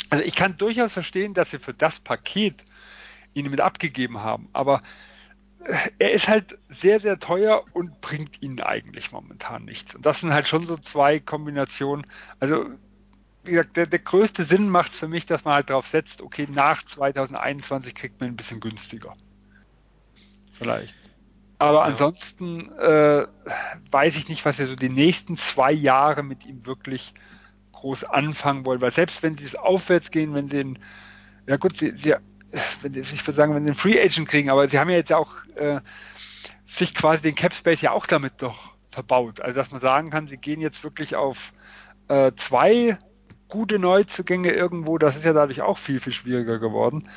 Also 0.09 0.23
ich 0.23 0.35
kann 0.35 0.57
durchaus 0.57 0.93
verstehen, 0.93 1.33
dass 1.33 1.51
sie 1.51 1.59
für 1.59 1.73
das 1.73 1.99
Paket 1.99 2.63
ihn 3.33 3.49
mit 3.49 3.61
abgegeben 3.61 4.19
haben, 4.19 4.49
aber 4.53 4.81
er 5.99 6.11
ist 6.11 6.27
halt 6.27 6.57
sehr, 6.69 6.99
sehr 6.99 7.19
teuer 7.19 7.63
und 7.73 8.01
bringt 8.01 8.43
ihnen 8.43 8.61
eigentlich 8.61 9.11
momentan 9.11 9.65
nichts. 9.65 9.95
Und 9.95 10.05
das 10.05 10.19
sind 10.19 10.33
halt 10.33 10.47
schon 10.47 10.65
so 10.65 10.77
zwei 10.77 11.19
Kombinationen. 11.19 12.05
Also, 12.39 12.65
wie 13.45 13.51
gesagt, 13.51 13.77
der, 13.77 13.87
der 13.87 13.99
größte 13.99 14.43
Sinn 14.43 14.69
macht 14.69 14.93
für 14.93 15.07
mich, 15.07 15.25
dass 15.25 15.45
man 15.45 15.55
halt 15.55 15.69
darauf 15.69 15.87
setzt, 15.87 16.21
okay, 16.21 16.47
nach 16.51 16.83
2021 16.83 17.95
kriegt 17.95 18.19
man 18.19 18.29
ein 18.29 18.35
bisschen 18.35 18.59
günstiger. 18.59 19.13
Vielleicht. 20.53 20.95
Aber 21.57 21.79
ja. 21.79 21.83
ansonsten 21.83 22.71
äh, 22.73 23.25
weiß 23.91 24.15
ich 24.17 24.29
nicht, 24.29 24.45
was 24.45 24.59
ihr 24.59 24.67
so 24.67 24.75
die 24.75 24.89
nächsten 24.89 25.37
zwei 25.37 25.71
Jahre 25.71 26.23
mit 26.23 26.45
ihm 26.45 26.65
wirklich 26.65 27.13
groß 27.71 28.05
anfangen 28.05 28.65
wollt. 28.65 28.81
Weil 28.81 28.91
selbst 28.91 29.23
wenn 29.23 29.37
sie 29.37 29.45
es 29.45 29.55
aufwärts 29.55 30.11
gehen, 30.11 30.33
wenn 30.33 30.47
sie 30.47 30.59
ihn, 30.59 30.79
ja 31.47 31.57
gut, 31.57 31.77
sie, 31.77 31.93
sie 31.97 32.15
ich 32.83 33.27
würde 33.27 33.33
sagen, 33.33 33.53
wenn 33.53 33.63
sie 33.63 33.69
einen 33.69 33.77
Free 33.77 34.01
Agent 34.01 34.29
kriegen, 34.29 34.49
aber 34.49 34.69
sie 34.69 34.79
haben 34.79 34.89
ja 34.89 34.95
jetzt 34.95 35.11
auch 35.11 35.33
äh, 35.55 35.81
sich 36.65 36.95
quasi 36.95 37.21
den 37.21 37.35
Cap 37.35 37.53
Space 37.53 37.81
ja 37.81 37.91
auch 37.91 38.05
damit 38.05 38.41
doch 38.41 38.73
verbaut. 38.91 39.41
Also 39.41 39.57
dass 39.57 39.71
man 39.71 39.81
sagen 39.81 40.09
kann, 40.09 40.27
sie 40.27 40.37
gehen 40.37 40.61
jetzt 40.61 40.83
wirklich 40.83 41.15
auf 41.15 41.53
äh, 42.07 42.31
zwei 42.37 42.97
gute 43.47 43.79
Neuzugänge 43.79 44.51
irgendwo, 44.51 44.97
das 44.97 45.15
ist 45.15 45.25
ja 45.25 45.33
dadurch 45.33 45.61
auch 45.61 45.77
viel, 45.77 45.99
viel 45.99 46.13
schwieriger 46.13 46.59
geworden. 46.59 47.09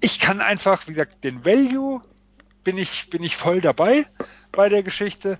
Ich 0.00 0.18
kann 0.18 0.40
einfach, 0.40 0.86
wie 0.86 0.92
gesagt, 0.92 1.24
den 1.24 1.44
Value 1.44 2.00
bin 2.64 2.78
ich, 2.78 3.10
bin 3.10 3.22
ich 3.22 3.36
voll 3.36 3.60
dabei 3.60 4.06
bei 4.52 4.68
der 4.68 4.82
Geschichte, 4.82 5.38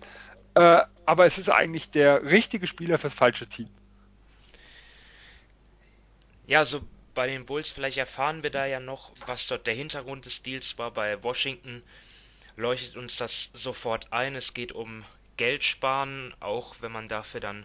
äh, 0.54 0.80
aber 1.06 1.26
es 1.26 1.38
ist 1.38 1.48
eigentlich 1.48 1.90
der 1.90 2.24
richtige 2.24 2.66
Spieler 2.66 2.98
fürs 2.98 3.14
falsche 3.14 3.46
Team. 3.46 3.68
Ja, 6.46 6.64
so 6.64 6.80
bei 7.14 7.26
den 7.26 7.46
Bulls, 7.46 7.70
vielleicht 7.70 7.98
erfahren 7.98 8.42
wir 8.42 8.50
da 8.50 8.66
ja 8.66 8.80
noch, 8.80 9.12
was 9.26 9.46
dort 9.46 9.66
der 9.66 9.74
Hintergrund 9.74 10.24
des 10.24 10.42
Deals 10.42 10.78
war. 10.78 10.90
Bei 10.90 11.22
Washington 11.22 11.82
leuchtet 12.56 12.96
uns 12.96 13.16
das 13.16 13.50
sofort 13.52 14.12
ein. 14.12 14.34
Es 14.34 14.54
geht 14.54 14.72
um 14.72 15.04
Geld 15.36 15.64
sparen, 15.64 16.34
auch 16.40 16.76
wenn 16.80 16.92
man 16.92 17.08
dafür 17.08 17.40
dann 17.40 17.64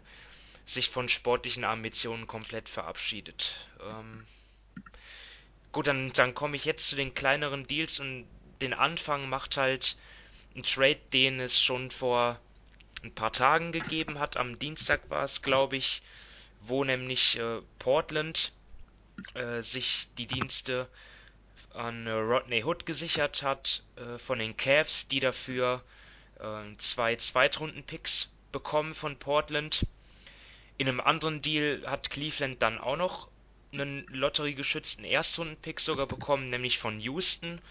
sich 0.65 0.89
von 0.89 1.09
sportlichen 1.09 1.63
Ambitionen 1.63 2.27
komplett 2.27 2.69
verabschiedet. 2.69 3.55
Ähm, 3.81 4.25
gut, 5.71 5.87
dann, 5.87 6.11
dann 6.13 6.33
komme 6.33 6.55
ich 6.55 6.65
jetzt 6.65 6.87
zu 6.87 6.95
den 6.95 7.13
kleineren 7.13 7.67
Deals 7.67 7.99
und 7.99 8.27
den 8.61 8.73
Anfang 8.73 9.29
macht 9.29 9.57
halt 9.57 9.95
ein 10.55 10.63
Trade, 10.63 10.99
den 11.13 11.39
es 11.39 11.61
schon 11.61 11.91
vor 11.91 12.39
ein 13.03 13.13
paar 13.13 13.31
Tagen 13.31 13.71
gegeben 13.71 14.19
hat. 14.19 14.37
Am 14.37 14.57
Dienstag 14.57 15.09
war 15.09 15.23
es, 15.23 15.41
glaube 15.41 15.77
ich, 15.77 16.01
wo 16.61 16.83
nämlich 16.83 17.37
äh, 17.37 17.61
Portland 17.77 18.51
äh, 19.35 19.61
sich 19.61 20.07
die 20.17 20.27
Dienste 20.27 20.87
an 21.73 22.07
äh, 22.07 22.11
Rodney 22.11 22.63
Hood 22.63 22.85
gesichert 22.85 23.43
hat 23.43 23.83
äh, 23.97 24.17
von 24.17 24.39
den 24.39 24.57
Cavs, 24.57 25.07
die 25.07 25.19
dafür 25.19 25.83
äh, 26.39 26.75
zwei 26.77 27.15
Zweitrunden-Picks 27.15 28.31
bekommen 28.51 28.95
von 28.95 29.17
Portland. 29.17 29.85
In 30.77 30.87
einem 30.87 30.99
anderen 30.99 31.41
Deal 31.41 31.83
hat 31.85 32.09
Cleveland 32.09 32.61
dann 32.61 32.79
auch 32.79 32.97
noch 32.97 33.29
einen 33.71 34.05
lotteriegeschützten 34.07 35.05
Erstrunden-Pick 35.05 35.79
sogar 35.79 36.05
bekommen, 36.05 36.45
nämlich 36.49 36.77
von 36.77 36.99
Houston, 36.99 37.61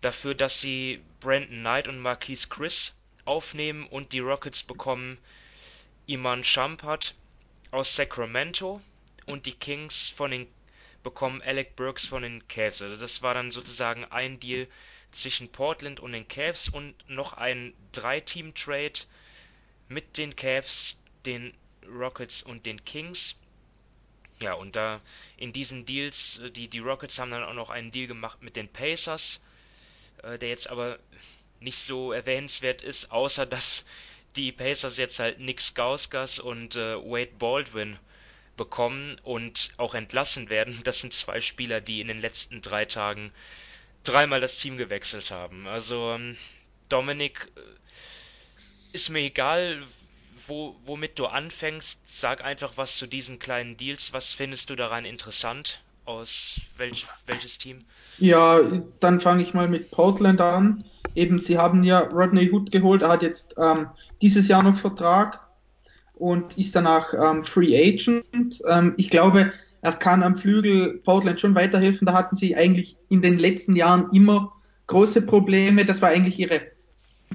dafür, 0.00 0.34
dass 0.34 0.60
sie 0.60 1.00
Brandon 1.20 1.60
Knight 1.60 1.86
und 1.86 2.00
Marquise 2.00 2.48
Chris 2.48 2.94
aufnehmen 3.24 3.86
und 3.86 4.12
die 4.12 4.20
Rockets 4.20 4.62
bekommen 4.62 5.18
Iman 6.06 6.42
Shumpert 6.42 7.14
aus 7.70 7.94
Sacramento 7.94 8.80
und 9.26 9.46
die 9.46 9.52
Kings 9.52 10.08
von 10.08 10.32
den 10.32 10.48
bekommen 11.02 11.40
Alec 11.42 11.76
Burks 11.76 12.06
von 12.06 12.22
den 12.22 12.46
Cavs. 12.48 12.82
Also 12.82 12.96
das 12.96 13.22
war 13.22 13.34
dann 13.34 13.50
sozusagen 13.50 14.04
ein 14.06 14.40
Deal 14.40 14.66
zwischen 15.12 15.50
Portland 15.50 16.00
und 16.00 16.12
den 16.12 16.26
Cavs 16.28 16.68
und 16.68 16.94
noch 17.08 17.34
ein 17.34 17.72
Drei-Team-Trade 17.92 19.00
mit 19.88 20.18
den 20.18 20.36
Cavs, 20.36 20.98
den 21.24 21.54
Rockets 21.86 22.42
und 22.42 22.66
den 22.66 22.84
Kings. 22.84 23.36
Ja, 24.42 24.54
und 24.54 24.76
da 24.76 25.00
in 25.36 25.52
diesen 25.52 25.84
Deals, 25.84 26.40
die, 26.56 26.68
die 26.68 26.78
Rockets 26.78 27.18
haben 27.18 27.30
dann 27.30 27.44
auch 27.44 27.54
noch 27.54 27.70
einen 27.70 27.90
Deal 27.90 28.06
gemacht 28.06 28.42
mit 28.42 28.56
den 28.56 28.68
Pacers, 28.68 29.40
äh, 30.22 30.38
der 30.38 30.48
jetzt 30.48 30.70
aber 30.70 30.98
nicht 31.60 31.78
so 31.78 32.12
erwähnenswert 32.12 32.80
ist, 32.82 33.12
außer 33.12 33.44
dass 33.44 33.84
die 34.36 34.52
Pacers 34.52 34.96
jetzt 34.96 35.18
halt 35.18 35.40
Nick 35.40 35.60
Skauskas 35.60 36.38
und 36.38 36.76
äh, 36.76 36.96
Wade 36.96 37.32
Baldwin 37.38 37.98
bekommen 38.56 39.18
und 39.22 39.72
auch 39.76 39.94
entlassen 39.94 40.48
werden. 40.48 40.80
Das 40.84 41.00
sind 41.00 41.12
zwei 41.12 41.40
Spieler, 41.40 41.80
die 41.80 42.00
in 42.00 42.08
den 42.08 42.20
letzten 42.20 42.62
drei 42.62 42.84
Tagen 42.84 43.32
dreimal 44.04 44.40
das 44.40 44.56
Team 44.56 44.76
gewechselt 44.76 45.30
haben. 45.30 45.66
Also 45.66 46.12
ähm, 46.12 46.36
Dominik, 46.88 47.50
äh, 47.56 47.60
ist 48.92 49.08
mir 49.08 49.20
egal, 49.20 49.86
wo, 50.50 50.76
womit 50.84 51.18
du 51.18 51.26
anfängst. 51.26 52.00
Sag 52.04 52.44
einfach 52.44 52.72
was 52.76 52.96
zu 52.96 53.06
diesen 53.06 53.38
kleinen 53.38 53.78
Deals. 53.78 54.12
Was 54.12 54.34
findest 54.34 54.68
du 54.68 54.76
daran 54.76 55.06
interessant? 55.06 55.80
Aus 56.04 56.60
welch, 56.76 57.06
welches 57.26 57.56
Team? 57.56 57.84
Ja, 58.18 58.60
dann 58.98 59.20
fange 59.20 59.42
ich 59.42 59.54
mal 59.54 59.68
mit 59.68 59.90
Portland 59.90 60.40
an. 60.40 60.84
Eben, 61.14 61.40
sie 61.40 61.56
haben 61.56 61.84
ja 61.84 62.00
Rodney 62.00 62.50
Hood 62.50 62.72
geholt. 62.72 63.02
Er 63.02 63.08
hat 63.08 63.22
jetzt 63.22 63.54
ähm, 63.58 63.86
dieses 64.20 64.48
Jahr 64.48 64.62
noch 64.62 64.76
Vertrag 64.76 65.40
und 66.14 66.58
ist 66.58 66.74
danach 66.76 67.14
ähm, 67.14 67.44
Free 67.44 67.76
Agent. 67.76 68.60
Ähm, 68.68 68.94
ich 68.96 69.08
glaube, 69.08 69.52
er 69.82 69.92
kann 69.92 70.22
am 70.22 70.36
Flügel 70.36 70.98
Portland 71.04 71.40
schon 71.40 71.54
weiterhelfen. 71.54 72.06
Da 72.06 72.12
hatten 72.12 72.36
sie 72.36 72.56
eigentlich 72.56 72.96
in 73.08 73.22
den 73.22 73.38
letzten 73.38 73.76
Jahren 73.76 74.10
immer 74.12 74.52
große 74.88 75.22
Probleme. 75.26 75.84
Das 75.84 76.02
war 76.02 76.10
eigentlich 76.10 76.38
ihre 76.38 76.60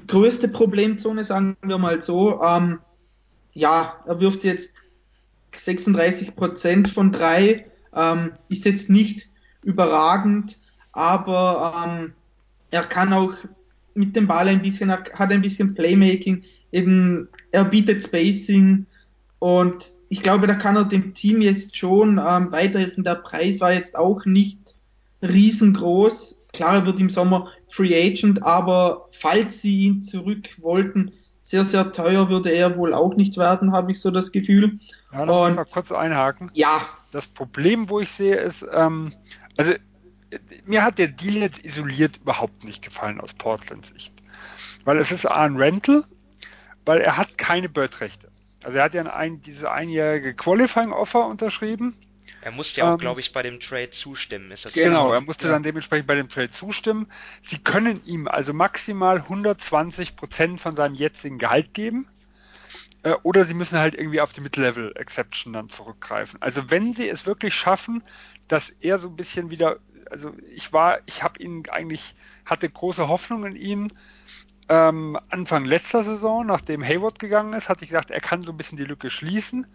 größte 0.06 0.48
Problemzone, 0.48 1.24
sagen 1.24 1.56
wir 1.62 1.78
mal 1.78 2.02
so. 2.02 2.42
Ähm, 2.42 2.80
ja, 3.56 3.96
er 4.06 4.20
wirft 4.20 4.44
jetzt 4.44 4.70
36 5.54 6.36
Prozent 6.36 6.88
von 6.88 7.10
drei, 7.10 7.64
ähm, 7.94 8.32
ist 8.50 8.66
jetzt 8.66 8.90
nicht 8.90 9.28
überragend, 9.62 10.58
aber 10.92 11.86
ähm, 11.86 12.12
er 12.70 12.82
kann 12.82 13.14
auch 13.14 13.32
mit 13.94 14.14
dem 14.14 14.26
Ball 14.26 14.48
ein 14.48 14.60
bisschen, 14.60 14.90
hat 14.90 15.32
ein 15.32 15.40
bisschen 15.40 15.74
Playmaking, 15.74 16.44
eben 16.70 17.28
er 17.50 17.64
bietet 17.64 18.02
Spacing 18.02 18.84
und 19.38 19.86
ich 20.10 20.22
glaube, 20.22 20.46
da 20.46 20.54
kann 20.54 20.76
er 20.76 20.84
dem 20.84 21.14
Team 21.14 21.40
jetzt 21.40 21.74
schon 21.76 22.18
ähm, 22.18 22.52
weiterhelfen. 22.52 23.04
Der 23.04 23.16
Preis 23.16 23.60
war 23.60 23.72
jetzt 23.72 23.96
auch 23.96 24.24
nicht 24.24 24.76
riesengroß. 25.22 26.38
Klar, 26.52 26.74
er 26.74 26.86
wird 26.86 27.00
im 27.00 27.10
Sommer 27.10 27.50
Free 27.68 27.94
Agent, 27.94 28.42
aber 28.42 29.08
falls 29.10 29.62
sie 29.62 29.80
ihn 29.80 30.02
zurück 30.02 30.48
wollten, 30.60 31.12
sehr, 31.46 31.64
sehr 31.64 31.92
teuer 31.92 32.28
würde 32.28 32.50
er 32.50 32.76
wohl 32.76 32.92
auch 32.92 33.14
nicht 33.14 33.36
werden, 33.36 33.72
habe 33.72 33.92
ich 33.92 34.00
so 34.00 34.10
das 34.10 34.32
Gefühl. 34.32 34.78
Ja, 35.12 35.24
noch 35.24 35.54
mal 35.54 35.64
kurz 35.64 35.92
einhaken. 35.92 36.50
Ja. 36.54 36.80
Das 37.12 37.26
Problem, 37.26 37.88
wo 37.88 38.00
ich 38.00 38.10
sehe, 38.10 38.34
ist, 38.34 38.66
ähm, 38.74 39.12
also 39.56 39.72
mir 40.64 40.82
hat 40.82 40.98
der 40.98 41.08
Deal 41.08 41.36
jetzt 41.36 41.64
isoliert 41.64 42.18
überhaupt 42.18 42.64
nicht 42.64 42.82
gefallen 42.82 43.20
aus 43.20 43.32
Portlands 43.32 43.90
Sicht. 43.90 44.12
Weil 44.84 44.98
es 44.98 45.12
ist 45.12 45.24
ein 45.24 45.56
Rental 45.56 46.02
weil 46.86 47.00
er 47.00 47.18
hat 47.18 47.36
keine 47.36 47.68
Bird-Rechte. 47.68 48.28
Also 48.64 48.78
er 48.78 48.84
hat 48.84 48.94
ja 48.94 49.02
ein, 49.02 49.42
dieses 49.42 49.64
einjährige 49.64 50.34
Qualifying-Offer 50.34 51.26
unterschrieben. 51.26 51.96
Er 52.46 52.52
musste 52.52 52.80
ja 52.80 52.86
auch, 52.86 52.92
ähm, 52.92 52.98
glaube 52.98 53.20
ich, 53.20 53.32
bei 53.32 53.42
dem 53.42 53.58
Trade 53.58 53.90
zustimmen. 53.90 54.52
Ist 54.52 54.64
das 54.64 54.72
genau, 54.72 55.12
er 55.12 55.20
musste 55.20 55.48
ja. 55.48 55.54
dann 55.54 55.64
dementsprechend 55.64 56.06
bei 56.06 56.14
dem 56.14 56.28
Trade 56.28 56.50
zustimmen. 56.50 57.08
Sie 57.42 57.58
können 57.58 58.00
ihm 58.04 58.28
also 58.28 58.52
maximal 58.52 59.16
120 59.16 60.14
Prozent 60.14 60.60
von 60.60 60.76
seinem 60.76 60.94
jetzigen 60.94 61.38
Gehalt 61.38 61.74
geben. 61.74 62.06
Äh, 63.02 63.14
oder 63.24 63.46
sie 63.46 63.54
müssen 63.54 63.80
halt 63.80 63.96
irgendwie 63.96 64.20
auf 64.20 64.32
die 64.32 64.42
Mid-Level-Exception 64.42 65.54
dann 65.54 65.70
zurückgreifen. 65.70 66.40
Also 66.40 66.70
wenn 66.70 66.94
sie 66.94 67.08
es 67.08 67.26
wirklich 67.26 67.52
schaffen, 67.52 68.04
dass 68.46 68.70
er 68.78 69.00
so 69.00 69.08
ein 69.08 69.16
bisschen 69.16 69.50
wieder, 69.50 69.78
also 70.08 70.32
ich 70.54 70.72
war, 70.72 71.00
ich 71.06 71.24
habe 71.24 71.42
ihn 71.42 71.64
eigentlich, 71.68 72.14
hatte 72.44 72.70
große 72.70 73.08
Hoffnung 73.08 73.44
in 73.44 73.56
ihm, 73.56 73.90
ähm, 74.68 75.18
Anfang 75.30 75.64
letzter 75.64 76.04
Saison, 76.04 76.46
nachdem 76.46 76.84
Hayward 76.84 77.18
gegangen 77.18 77.54
ist, 77.54 77.68
hatte 77.68 77.82
ich 77.82 77.90
gesagt, 77.90 78.12
er 78.12 78.20
kann 78.20 78.42
so 78.42 78.52
ein 78.52 78.56
bisschen 78.56 78.78
die 78.78 78.84
Lücke 78.84 79.10
schließen. 79.10 79.66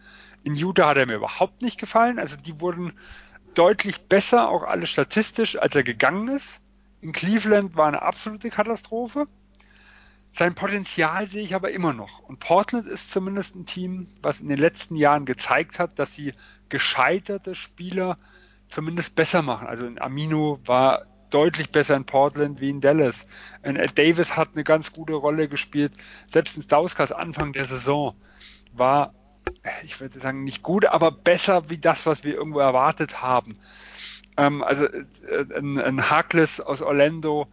In 0.44 0.56
Utah 0.56 0.90
hat 0.90 0.98
er 0.98 1.06
mir 1.06 1.16
überhaupt 1.16 1.62
nicht 1.62 1.80
gefallen. 1.80 2.20
Also 2.20 2.36
die 2.36 2.60
wurden 2.60 2.94
deutlich 3.54 4.02
besser, 4.08 4.50
auch 4.50 4.64
alles 4.64 4.90
statistisch, 4.90 5.58
als 5.58 5.76
er 5.76 5.84
gegangen 5.84 6.30
ist. 6.30 6.60
In 7.02 7.12
Cleveland 7.12 7.76
war 7.76 7.88
eine 7.88 8.02
absolute 8.02 8.50
Katastrophe. 8.50 9.28
Sein 10.34 10.56
Potenzial 10.56 11.28
sehe 11.28 11.44
ich 11.44 11.56
aber 11.56 11.72
immer 11.72 11.94
noch. 11.94 12.20
Und 12.20 12.40
Portland 12.40 12.88
ist 12.88 13.12
zumindest 13.12 13.56
ein 13.56 13.66
Team, 13.66 14.08
was 14.22 14.40
in 14.40 14.48
den 14.48 14.60
letzten 14.60 14.96
Jahren 14.96 15.26
gezeigt 15.26 15.78
hat, 15.78 16.00
dass 16.00 16.16
sie 16.16 16.34
gescheiterte 16.70 17.54
Spieler 17.54 18.18
zumindest 18.70 19.16
besser 19.16 19.42
machen. 19.42 19.68
Also 19.68 19.86
in 19.86 20.00
Amino 20.00 20.60
war 20.66 21.06
deutlich 21.32 21.72
besser 21.72 21.96
in 21.96 22.06
Portland 22.06 22.62
wie 22.62 22.70
in 22.70 22.82
Dallas. 22.82 23.26
Und 23.64 23.76
Ed 23.76 23.98
Davis 23.98 24.38
hat 24.38 24.50
eine 24.54 24.64
ganz 24.64 24.94
gute 24.94 25.14
Rolle 25.14 25.50
gespielt. 25.50 25.94
Selbst 26.30 26.56
in 26.56 26.64
Stauskas 26.64 27.12
Anfang 27.12 27.52
der 27.52 27.66
Saison 27.66 28.16
war, 28.74 29.14
ich 29.84 30.00
würde 30.00 30.20
sagen, 30.20 30.44
nicht 30.44 30.64
gut, 30.64 30.86
aber 30.86 31.12
besser 31.12 31.70
wie 31.70 31.78
das, 31.78 32.06
was 32.06 32.24
wir 32.24 32.36
irgendwo 32.36 32.60
erwartet 32.60 33.22
haben. 33.22 33.58
Ähm, 34.38 34.64
also 34.64 34.86
äh, 34.86 35.46
ein, 35.58 35.80
ein 35.80 36.10
Harkless 36.10 36.60
aus 36.60 36.82
Orlando 36.82 37.48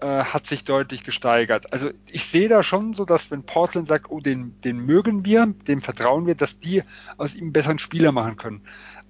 äh, 0.00 0.24
hat 0.24 0.46
sich 0.46 0.64
deutlich 0.64 1.04
gesteigert. 1.04 1.72
Also 1.72 1.90
ich 2.10 2.24
sehe 2.24 2.48
da 2.48 2.62
schon 2.62 2.92
so, 2.94 3.04
dass 3.04 3.30
wenn 3.30 3.44
Portland 3.44 3.88
sagt, 3.88 4.10
oh, 4.10 4.20
den, 4.20 4.60
den 4.62 4.78
mögen 4.78 5.24
wir, 5.24 5.46
dem 5.68 5.80
vertrauen 5.80 6.26
wir, 6.26 6.34
dass 6.34 6.58
die 6.58 6.82
aus 7.18 7.34
ihm 7.34 7.52
besseren 7.52 7.78
Spieler 7.78 8.10
machen 8.10 8.36
können. 8.36 8.62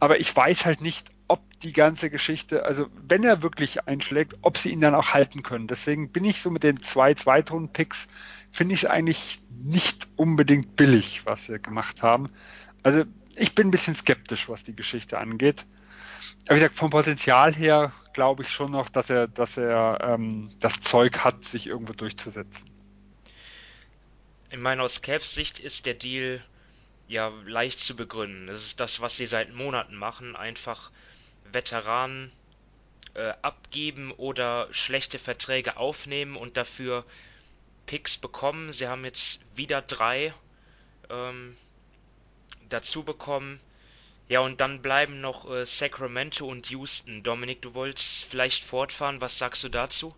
Aber 0.02 0.18
ich 0.18 0.34
weiß 0.34 0.64
halt 0.64 0.80
nicht, 0.80 1.12
ob 1.28 1.40
die 1.60 1.72
ganze 1.72 2.10
Geschichte, 2.10 2.64
also 2.64 2.88
wenn 3.06 3.22
er 3.22 3.40
wirklich 3.40 3.86
einschlägt, 3.86 4.36
ob 4.42 4.58
sie 4.58 4.70
ihn 4.70 4.80
dann 4.80 4.96
auch 4.96 5.14
halten 5.14 5.44
können. 5.44 5.68
Deswegen 5.68 6.10
bin 6.10 6.24
ich 6.24 6.42
so 6.42 6.50
mit 6.50 6.64
den 6.64 6.82
zwei 6.82 7.14
Zweitrunden-Picks, 7.14 8.08
finde 8.50 8.74
ich 8.74 8.82
es 8.82 8.90
eigentlich 8.90 9.38
nicht 9.62 10.08
unbedingt 10.16 10.74
billig, 10.74 11.24
was 11.24 11.46
sie 11.46 11.60
gemacht 11.60 12.02
haben. 12.02 12.30
Also 12.82 13.04
ich 13.36 13.54
bin 13.54 13.68
ein 13.68 13.70
bisschen 13.70 13.94
skeptisch, 13.94 14.48
was 14.48 14.64
die 14.64 14.74
Geschichte 14.74 15.18
angeht. 15.18 15.66
Aber 16.46 16.56
wie 16.56 16.60
gesagt, 16.60 16.74
vom 16.74 16.90
Potenzial 16.90 17.54
her 17.54 17.92
glaube 18.12 18.42
ich 18.42 18.50
schon 18.50 18.72
noch, 18.72 18.88
dass 18.88 19.08
er, 19.08 19.28
dass 19.28 19.56
er 19.56 19.98
ähm, 20.02 20.50
das 20.58 20.80
Zeug 20.80 21.20
hat, 21.20 21.44
sich 21.44 21.68
irgendwo 21.68 21.92
durchzusetzen. 21.92 22.68
Ich 24.50 24.58
meine, 24.58 24.82
aus 24.82 25.00
Cavs 25.00 25.32
Sicht 25.32 25.60
ist 25.60 25.86
der 25.86 25.94
Deal 25.94 26.42
ja 27.12 27.30
leicht 27.44 27.78
zu 27.78 27.94
begründen. 27.94 28.46
Das 28.46 28.64
ist 28.64 28.80
das, 28.80 29.00
was 29.00 29.16
sie 29.16 29.26
seit 29.26 29.52
Monaten 29.52 29.94
machen, 29.94 30.34
einfach 30.34 30.90
Veteranen 31.44 32.32
äh, 33.14 33.34
abgeben 33.42 34.12
oder 34.12 34.68
schlechte 34.72 35.18
Verträge 35.18 35.76
aufnehmen 35.76 36.36
und 36.36 36.56
dafür 36.56 37.04
Picks 37.84 38.16
bekommen. 38.16 38.72
Sie 38.72 38.88
haben 38.88 39.04
jetzt 39.04 39.40
wieder 39.54 39.82
drei 39.82 40.32
ähm, 41.10 41.56
dazu 42.70 43.02
bekommen. 43.02 43.60
Ja, 44.28 44.40
und 44.40 44.62
dann 44.62 44.80
bleiben 44.80 45.20
noch 45.20 45.50
äh, 45.50 45.66
Sacramento 45.66 46.46
und 46.46 46.70
Houston. 46.70 47.22
Dominik, 47.22 47.60
du 47.60 47.74
wolltest 47.74 48.24
vielleicht 48.24 48.64
fortfahren. 48.64 49.20
Was 49.20 49.36
sagst 49.36 49.62
du 49.64 49.68
dazu? 49.68 50.14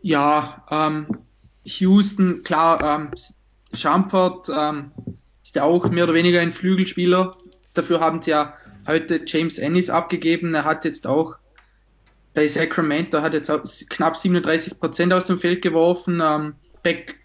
Ja, 0.00 0.64
ähm, 0.70 1.26
Houston, 1.64 2.42
klar, 2.42 2.82
ähm, 2.82 3.10
Schampert 3.74 4.48
ähm, 4.48 4.92
ist 5.54 5.58
ja 5.58 5.62
auch 5.62 5.88
mehr 5.88 6.02
oder 6.02 6.14
weniger 6.14 6.40
ein 6.40 6.50
Flügelspieler. 6.50 7.36
Dafür 7.74 8.00
haben 8.00 8.20
sie 8.20 8.32
ja 8.32 8.54
heute 8.88 9.20
James 9.24 9.58
Ennis 9.58 9.88
abgegeben. 9.88 10.52
Er 10.52 10.64
hat 10.64 10.84
jetzt 10.84 11.06
auch 11.06 11.36
bei 12.34 12.48
Sacramento 12.48 13.22
hat 13.22 13.34
jetzt 13.34 13.88
knapp 13.88 14.16
37 14.16 14.80
Prozent 14.80 15.12
aus 15.12 15.26
dem 15.26 15.38
Feld 15.38 15.62
geworfen. 15.62 16.20
Ähm, 16.20 16.54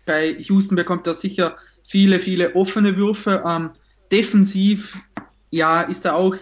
bei, 0.06 0.36
Houston 0.38 0.76
bekommt 0.76 1.08
er 1.08 1.16
sicher 1.16 1.56
viele, 1.84 2.20
viele 2.20 2.54
offene 2.54 2.98
Würfe. 2.98 3.42
Ähm, 3.44 3.72
defensiv, 4.12 4.96
ja, 5.50 5.82
ist 5.82 6.06
er 6.06 6.16
auch, 6.16 6.36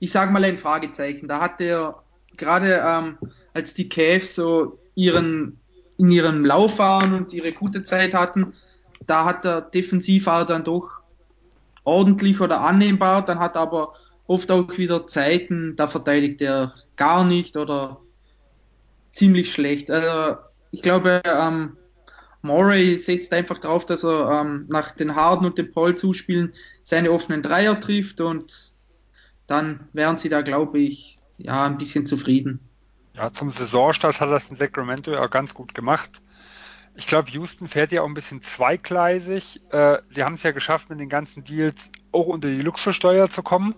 ich 0.00 0.10
sage 0.10 0.32
mal 0.32 0.42
ein 0.44 0.56
Fragezeichen. 0.56 1.28
Da 1.28 1.40
hat 1.40 1.60
er 1.60 2.02
gerade 2.38 2.82
ähm, 2.82 3.18
als 3.52 3.74
die 3.74 3.90
Cavs 3.90 4.34
so 4.34 4.78
ihren 4.94 5.58
in 5.98 6.10
ihrem 6.10 6.42
Lauf 6.42 6.78
waren 6.78 7.12
und 7.12 7.34
ihre 7.34 7.52
gute 7.52 7.84
Zeit 7.84 8.14
hatten, 8.14 8.54
da 9.06 9.26
hat 9.26 9.44
er 9.44 9.60
defensiv 9.60 10.24
dann 10.24 10.64
doch 10.64 11.01
ordentlich 11.84 12.40
oder 12.40 12.60
annehmbar. 12.60 13.24
Dann 13.24 13.38
hat 13.38 13.56
aber 13.56 13.94
oft 14.26 14.50
auch 14.50 14.76
wieder 14.78 15.06
Zeiten, 15.06 15.76
da 15.76 15.86
verteidigt 15.86 16.40
er 16.40 16.74
gar 16.96 17.24
nicht 17.24 17.56
oder 17.56 18.00
ziemlich 19.10 19.52
schlecht. 19.52 19.90
Also 19.90 20.38
ich 20.70 20.82
glaube, 20.82 21.22
ähm, 21.24 21.76
Morey 22.42 22.96
setzt 22.96 23.32
einfach 23.32 23.58
darauf, 23.58 23.86
dass 23.86 24.04
er 24.04 24.40
ähm, 24.40 24.66
nach 24.68 24.90
den 24.92 25.14
Harden 25.14 25.46
und 25.46 25.58
den 25.58 25.70
Paul 25.72 25.94
zuspielen 25.96 26.52
seine 26.82 27.12
offenen 27.12 27.42
Dreier 27.42 27.78
trifft 27.78 28.20
und 28.20 28.74
dann 29.46 29.88
wären 29.92 30.18
sie 30.18 30.28
da, 30.28 30.40
glaube 30.40 30.80
ich, 30.80 31.18
ja, 31.38 31.66
ein 31.66 31.78
bisschen 31.78 32.06
zufrieden. 32.06 32.60
Ja, 33.14 33.30
zum 33.32 33.50
Saisonstart 33.50 34.20
hat 34.20 34.30
das 34.30 34.48
in 34.48 34.56
Sacramento 34.56 35.12
ja 35.12 35.26
ganz 35.26 35.52
gut 35.54 35.74
gemacht. 35.74 36.22
Ich 36.94 37.06
glaube, 37.06 37.30
Houston 37.30 37.68
fährt 37.68 37.92
ja 37.92 38.02
auch 38.02 38.06
ein 38.06 38.14
bisschen 38.14 38.42
zweigleisig. 38.42 39.62
Äh, 39.70 39.98
sie 40.10 40.24
haben 40.24 40.34
es 40.34 40.42
ja 40.42 40.52
geschafft, 40.52 40.90
mit 40.90 41.00
den 41.00 41.08
ganzen 41.08 41.42
Deals 41.44 41.90
auch 42.12 42.26
unter 42.26 42.48
die 42.48 42.60
Luxussteuer 42.60 43.30
zu 43.30 43.42
kommen. 43.42 43.74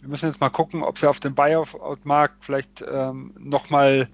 Wir 0.00 0.08
müssen 0.08 0.28
jetzt 0.28 0.40
mal 0.40 0.50
gucken, 0.50 0.82
ob 0.82 0.98
sie 0.98 1.08
auf 1.08 1.18
dem 1.18 1.34
Buyout-Markt 1.34 2.44
vielleicht 2.44 2.84
ähm, 2.88 3.34
nochmal 3.38 4.08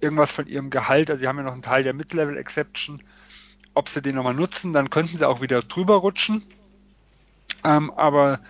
irgendwas 0.00 0.30
von 0.30 0.46
ihrem 0.46 0.68
Gehalt, 0.68 1.10
also 1.10 1.20
sie 1.20 1.28
haben 1.28 1.38
ja 1.38 1.44
noch 1.44 1.52
einen 1.52 1.62
Teil 1.62 1.82
der 1.82 1.94
Mid-Level-Exception, 1.94 3.02
ob 3.72 3.88
sie 3.88 4.02
den 4.02 4.14
nochmal 4.14 4.34
nutzen, 4.34 4.74
dann 4.74 4.90
könnten 4.90 5.16
sie 5.16 5.26
auch 5.26 5.40
wieder 5.40 5.62
drüber 5.62 5.96
rutschen. 5.96 6.42
Ähm, 7.64 7.90
aber 7.90 8.40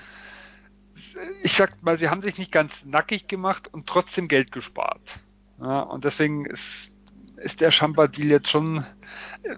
ich 1.42 1.52
sag 1.52 1.82
mal, 1.82 1.98
sie 1.98 2.08
haben 2.08 2.22
sich 2.22 2.38
nicht 2.38 2.52
ganz 2.52 2.84
nackig 2.84 3.28
gemacht 3.28 3.68
und 3.72 3.86
trotzdem 3.86 4.28
Geld 4.28 4.50
gespart. 4.50 5.20
Ja, 5.60 5.80
und 5.80 6.04
deswegen 6.04 6.44
ist, 6.44 6.92
ist 7.36 7.60
der 7.60 7.70
Champa-Deal 7.70 8.28
jetzt 8.28 8.50
schon, 8.50 8.84
äh, 9.42 9.56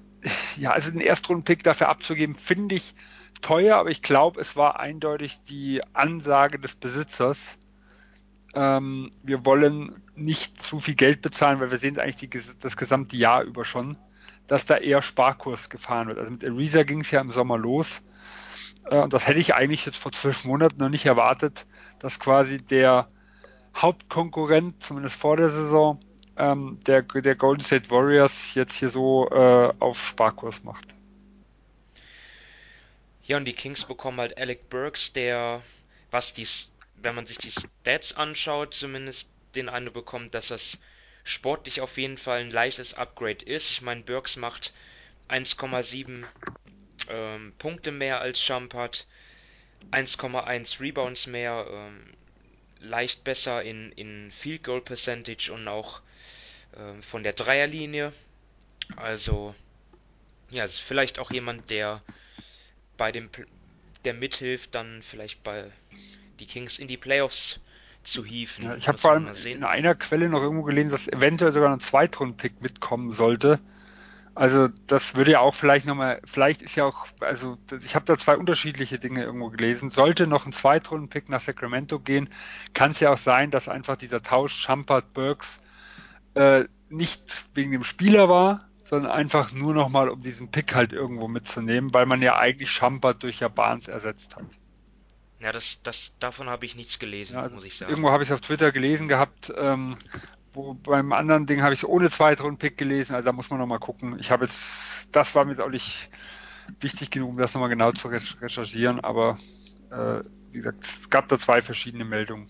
ja, 0.56 0.72
also 0.72 0.90
den 0.90 1.00
Erstrunden-Pick 1.00 1.62
dafür 1.62 1.88
abzugeben, 1.88 2.34
finde 2.34 2.74
ich 2.74 2.94
teuer, 3.40 3.76
aber 3.76 3.90
ich 3.90 4.02
glaube, 4.02 4.40
es 4.40 4.56
war 4.56 4.80
eindeutig 4.80 5.42
die 5.42 5.80
Ansage 5.92 6.58
des 6.58 6.74
Besitzers. 6.74 7.56
Ähm, 8.54 9.10
wir 9.22 9.44
wollen 9.44 10.02
nicht 10.14 10.62
zu 10.62 10.80
viel 10.80 10.94
Geld 10.94 11.22
bezahlen, 11.22 11.60
weil 11.60 11.70
wir 11.70 11.78
sehen 11.78 11.98
eigentlich 11.98 12.16
die, 12.16 12.42
das 12.60 12.76
gesamte 12.76 13.16
Jahr 13.16 13.42
über 13.42 13.64
schon, 13.64 13.96
dass 14.46 14.66
da 14.66 14.76
eher 14.76 15.02
Sparkurs 15.02 15.70
gefahren 15.70 16.08
wird. 16.08 16.18
Also 16.18 16.32
mit 16.32 16.44
Ariza 16.44 16.82
ging 16.82 17.02
es 17.02 17.10
ja 17.10 17.20
im 17.20 17.30
Sommer 17.30 17.58
los. 17.58 18.02
Äh, 18.90 18.98
und 18.98 19.12
das 19.12 19.26
hätte 19.26 19.38
ich 19.38 19.54
eigentlich 19.54 19.86
jetzt 19.86 19.98
vor 19.98 20.12
zwölf 20.12 20.44
Monaten 20.44 20.78
noch 20.78 20.88
nicht 20.88 21.06
erwartet, 21.06 21.66
dass 21.98 22.18
quasi 22.18 22.58
der 22.58 23.08
Hauptkonkurrent, 23.76 24.82
zumindest 24.82 25.20
vor 25.20 25.36
der 25.36 25.50
Saison, 25.50 26.00
ähm, 26.38 26.78
der, 26.86 27.02
der 27.02 27.34
Golden 27.34 27.62
State 27.62 27.90
Warriors 27.90 28.54
jetzt 28.54 28.74
hier 28.74 28.90
so 28.90 29.28
äh, 29.30 29.72
auf 29.78 29.98
Sparkurs 29.98 30.62
macht. 30.64 30.86
Ja, 33.24 33.36
und 33.36 33.44
die 33.44 33.52
Kings 33.52 33.84
bekommen 33.84 34.20
halt 34.20 34.38
Alec 34.38 34.70
Burks, 34.70 35.12
der, 35.12 35.62
was 36.10 36.32
dies, 36.32 36.70
wenn 36.96 37.14
man 37.14 37.26
sich 37.26 37.38
die 37.38 37.50
Stats 37.50 38.16
anschaut, 38.16 38.72
zumindest 38.72 39.28
den 39.54 39.68
Eindruck 39.68 39.94
bekommt, 39.94 40.34
dass 40.34 40.48
das 40.48 40.78
sportlich 41.24 41.82
auf 41.82 41.98
jeden 41.98 42.16
Fall 42.16 42.40
ein 42.40 42.50
leichtes 42.50 42.94
Upgrade 42.94 43.44
ist. 43.44 43.70
Ich 43.70 43.82
meine, 43.82 44.00
Burks 44.00 44.36
macht 44.36 44.72
1,7 45.28 46.24
ähm, 47.10 47.52
Punkte 47.58 47.92
mehr 47.92 48.20
als 48.20 48.40
Champard, 48.40 49.06
1,1 49.90 50.80
Rebounds 50.80 51.26
mehr, 51.26 51.66
ähm, 51.70 52.00
leicht 52.80 53.24
besser 53.24 53.62
in, 53.62 53.92
in 53.92 54.30
Field 54.30 54.64
Goal 54.64 54.80
Percentage 54.80 55.52
und 55.52 55.68
auch 55.68 56.00
ähm, 56.76 57.02
von 57.02 57.22
der 57.22 57.32
Dreierlinie. 57.32 58.12
Also, 58.96 59.54
ja, 60.50 60.64
ist 60.64 60.78
vielleicht 60.78 61.18
auch 61.18 61.30
jemand, 61.30 61.70
der 61.70 62.02
bei 62.96 63.12
dem, 63.12 63.30
der 64.04 64.14
mithilft, 64.14 64.74
dann 64.74 65.02
vielleicht 65.02 65.42
bei 65.42 65.70
die 66.38 66.46
Kings 66.46 66.78
in 66.78 66.88
die 66.88 66.96
Playoffs 66.96 67.60
zu 68.02 68.24
hieven. 68.24 68.64
Ja, 68.64 68.74
ich 68.74 68.88
habe 68.88 68.98
vor 68.98 69.12
allem 69.12 69.28
in 69.44 69.64
einer 69.64 69.94
Quelle 69.94 70.28
noch 70.28 70.40
irgendwo 70.40 70.62
gelesen, 70.64 70.90
dass 70.90 71.08
eventuell 71.08 71.52
sogar 71.52 71.72
ein 71.72 71.80
Zweitrunden-Pick 71.80 72.62
mitkommen 72.62 73.10
sollte. 73.10 73.60
Also 74.34 74.68
das 74.86 75.16
würde 75.16 75.32
ja 75.32 75.40
auch 75.40 75.54
vielleicht 75.54 75.84
nochmal, 75.84 76.20
vielleicht 76.24 76.62
ist 76.62 76.76
ja 76.76 76.84
auch, 76.84 77.06
also 77.18 77.58
ich 77.84 77.96
habe 77.96 78.04
da 78.06 78.16
zwei 78.16 78.36
unterschiedliche 78.36 79.00
Dinge 79.00 79.24
irgendwo 79.24 79.50
gelesen. 79.50 79.90
Sollte 79.90 80.28
noch 80.28 80.46
ein 80.46 80.52
Zweitrunden-Pick 80.52 81.28
nach 81.28 81.40
Sacramento 81.40 81.98
gehen, 81.98 82.28
kann 82.72 82.92
es 82.92 83.00
ja 83.00 83.12
auch 83.12 83.18
sein, 83.18 83.50
dass 83.50 83.68
einfach 83.68 83.96
dieser 83.96 84.22
Tausch 84.22 84.54
Champard-Burks 84.54 85.60
äh, 86.38 86.68
nicht 86.88 87.20
wegen 87.54 87.72
dem 87.72 87.84
Spieler 87.84 88.28
war, 88.28 88.60
sondern 88.84 89.10
einfach 89.10 89.52
nur 89.52 89.74
nochmal, 89.74 90.08
um 90.08 90.22
diesen 90.22 90.50
Pick 90.50 90.74
halt 90.74 90.92
irgendwo 90.92 91.28
mitzunehmen, 91.28 91.92
weil 91.92 92.06
man 92.06 92.22
ja 92.22 92.38
eigentlich 92.38 92.70
Champert 92.70 93.22
durch 93.22 93.40
Jabans 93.40 93.88
ersetzt 93.88 94.36
hat. 94.36 94.44
Ja, 95.40 95.52
das, 95.52 95.82
das, 95.82 96.12
davon 96.18 96.48
habe 96.48 96.64
ich 96.64 96.74
nichts 96.74 96.98
gelesen, 96.98 97.34
ja, 97.34 97.42
also 97.42 97.56
muss 97.56 97.64
ich 97.64 97.76
sagen. 97.76 97.90
Irgendwo 97.90 98.10
habe 98.10 98.22
ich 98.22 98.30
es 98.30 98.34
auf 98.34 98.40
Twitter 98.40 98.72
gelesen 98.72 99.08
gehabt, 99.08 99.52
ähm, 99.56 99.96
wo 100.52 100.74
beim 100.74 101.12
anderen 101.12 101.46
Ding 101.46 101.62
habe 101.62 101.74
ich 101.74 101.80
es 101.80 101.88
ohne 101.88 102.08
Zweitrunden-Pick 102.08 102.78
gelesen, 102.78 103.14
also 103.14 103.26
da 103.26 103.32
muss 103.32 103.50
man 103.50 103.58
nochmal 103.58 103.78
gucken. 103.78 104.18
Ich 104.18 104.30
habe 104.30 104.46
jetzt, 104.46 105.08
das 105.12 105.34
war 105.34 105.44
mir 105.44 105.52
jetzt 105.52 105.60
auch 105.60 105.70
nicht 105.70 106.08
wichtig 106.80 107.10
genug, 107.10 107.30
um 107.30 107.36
das 107.36 107.54
nochmal 107.54 107.68
genau 107.68 107.92
zu 107.92 108.08
recherchieren, 108.08 109.00
aber 109.00 109.38
äh, 109.90 110.20
wie 110.50 110.58
gesagt, 110.58 110.84
es 110.84 111.10
gab 111.10 111.28
da 111.28 111.38
zwei 111.38 111.62
verschiedene 111.62 112.04
Meldungen. 112.04 112.48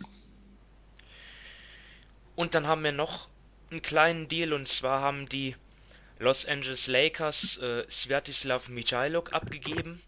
Und 2.37 2.55
dann 2.55 2.69
haben 2.69 2.85
wir 2.85 2.93
noch 2.93 3.29
einen 3.71 3.83
kleinen 3.83 4.29
Deal 4.29 4.53
und 4.53 4.67
zwar 4.67 5.01
haben 5.01 5.29
die 5.29 5.55
Los 6.19 6.47
Angeles 6.47 6.87
Lakers 6.87 7.59
äh, 7.59 7.85
Svjatislav 7.89 8.69
Michailuk 8.69 9.33
abgegeben, 9.33 10.03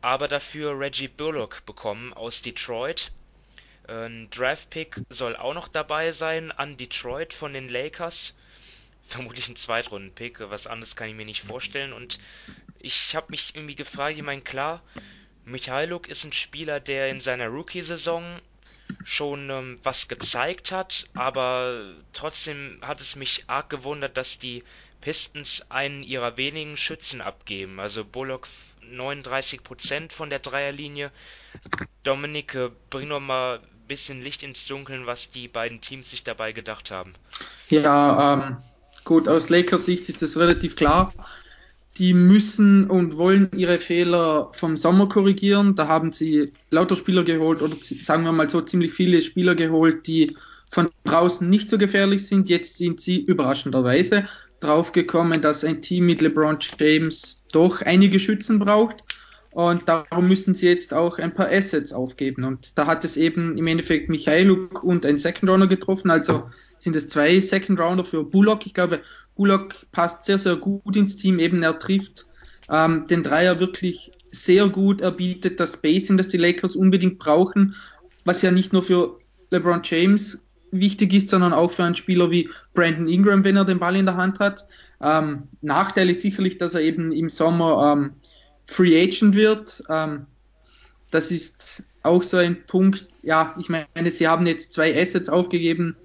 aber 0.00 0.26
dafür 0.26 0.78
Reggie 0.78 1.08
Bullock 1.08 1.64
bekommen 1.66 2.12
aus 2.12 2.42
Detroit. 2.42 3.12
Ein 3.86 4.28
Draft-Pick 4.30 5.02
soll 5.10 5.36
auch 5.36 5.54
noch 5.54 5.68
dabei 5.68 6.10
sein 6.10 6.50
an 6.50 6.76
Detroit 6.76 7.32
von 7.32 7.52
den 7.52 7.68
Lakers. 7.68 8.36
Vermutlich 9.06 9.48
ein 9.48 9.54
Zweitrunden-Pick, 9.54 10.40
was 10.50 10.66
anderes 10.66 10.96
kann 10.96 11.08
ich 11.08 11.14
mir 11.14 11.24
nicht 11.24 11.42
vorstellen. 11.42 11.92
Und 11.92 12.18
ich 12.80 13.14
habe 13.14 13.28
mich 13.30 13.54
irgendwie 13.54 13.76
gefragt, 13.76 14.16
ich 14.16 14.24
meine, 14.24 14.42
klar, 14.42 14.82
Michailuk 15.44 16.08
ist 16.08 16.24
ein 16.24 16.32
Spieler, 16.32 16.80
der 16.80 17.08
in 17.10 17.20
seiner 17.20 17.46
Rookie-Saison 17.46 18.40
schon 19.04 19.50
ähm, 19.50 19.78
was 19.82 20.08
gezeigt 20.08 20.72
hat, 20.72 21.06
aber 21.14 21.94
trotzdem 22.12 22.78
hat 22.82 23.00
es 23.00 23.16
mich 23.16 23.44
arg 23.46 23.70
gewundert, 23.70 24.16
dass 24.16 24.38
die 24.38 24.64
Pistons 25.00 25.64
einen 25.70 26.02
ihrer 26.02 26.36
wenigen 26.36 26.76
Schützen 26.76 27.20
abgeben. 27.20 27.78
Also 27.80 28.04
Bullock 28.04 28.48
39% 28.92 30.12
von 30.12 30.30
der 30.30 30.38
Dreierlinie. 30.38 31.10
Dominik, 32.02 32.56
bring 32.90 33.08
noch 33.08 33.20
mal 33.20 33.58
ein 33.58 33.86
bisschen 33.88 34.22
Licht 34.22 34.42
ins 34.42 34.66
Dunkeln, 34.66 35.06
was 35.06 35.30
die 35.30 35.48
beiden 35.48 35.80
Teams 35.80 36.10
sich 36.10 36.24
dabei 36.24 36.52
gedacht 36.52 36.90
haben. 36.90 37.14
Ja, 37.68 38.34
ähm, 38.34 38.56
gut, 39.04 39.28
aus 39.28 39.48
Lakers 39.48 39.86
Sicht 39.86 40.08
ist 40.08 40.22
es 40.22 40.36
relativ 40.36 40.76
klar. 40.76 41.12
Die 41.98 42.12
müssen 42.12 42.90
und 42.90 43.16
wollen 43.16 43.50
ihre 43.56 43.78
Fehler 43.78 44.50
vom 44.52 44.76
Sommer 44.76 45.08
korrigieren. 45.08 45.74
Da 45.74 45.88
haben 45.88 46.12
sie 46.12 46.52
lauter 46.70 46.96
Spieler 46.96 47.24
geholt 47.24 47.62
oder 47.62 47.74
sagen 47.80 48.24
wir 48.24 48.32
mal 48.32 48.50
so 48.50 48.60
ziemlich 48.60 48.92
viele 48.92 49.22
Spieler 49.22 49.54
geholt, 49.54 50.06
die 50.06 50.36
von 50.68 50.90
draußen 51.04 51.48
nicht 51.48 51.70
so 51.70 51.78
gefährlich 51.78 52.26
sind. 52.26 52.48
Jetzt 52.48 52.76
sind 52.76 53.00
sie 53.00 53.20
überraschenderweise 53.20 54.24
draufgekommen, 54.60 55.40
dass 55.40 55.64
ein 55.64 55.80
Team 55.80 56.06
mit 56.06 56.20
LeBron 56.20 56.58
James 56.78 57.44
doch 57.52 57.82
einige 57.82 58.20
Schützen 58.20 58.58
braucht. 58.58 59.04
Und 59.50 59.88
darum 59.88 60.28
müssen 60.28 60.54
sie 60.54 60.66
jetzt 60.68 60.92
auch 60.92 61.18
ein 61.18 61.32
paar 61.32 61.48
Assets 61.48 61.92
aufgeben. 61.92 62.44
Und 62.44 62.76
da 62.78 62.86
hat 62.86 63.06
es 63.06 63.16
eben 63.16 63.56
im 63.56 63.66
Endeffekt 63.66 64.10
Michailuk 64.10 64.84
und 64.84 65.06
ein 65.06 65.16
Second 65.16 65.48
Runner 65.48 65.66
getroffen. 65.66 66.10
Also 66.10 66.44
sind 66.86 66.94
es 66.94 67.08
zwei 67.08 67.40
Second 67.40 67.80
Rounder 67.80 68.04
für 68.04 68.22
Bullock. 68.22 68.64
Ich 68.64 68.72
glaube, 68.72 69.00
Bullock 69.34 69.74
passt 69.90 70.24
sehr, 70.24 70.38
sehr 70.38 70.54
gut 70.54 70.94
ins 70.94 71.16
Team. 71.16 71.40
Eben 71.40 71.64
er 71.64 71.80
trifft 71.80 72.26
ähm, 72.70 73.08
den 73.08 73.24
Dreier 73.24 73.58
wirklich 73.58 74.12
sehr 74.30 74.68
gut. 74.68 75.00
Er 75.00 75.10
bietet 75.10 75.58
das 75.58 75.72
Spacing, 75.72 76.16
das 76.16 76.28
die 76.28 76.36
Lakers 76.36 76.76
unbedingt 76.76 77.18
brauchen. 77.18 77.74
Was 78.24 78.40
ja 78.42 78.52
nicht 78.52 78.72
nur 78.72 78.84
für 78.84 79.18
LeBron 79.50 79.80
James 79.82 80.38
wichtig 80.70 81.12
ist, 81.12 81.30
sondern 81.30 81.52
auch 81.52 81.72
für 81.72 81.82
einen 81.82 81.96
Spieler 81.96 82.30
wie 82.30 82.50
Brandon 82.72 83.08
Ingram, 83.08 83.42
wenn 83.42 83.56
er 83.56 83.64
den 83.64 83.80
Ball 83.80 83.96
in 83.96 84.06
der 84.06 84.16
Hand 84.16 84.38
hat. 84.38 84.68
Ähm, 85.00 85.48
Nachteil 85.62 86.08
ist 86.08 86.20
sicherlich, 86.20 86.56
dass 86.56 86.74
er 86.74 86.82
eben 86.82 87.10
im 87.10 87.28
Sommer 87.28 87.94
ähm, 87.96 88.12
Free 88.66 89.02
Agent 89.02 89.34
wird. 89.34 89.82
Ähm, 89.88 90.26
das 91.10 91.32
ist 91.32 91.82
auch 92.04 92.22
so 92.22 92.36
ein 92.36 92.64
Punkt. 92.64 93.08
Ja, 93.24 93.56
ich 93.58 93.68
meine, 93.68 94.10
sie 94.12 94.28
haben 94.28 94.46
jetzt 94.46 94.72
zwei 94.72 94.96
Assets 94.96 95.28
aufgegeben 95.28 95.96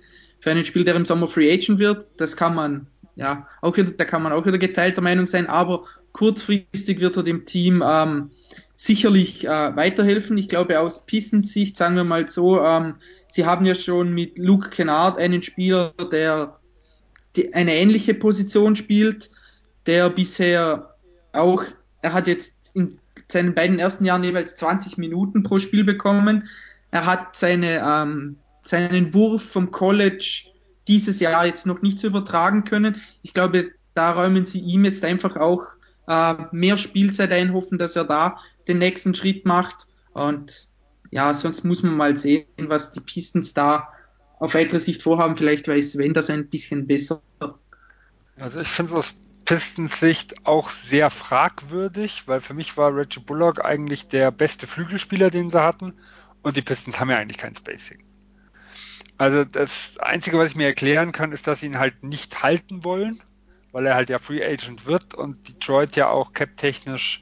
für 0.42 0.52
einen 0.52 0.66
Spieler, 0.66 0.86
der 0.86 0.96
im 0.96 1.06
Sommer 1.06 1.28
Free 1.28 1.52
Agent 1.54 1.80
wird. 1.80 2.08
Das 2.18 2.36
kann 2.36 2.56
man, 2.56 2.88
ja, 3.16 3.48
auch 3.62 3.78
wieder, 3.78 3.92
da 3.92 4.04
kann 4.04 4.24
man 4.24 4.34
auch 4.34 4.46
wieder 4.46 4.58
geteilter 4.58 5.02
Meinung 5.02 5.28
sein, 5.28 5.48
aber 5.48 5.84
kurzfristig 6.12 7.00
wird 7.00 7.16
er 7.16 7.24
dem 7.24 7.46
Team 7.46 7.84
ähm, 7.86 8.32
sicherlich 8.76 9.46
äh, 9.46 9.76
weiterhelfen. 9.76 10.38
Ich 10.38 10.50
glaube, 10.50 10.80
aus 10.80 11.06
Pistons 11.06 11.54
Sicht, 11.54 11.78
sagen 11.78 11.96
wir 11.96 12.04
mal 12.04 12.28
so, 12.28 12.62
ähm, 12.62 12.96
sie 13.30 13.46
haben 13.46 13.66
ja 13.66 13.76
schon 13.76 14.14
mit 14.14 14.40
Luke 14.40 14.70
Kennard 14.70 15.20
einen 15.20 15.44
Spieler, 15.44 15.94
der 16.12 16.60
die, 17.36 17.54
eine 17.54 17.76
ähnliche 17.76 18.16
Position 18.16 18.76
spielt, 18.76 19.30
der 19.86 20.10
bisher 20.10 20.96
auch, 21.32 21.64
er 22.02 22.14
hat 22.14 22.28
jetzt 22.28 22.54
in 22.74 23.00
seinen 23.32 23.54
beiden 23.54 23.80
ersten 23.80 24.06
Jahren 24.06 24.24
jeweils 24.24 24.56
20 24.56 24.98
Minuten 24.98 25.44
pro 25.44 25.60
Spiel 25.60 25.84
bekommen. 25.84 26.50
Er 26.90 27.06
hat 27.06 27.36
seine, 27.36 27.82
ähm, 27.86 28.38
seinen 28.64 29.14
Wurf 29.14 29.44
vom 29.44 29.72
College 29.72 30.52
dieses 30.88 31.20
Jahr 31.20 31.46
jetzt 31.46 31.66
noch 31.66 31.82
nicht 31.82 32.00
zu 32.00 32.08
übertragen 32.08 32.64
können. 32.64 33.02
Ich 33.22 33.34
glaube, 33.34 33.72
da 33.94 34.12
räumen 34.12 34.46
sie 34.46 34.60
ihm 34.60 34.86
jetzt 34.86 35.04
einfach 35.06 35.38
auch 35.38 35.64
äh, 36.08 36.36
mehr 36.52 36.78
Spielzeit 36.78 37.32
ein, 37.32 37.54
hoffen, 37.54 37.78
dass 37.78 37.96
er 37.96 38.06
da 38.06 38.38
den 38.68 38.80
nächsten 38.80 39.16
Schritt 39.16 39.46
macht. 39.46 39.88
Und 40.14 40.70
ja, 41.12 41.34
sonst 41.34 41.64
muss 41.64 41.84
man 41.84 41.96
mal 41.96 42.18
sehen, 42.18 42.46
was 42.58 42.92
die 42.92 43.02
Pistons 43.02 43.54
da 43.54 43.90
auf 44.40 44.54
weitere 44.54 44.80
Sicht 44.80 45.04
vorhaben. 45.04 45.36
Vielleicht 45.36 45.68
weiß 45.68 45.94
Sven 45.94 46.14
das 46.14 46.30
ein 46.30 46.50
bisschen 46.50 46.88
besser. 46.88 47.22
Also 48.38 48.62
ich 48.62 48.68
finde 48.68 48.92
es 48.92 48.98
aus 48.98 49.14
Pistons 49.46 50.00
Sicht 50.00 50.46
auch 50.46 50.70
sehr 50.70 51.10
fragwürdig, 51.10 52.24
weil 52.28 52.40
für 52.40 52.54
mich 52.54 52.78
war 52.78 52.96
Reggie 52.96 53.20
Bullock 53.20 53.64
eigentlich 53.64 54.08
der 54.08 54.32
beste 54.32 54.68
Flügelspieler, 54.68 55.30
den 55.30 55.50
sie 55.50 55.62
hatten. 55.62 55.94
Und 56.42 56.58
die 56.58 56.62
Pistons 56.62 57.00
haben 57.00 57.10
ja 57.10 57.18
eigentlich 57.18 57.38
kein 57.38 57.56
Spacing. 57.56 58.04
Also 59.22 59.46
das 59.46 60.00
Einzige, 60.00 60.40
was 60.40 60.50
ich 60.50 60.56
mir 60.56 60.66
erklären 60.66 61.12
kann, 61.12 61.32
ist, 61.32 61.46
dass 61.46 61.60
sie 61.60 61.68
ihn 61.68 61.78
halt 61.78 62.02
nicht 62.02 62.42
halten 62.42 62.84
wollen, 62.84 63.22
weil 63.72 63.86
er 63.86 63.94
halt 63.94 64.10
ja 64.10 64.18
Free 64.18 64.44
Agent 64.44 64.88
wird 64.88 65.14
und 65.14 65.48
Detroit 65.48 65.96
ja 65.96 66.10
auch 66.10 66.34
cap-technisch 66.34 67.22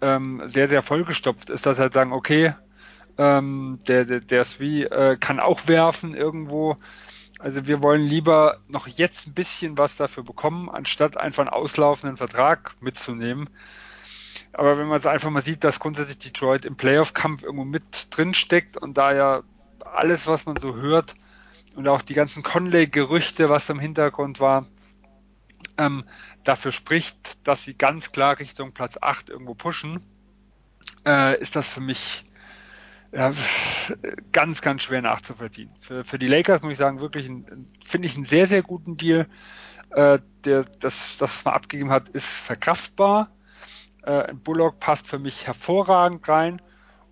ähm, 0.00 0.44
sehr, 0.46 0.68
sehr 0.68 0.80
vollgestopft 0.80 1.50
ist, 1.50 1.66
dass 1.66 1.80
halt 1.80 1.92
sagen, 1.92 2.12
okay, 2.12 2.54
ähm, 3.18 3.80
der, 3.88 4.04
der, 4.04 4.20
der 4.20 4.44
Svi 4.44 4.84
äh, 4.84 5.16
kann 5.18 5.40
auch 5.40 5.66
werfen 5.66 6.14
irgendwo. 6.14 6.76
Also 7.40 7.66
wir 7.66 7.82
wollen 7.82 8.06
lieber 8.06 8.60
noch 8.68 8.86
jetzt 8.86 9.26
ein 9.26 9.34
bisschen 9.34 9.76
was 9.76 9.96
dafür 9.96 10.22
bekommen, 10.22 10.70
anstatt 10.70 11.16
einfach 11.16 11.42
einen 11.42 11.52
auslaufenden 11.52 12.16
Vertrag 12.16 12.76
mitzunehmen. 12.80 13.50
Aber 14.52 14.78
wenn 14.78 14.86
man 14.86 15.00
es 15.00 15.06
einfach 15.06 15.30
mal 15.30 15.42
sieht, 15.42 15.64
dass 15.64 15.80
grundsätzlich 15.80 16.18
Detroit 16.18 16.64
im 16.64 16.76
Playoff-Kampf 16.76 17.42
irgendwo 17.42 17.64
mit 17.64 18.06
drin 18.16 18.34
steckt 18.34 18.76
und 18.76 18.96
da 18.96 19.12
ja 19.12 19.42
alles, 19.94 20.26
was 20.26 20.46
man 20.46 20.56
so 20.56 20.76
hört 20.76 21.14
und 21.74 21.88
auch 21.88 22.02
die 22.02 22.14
ganzen 22.14 22.42
Conley-Gerüchte, 22.42 23.48
was 23.48 23.68
im 23.70 23.78
Hintergrund 23.78 24.40
war, 24.40 24.66
ähm, 25.76 26.04
dafür 26.44 26.72
spricht, 26.72 27.46
dass 27.46 27.62
sie 27.62 27.74
ganz 27.74 28.12
klar 28.12 28.38
Richtung 28.38 28.72
Platz 28.72 28.96
8 29.00 29.30
irgendwo 29.30 29.54
pushen, 29.54 30.00
äh, 31.06 31.40
ist 31.40 31.56
das 31.56 31.68
für 31.68 31.80
mich 31.80 32.24
ja, 33.12 33.32
ganz, 34.32 34.60
ganz 34.60 34.82
schwer 34.82 35.02
nachzuvollziehen. 35.02 35.70
Für, 35.80 36.04
für 36.04 36.18
die 36.18 36.26
Lakers 36.26 36.62
muss 36.62 36.72
ich 36.72 36.78
sagen, 36.78 37.00
wirklich 37.00 37.30
finde 37.84 38.08
ich 38.08 38.16
einen 38.16 38.24
sehr, 38.24 38.46
sehr 38.46 38.62
guten 38.62 38.96
Deal. 38.96 39.26
Äh, 39.90 40.18
der, 40.44 40.64
das, 40.64 41.16
das, 41.16 41.20
was 41.20 41.44
man 41.44 41.54
abgegeben 41.54 41.90
hat, 41.90 42.08
ist 42.10 42.26
verkraftbar. 42.26 43.30
Äh, 44.02 44.34
Bullock 44.34 44.80
passt 44.80 45.06
für 45.06 45.18
mich 45.18 45.46
hervorragend 45.46 46.28
rein. 46.28 46.60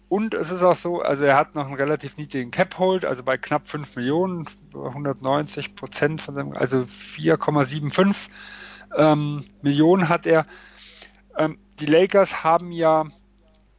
Und 0.08 0.34
es 0.34 0.50
ist 0.52 0.62
auch 0.62 0.76
so, 0.76 1.02
also 1.02 1.24
er 1.24 1.36
hat 1.36 1.54
noch 1.56 1.66
einen 1.66 1.74
relativ 1.74 2.16
niedrigen 2.16 2.52
Cap-Hold, 2.52 3.04
also 3.04 3.24
bei 3.24 3.36
knapp 3.36 3.68
5 3.68 3.96
Millionen, 3.96 4.46
190 4.72 5.74
Prozent 5.74 6.22
von 6.22 6.34
seinem, 6.34 6.52
also 6.52 6.78
4,75 6.82 8.14
ähm, 8.96 9.44
Millionen 9.62 10.08
hat 10.08 10.26
er. 10.26 10.46
Ähm, 11.36 11.58
die 11.80 11.86
Lakers 11.86 12.44
haben 12.44 12.70
ja, 12.70 13.04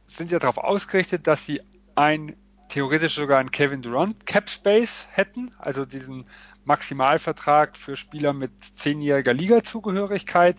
sind 0.06 0.30
ja 0.30 0.38
darauf 0.38 0.58
ausgerichtet, 0.58 1.26
dass 1.26 1.44
sie 1.44 1.62
ein 1.94 2.36
theoretisch 2.68 3.14
sogar 3.14 3.38
ein 3.38 3.50
Kevin 3.50 3.80
Durant 3.80 4.26
Cap 4.26 4.50
Space 4.50 5.08
hätten, 5.10 5.52
also 5.58 5.86
diesen 5.86 6.28
Maximalvertrag 6.64 7.76
für 7.76 7.96
Spieler 7.96 8.34
mit 8.34 8.52
zehnjähriger 8.76 9.32
Liga-Zugehörigkeit. 9.32 10.56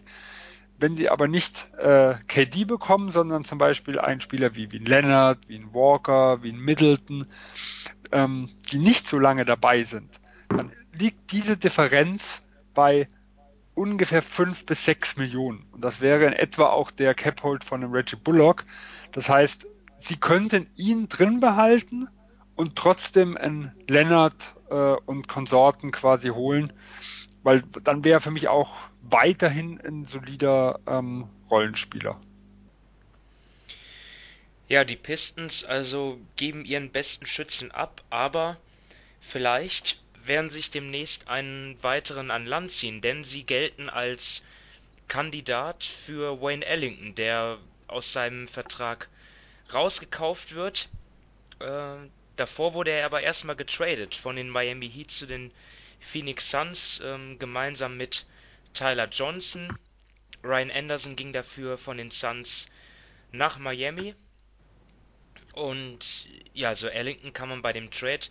Wenn 0.79 0.95
sie 0.95 1.09
aber 1.09 1.27
nicht 1.27 1.67
äh, 1.77 2.15
KD 2.27 2.65
bekommen, 2.65 3.11
sondern 3.11 3.43
zum 3.43 3.57
Beispiel 3.57 3.99
einen 3.99 4.21
Spieler 4.21 4.55
wie, 4.55 4.71
wie 4.71 4.79
ein 4.79 4.85
Leonard, 4.85 5.39
wie 5.47 5.57
ein 5.57 5.73
Walker, 5.73 6.41
wie 6.41 6.51
ein 6.51 6.59
Middleton, 6.59 7.25
ähm, 8.11 8.49
die 8.71 8.79
nicht 8.79 9.07
so 9.07 9.19
lange 9.19 9.45
dabei 9.45 9.83
sind, 9.83 10.19
dann 10.47 10.71
liegt 10.93 11.31
diese 11.31 11.57
Differenz 11.57 12.43
bei 12.73 13.07
ungefähr 13.75 14.21
fünf 14.21 14.65
bis 14.65 14.85
sechs 14.85 15.15
Millionen. 15.15 15.65
Und 15.71 15.83
das 15.83 16.01
wäre 16.01 16.25
in 16.25 16.33
etwa 16.33 16.67
auch 16.67 16.91
der 16.91 17.13
Cap-Hold 17.13 17.63
von 17.63 17.83
einem 17.83 17.93
Reggie 17.93 18.17
Bullock. 18.17 18.65
Das 19.11 19.29
heißt, 19.29 19.67
sie 19.99 20.17
könnten 20.17 20.67
ihn 20.75 21.07
drin 21.07 21.39
behalten 21.39 22.09
und 22.55 22.75
trotzdem 22.75 23.37
einen 23.37 23.71
Lennart 23.87 24.55
äh, 24.69 24.75
und 25.05 25.27
Konsorten 25.27 25.91
quasi 25.91 26.29
holen, 26.29 26.73
weil 27.43 27.63
dann 27.83 28.03
wäre 28.03 28.19
für 28.19 28.31
mich 28.31 28.49
auch 28.49 28.88
weiterhin 29.01 29.79
ein 29.81 30.05
solider 30.05 30.79
ähm, 30.87 31.29
Rollenspieler. 31.49 32.19
Ja, 34.67 34.83
die 34.83 34.95
Pistons 34.95 35.63
also 35.63 36.19
geben 36.35 36.63
ihren 36.63 36.91
besten 36.91 37.25
Schützen 37.25 37.71
ab, 37.71 38.03
aber 38.11 38.57
vielleicht 39.19 39.99
werden 40.25 40.51
sich 40.51 40.69
demnächst 40.69 41.27
einen 41.27 41.81
weiteren 41.81 42.29
an 42.29 42.45
Land 42.45 42.69
ziehen, 42.69 43.01
denn 43.01 43.23
sie 43.23 43.43
gelten 43.43 43.89
als 43.89 44.43
Kandidat 45.07 45.83
für 45.83 46.39
Wayne 46.39 46.63
Ellington, 46.65 47.15
der 47.15 47.57
aus 47.87 48.13
seinem 48.13 48.47
Vertrag 48.47 49.09
rausgekauft 49.73 50.53
wird. 50.53 50.87
Äh, 51.59 51.95
davor 52.35 52.75
wurde 52.75 52.91
er 52.91 53.05
aber 53.07 53.21
erstmal 53.21 53.55
getradet 53.55 54.13
von 54.13 54.35
den 54.35 54.49
Miami 54.49 54.89
Heat 54.89 55.09
zu 55.09 55.25
den 55.25 55.51
Phoenix 55.99 56.51
Suns, 56.51 56.99
äh, 56.99 57.35
gemeinsam 57.39 57.97
mit 57.97 58.25
Tyler 58.73 59.07
Johnson. 59.07 59.77
Ryan 60.43 60.71
Anderson 60.71 61.15
ging 61.15 61.33
dafür 61.33 61.77
von 61.77 61.97
den 61.97 62.11
Suns 62.11 62.67
nach 63.31 63.57
Miami. 63.57 64.15
Und 65.53 66.27
ja, 66.53 66.75
so 66.75 66.87
Ellington 66.87 67.33
kann 67.33 67.49
man 67.49 67.61
bei 67.61 67.73
dem 67.73 67.91
Trade 67.91 68.27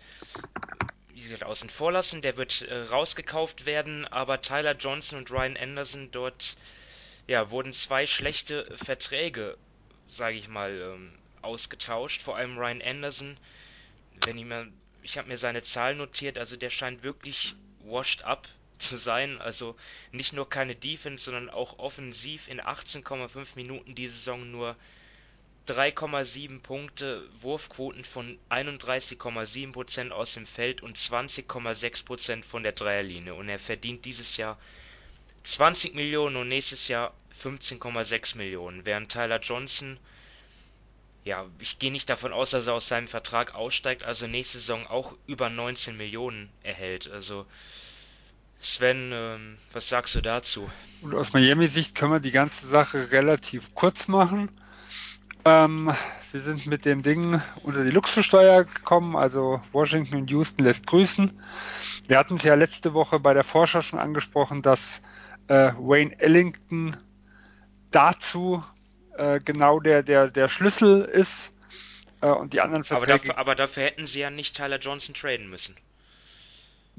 außen 1.41 1.69
vor 1.69 1.93
lassen. 1.93 2.23
Der 2.23 2.37
wird 2.37 2.63
äh, 2.63 2.75
rausgekauft 2.75 3.67
werden, 3.67 4.07
aber 4.07 4.41
Tyler 4.41 4.77
Johnson 4.77 5.19
und 5.19 5.31
Ryan 5.31 5.57
Anderson 5.57 6.11
dort 6.11 6.57
ja, 7.27 7.51
wurden 7.51 7.73
zwei 7.73 8.07
schlechte 8.07 8.65
Verträge, 8.77 9.59
sage 10.07 10.37
ich 10.37 10.49
mal, 10.49 10.81
ähm, 10.81 11.13
ausgetauscht. 11.43 12.23
Vor 12.23 12.37
allem 12.37 12.57
Ryan 12.57 12.81
Anderson 12.81 13.37
wenn 14.25 14.39
ich 14.39 14.45
mir, 14.45 14.69
ich 15.03 15.19
habe 15.19 15.29
mir 15.29 15.39
seine 15.39 15.63
Zahlen 15.63 15.99
notiert, 15.99 16.39
also 16.39 16.57
der 16.57 16.71
scheint 16.71 17.03
wirklich 17.03 17.55
washed 17.85 18.25
up 18.25 18.49
zu 18.79 18.97
sein. 18.97 19.41
Also 19.41 19.77
nicht 20.13 20.33
nur 20.33 20.49
keine 20.49 20.75
Defense, 20.75 21.25
sondern 21.25 21.51
auch 21.51 21.79
offensiv 21.79 22.49
in 22.49 22.61
18,5 22.61 23.49
Minuten 23.57 23.95
die 23.95 24.09
Saison 24.09 24.51
nur 24.51 24.77
3,7 25.69 26.61
Punkte, 26.61 27.29
Wurfquoten 27.43 28.03
von 28.03 28.39
31,7% 28.51 30.11
aus 30.11 30.33
dem 30.33 30.47
Feld 30.47 30.83
und 30.83 30.97
20,6% 30.97 32.43
von 32.43 32.63
der 32.63 32.73
Dreierlinie. 32.73 33.35
Und 33.35 33.49
er 33.51 33.59
verdient 33.59 34.07
dieses 34.07 34.39
Jahr 34.39 34.59
20 35.43 35.95
Millionen 35.95 36.37
und 36.37 36.49
nächstes 36.49 36.89
Jahr 36.89 37.15
15,6 37.43 38.37
Millionen. 38.37 38.85
Während 38.87 39.13
Tyler 39.13 39.41
Johnson, 39.41 39.99
ja, 41.25 41.47
ich 41.59 41.79
gehe 41.79 41.93
nicht 41.93 42.09
davon 42.09 42.33
aus, 42.33 42.51
dass 42.51 42.67
er 42.67 42.75
aus 42.75 42.89
seinem 42.89 43.09
Vertrag 43.09 43.55
aussteigt, 43.55 44.03
also 44.03 44.27
nächste 44.27 44.59
Saison 44.59 44.87
auch 44.87 45.15
über 45.27 45.51
19 45.51 45.97
Millionen 45.97 46.51
erhält. 46.63 47.11
Also 47.11 47.47
Sven, 48.61 49.13
ähm, 49.13 49.59
was 49.73 49.89
sagst 49.89 50.15
du 50.15 50.21
dazu? 50.21 50.71
Und 51.03 51.15
aus 51.15 51.33
Miami-Sicht 51.33 51.95
können 51.95 52.13
wir 52.13 52.21
die 52.21 52.33
ganze 52.33 52.67
Sache 52.67 53.13
relativ 53.13 53.75
kurz 53.75 54.09
machen. 54.09 54.51
Ähm, 55.45 55.93
sie 56.33 56.41
sind 56.41 56.67
mit 56.67 56.85
dem 56.85 57.03
Ding 57.03 57.41
unter 57.63 57.85
die 57.85 57.91
Luxussteuer 57.91 58.65
gekommen, 58.65 59.17
also 59.17 59.63
Washington 59.73 60.17
und 60.17 60.31
Houston 60.31 60.65
lässt 60.65 60.87
grüßen. 60.87 61.41
Wir 62.09 62.19
hatten 62.19 62.37
es 62.37 62.43
ja 62.43 62.55
letzte 62.55 62.95
Woche 62.95 63.21
bei 63.21 63.33
der 63.35 63.45
Vorschau 63.45 63.81
schon 63.83 63.99
angesprochen, 63.99 64.63
dass 64.63 65.01
äh, 65.47 65.73
Wayne 65.79 66.19
Ellington 66.19 66.97
dazu 67.91 68.65
äh, 69.17 69.41
genau 69.41 69.81
der, 69.81 70.03
der, 70.03 70.29
der 70.29 70.49
Schlüssel 70.49 71.03
ist 71.03 71.53
äh, 72.21 72.27
und 72.27 72.53
die 72.53 72.61
anderen 72.61 72.85
Verträge. 72.85 73.13
Aber 73.13 73.19
dafür, 73.19 73.39
aber 73.39 73.55
dafür 73.55 73.83
hätten 73.85 74.07
sie 74.07 74.21
ja 74.21 74.31
nicht 74.31 74.57
Tyler 74.57 74.79
Johnson 74.79 75.15
traden 75.15 75.49
müssen. 75.49 75.77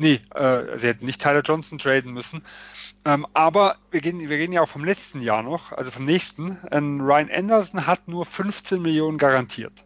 Nee, 0.02 0.22
äh, 0.34 0.80
sie 0.80 0.88
hätten 0.88 1.06
nicht 1.06 1.22
Tyler 1.22 1.42
Johnson 1.42 1.78
traden 1.78 2.14
müssen. 2.14 2.42
Ähm, 3.04 3.28
aber 3.34 3.76
wir 3.92 4.00
gehen, 4.00 4.18
wir 4.18 4.38
gehen 4.38 4.54
ja 4.54 4.62
auch 4.62 4.70
vom 4.70 4.86
letzten 4.86 5.20
Jahr 5.20 5.44
noch, 5.44 5.74
also 5.74 5.92
vom 5.92 6.06
nächsten. 6.06 6.58
Ähm, 6.72 7.02
Ryan 7.02 7.30
Anderson 7.30 7.86
hat 7.86 8.08
nur 8.08 8.26
15 8.26 8.82
Millionen 8.82 9.18
garantiert. 9.18 9.84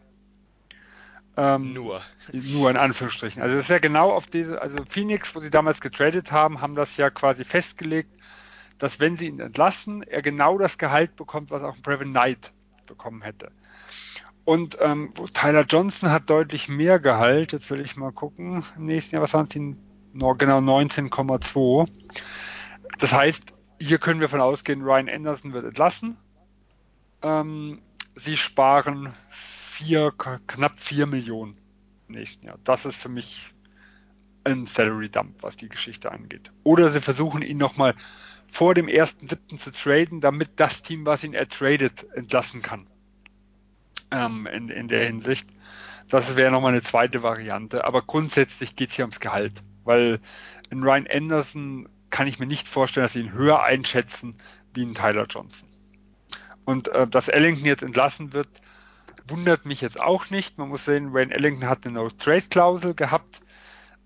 Ähm, 1.36 1.72
nur. 1.72 2.00
Nur 2.32 2.70
in 2.70 2.76
Anführungsstrichen. 2.76 3.42
Also 3.42 3.56
das 3.56 3.64
ist 3.64 3.70
ja 3.70 3.80
genau 3.80 4.12
auf 4.12 4.28
diese, 4.28 4.62
also 4.62 4.76
Phoenix, 4.88 5.34
wo 5.34 5.40
sie 5.40 5.50
damals 5.50 5.80
getradet 5.80 6.30
haben, 6.30 6.60
haben 6.60 6.76
das 6.76 6.96
ja 6.96 7.10
quasi 7.10 7.42
festgelegt, 7.42 8.10
dass 8.78 9.00
wenn 9.00 9.16
sie 9.16 9.26
ihn 9.26 9.40
entlassen, 9.40 10.04
er 10.04 10.22
genau 10.22 10.58
das 10.58 10.78
Gehalt 10.78 11.16
bekommt, 11.16 11.50
was 11.50 11.62
auch 11.62 11.76
Brevin 11.78 12.10
Knight 12.10 12.52
bekommen 12.86 13.22
hätte. 13.22 13.50
Und 14.44 14.78
ähm, 14.80 15.12
Tyler 15.32 15.64
Johnson 15.68 16.10
hat 16.10 16.30
deutlich 16.30 16.68
mehr 16.68 17.00
Gehalt. 17.00 17.50
Jetzt 17.50 17.68
will 17.70 17.80
ich 17.80 17.96
mal 17.96 18.12
gucken. 18.12 18.64
Im 18.76 18.86
nächsten 18.86 19.16
Jahr, 19.16 19.22
was 19.22 19.34
waren 19.34 19.48
es? 19.50 19.93
Genau 20.14 20.58
19,2. 20.58 21.88
Das 22.98 23.12
heißt, 23.12 23.42
hier 23.80 23.98
können 23.98 24.20
wir 24.20 24.28
von 24.28 24.40
ausgehen, 24.40 24.82
Ryan 24.82 25.08
Anderson 25.08 25.52
wird 25.52 25.64
entlassen. 25.64 26.16
Ähm, 27.22 27.82
sie 28.14 28.36
sparen 28.36 29.12
vier, 29.30 30.12
knapp 30.46 30.78
4 30.78 31.06
Millionen 31.06 31.58
im 32.08 32.14
nächsten 32.14 32.46
Jahr. 32.46 32.58
Das 32.64 32.86
ist 32.86 32.96
für 32.96 33.08
mich 33.08 33.52
ein 34.44 34.66
Salary 34.66 35.08
Dump, 35.08 35.42
was 35.42 35.56
die 35.56 35.68
Geschichte 35.68 36.12
angeht. 36.12 36.52
Oder 36.62 36.90
sie 36.90 37.00
versuchen 37.00 37.42
ihn 37.42 37.58
nochmal 37.58 37.94
vor 38.46 38.74
dem 38.74 38.88
ersten 38.88 39.28
siebten 39.28 39.58
zu 39.58 39.72
traden, 39.72 40.20
damit 40.20 40.52
das 40.56 40.82
Team, 40.82 41.06
was 41.06 41.24
ihn 41.24 41.34
ertradet, 41.34 42.06
entlassen 42.14 42.62
kann. 42.62 42.86
Ähm, 44.10 44.46
in, 44.46 44.68
in 44.68 44.86
der 44.88 45.06
Hinsicht. 45.06 45.48
Das 46.08 46.36
wäre 46.36 46.52
nochmal 46.52 46.72
eine 46.72 46.82
zweite 46.82 47.22
Variante. 47.22 47.84
Aber 47.84 48.02
grundsätzlich 48.02 48.76
geht 48.76 48.90
es 48.90 48.96
hier 48.96 49.04
ums 49.06 49.18
Gehalt 49.18 49.62
weil 49.84 50.20
in 50.70 50.82
Ryan 50.82 51.06
Anderson 51.06 51.88
kann 52.10 52.26
ich 52.26 52.38
mir 52.38 52.46
nicht 52.46 52.68
vorstellen, 52.68 53.04
dass 53.04 53.14
sie 53.14 53.20
ihn 53.20 53.32
höher 53.32 53.62
einschätzen 53.62 54.36
wie 54.72 54.82
in 54.82 54.94
Tyler 54.94 55.26
Johnson. 55.28 55.68
Und 56.64 56.88
äh, 56.88 57.06
dass 57.06 57.28
Ellington 57.28 57.66
jetzt 57.66 57.82
entlassen 57.82 58.32
wird, 58.32 58.48
wundert 59.26 59.66
mich 59.66 59.80
jetzt 59.80 60.00
auch 60.00 60.30
nicht. 60.30 60.58
Man 60.58 60.68
muss 60.68 60.84
sehen, 60.84 61.12
Wayne 61.12 61.34
Ellington 61.34 61.68
hat 61.68 61.84
eine 61.84 61.94
No-Trade-Klausel 61.94 62.94
gehabt. 62.94 63.40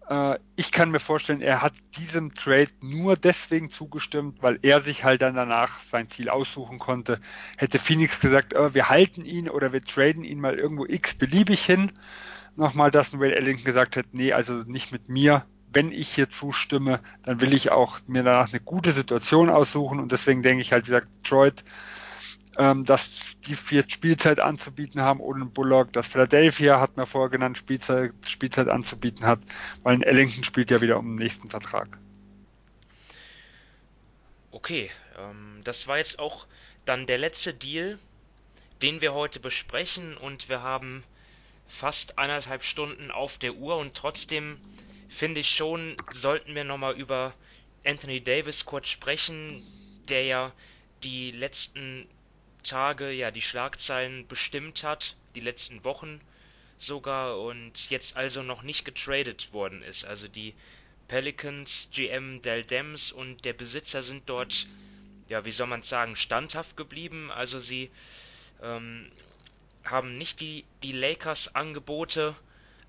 Äh, 0.09 0.39
ich 0.57 0.73
kann 0.73 0.91
mir 0.91 1.01
vorstellen, 1.01 1.41
er 1.41 1.63
hat 1.63 1.75
diesem 1.97 2.35
Trade 2.35 2.71
nur 2.81 3.17
deswegen 3.17 3.71
zugestimmt, 3.71 4.43
weil 4.43 4.59
er 4.63 4.81
sich 4.81 5.05
halt 5.05 5.23
dann 5.23 5.35
danach 5.35 5.81
sein 5.83 6.09
Ziel 6.09 6.29
aussuchen 6.29 6.79
konnte. 6.79 7.21
Hätte 7.57 7.79
Phoenix 7.79 8.21
gesagt, 8.21 8.53
äh, 8.55 8.75
wir 8.75 8.89
halten 8.89 9.25
ihn 9.25 9.49
oder 9.49 9.73
wir 9.73 9.85
traden 9.85 10.25
ihn 10.25 10.41
mal 10.41 10.59
irgendwo 10.59 10.87
x 10.87 11.15
beliebig 11.15 11.65
hin. 11.65 11.93
Nochmal, 12.57 12.91
dass 12.91 13.13
Wayne 13.13 13.37
Ellington 13.37 13.65
gesagt 13.65 13.97
hat, 13.97 14.07
nee, 14.13 14.33
also 14.33 14.55
nicht 14.55 14.93
mit 14.93 15.09
mir, 15.09 15.45
wenn 15.73 15.93
ich 15.93 16.09
hier 16.09 16.31
zustimme, 16.31 17.01
dann 17.25 17.41
will 17.41 17.53
ich 17.53 17.71
auch 17.71 18.01
mir 18.07 18.23
danach 18.23 18.49
eine 18.49 18.61
gute 18.61 18.93
Situation 18.93 19.51
aussuchen 19.51 20.01
und 20.01 20.13
deswegen 20.13 20.43
denke 20.43 20.63
ich 20.63 20.73
halt, 20.73 20.87
wie 20.87 20.91
gesagt, 20.91 21.09
Detroit, 21.23 21.65
ähm, 22.59 22.85
dass 22.85 23.37
die 23.47 23.55
vier 23.55 23.85
Spielzeit 23.89 24.41
anzubieten 24.41 25.03
haben 25.03 25.21
ohne 25.21 25.45
Bullock, 25.45 25.93
dass 25.93 26.07
Philadelphia, 26.07 26.81
hat 26.81 26.97
mir 26.97 27.07
vorher 27.07 27.31
genannt, 27.31 27.59
Spielzeit, 27.59 28.13
Spielzeit 28.27 28.69
anzubieten 28.69 29.27
hat, 29.27 29.41
weil 29.83 29.95
ein 29.95 30.03
Ellington 30.03 30.45
spielt 30.45 30.71
ja 30.71 30.81
wieder 30.81 30.99
um 30.99 31.07
den 31.07 31.25
nächsten 31.25 31.51
Vertrag. 31.51 31.99
Okay, 34.51 34.91
ähm, 35.19 35.61
das 35.65 35.87
war 35.87 35.99
jetzt 35.99 36.19
auch 36.19 36.47
dann 36.85 37.07
der 37.07 37.19
letzte 37.19 37.53
Deal, 37.55 37.99
den 38.83 39.01
wir 39.01 39.13
heute 39.13 39.41
besprechen 39.41 40.17
und 40.17 40.49
wir 40.49 40.63
haben 40.63 41.05
fast 41.69 42.19
eineinhalb 42.19 42.65
Stunden 42.65 43.11
auf 43.11 43.39
der 43.39 43.55
Uhr 43.55 43.77
und 43.77 43.95
trotzdem 43.95 44.57
finde 45.09 45.41
ich 45.41 45.51
schon, 45.51 45.97
sollten 46.13 46.55
wir 46.55 46.65
nochmal 46.65 46.99
über 46.99 47.35
Anthony 47.85 48.21
Davis 48.23 48.65
kurz 48.65 48.89
sprechen, 48.89 49.63
der 50.09 50.25
ja 50.25 50.53
die 51.03 51.31
letzten 51.31 52.07
Tage, 52.63 53.11
ja, 53.11 53.31
die 53.31 53.43
Schlagzeilen 53.43 54.27
bestimmt 54.27 54.83
hat, 54.83 55.17
die 55.35 55.41
letzten 55.41 55.85
Wochen 55.85 56.21
sogar 56.79 57.41
und 57.41 57.91
jetzt 57.91 58.17
also 58.17 58.43
noch 58.43 58.63
nicht 58.63 58.85
getradet 58.85 59.53
worden 59.53 59.83
ist. 59.83 60.05
Also 60.05 60.29
die 60.29 60.55
Pelicans, 61.09 61.89
GM 61.93 62.43
Del 62.43 62.65
Dems 62.65 63.13
und 63.13 63.45
der 63.45 63.53
Besitzer 63.53 64.03
sind 64.03 64.29
dort, 64.29 64.67
ja, 65.29 65.45
wie 65.45 65.53
soll 65.53 65.67
man 65.67 65.83
sagen, 65.83 66.17
standhaft 66.17 66.77
geblieben. 66.77 67.31
Also 67.31 67.59
sie 67.61 67.91
ähm, 68.63 69.11
haben 69.85 70.19
nicht 70.19 70.41
die, 70.41 70.65
die 70.83 70.93
Lakers 70.93 71.55
Angebote 71.55 72.37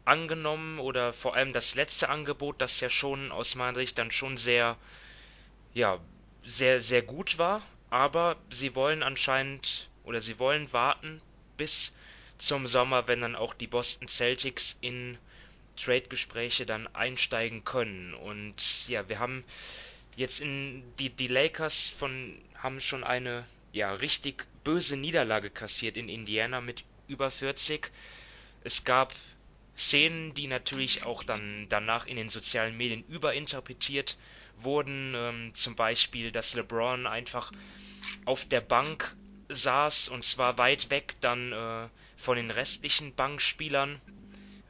angenommen 0.05 0.80
oder 0.80 1.13
vor 1.13 1.35
allem 1.35 1.53
das 1.53 1.76
letzte 1.76 2.09
Angebot, 2.09 2.61
das 2.61 2.80
ja 2.80 2.89
schon 2.89 3.31
aus 3.31 3.55
meiner 3.55 3.76
Sicht 3.76 3.97
dann 3.97 4.11
schon 4.11 4.38
sehr, 4.38 4.77
ja, 5.73 5.99
sehr, 6.43 6.81
sehr 6.81 7.01
gut 7.01 7.38
war, 7.38 7.61
aber 7.89 8.38
sie 8.49 8.76
wollen 8.76 9.03
anscheinend 9.03 9.89
oder 10.03 10.21
sie 10.21 10.39
wollen 10.39 10.71
warten 10.73 11.21
bis 11.57 11.93
zum 12.38 12.67
Sommer, 12.67 13.07
wenn 13.07 13.21
dann 13.21 13.35
auch 13.35 13.53
die 13.53 13.67
Boston 13.67 14.07
Celtics 14.07 14.77
in 14.81 15.17
Trade-Gespräche 15.76 16.65
dann 16.65 16.88
einsteigen 16.95 17.63
können. 17.63 18.13
Und 18.13 18.88
ja, 18.88 19.07
wir 19.09 19.19
haben 19.19 19.43
jetzt 20.15 20.39
in 20.39 20.84
die, 20.99 21.09
die 21.09 21.27
Lakers 21.27 21.89
von 21.89 22.38
haben 22.55 22.81
schon 22.81 23.03
eine 23.03 23.45
ja 23.71 23.93
richtig 23.93 24.45
böse 24.63 24.97
Niederlage 24.97 25.49
kassiert 25.49 25.95
in 25.97 26.09
Indiana 26.09 26.61
mit 26.61 26.84
über 27.07 27.31
40. 27.31 27.91
Es 28.63 28.84
gab 28.84 29.13
Szenen, 29.80 30.34
die 30.34 30.47
natürlich 30.47 31.06
auch 31.06 31.23
dann 31.23 31.68
danach 31.69 32.06
in 32.06 32.18
den 32.18 32.30
sozialen 32.30 32.76
Medien 32.76 33.03
überinterpretiert 33.07 34.18
wurden. 34.57 35.14
Ähm, 35.15 35.53
zum 35.53 35.76
Beispiel, 35.76 36.31
dass 36.31 36.53
LeBron 36.53 37.07
einfach 37.07 37.51
auf 38.26 38.45
der 38.45 38.61
Bank 38.61 39.15
saß 39.47 40.10
und 40.10 40.23
zwar 40.23 40.57
weit 40.57 40.89
weg 40.89 41.15
dann 41.22 41.53
äh, 41.53 41.88
von 42.18 42.35
den 42.35 42.51
restlichen 42.51 43.15
Bankspielern. 43.15 44.01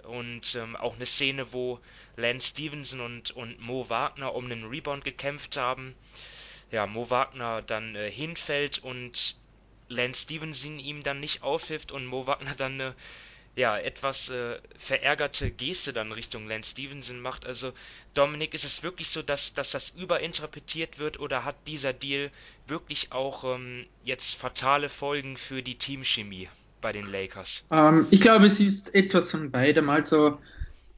Und 0.04 0.56
ähm, 0.56 0.76
auch 0.76 0.96
eine 0.96 1.06
Szene, 1.06 1.54
wo 1.54 1.80
Lance 2.16 2.50
Stevenson 2.50 3.02
und, 3.02 3.32
und 3.32 3.60
Mo 3.60 3.90
Wagner 3.90 4.34
um 4.34 4.46
einen 4.46 4.66
Rebound 4.66 5.04
gekämpft 5.04 5.58
haben. 5.58 5.96
Ja, 6.72 6.86
Mo 6.88 7.10
Wagner 7.10 7.62
dann 7.62 7.96
äh, 7.96 8.12
hinfällt 8.12 8.80
und 8.80 9.36
Lance 9.88 10.24
Stevenson 10.24 10.80
ihm 10.80 11.04
dann 11.04 11.20
nicht 11.20 11.42
aufhilft 11.42 11.92
und 11.92 12.06
Mo 12.06 12.28
Wagner 12.28 12.56
dann 12.56 12.74
eine 12.74 12.96
ja, 13.60 13.78
etwas 13.78 14.30
äh, 14.30 14.56
verärgerte 14.78 15.52
Geste 15.52 15.92
dann 15.92 16.14
Richtung 16.14 16.48
Lance 16.48 16.72
Stevenson 16.72 17.20
macht. 17.20 17.46
Also, 17.46 17.74
Dominik, 18.14 18.54
ist 18.54 18.64
es 18.64 18.84
wirklich 18.84 19.10
so, 19.10 19.22
dass, 19.22 19.54
dass 19.54 19.72
das 19.72 19.90
überinterpretiert 19.90 20.98
wird 20.98 21.20
oder 21.20 21.44
hat 21.44 21.56
dieser 21.68 21.92
Deal 21.92 22.32
wirklich 22.68 23.12
auch 23.12 23.44
ähm, 23.44 23.86
jetzt 24.06 24.36
fatale 24.36 24.88
Folgen 24.88 25.36
für 25.36 25.62
die 25.62 25.76
Teamchemie 25.76 26.48
bei 26.80 26.94
den 26.94 27.06
Lakers? 27.06 27.66
Ähm, 27.70 28.08
ich 28.12 28.22
glaube, 28.22 28.46
es 28.46 28.62
ist 28.62 28.96
etwas 28.96 29.32
von 29.32 29.52
beidem. 29.52 29.90
Also, 29.90 30.40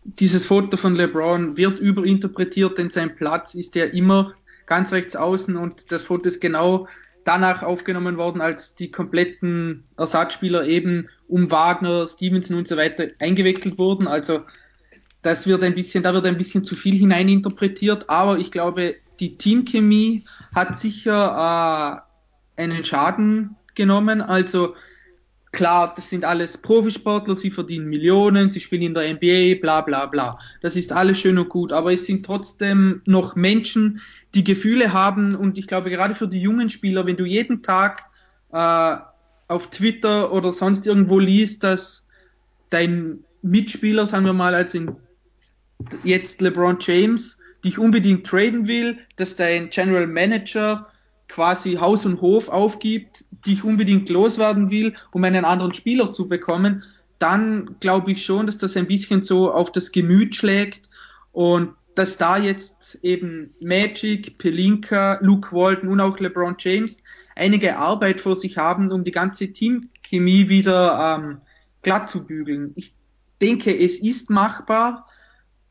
dieses 0.04 0.46
Foto 0.46 0.78
von 0.78 0.96
LeBron 0.96 1.58
wird 1.58 1.80
überinterpretiert, 1.80 2.78
denn 2.78 2.92
sein 2.92 3.16
Platz 3.16 3.56
ist 3.56 3.74
ja 3.74 3.86
immer 3.86 4.36
ganz 4.68 4.92
rechts 4.92 5.16
außen 5.16 5.58
und 5.58 5.92
das 5.92 6.04
Foto 6.04 6.30
ist 6.30 6.40
genau 6.40 6.88
danach 7.24 7.64
aufgenommen 7.64 8.18
worden, 8.18 8.42
als 8.42 8.76
die 8.76 8.92
kompletten 8.92 9.84
Ersatzspieler 9.98 10.66
eben 10.66 11.08
um 11.28 11.52
Wagner, 11.52 12.08
Stevenson 12.08 12.58
und 12.58 12.68
so 12.68 12.78
weiter 12.78 13.08
eingewechselt 13.20 13.78
wurden. 13.78 14.08
Also 14.08 14.42
das 15.22 15.46
wird 15.48 15.64
ein 15.64 15.76
bisschen, 15.76 16.04
da 16.04 16.14
wird 16.14 16.26
ein 16.26 16.38
bisschen 16.38 16.64
zu 16.64 16.76
viel 16.76 16.96
hineininterpretiert, 16.96 18.10
aber 18.10 18.40
ich 18.40 18.52
glaube, 18.52 18.96
die 19.20 19.38
Teamchemie 19.38 20.26
hat 20.54 20.78
sicher 20.78 22.04
äh, 22.58 22.62
einen 22.62 22.84
Schaden 22.84 23.56
genommen. 23.76 24.22
Also 24.22 24.76
klar, 25.52 25.94
das 25.96 26.10
sind 26.10 26.24
alles 26.24 26.58
Profisportler, 26.58 27.36
sie 27.36 27.52
verdienen 27.52 27.88
Millionen, 27.88 28.50
sie 28.50 28.60
spielen 28.60 28.82
in 28.82 28.94
der 28.94 29.14
NBA, 29.14 29.60
bla 29.62 29.82
bla 29.82 30.06
bla. 30.06 30.38
Das 30.62 30.76
ist 30.76 30.92
alles 30.92 31.20
schön 31.20 31.38
und 31.38 31.50
gut, 31.50 31.74
aber 31.74 31.94
es 31.94 32.06
sind 32.06 32.26
trotzdem 32.26 33.02
noch 33.06 33.36
Menschen, 33.36 34.02
die 34.34 34.44
Gefühle 34.44 34.94
haben 34.94 35.36
und 35.36 35.58
ich 35.58 35.68
glaube 35.68 35.90
gerade 35.90 36.14
für 36.14 36.28
die 36.28 36.42
jungen 36.42 36.70
Spieler, 36.70 37.06
wenn 37.06 37.18
du 37.18 37.26
jeden 37.26 37.64
Tag 37.64 38.06
äh, 38.54 38.98
auf 39.48 39.70
Twitter 39.70 40.32
oder 40.32 40.54
sonst 40.54 40.88
irgendwo 40.88 41.20
liest, 41.20 41.64
dass 41.64 42.08
dein 42.70 43.26
Mitspieler, 43.42 44.08
sagen 44.08 44.26
wir 44.26 44.34
mal, 44.34 44.56
also 44.56 44.78
in, 44.78 44.96
jetzt 46.04 46.42
LeBron 46.42 46.78
James, 46.80 47.38
dich 47.66 47.78
unbedingt 47.78 48.26
traden 48.26 48.68
will, 48.68 48.98
dass 49.18 49.36
dein 49.36 49.70
General 49.70 50.08
Manager 50.08 50.88
quasi 51.32 51.76
Haus 51.76 52.06
und 52.06 52.20
Hof 52.20 52.50
aufgibt, 52.50 53.24
dich 53.46 53.64
unbedingt 53.64 54.10
loswerden 54.10 54.70
will, 54.70 54.94
um 55.12 55.24
einen 55.24 55.46
anderen 55.46 55.74
Spieler 55.74 56.12
zu 56.12 56.28
bekommen, 56.28 56.84
dann 57.20 57.78
glaube 57.80 58.12
ich 58.12 58.26
schon, 58.26 58.48
dass 58.48 58.58
das 58.58 58.76
ein 58.76 58.88
bisschen 58.88 59.22
so 59.22 59.52
auf 59.52 59.72
das 59.72 59.92
Gemüt 59.92 60.36
schlägt 60.36 60.90
und 61.32 61.74
dass 61.96 62.18
da 62.18 62.38
jetzt 62.38 63.00
eben 63.02 63.54
Magic, 63.62 64.38
Pelinka, 64.38 65.20
Luke 65.22 65.56
Walton 65.56 65.90
und 65.90 66.02
auch 66.02 66.20
LeBron 66.20 66.56
James 66.58 66.98
einige 67.36 67.78
Arbeit 67.78 68.20
vor 68.20 68.36
sich 68.36 68.58
haben, 68.58 68.92
um 68.92 69.04
die 69.04 69.12
ganze 69.12 69.54
Teamchemie 69.54 70.50
wieder 70.50 71.18
ähm, 71.20 71.38
glatt 71.82 72.10
zu 72.10 72.26
bügeln. 72.26 72.74
Ich 72.76 72.94
denke, 73.42 73.78
es 73.78 74.00
ist 74.00 74.30
machbar, 74.30 75.08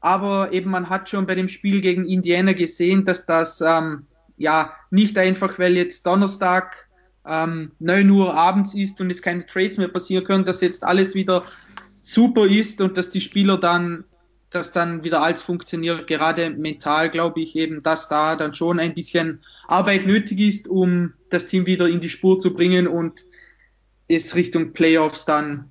aber 0.00 0.52
eben 0.52 0.70
man 0.70 0.88
hat 0.88 1.10
schon 1.10 1.26
bei 1.26 1.34
dem 1.34 1.48
Spiel 1.48 1.80
gegen 1.82 2.06
Indiana 2.06 2.54
gesehen, 2.54 3.04
dass 3.04 3.26
das 3.26 3.60
ähm, 3.60 4.06
ja 4.40 4.74
nicht 4.90 5.18
einfach, 5.18 5.58
weil 5.58 5.76
jetzt 5.76 6.06
Donnerstag 6.06 6.88
ähm, 7.26 7.72
9 7.78 8.08
Uhr 8.08 8.34
abends 8.34 8.74
ist 8.74 8.98
und 9.00 9.10
es 9.10 9.20
keine 9.20 9.46
Trades 9.46 9.76
mehr 9.76 9.88
passieren 9.88 10.24
können, 10.24 10.46
dass 10.46 10.62
jetzt 10.62 10.82
alles 10.82 11.14
wieder 11.14 11.44
super 12.00 12.46
ist 12.46 12.80
und 12.80 12.96
dass 12.96 13.10
die 13.10 13.20
Spieler 13.20 13.58
dann, 13.58 14.04
dass 14.48 14.72
dann 14.72 15.04
wieder 15.04 15.22
alles 15.22 15.42
funktioniert. 15.42 16.06
Gerade 16.06 16.48
mental 16.48 17.10
glaube 17.10 17.42
ich 17.42 17.54
eben, 17.54 17.82
dass 17.82 18.08
da 18.08 18.34
dann 18.34 18.54
schon 18.54 18.80
ein 18.80 18.94
bisschen 18.94 19.42
Arbeit 19.68 20.06
nötig 20.06 20.40
ist, 20.40 20.68
um 20.68 21.12
das 21.28 21.46
Team 21.46 21.66
wieder 21.66 21.86
in 21.86 22.00
die 22.00 22.08
Spur 22.08 22.38
zu 22.38 22.54
bringen 22.54 22.88
und 22.88 23.20
es 24.08 24.34
Richtung 24.34 24.72
Playoffs 24.72 25.26
dann, 25.26 25.68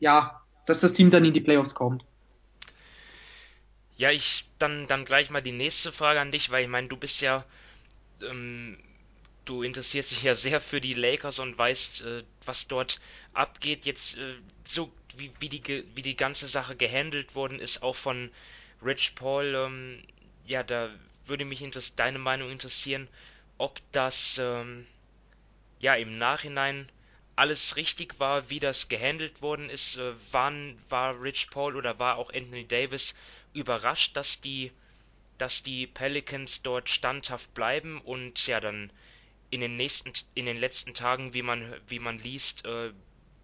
ja, 0.00 0.40
dass 0.64 0.80
das 0.80 0.94
Team 0.94 1.10
dann 1.10 1.26
in 1.26 1.34
die 1.34 1.42
Playoffs 1.42 1.74
kommt. 1.74 2.06
Ja, 3.98 4.10
ich 4.10 4.48
dann, 4.58 4.86
dann 4.86 5.04
gleich 5.04 5.28
mal 5.28 5.42
die 5.42 5.52
nächste 5.52 5.92
Frage 5.92 6.20
an 6.20 6.32
dich, 6.32 6.50
weil 6.50 6.62
ich 6.62 6.70
meine, 6.70 6.88
du 6.88 6.96
bist 6.96 7.20
ja 7.20 7.44
ähm, 8.22 8.78
du 9.44 9.62
interessierst 9.62 10.10
dich 10.10 10.22
ja 10.22 10.34
sehr 10.34 10.60
für 10.60 10.80
die 10.80 10.94
Lakers 10.94 11.38
und 11.38 11.56
weißt, 11.56 12.02
äh, 12.02 12.24
was 12.44 12.68
dort 12.68 13.00
abgeht. 13.32 13.86
Jetzt 13.86 14.18
äh, 14.18 14.34
so 14.64 14.92
wie, 15.16 15.32
wie, 15.40 15.48
die, 15.48 15.84
wie 15.94 16.02
die 16.02 16.16
ganze 16.16 16.46
Sache 16.46 16.76
gehandelt 16.76 17.34
worden 17.34 17.58
ist, 17.58 17.82
auch 17.82 17.96
von 17.96 18.30
Rich 18.84 19.14
Paul, 19.14 19.54
ähm, 19.54 20.02
ja, 20.46 20.62
da 20.62 20.90
würde 21.26 21.44
mich 21.44 21.62
deine 21.96 22.18
Meinung 22.18 22.50
interessieren, 22.50 23.08
ob 23.58 23.80
das 23.92 24.38
ähm, 24.38 24.86
ja 25.80 25.94
im 25.94 26.18
Nachhinein 26.18 26.88
alles 27.36 27.76
richtig 27.76 28.18
war, 28.18 28.50
wie 28.50 28.60
das 28.60 28.88
gehandelt 28.88 29.42
worden 29.42 29.70
ist. 29.70 29.96
Äh, 29.96 30.14
wann 30.30 30.78
war 30.88 31.20
Rich 31.22 31.50
Paul 31.50 31.76
oder 31.76 31.98
war 31.98 32.16
auch 32.16 32.32
Anthony 32.32 32.66
Davis 32.66 33.14
überrascht, 33.52 34.16
dass 34.16 34.40
die 34.40 34.72
dass 35.38 35.62
die 35.62 35.86
Pelicans 35.86 36.62
dort 36.62 36.88
standhaft 36.88 37.54
bleiben 37.54 38.00
und 38.00 38.46
ja 38.46 38.60
dann 38.60 38.92
in 39.50 39.60
den 39.60 39.76
nächsten 39.76 40.12
in 40.34 40.46
den 40.46 40.58
letzten 40.58 40.94
Tagen, 40.94 41.32
wie 41.32 41.42
man 41.42 41.74
wie 41.88 41.98
man 41.98 42.18
liest, 42.18 42.66
äh, 42.66 42.92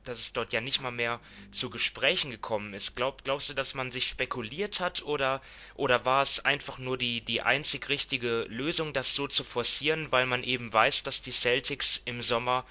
dass 0.05 0.21
es 0.21 0.33
dort 0.33 0.53
ja 0.53 0.61
nicht 0.61 0.81
mal 0.81 0.91
mehr 0.91 1.21
zu 1.51 1.71
Gesprächen 1.71 2.31
gekommen 2.31 2.75
ist. 2.75 2.95
Glaub, 2.95 3.25
glaubst 3.25 3.51
du, 3.51 3.55
dass 3.55 3.75
man 3.75 3.91
sich 3.91 4.09
spekuliert 4.09 4.81
hat 4.81 5.03
oder, 5.03 5.43
oder 5.75 6.05
war 6.05 6.23
es 6.23 6.45
einfach 6.45 6.79
nur 6.79 6.99
die, 6.99 7.23
die 7.23 7.41
einzig 7.41 7.89
richtige 7.89 8.43
Lösung, 8.49 8.93
das 8.93 9.15
so 9.15 9.27
zu 9.27 9.45
forcieren, 9.45 10.13
weil 10.13 10.27
man 10.27 10.45
eben 10.45 10.73
weiß, 10.73 11.03
dass 11.03 11.23
die 11.23 11.33
Celtics 11.33 12.01
im 12.05 12.23
Sommer 12.23 12.67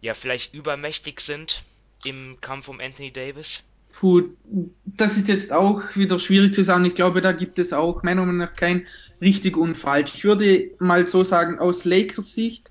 ja 0.00 0.14
vielleicht 0.14 0.54
übermächtig 0.54 1.20
sind 1.20 1.62
im 2.04 2.40
Kampf 2.40 2.68
um 2.68 2.80
Anthony 2.80 3.12
Davis? 3.12 3.62
Puh, 3.98 4.22
das 4.84 5.16
ist 5.16 5.28
jetzt 5.28 5.52
auch 5.52 5.94
wieder 5.94 6.18
schwierig 6.18 6.52
zu 6.52 6.64
sagen. 6.64 6.84
Ich 6.84 6.94
glaube, 6.94 7.20
da 7.20 7.32
gibt 7.32 7.58
es 7.58 7.72
auch 7.72 8.02
meiner 8.02 8.22
Meinung 8.22 8.38
nach 8.38 8.54
kein 8.54 8.86
richtig 9.20 9.56
und 9.56 9.76
falsch. 9.76 10.12
Ich 10.14 10.24
würde 10.24 10.72
mal 10.78 11.06
so 11.06 11.24
sagen, 11.24 11.58
aus 11.58 11.84
Lakers 11.84 12.32
Sicht 12.32 12.70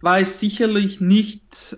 war 0.00 0.18
es 0.18 0.40
sicherlich 0.40 1.00
nicht 1.00 1.76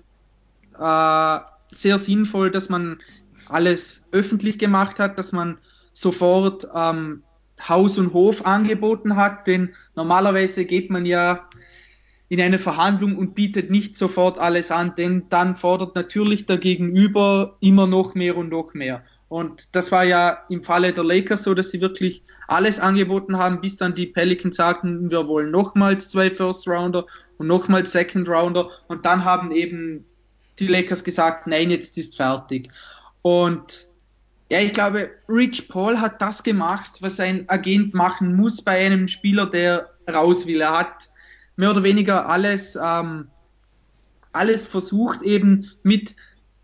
äh, 0.78 1.38
sehr 1.70 1.98
sinnvoll, 1.98 2.50
dass 2.50 2.68
man 2.68 2.98
alles 3.46 4.04
öffentlich 4.12 4.58
gemacht 4.58 4.98
hat, 4.98 5.18
dass 5.18 5.32
man 5.32 5.58
sofort 5.92 6.66
ähm, 6.74 7.22
Haus 7.68 7.98
und 7.98 8.12
Hof 8.12 8.46
angeboten 8.46 9.16
hat, 9.16 9.46
denn 9.46 9.74
normalerweise 9.94 10.64
geht 10.64 10.90
man 10.90 11.04
ja 11.04 11.48
in 12.28 12.40
eine 12.40 12.58
Verhandlung 12.58 13.16
und 13.16 13.34
bietet 13.34 13.70
nicht 13.70 13.96
sofort 13.96 14.38
alles 14.38 14.70
an, 14.70 14.94
denn 14.96 15.24
dann 15.28 15.56
fordert 15.56 15.94
natürlich 15.94 16.46
der 16.46 16.58
Gegenüber 16.58 17.56
immer 17.60 17.86
noch 17.86 18.14
mehr 18.14 18.36
und 18.36 18.48
noch 18.48 18.74
mehr. 18.74 19.02
Und 19.28 19.74
das 19.74 19.90
war 19.90 20.04
ja 20.04 20.44
im 20.48 20.62
Falle 20.62 20.92
der 20.92 21.04
Lakers 21.04 21.42
so, 21.42 21.54
dass 21.54 21.70
sie 21.70 21.80
wirklich 21.80 22.22
alles 22.46 22.78
angeboten 22.78 23.36
haben, 23.36 23.60
bis 23.60 23.76
dann 23.76 23.94
die 23.94 24.06
Pelicans 24.06 24.56
sagten, 24.56 25.10
wir 25.10 25.26
wollen 25.26 25.50
nochmals 25.50 26.08
zwei 26.08 26.30
First 26.30 26.68
Rounder 26.68 27.06
und 27.38 27.46
nochmals 27.46 27.92
Second 27.92 28.28
Rounder. 28.28 28.68
Und 28.86 29.04
dann 29.04 29.24
haben 29.24 29.50
eben 29.50 30.04
die 30.58 30.68
Lakers 30.68 31.04
gesagt, 31.04 31.46
nein, 31.46 31.70
jetzt 31.70 31.98
ist 31.98 32.16
fertig. 32.16 32.70
Und 33.22 33.88
ja, 34.50 34.60
ich 34.60 34.72
glaube, 34.72 35.10
Rich 35.28 35.68
Paul 35.68 36.00
hat 36.00 36.22
das 36.22 36.42
gemacht, 36.42 36.98
was 37.00 37.18
ein 37.18 37.48
Agent 37.48 37.92
machen 37.92 38.36
muss 38.36 38.62
bei 38.62 38.86
einem 38.86 39.08
Spieler, 39.08 39.46
der 39.46 39.90
raus 40.08 40.46
will. 40.46 40.60
Er 40.60 40.78
hat 40.78 41.08
mehr 41.56 41.70
oder 41.70 41.82
weniger 41.82 42.28
alles, 42.28 42.78
ähm, 42.80 43.28
alles 44.32 44.66
versucht, 44.66 45.22
eben 45.22 45.70
mit 45.82 46.16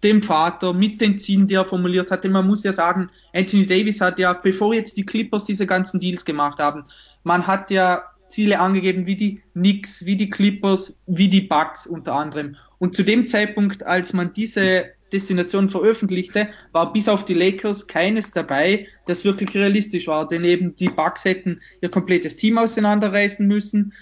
dem 0.03 0.23
Vater, 0.23 0.73
mit 0.73 1.01
den 1.01 1.19
Zielen, 1.19 1.47
die 1.47 1.55
er 1.55 1.65
formuliert 1.65 2.11
hatte. 2.11 2.29
Man 2.29 2.47
muss 2.47 2.62
ja 2.62 2.73
sagen, 2.73 3.11
Anthony 3.35 3.67
Davis 3.67 4.01
hat 4.01 4.19
ja, 4.19 4.33
bevor 4.33 4.75
jetzt 4.75 4.97
die 4.97 5.05
Clippers 5.05 5.45
diese 5.45 5.67
ganzen 5.67 6.01
Deals 6.01 6.25
gemacht 6.25 6.59
haben, 6.59 6.85
man 7.23 7.47
hat 7.47 7.71
ja 7.71 8.03
Ziele 8.29 8.61
angegeben 8.61 9.07
wie 9.07 9.17
die 9.17 9.43
Knicks, 9.53 10.07
wie 10.07 10.17
die 10.17 10.31
Clippers, 10.31 10.97
wie 11.07 11.29
die 11.29 11.43
Bucks 11.43 11.87
unter 11.87 12.15
anderem. 12.15 12.57
Und 12.79 12.95
zu 12.95 13.03
dem 13.03 13.27
Zeitpunkt, 13.27 13.83
als 13.83 14.12
man 14.12 14.33
diese 14.33 14.87
Destination 15.12 15.69
veröffentlichte, 15.69 16.49
war 16.73 16.93
bis 16.93 17.09
auf 17.09 17.25
die 17.25 17.35
Lakers 17.35 17.89
keines 17.89 18.31
dabei, 18.31 18.87
das 19.07 19.25
wirklich 19.25 19.55
realistisch 19.55 20.07
war. 20.07 20.27
Denn 20.29 20.45
eben 20.45 20.77
die 20.77 20.89
Bucks 20.89 21.25
hätten 21.25 21.61
ihr 21.81 21.91
komplettes 21.91 22.37
Team 22.37 22.59
auseinanderreißen 22.59 23.47
müssen. 23.47 23.93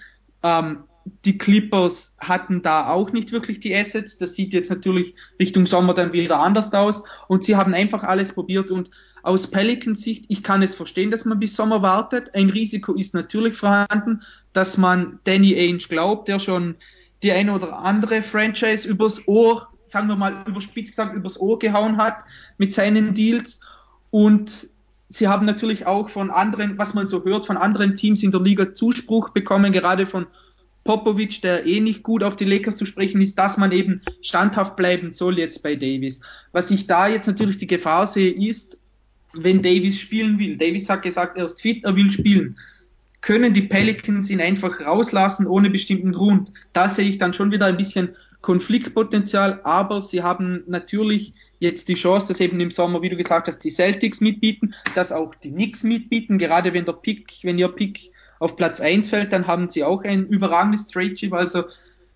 Ähm, 0.43 0.85
die 1.25 1.39
Clippers 1.39 2.15
hatten 2.19 2.63
da 2.63 2.89
auch 2.89 3.13
nicht 3.13 3.33
wirklich 3.33 3.61
die 3.61 3.75
Assets. 3.75 4.19
Das 4.19 4.35
sieht 4.35 4.53
jetzt 4.53 4.71
natürlich 4.71 5.15
Richtung 5.41 5.67
Sommer 5.67 5.95
dann 5.95 6.13
wieder 6.13 6.39
anders 6.39 6.73
aus. 6.73 7.03
Und 7.29 7.45
sie 7.45 7.57
haben 7.57 7.75
einfach 7.75 8.03
alles 8.03 8.33
probiert. 8.33 8.71
Und 8.71 8.91
aus 9.23 9.47
Pelicans 9.47 10.03
Sicht, 10.03 10.27
ich 10.29 10.43
kann 10.43 10.63
es 10.63 10.75
verstehen, 10.75 11.11
dass 11.11 11.25
man 11.25 11.41
bis 11.41 11.57
Sommer 11.57 11.83
wartet. 11.83 12.35
Ein 12.35 12.51
Risiko 12.51 12.95
ist 12.95 13.15
natürlich 13.15 13.55
vorhanden, 13.55 14.23
dass 14.53 14.77
man 14.77 15.19
Danny 15.25 15.55
Ainge 15.55 15.79
glaubt, 15.79 16.29
der 16.29 16.39
schon 16.39 16.77
die 17.23 17.33
eine 17.33 17.53
oder 17.53 17.79
andere 17.79 18.23
Franchise 18.23 18.87
übers 18.87 19.27
Ohr, 19.27 19.69
sagen 19.89 20.09
wir 20.09 20.17
mal 20.17 20.45
überspitzt 20.47 20.93
gesagt, 20.93 21.15
übers 21.15 21.41
Ohr 21.41 21.59
gehauen 21.59 21.97
hat 21.97 22.25
mit 22.59 22.73
seinen 22.73 23.15
Deals. 23.15 23.61
Und 24.11 24.69
sie 25.09 25.29
haben 25.29 25.47
natürlich 25.47 25.87
auch 25.87 26.09
von 26.09 26.31
anderen, 26.31 26.79
was 26.79 26.95
man 26.95 27.09
so 27.09 27.25
hört, 27.25 27.47
von 27.47 27.57
anderen 27.57 27.97
Teams 27.97 28.23
in 28.23 28.31
der 28.31 28.41
Liga 28.41 28.75
Zuspruch 28.75 29.31
bekommen, 29.31 29.73
gerade 29.73 30.07
von 30.07 30.27
Popovic, 30.85 31.43
der 31.43 31.67
eh 31.67 31.81
nicht 31.81 32.03
gut 32.03 32.23
auf 32.23 32.37
die 32.37 32.45
Lakers 32.45 32.77
zu 32.77 32.87
sprechen 32.87 33.21
ist, 33.21 33.39
dass 33.39 33.59
man 33.59 33.73
eben 33.73 34.01
standhaft 34.23 34.77
bleiben 34.77 35.13
soll 35.13 35.39
jetzt 35.39 35.63
bei 35.63 35.77
Davis. 35.77 36.21
Was 36.53 36.71
ich 36.71 36.87
da 36.87 37.09
jetzt 37.09 37.27
natürlich 37.27 37.59
die 37.59 37.67
Gefahr 37.67 38.07
sehe, 38.07 38.33
ist, 38.33 38.79
wenn 39.35 39.63
Davis 39.63 40.01
spielen 40.01 40.39
will. 40.39 40.57
Davis 40.57 40.89
hat 40.89 41.03
gesagt, 41.03 41.37
er 41.37 41.45
ist 41.45 41.61
fit, 41.61 41.85
er 41.85 41.95
will 41.95 42.11
spielen. 42.11 42.57
Können 43.21 43.53
die 43.53 43.63
Pelicans 43.63 44.31
ihn 44.31 44.41
einfach 44.41 44.81
rauslassen 44.81 45.47
ohne 45.47 45.69
bestimmten 45.69 46.13
Grund? 46.13 46.53
Da 46.73 46.89
sehe 46.89 47.09
ich 47.09 47.19
dann 47.19 47.35
schon 47.35 47.51
wieder 47.51 47.67
ein 47.67 47.77
bisschen 47.77 48.11
Konfliktpotenzial, 48.41 49.61
aber 49.65 50.01
sie 50.01 50.23
haben 50.23 50.63
natürlich 50.69 51.35
jetzt 51.61 51.89
die 51.89 51.95
Chance, 51.95 52.29
dass 52.29 52.41
eben 52.41 52.61
im 52.61 52.71
Sommer, 52.71 53.03
wie 53.03 53.09
du 53.09 53.17
gesagt 53.17 53.49
hast, 53.49 53.59
die 53.61 53.71
Celtics 53.71 54.21
mitbieten, 54.21 54.75
dass 54.95 55.13
auch 55.13 55.35
die 55.35 55.51
Knicks 55.51 55.83
mitbieten, 55.83 56.39
gerade 56.39 56.73
wenn 56.73 56.85
der 56.85 56.93
Pick, 56.93 57.33
wenn 57.43 57.59
ihr 57.59 57.69
Pick 57.69 58.13
auf 58.39 58.57
Platz 58.57 58.81
1 58.81 59.11
fällt, 59.11 59.33
dann 59.33 59.47
haben 59.47 59.69
sie 59.69 59.85
auch 59.85 60.05
ein 60.05 60.27
überragendes 60.27 60.87
Trade-Chip, 60.87 61.33
also 61.33 61.65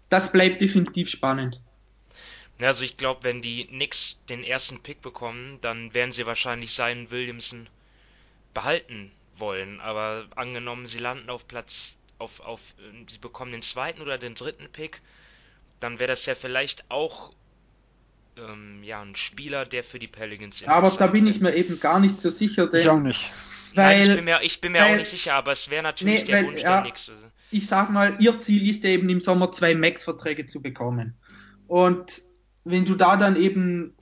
das 0.09 0.31
bleibt 0.31 0.61
definitiv 0.61 1.09
spannend. 1.09 1.61
Also 2.61 2.85
ich 2.85 2.97
glaube, 2.97 3.25
wenn 3.25 3.43
die 3.43 3.67
Knicks 3.67 4.17
den 4.29 4.45
ersten 4.45 4.81
Pick 4.81 5.03
bekommen, 5.03 5.59
dann 5.63 5.95
werden 5.95 6.13
sie 6.13 6.27
wahrscheinlich 6.27 6.75
seinen 6.75 7.11
Williamson 7.11 7.69
behalten 8.55 9.11
wollen. 9.37 9.81
Aber 9.81 10.27
angenommen, 10.37 10.87
sie 10.87 10.99
landen 10.99 11.31
auf 11.31 11.49
Platz, 11.49 11.97
auf, 12.19 12.41
auf, 12.41 12.61
sie 13.09 13.19
bekommen 13.19 13.51
den 13.51 13.63
zweiten 13.63 14.01
oder 14.01 14.19
den 14.19 14.35
dritten 14.35 14.69
Pick, 14.69 15.01
dann 15.81 15.99
wäre 15.99 16.09
das 16.09 16.27
ja 16.27 16.37
vielleicht 16.37 16.85
auch 16.89 17.33
ähm, 18.37 18.83
ja, 18.83 19.01
ein 19.03 19.15
Spieler, 19.15 19.65
der 19.65 19.85
für 19.85 19.99
die 19.99 20.09
Pelicans 20.09 20.61
ist. 20.61 20.69
Aber 20.69 20.91
da 20.91 21.07
bin 21.07 21.27
ich 21.27 21.41
mir 21.41 21.55
eben 21.55 21.81
gar 21.81 22.01
nicht 22.01 22.21
so 22.21 22.31
sicher. 22.31 22.67
Denn, 22.67 22.81
ich 22.81 22.89
auch 22.89 23.01
nicht. 23.01 23.31
Weil, 23.75 23.99
Nein, 23.99 24.11
ich 24.11 24.17
bin 24.17 24.25
mir, 24.25 24.41
ich 24.43 24.61
bin 24.61 24.73
mir 24.73 24.81
weil, 24.81 24.93
auch 24.93 24.97
nicht 24.99 25.11
sicher, 25.11 25.35
aber 25.35 25.53
es 25.53 25.71
wäre 25.71 25.83
natürlich 25.83 26.21
nee, 26.21 26.25
der 26.25 26.37
weil, 26.37 26.47
Wunsch 26.47 26.63
ja, 26.63 26.77
der 26.77 26.85
Nix. 26.85 27.11
Ich 27.51 27.67
sag 27.67 27.91
mal, 27.91 28.17
ihr 28.19 28.39
Ziel 28.39 28.69
ist 28.69 28.85
eben 28.85 29.09
im 29.09 29.21
Sommer 29.21 29.53
zwei 29.53 29.75
Max-Verträge 29.75 30.47
zu 30.47 30.63
bekommen. 30.63 31.15
Und 31.67 32.23
wenn 32.65 32.85
du 32.85 32.95
da 32.95 33.17
dann 33.17 33.37
eben 33.37 33.95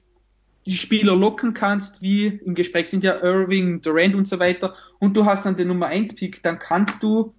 die 0.66 0.76
Spieler 0.76 1.16
locken 1.16 1.54
kannst, 1.54 2.02
wie 2.02 2.26
im 2.26 2.54
Gespräch 2.54 2.88
sind 2.88 3.02
ja 3.02 3.20
Irving, 3.22 3.80
Durant 3.80 4.14
und 4.14 4.26
so 4.28 4.38
weiter, 4.38 4.74
und 4.98 5.16
du 5.16 5.24
hast 5.24 5.46
dann 5.46 5.56
den 5.56 5.68
Nummer 5.68 5.86
1 5.86 6.14
Pick, 6.14 6.42
dann 6.42 6.58
kannst 6.58 7.02
du 7.02 7.34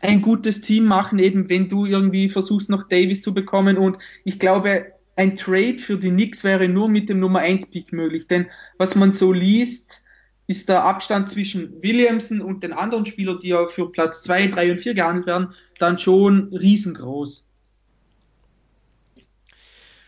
ein 0.00 0.20
gutes 0.20 0.60
Team 0.60 0.84
machen, 0.84 1.18
eben 1.18 1.48
wenn 1.48 1.68
du 1.68 1.86
irgendwie 1.86 2.28
versuchst 2.28 2.68
noch 2.68 2.88
Davis 2.88 3.22
zu 3.22 3.32
bekommen 3.32 3.78
und 3.78 3.98
ich 4.24 4.38
glaube, 4.38 4.93
ein 5.16 5.36
Trade 5.36 5.78
für 5.78 5.96
die 5.96 6.10
Knicks 6.10 6.44
wäre 6.44 6.68
nur 6.68 6.88
mit 6.88 7.08
dem 7.08 7.20
Nummer 7.20 7.40
1 7.40 7.70
Pick 7.70 7.92
möglich, 7.92 8.26
denn 8.26 8.50
was 8.78 8.94
man 8.94 9.12
so 9.12 9.32
liest, 9.32 10.02
ist 10.46 10.68
der 10.68 10.84
Abstand 10.84 11.30
zwischen 11.30 11.82
Williamson 11.82 12.40
und 12.40 12.62
den 12.62 12.72
anderen 12.72 13.06
Spielern, 13.06 13.38
die 13.38 13.48
ja 13.48 13.66
für 13.66 13.90
Platz 13.90 14.22
2, 14.24 14.48
3 14.48 14.72
und 14.72 14.78
4 14.78 14.94
gehandelt 14.94 15.26
werden, 15.26 15.54
dann 15.78 15.98
schon 15.98 16.54
riesengroß. 16.54 17.46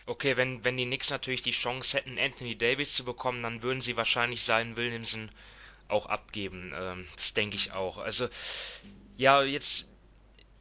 Okay, 0.08 0.36
wenn, 0.36 0.62
wenn 0.62 0.76
die 0.76 0.84
Knicks 0.84 1.10
natürlich 1.10 1.42
die 1.42 1.50
Chance 1.50 1.96
hätten, 1.96 2.18
Anthony 2.18 2.56
Davis 2.56 2.94
zu 2.94 3.04
bekommen, 3.04 3.42
dann 3.42 3.62
würden 3.62 3.80
sie 3.80 3.96
wahrscheinlich 3.96 4.42
seinen 4.42 4.76
Williamson 4.76 5.30
auch 5.88 6.06
abgeben. 6.06 6.72
Ähm, 6.76 7.06
das 7.16 7.34
denke 7.34 7.56
ich 7.56 7.72
auch. 7.72 7.98
Also, 7.98 8.28
ja, 9.16 9.42
jetzt, 9.42 9.86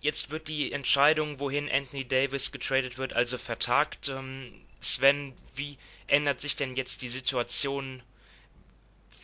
jetzt 0.05 0.29
wird 0.29 0.47
die 0.47 0.71
Entscheidung, 0.71 1.39
wohin 1.39 1.67
Anthony 1.67 2.07
Davis 2.07 2.51
getradet 2.51 2.99
wird, 2.99 3.13
also 3.13 3.39
vertagt. 3.39 4.07
Ähm, 4.07 4.53
Sven, 4.79 5.33
wie 5.55 5.79
ändert 6.05 6.41
sich 6.41 6.55
denn 6.55 6.75
jetzt 6.75 7.01
die 7.01 7.09
Situation 7.09 8.03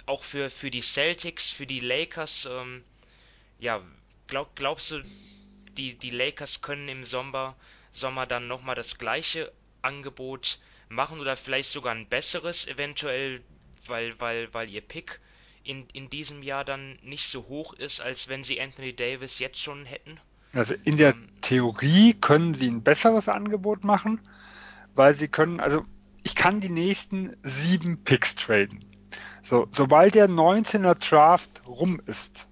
auch 0.07 0.23
für, 0.23 0.49
für 0.49 0.71
die 0.71 0.81
Celtics, 0.81 1.51
für 1.51 1.67
die 1.67 1.81
Lakers, 1.81 2.49
ähm, 2.51 2.83
ja, 3.59 3.83
glaub, 4.25 4.55
glaubst 4.55 4.89
du, 4.89 5.03
die, 5.77 5.93
die 5.93 6.09
Lakers 6.09 6.63
können 6.63 6.89
im 6.89 7.03
Sommer, 7.03 7.55
Sommer 7.91 8.25
dann 8.25 8.47
nochmal 8.47 8.75
das 8.75 8.97
gleiche 8.97 9.51
Angebot 9.83 10.57
machen 10.89 11.19
oder 11.19 11.37
vielleicht 11.37 11.69
sogar 11.69 11.93
ein 11.93 12.09
besseres, 12.09 12.65
eventuell, 12.65 13.43
weil, 13.85 14.19
weil, 14.19 14.51
weil 14.51 14.67
ihr 14.67 14.81
Pick 14.81 15.19
in, 15.63 15.87
in 15.93 16.09
diesem 16.09 16.41
Jahr 16.41 16.65
dann 16.65 16.97
nicht 17.03 17.27
so 17.27 17.47
hoch 17.47 17.73
ist, 17.73 17.99
als 18.01 18.29
wenn 18.29 18.43
sie 18.43 18.59
Anthony 18.59 18.95
Davis 18.95 19.37
jetzt 19.37 19.59
schon 19.59 19.85
hätten? 19.85 20.19
Also 20.53 20.75
in 20.83 20.97
der 20.97 21.13
ähm, 21.13 21.27
Theorie 21.41 22.13
können 22.13 22.53
sie 22.53 22.69
ein 22.69 22.83
besseres 22.83 23.29
Angebot 23.29 23.83
machen, 23.83 24.19
weil 24.95 25.13
sie 25.13 25.27
können, 25.27 25.59
also 25.59 25.85
ich 26.23 26.35
kann 26.35 26.61
die 26.61 26.69
nächsten 26.69 27.35
sieben 27.43 28.03
Picks 28.03 28.35
traden. 28.35 28.85
So, 29.41 29.67
sobald 29.71 30.15
der 30.15 30.29
19er 30.29 30.95
Draft 30.95 31.61
rum 31.65 31.99
ist, 32.05 32.47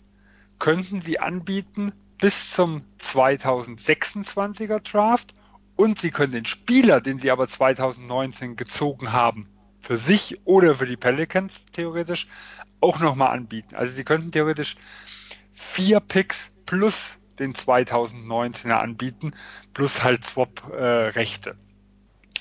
könnten 0.57 1.01
Sie 1.01 1.19
anbieten 1.19 1.93
bis 2.17 2.51
zum 2.51 2.81
2026er 2.99 4.79
Draft 4.79 5.33
und 5.75 5.99
Sie 5.99 6.11
können 6.11 6.33
den 6.33 6.45
Spieler, 6.45 6.99
den 6.99 7.19
Sie 7.19 7.31
aber 7.31 7.47
2019 7.47 8.55
gezogen 8.55 9.13
haben, 9.13 9.47
für 9.79 9.97
sich 9.97 10.41
oder 10.45 10.75
für 10.75 10.87
die 10.87 10.97
Pelicans 10.97 11.53
theoretisch 11.71 12.27
auch 12.81 12.99
nochmal 12.99 13.29
anbieten. 13.29 13.75
Also 13.75 13.93
Sie 13.93 14.03
könnten 14.03 14.31
theoretisch 14.31 14.75
vier 15.53 15.99
Picks 15.99 16.51
plus 16.65 17.18
den 17.39 17.53
2019er 17.53 18.73
anbieten, 18.73 19.33
plus 19.73 20.03
halt 20.03 20.25
Swap-Rechte. 20.25 21.51
Äh, 21.51 21.53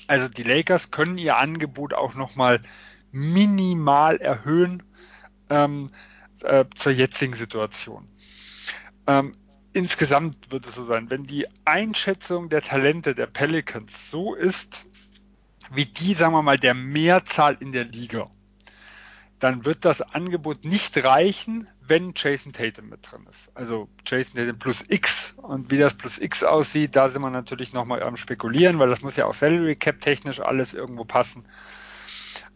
also 0.07 0.27
die 0.27 0.43
Lakers 0.43 0.91
können 0.91 1.17
ihr 1.17 1.37
Angebot 1.37 1.93
auch 1.93 2.15
nochmal 2.15 2.61
minimal 3.11 4.17
erhöhen 4.17 4.83
ähm, 5.49 5.91
äh, 6.41 6.65
zur 6.75 6.91
jetzigen 6.91 7.33
Situation. 7.33 8.07
Ähm, 9.07 9.35
insgesamt 9.73 10.51
wird 10.51 10.67
es 10.67 10.75
so 10.75 10.85
sein, 10.85 11.09
wenn 11.09 11.25
die 11.25 11.47
Einschätzung 11.65 12.49
der 12.49 12.61
Talente 12.61 13.15
der 13.15 13.27
Pelicans 13.27 14.11
so 14.11 14.35
ist, 14.35 14.83
wie 15.71 15.85
die, 15.85 16.13
sagen 16.13 16.33
wir 16.33 16.41
mal, 16.41 16.57
der 16.57 16.73
Mehrzahl 16.73 17.57
in 17.59 17.71
der 17.71 17.85
Liga, 17.85 18.29
dann 19.39 19.65
wird 19.65 19.85
das 19.85 20.01
Angebot 20.01 20.65
nicht 20.65 21.03
reichen, 21.03 21.67
wenn 21.89 22.13
Jason 22.15 22.53
Tatum 22.53 22.89
mit 22.89 23.11
drin 23.11 23.25
ist. 23.29 23.51
Also 23.55 23.89
Jason 24.05 24.35
Tatum 24.35 24.59
plus 24.59 24.83
X 24.87 25.33
und 25.37 25.71
wie 25.71 25.77
das 25.77 25.95
plus 25.95 26.17
X 26.17 26.43
aussieht, 26.43 26.95
da 26.95 27.09
sind 27.09 27.21
wir 27.21 27.29
natürlich 27.29 27.73
nochmal 27.73 28.03
am 28.03 28.15
spekulieren, 28.15 28.79
weil 28.79 28.89
das 28.89 29.01
muss 29.01 29.15
ja 29.15 29.25
auch 29.25 29.33
Salary 29.33 29.75
Cap 29.75 29.99
technisch 30.01 30.39
alles 30.39 30.73
irgendwo 30.73 31.03
passen 31.03 31.45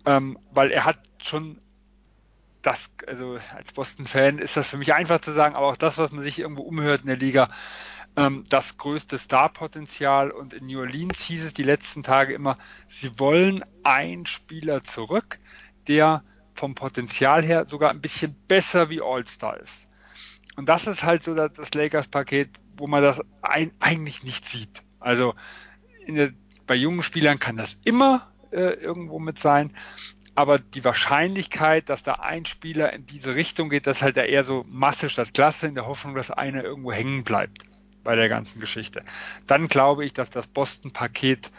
ähm, 0.05 0.37
weil 0.51 0.71
er 0.71 0.85
hat 0.85 0.99
schon 1.21 1.59
das, 2.61 2.89
also 3.07 3.39
als 3.55 3.73
Boston-Fan 3.73 4.39
ist 4.39 4.55
das 4.55 4.69
für 4.69 4.77
mich 4.77 4.93
einfach 4.93 5.19
zu 5.19 5.33
sagen, 5.33 5.55
aber 5.55 5.67
auch 5.67 5.77
das, 5.77 5.97
was 5.97 6.11
man 6.11 6.23
sich 6.23 6.39
irgendwo 6.39 6.61
umhört 6.61 7.01
in 7.01 7.07
der 7.07 7.17
Liga, 7.17 7.49
ähm, 8.15 8.45
das 8.47 8.77
größte 8.77 9.17
Star-Potenzial 9.17 10.31
und 10.31 10.53
in 10.53 10.67
New 10.67 10.79
Orleans 10.79 11.21
hieß 11.21 11.45
es 11.45 11.53
die 11.53 11.63
letzten 11.63 12.03
Tage 12.03 12.33
immer, 12.33 12.57
sie 12.87 13.19
wollen 13.19 13.65
einen 13.83 14.25
Spieler 14.25 14.83
zurück, 14.83 15.39
der 15.87 16.23
vom 16.55 16.75
Potenzial 16.75 17.43
her 17.43 17.65
sogar 17.67 17.89
ein 17.89 18.01
bisschen 18.01 18.35
besser 18.47 18.89
wie 18.89 19.01
All-Star 19.01 19.57
ist. 19.57 19.87
Und 20.55 20.69
das 20.69 20.87
ist 20.87 21.03
halt 21.03 21.23
so 21.23 21.33
das, 21.33 21.73
Lakers-Paket, 21.73 22.49
wo 22.77 22.87
man 22.87 23.01
das 23.01 23.21
ein, 23.41 23.71
eigentlich 23.79 24.23
nicht 24.23 24.45
sieht. 24.47 24.83
Also 24.99 25.33
der, 26.07 26.31
bei 26.67 26.75
jungen 26.75 27.03
Spielern 27.03 27.39
kann 27.39 27.57
das 27.57 27.77
immer 27.83 28.31
äh, 28.51 28.73
irgendwo 28.73 29.19
mit 29.19 29.39
sein. 29.39 29.75
Aber 30.35 30.57
die 30.57 30.83
Wahrscheinlichkeit, 30.83 31.89
dass 31.89 32.01
da 32.01 32.13
ein 32.13 32.45
Spieler 32.45 32.91
in 32.93 33.05
diese 33.05 33.35
Richtung 33.35 33.69
geht, 33.69 33.85
das 33.85 33.97
ist 33.97 34.03
halt 34.03 34.17
eher 34.17 34.43
so 34.43 34.65
massisch 34.67 35.15
das 35.15 35.33
Klasse 35.33 35.67
in 35.67 35.75
der 35.75 35.85
Hoffnung, 35.85 36.15
dass 36.15 36.31
einer 36.31 36.63
irgendwo 36.63 36.91
hängen 36.91 37.23
bleibt 37.23 37.65
bei 38.03 38.15
der 38.15 38.29
ganzen 38.29 38.59
Geschichte. 38.59 39.03
Dann 39.47 39.67
glaube 39.67 40.05
ich, 40.05 40.13
dass 40.13 40.29
das 40.29 40.47
Boston-Paket 40.47 41.51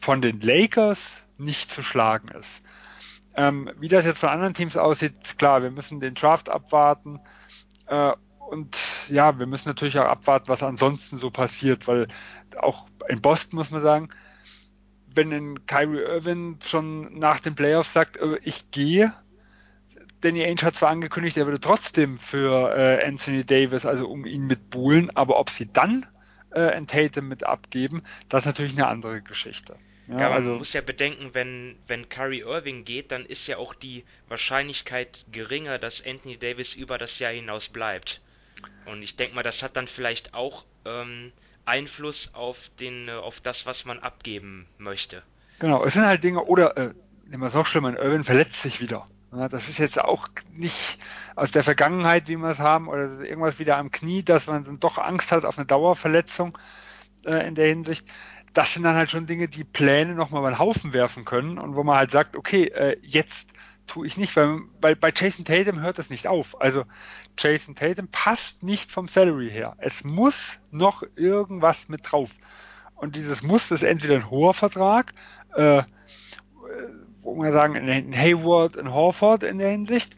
von 0.00 0.22
den 0.22 0.40
Lakers 0.40 1.22
nicht 1.38 1.70
zu 1.70 1.82
schlagen 1.82 2.28
ist. 2.28 2.62
Ähm, 3.34 3.70
wie 3.78 3.88
das 3.88 4.04
jetzt 4.04 4.18
von 4.18 4.28
anderen 4.28 4.54
Teams 4.54 4.76
aussieht, 4.76 5.38
klar, 5.38 5.62
wir 5.62 5.70
müssen 5.70 6.00
den 6.00 6.14
Draft 6.14 6.50
abwarten. 6.50 7.20
Äh, 7.86 8.12
und 8.50 8.76
ja, 9.08 9.38
wir 9.38 9.46
müssen 9.46 9.68
natürlich 9.68 9.98
auch 9.98 10.06
abwarten, 10.06 10.48
was 10.48 10.62
ansonsten 10.62 11.16
so 11.16 11.30
passiert, 11.30 11.88
weil 11.88 12.08
auch 12.58 12.86
in 13.08 13.20
Boston 13.20 13.58
muss 13.58 13.70
man 13.70 13.80
sagen, 13.80 14.10
wenn 15.14 15.32
ein 15.32 15.66
Kyrie 15.66 16.02
Irving 16.02 16.58
schon 16.64 17.18
nach 17.18 17.40
den 17.40 17.54
Playoffs 17.54 17.92
sagt, 17.92 18.16
äh, 18.18 18.38
ich 18.42 18.70
gehe, 18.70 19.12
Danny 20.20 20.44
Ainge 20.44 20.62
hat 20.62 20.76
zwar 20.76 20.90
angekündigt, 20.90 21.36
er 21.36 21.46
würde 21.46 21.60
trotzdem 21.60 22.18
für 22.18 22.76
äh, 22.76 23.04
Anthony 23.06 23.44
Davis, 23.44 23.86
also 23.86 24.08
um 24.08 24.24
ihn 24.24 24.46
mit 24.46 24.70
buhlen, 24.70 25.10
aber 25.16 25.38
ob 25.38 25.50
sie 25.50 25.72
dann 25.72 26.06
äh, 26.50 26.80
Tatum 26.84 27.28
mit 27.28 27.44
abgeben, 27.44 28.02
das 28.28 28.42
ist 28.42 28.46
natürlich 28.46 28.72
eine 28.72 28.86
andere 28.86 29.22
Geschichte. 29.22 29.76
Ja, 30.08 30.18
ja 30.18 30.28
man 30.28 30.32
also, 30.32 30.54
muss 30.56 30.72
ja 30.72 30.80
bedenken, 30.80 31.30
wenn, 31.32 31.76
wenn 31.86 32.08
Kyrie 32.08 32.40
Irving 32.40 32.84
geht, 32.84 33.12
dann 33.12 33.24
ist 33.24 33.46
ja 33.46 33.56
auch 33.56 33.74
die 33.74 34.04
Wahrscheinlichkeit 34.28 35.24
geringer, 35.30 35.78
dass 35.78 36.04
Anthony 36.04 36.36
Davis 36.36 36.74
über 36.74 36.98
das 36.98 37.18
Jahr 37.18 37.32
hinaus 37.32 37.68
bleibt. 37.68 38.20
Und 38.86 39.02
ich 39.02 39.16
denke 39.16 39.34
mal, 39.34 39.42
das 39.42 39.62
hat 39.62 39.76
dann 39.76 39.86
vielleicht 39.86 40.34
auch 40.34 40.64
ähm, 40.84 41.32
Einfluss 41.64 42.34
auf, 42.34 42.70
den, 42.80 43.08
äh, 43.08 43.12
auf 43.12 43.40
das, 43.40 43.66
was 43.66 43.84
man 43.84 44.00
abgeben 44.00 44.66
möchte. 44.78 45.22
Genau, 45.58 45.84
es 45.84 45.94
sind 45.94 46.04
halt 46.04 46.24
Dinge, 46.24 46.44
oder 46.44 46.76
äh, 46.76 46.90
nehmen 47.26 47.42
wir 47.42 47.46
es 47.46 47.54
noch 47.54 47.66
schlimmer, 47.66 47.96
Irwin 47.96 48.24
verletzt 48.24 48.60
sich 48.60 48.80
wieder. 48.80 49.06
Ja, 49.32 49.48
das 49.48 49.68
ist 49.68 49.78
jetzt 49.78 49.98
auch 49.98 50.28
nicht 50.52 50.98
aus 51.36 51.50
der 51.50 51.62
Vergangenheit, 51.62 52.28
wie 52.28 52.36
wir 52.36 52.50
es 52.50 52.58
haben, 52.58 52.88
oder 52.88 53.20
irgendwas 53.20 53.58
wieder 53.58 53.78
am 53.78 53.90
Knie, 53.90 54.22
dass 54.22 54.46
man 54.46 54.64
dann 54.64 54.80
doch 54.80 54.98
Angst 54.98 55.32
hat 55.32 55.44
auf 55.44 55.56
eine 55.56 55.66
Dauerverletzung 55.66 56.58
äh, 57.24 57.46
in 57.46 57.54
der 57.54 57.68
Hinsicht. 57.68 58.04
Das 58.52 58.74
sind 58.74 58.82
dann 58.82 58.96
halt 58.96 59.10
schon 59.10 59.26
Dinge, 59.26 59.48
die 59.48 59.64
Pläne 59.64 60.14
nochmal 60.14 60.40
über 60.40 60.50
den 60.50 60.58
Haufen 60.58 60.92
werfen 60.92 61.24
können 61.24 61.58
und 61.58 61.74
wo 61.76 61.82
man 61.84 61.96
halt 61.96 62.10
sagt, 62.10 62.36
okay, 62.36 62.64
äh, 62.66 62.98
jetzt 63.02 63.48
tue 63.86 64.06
ich 64.06 64.16
nicht, 64.16 64.34
weil, 64.36 64.60
weil 64.80 64.96
bei 64.96 65.12
Jason 65.14 65.44
Tatum 65.44 65.80
hört 65.80 65.98
es 65.98 66.10
nicht 66.10 66.26
auf. 66.26 66.60
Also 66.60 66.84
Jason 67.38 67.74
Tatum 67.74 68.08
passt 68.08 68.62
nicht 68.62 68.92
vom 68.92 69.08
Salary 69.08 69.50
her. 69.50 69.74
Es 69.78 70.04
muss 70.04 70.58
noch 70.70 71.02
irgendwas 71.16 71.88
mit 71.88 72.00
drauf. 72.10 72.30
Und 72.94 73.16
dieses 73.16 73.42
Muss 73.42 73.70
ist 73.70 73.82
entweder 73.82 74.14
ein 74.14 74.30
hoher 74.30 74.54
Vertrag, 74.54 75.12
äh, 75.54 75.82
wo 77.22 77.34
man 77.34 77.52
sagen, 77.52 77.74
in 77.74 78.16
Hayward, 78.16 78.76
in 78.76 78.92
Horford 78.92 79.42
in 79.42 79.58
der 79.58 79.70
Hinsicht, 79.70 80.16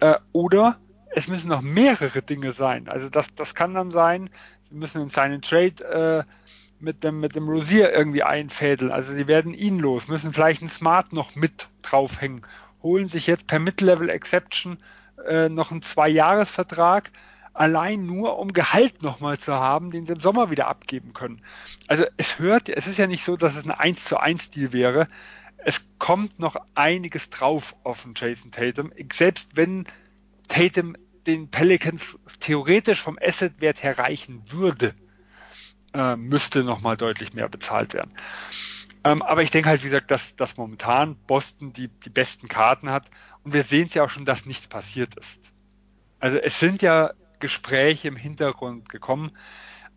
äh, 0.00 0.14
oder 0.32 0.78
es 1.14 1.28
müssen 1.28 1.48
noch 1.48 1.60
mehrere 1.60 2.22
Dinge 2.22 2.52
sein. 2.52 2.88
Also 2.88 3.08
das, 3.08 3.34
das 3.34 3.54
kann 3.54 3.74
dann 3.74 3.90
sein, 3.90 4.30
wir 4.70 4.78
müssen 4.78 5.02
in 5.02 5.10
seinen 5.10 5.42
Trade 5.42 6.24
äh, 6.26 6.41
mit 6.82 7.04
dem, 7.04 7.20
mit 7.20 7.36
dem 7.36 7.48
Rosier 7.48 7.92
irgendwie 7.92 8.22
einfädeln. 8.22 8.92
Also 8.92 9.12
sie 9.12 9.26
werden 9.26 9.54
ihn 9.54 9.78
los, 9.78 10.08
müssen 10.08 10.32
vielleicht 10.32 10.62
einen 10.62 10.70
Smart 10.70 11.12
noch 11.12 11.34
mit 11.34 11.68
draufhängen 11.82 12.42
holen 12.82 13.08
sich 13.08 13.26
jetzt 13.26 13.46
per 13.46 13.58
Mid-Level 13.58 14.10
Exception 14.10 14.78
äh, 15.26 15.48
noch 15.48 15.70
einen 15.70 15.82
Zwei-Jahres-Vertrag, 15.82 17.10
allein 17.54 18.06
nur 18.06 18.38
um 18.38 18.52
Gehalt 18.52 19.02
nochmal 19.02 19.38
zu 19.38 19.52
haben, 19.54 19.90
den 19.90 20.06
sie 20.06 20.12
im 20.12 20.20
Sommer 20.20 20.50
wieder 20.50 20.68
abgeben 20.68 21.12
können. 21.12 21.42
Also 21.86 22.04
es 22.16 22.38
hört, 22.38 22.68
es 22.68 22.86
ist 22.86 22.98
ja 22.98 23.06
nicht 23.06 23.24
so, 23.24 23.36
dass 23.36 23.56
es 23.56 23.64
ein 23.64 23.70
1 23.70 24.04
zu 24.04 24.18
1 24.18 24.50
Deal 24.50 24.72
wäre. 24.72 25.08
Es 25.58 25.84
kommt 25.98 26.38
noch 26.38 26.56
einiges 26.74 27.30
drauf 27.30 27.76
auf 27.84 28.02
den 28.02 28.14
Jason 28.16 28.50
Tatum. 28.50 28.92
Selbst 29.14 29.50
wenn 29.54 29.86
Tatum 30.48 30.96
den 31.26 31.50
Pelicans 31.50 32.18
theoretisch 32.40 33.00
vom 33.00 33.16
Asset-Wert 33.22 33.82
her 33.82 33.98
reichen 33.98 34.42
würde, 34.48 34.94
äh, 35.94 36.16
müsste 36.16 36.64
nochmal 36.64 36.96
deutlich 36.96 37.32
mehr 37.32 37.48
bezahlt 37.48 37.94
werden. 37.94 38.12
Ähm, 39.04 39.22
aber 39.22 39.42
ich 39.42 39.50
denke 39.50 39.68
halt, 39.68 39.82
wie 39.82 39.88
gesagt, 39.88 40.10
dass, 40.10 40.36
dass 40.36 40.56
momentan 40.56 41.16
Boston 41.26 41.72
die, 41.72 41.88
die 41.88 42.10
besten 42.10 42.48
Karten 42.48 42.90
hat. 42.90 43.10
Und 43.42 43.52
wir 43.52 43.64
sehen 43.64 43.88
es 43.88 43.94
ja 43.94 44.04
auch 44.04 44.10
schon, 44.10 44.24
dass 44.24 44.46
nichts 44.46 44.68
passiert 44.68 45.14
ist. 45.16 45.52
Also 46.20 46.36
es 46.36 46.58
sind 46.60 46.82
ja 46.82 47.12
Gespräche 47.40 48.08
im 48.08 48.16
Hintergrund 48.16 48.88
gekommen. 48.88 49.32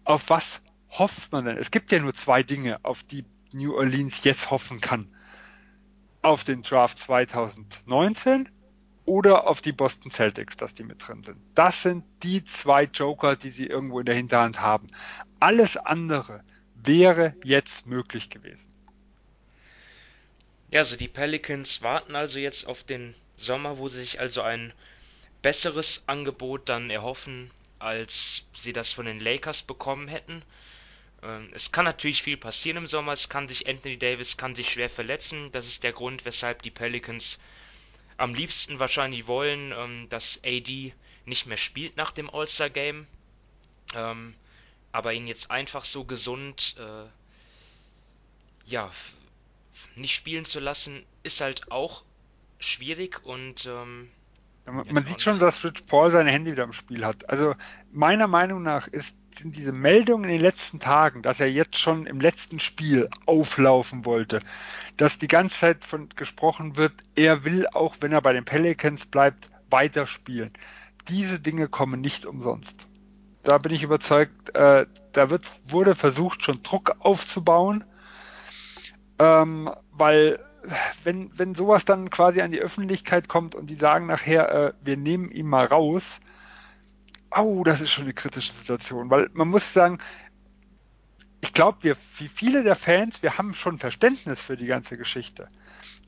Auf 0.04 0.30
was 0.30 0.62
hofft 0.90 1.32
man 1.32 1.46
denn? 1.46 1.58
Es 1.58 1.70
gibt 1.70 1.92
ja 1.92 2.00
nur 2.00 2.16
zwei 2.16 2.42
Dinge, 2.42 2.80
auf 2.84 3.04
die 3.04 3.26
New 3.52 3.76
Orleans 3.76 4.24
jetzt 4.24 4.50
hoffen 4.50 4.82
kann. 4.82 5.08
Auf 6.24 6.44
den 6.44 6.64
Draft 6.64 6.98
2019 6.98 8.50
oder 9.06 9.48
auf 9.48 9.62
die 9.62 9.72
Boston 9.72 10.10
Celtics, 10.10 10.58
dass 10.58 10.74
die 10.74 10.84
mit 10.84 11.08
drin 11.08 11.22
sind. 11.22 11.38
Das 11.54 11.84
sind 11.84 12.04
die 12.24 12.44
zwei 12.44 12.86
Joker, 12.86 13.36
die 13.36 13.52
sie 13.52 13.68
irgendwo 13.68 14.00
in 14.00 14.06
der 14.08 14.16
Hinterhand 14.16 14.62
haben. 14.62 14.88
Alles 15.40 15.78
andere 15.78 16.44
wäre 16.76 17.36
jetzt 17.44 17.86
möglich 17.86 18.30
gewesen. 18.30 18.72
Ja, 20.72 20.80
also 20.80 20.96
die 20.96 21.08
Pelicans 21.08 21.82
warten 21.82 22.16
also 22.16 22.40
jetzt 22.40 22.68
auf 22.68 22.84
den 22.84 23.16
Sommer, 23.38 23.78
wo 23.78 23.88
sie 23.88 24.02
sich 24.02 24.20
also 24.20 24.42
ein 24.42 24.74
besseres 25.42 26.04
Angebot 26.08 26.70
dann 26.70 26.90
erhoffen, 26.90 27.52
als 27.80 28.46
sie 28.56 28.74
das 28.74 28.94
von 28.94 29.06
den 29.06 29.20
Lakers 29.20 29.62
bekommen 29.62 30.08
hätten. 30.08 30.42
Ähm, 31.22 31.50
es 31.54 31.72
kann 31.72 31.86
natürlich 31.86 32.24
viel 32.24 32.38
passieren 32.38 32.78
im 32.78 32.88
Sommer. 32.88 33.14
Es 33.14 33.30
kann 33.30 33.48
sich 33.48 33.68
Anthony 33.68 33.98
Davis 33.98 34.38
kann 34.38 34.56
sich 34.56 34.72
schwer 34.72 34.90
verletzen. 34.90 35.52
Das 35.52 35.68
ist 35.68 35.84
der 35.84 35.94
Grund, 35.94 36.26
weshalb 36.26 36.62
die 36.62 36.72
Pelicans 36.72 37.40
am 38.18 38.34
liebsten 38.34 38.80
wahrscheinlich 38.80 39.28
wollen, 39.28 39.74
ähm, 39.76 40.08
dass 40.10 40.40
AD 40.44 40.94
nicht 41.26 41.46
mehr 41.46 41.58
spielt 41.58 41.98
nach 41.98 42.12
dem 42.12 42.30
All-Star 42.30 42.70
Game. 42.70 43.08
Aber 44.96 45.12
ihn 45.12 45.28
jetzt 45.28 45.52
einfach 45.52 45.84
so 45.84 46.06
gesund, 46.06 46.78
äh, 46.80 47.10
ja, 48.66 48.90
nicht 49.98 50.16
spielen 50.16 50.46
zu 50.46 50.62
lassen, 50.62 51.04
ist 51.22 51.42
halt 51.42 51.70
auch 51.70 52.06
schwierig 52.60 53.22
und 53.26 53.66
ähm, 53.66 54.10
man, 54.66 54.88
man 54.94 55.06
sieht 55.06 55.20
schon, 55.20 55.38
dass 55.38 55.66
Rich 55.66 55.86
Paul 55.86 56.12
seine 56.12 56.32
Hände 56.32 56.54
wieder 56.54 56.64
im 56.64 56.72
Spiel 56.72 57.06
hat. 57.06 57.30
Also 57.30 57.56
meiner 57.92 58.28
Meinung 58.28 58.64
nach 58.64 58.88
ist, 58.88 59.14
sind 59.38 59.58
diese 59.58 59.74
Meldungen 59.74 60.24
in 60.24 60.38
den 60.38 60.42
letzten 60.42 60.80
Tagen, 60.80 61.22
dass 61.24 61.42
er 61.42 61.52
jetzt 61.52 61.78
schon 61.78 62.06
im 62.06 62.22
letzten 62.22 62.62
Spiel 62.62 63.10
auflaufen 63.26 64.06
wollte, 64.06 64.40
dass 64.96 65.18
die 65.18 65.28
ganze 65.28 65.60
Zeit 65.60 65.84
von 65.84 66.08
gesprochen 66.08 66.78
wird, 66.78 66.94
er 67.18 67.44
will 67.44 67.68
auch, 67.68 67.98
wenn 68.00 68.14
er 68.14 68.22
bei 68.22 68.32
den 68.32 68.46
Pelicans 68.46 69.08
bleibt, 69.08 69.50
weiterspielen. 69.70 70.54
Diese 71.10 71.38
Dinge 71.42 71.68
kommen 71.68 72.00
nicht 72.00 72.26
umsonst. 72.26 72.88
Da 73.46 73.60
bin 73.60 73.72
ich 73.72 73.84
überzeugt, 73.84 74.56
äh, 74.56 74.88
da 75.14 75.30
wird, 75.30 75.48
wurde 75.68 75.96
versucht, 75.96 76.44
schon 76.44 76.64
Druck 76.64 76.96
aufzubauen, 77.00 77.84
ähm, 79.20 79.72
weil 79.92 80.44
wenn, 81.04 81.32
wenn 81.38 81.54
sowas 81.54 81.86
dann 81.86 82.10
quasi 82.10 82.42
an 82.42 82.52
die 82.52 82.60
Öffentlichkeit 82.60 83.28
kommt 83.28 83.54
und 83.54 83.70
die 83.70 83.76
sagen 83.76 84.08
nachher, 84.08 84.52
äh, 84.52 84.74
wir 84.82 84.98
nehmen 84.98 85.30
ihn 85.30 85.48
mal 85.48 85.66
raus, 85.66 86.20
oh, 87.36 87.64
das 87.64 87.82
ist 87.82 87.92
schon 87.92 88.06
eine 88.06 88.16
kritische 88.16 88.52
Situation, 88.52 89.12
weil 89.12 89.30
man 89.34 89.48
muss 89.48 89.74
sagen, 89.74 90.00
ich 91.42 91.54
glaube, 91.54 91.78
wir, 91.82 91.98
wie 92.18 92.28
viele 92.28 92.64
der 92.64 92.76
Fans, 92.76 93.22
wir 93.22 93.38
haben 93.38 93.54
schon 93.54 93.78
Verständnis 93.78 94.42
für 94.42 94.58
die 94.58 94.66
ganze 94.66 94.98
Geschichte, 94.98 95.50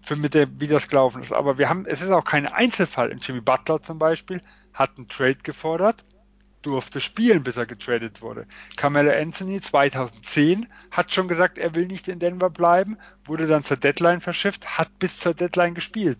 für 0.01 0.15
mit 0.15 0.33
der, 0.33 0.59
wie 0.59 0.67
das 0.67 0.87
gelaufen 0.87 1.21
ist, 1.21 1.33
aber 1.33 1.59
wir 1.59 1.69
haben, 1.69 1.85
es 1.85 2.01
ist 2.01 2.09
auch 2.09 2.25
kein 2.25 2.47
Einzelfall. 2.47 3.15
Jimmy 3.21 3.41
Butler 3.41 3.83
zum 3.83 3.99
Beispiel 3.99 4.41
hat 4.73 4.97
einen 4.97 5.07
Trade 5.07 5.37
gefordert, 5.43 6.03
durfte 6.61 7.01
spielen, 7.01 7.43
bis 7.43 7.57
er 7.57 7.65
getradet 7.65 8.21
wurde. 8.21 8.45
Carmelo 8.75 9.11
Anthony 9.11 9.61
2010 9.61 10.67
hat 10.91 11.13
schon 11.13 11.27
gesagt, 11.27 11.57
er 11.57 11.75
will 11.75 11.87
nicht 11.87 12.07
in 12.07 12.19
Denver 12.19 12.49
bleiben, 12.49 12.97
wurde 13.25 13.47
dann 13.47 13.63
zur 13.63 13.77
Deadline 13.77 14.21
verschifft, 14.21 14.77
hat 14.77 14.99
bis 14.99 15.19
zur 15.19 15.33
Deadline 15.33 15.75
gespielt. 15.75 16.19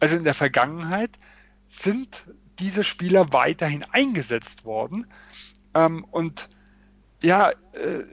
Also 0.00 0.16
in 0.16 0.24
der 0.24 0.34
Vergangenheit 0.34 1.10
sind 1.68 2.24
diese 2.58 2.84
Spieler 2.84 3.32
weiterhin 3.32 3.84
eingesetzt 3.84 4.64
worden. 4.64 5.06
Ähm, 5.74 6.04
und 6.04 6.48
ja, 7.22 7.50
äh, 7.50 8.04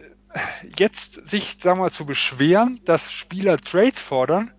jetzt 0.78 1.28
sich, 1.28 1.58
sagen 1.62 1.80
wir 1.80 1.92
zu 1.92 2.06
beschweren, 2.06 2.80
dass 2.86 3.12
Spieler 3.12 3.58
Trades 3.58 4.02
fordern 4.02 4.52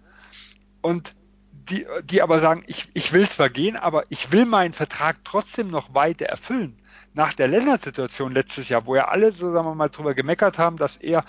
und 0.82 1.14
die, 1.52 1.86
die 2.04 2.22
aber 2.22 2.40
sagen, 2.40 2.62
ich, 2.66 2.88
ich 2.94 3.12
will 3.12 3.28
zwar 3.28 3.50
gehen, 3.50 3.76
aber 3.76 4.04
ich 4.08 4.30
will 4.32 4.44
meinen 4.44 4.72
Vertrag 4.72 5.16
trotzdem 5.24 5.68
noch 5.68 5.94
weiter 5.94 6.26
erfüllen 6.26 6.80
nach 7.16 7.32
der 7.32 7.48
Lennart-Situation 7.48 8.32
letztes 8.32 8.68
Jahr, 8.68 8.86
wo 8.86 8.94
ja 8.94 9.08
alle, 9.08 9.32
so 9.32 9.50
sagen 9.50 9.66
wir 9.66 9.74
mal, 9.74 9.88
drüber 9.88 10.14
gemeckert 10.14 10.58
haben, 10.58 10.76
dass 10.76 10.98
er, 10.98 11.24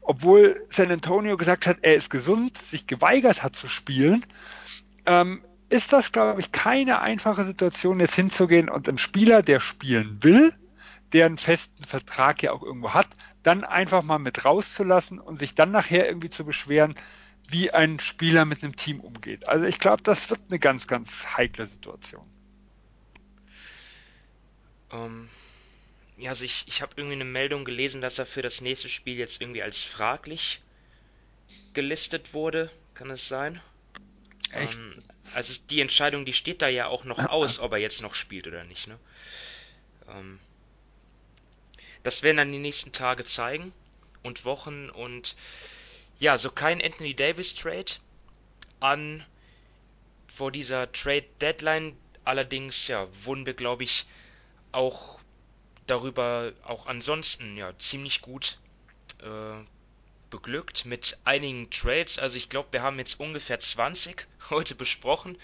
obwohl 0.00 0.66
San 0.68 0.90
Antonio 0.90 1.36
gesagt 1.36 1.66
hat, 1.66 1.78
er 1.82 1.94
ist 1.94 2.10
gesund, 2.10 2.58
sich 2.58 2.88
geweigert 2.88 3.44
hat 3.44 3.54
zu 3.54 3.68
spielen, 3.68 4.26
ähm, 5.06 5.44
ist 5.68 5.92
das, 5.92 6.10
glaube 6.10 6.40
ich, 6.40 6.50
keine 6.50 7.00
einfache 7.00 7.44
Situation, 7.44 8.00
jetzt 8.00 8.16
hinzugehen 8.16 8.68
und 8.68 8.88
einen 8.88 8.98
Spieler, 8.98 9.42
der 9.42 9.60
spielen 9.60 10.18
will, 10.24 10.52
der 11.12 11.26
einen 11.26 11.38
festen 11.38 11.84
Vertrag 11.84 12.42
ja 12.42 12.50
auch 12.50 12.64
irgendwo 12.64 12.92
hat, 12.92 13.06
dann 13.44 13.62
einfach 13.62 14.02
mal 14.02 14.18
mit 14.18 14.44
rauszulassen 14.44 15.20
und 15.20 15.38
sich 15.38 15.54
dann 15.54 15.70
nachher 15.70 16.08
irgendwie 16.08 16.30
zu 16.30 16.44
beschweren, 16.44 16.96
wie 17.48 17.70
ein 17.70 18.00
Spieler 18.00 18.44
mit 18.44 18.64
einem 18.64 18.74
Team 18.74 18.98
umgeht. 18.98 19.46
Also 19.46 19.66
ich 19.66 19.78
glaube, 19.78 20.02
das 20.02 20.30
wird 20.30 20.40
eine 20.48 20.58
ganz, 20.58 20.88
ganz 20.88 21.36
heikle 21.36 21.68
Situation. 21.68 22.26
Ähm, 24.92 25.28
ja, 26.16 26.30
also 26.30 26.44
ich, 26.44 26.64
ich 26.66 26.82
habe 26.82 26.92
irgendwie 26.96 27.14
eine 27.14 27.24
Meldung 27.24 27.64
gelesen, 27.64 28.00
dass 28.00 28.18
er 28.18 28.26
für 28.26 28.42
das 28.42 28.60
nächste 28.60 28.88
Spiel 28.88 29.16
jetzt 29.16 29.40
irgendwie 29.40 29.62
als 29.62 29.82
fraglich 29.82 30.60
gelistet 31.72 32.34
wurde. 32.34 32.70
Kann 32.94 33.10
es 33.10 33.28
sein? 33.28 33.60
Echt? 34.52 34.74
Ähm, 34.74 35.02
also 35.34 35.60
die 35.70 35.80
Entscheidung, 35.80 36.24
die 36.24 36.32
steht 36.32 36.62
da 36.62 36.68
ja 36.68 36.86
auch 36.86 37.04
noch 37.04 37.26
aus, 37.28 37.58
ob 37.58 37.72
er 37.72 37.78
jetzt 37.78 38.02
noch 38.02 38.14
spielt 38.14 38.46
oder 38.46 38.64
nicht. 38.64 38.86
Ne? 38.86 38.98
Ähm, 40.08 40.38
das 42.02 42.22
werden 42.22 42.36
dann 42.36 42.52
die 42.52 42.58
nächsten 42.58 42.92
Tage 42.92 43.24
zeigen 43.24 43.72
und 44.22 44.44
Wochen 44.44 44.90
und 44.90 45.36
ja, 46.18 46.36
so 46.38 46.50
kein 46.50 46.82
Anthony 46.82 47.14
Davis 47.14 47.54
Trade 47.54 47.92
an 48.80 49.24
vor 50.28 50.52
dieser 50.52 50.90
Trade 50.92 51.24
Deadline. 51.40 51.96
Allerdings 52.24 52.86
ja, 52.88 53.08
wurden 53.24 53.46
wir 53.46 53.54
glaube 53.54 53.84
ich 53.84 54.06
auch 54.72 55.18
darüber 55.86 56.52
auch 56.64 56.86
ansonsten 56.86 57.56
ja 57.56 57.76
ziemlich 57.78 58.22
gut 58.22 58.58
äh, 59.20 59.64
beglückt 60.30 60.84
mit 60.86 61.18
einigen 61.24 61.70
Trades. 61.70 62.18
Also 62.18 62.36
ich 62.36 62.48
glaube, 62.48 62.68
wir 62.72 62.82
haben 62.82 62.98
jetzt 62.98 63.20
ungefähr 63.20 63.60
20 63.60 64.26
heute 64.50 64.74
besprochen. 64.74 65.38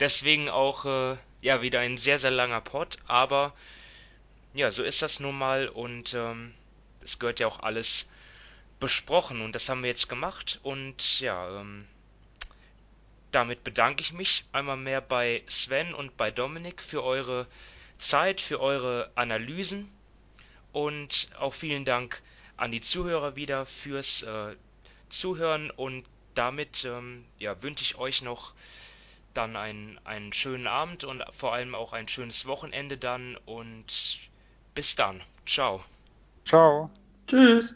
Deswegen 0.00 0.48
auch 0.48 0.84
äh, 0.84 1.16
ja 1.42 1.62
wieder 1.62 1.80
ein 1.80 1.98
sehr, 1.98 2.18
sehr 2.18 2.30
langer 2.30 2.60
Pod. 2.60 2.98
Aber 3.06 3.52
ja, 4.54 4.70
so 4.70 4.82
ist 4.82 5.02
das 5.02 5.20
nun 5.20 5.36
mal 5.36 5.68
und 5.68 6.14
ähm, 6.14 6.54
es 7.02 7.18
gehört 7.18 7.40
ja 7.40 7.46
auch 7.46 7.60
alles 7.60 8.08
besprochen 8.80 9.40
und 9.40 9.54
das 9.54 9.68
haben 9.68 9.82
wir 9.82 9.90
jetzt 9.90 10.08
gemacht 10.08 10.60
und 10.62 11.20
ja, 11.20 11.60
ähm, 11.60 11.86
damit 13.32 13.64
bedanke 13.64 14.02
ich 14.02 14.12
mich 14.12 14.44
einmal 14.52 14.76
mehr 14.76 15.00
bei 15.00 15.42
Sven 15.46 15.94
und 15.94 16.16
bei 16.16 16.30
Dominik 16.30 16.80
für 16.80 17.02
eure 17.02 17.46
Zeit, 17.98 18.40
für 18.40 18.60
eure 18.60 19.10
Analysen 19.14 19.90
und 20.72 21.28
auch 21.38 21.54
vielen 21.54 21.84
Dank 21.84 22.22
an 22.56 22.72
die 22.72 22.80
Zuhörer 22.80 23.36
wieder 23.36 23.66
fürs 23.66 24.22
äh, 24.22 24.56
Zuhören 25.08 25.70
und 25.70 26.04
damit 26.34 26.84
ähm, 26.84 27.24
ja, 27.38 27.60
wünsche 27.62 27.82
ich 27.82 27.96
euch 27.98 28.22
noch 28.22 28.52
dann 29.34 29.56
einen, 29.56 29.98
einen 30.04 30.32
schönen 30.32 30.66
Abend 30.66 31.04
und 31.04 31.22
vor 31.32 31.52
allem 31.52 31.74
auch 31.74 31.92
ein 31.92 32.08
schönes 32.08 32.46
Wochenende 32.46 32.96
dann 32.96 33.36
und 33.46 34.18
bis 34.74 34.96
dann. 34.96 35.22
Ciao. 35.46 35.84
Ciao. 36.44 36.90
Tschüss. 37.26 37.74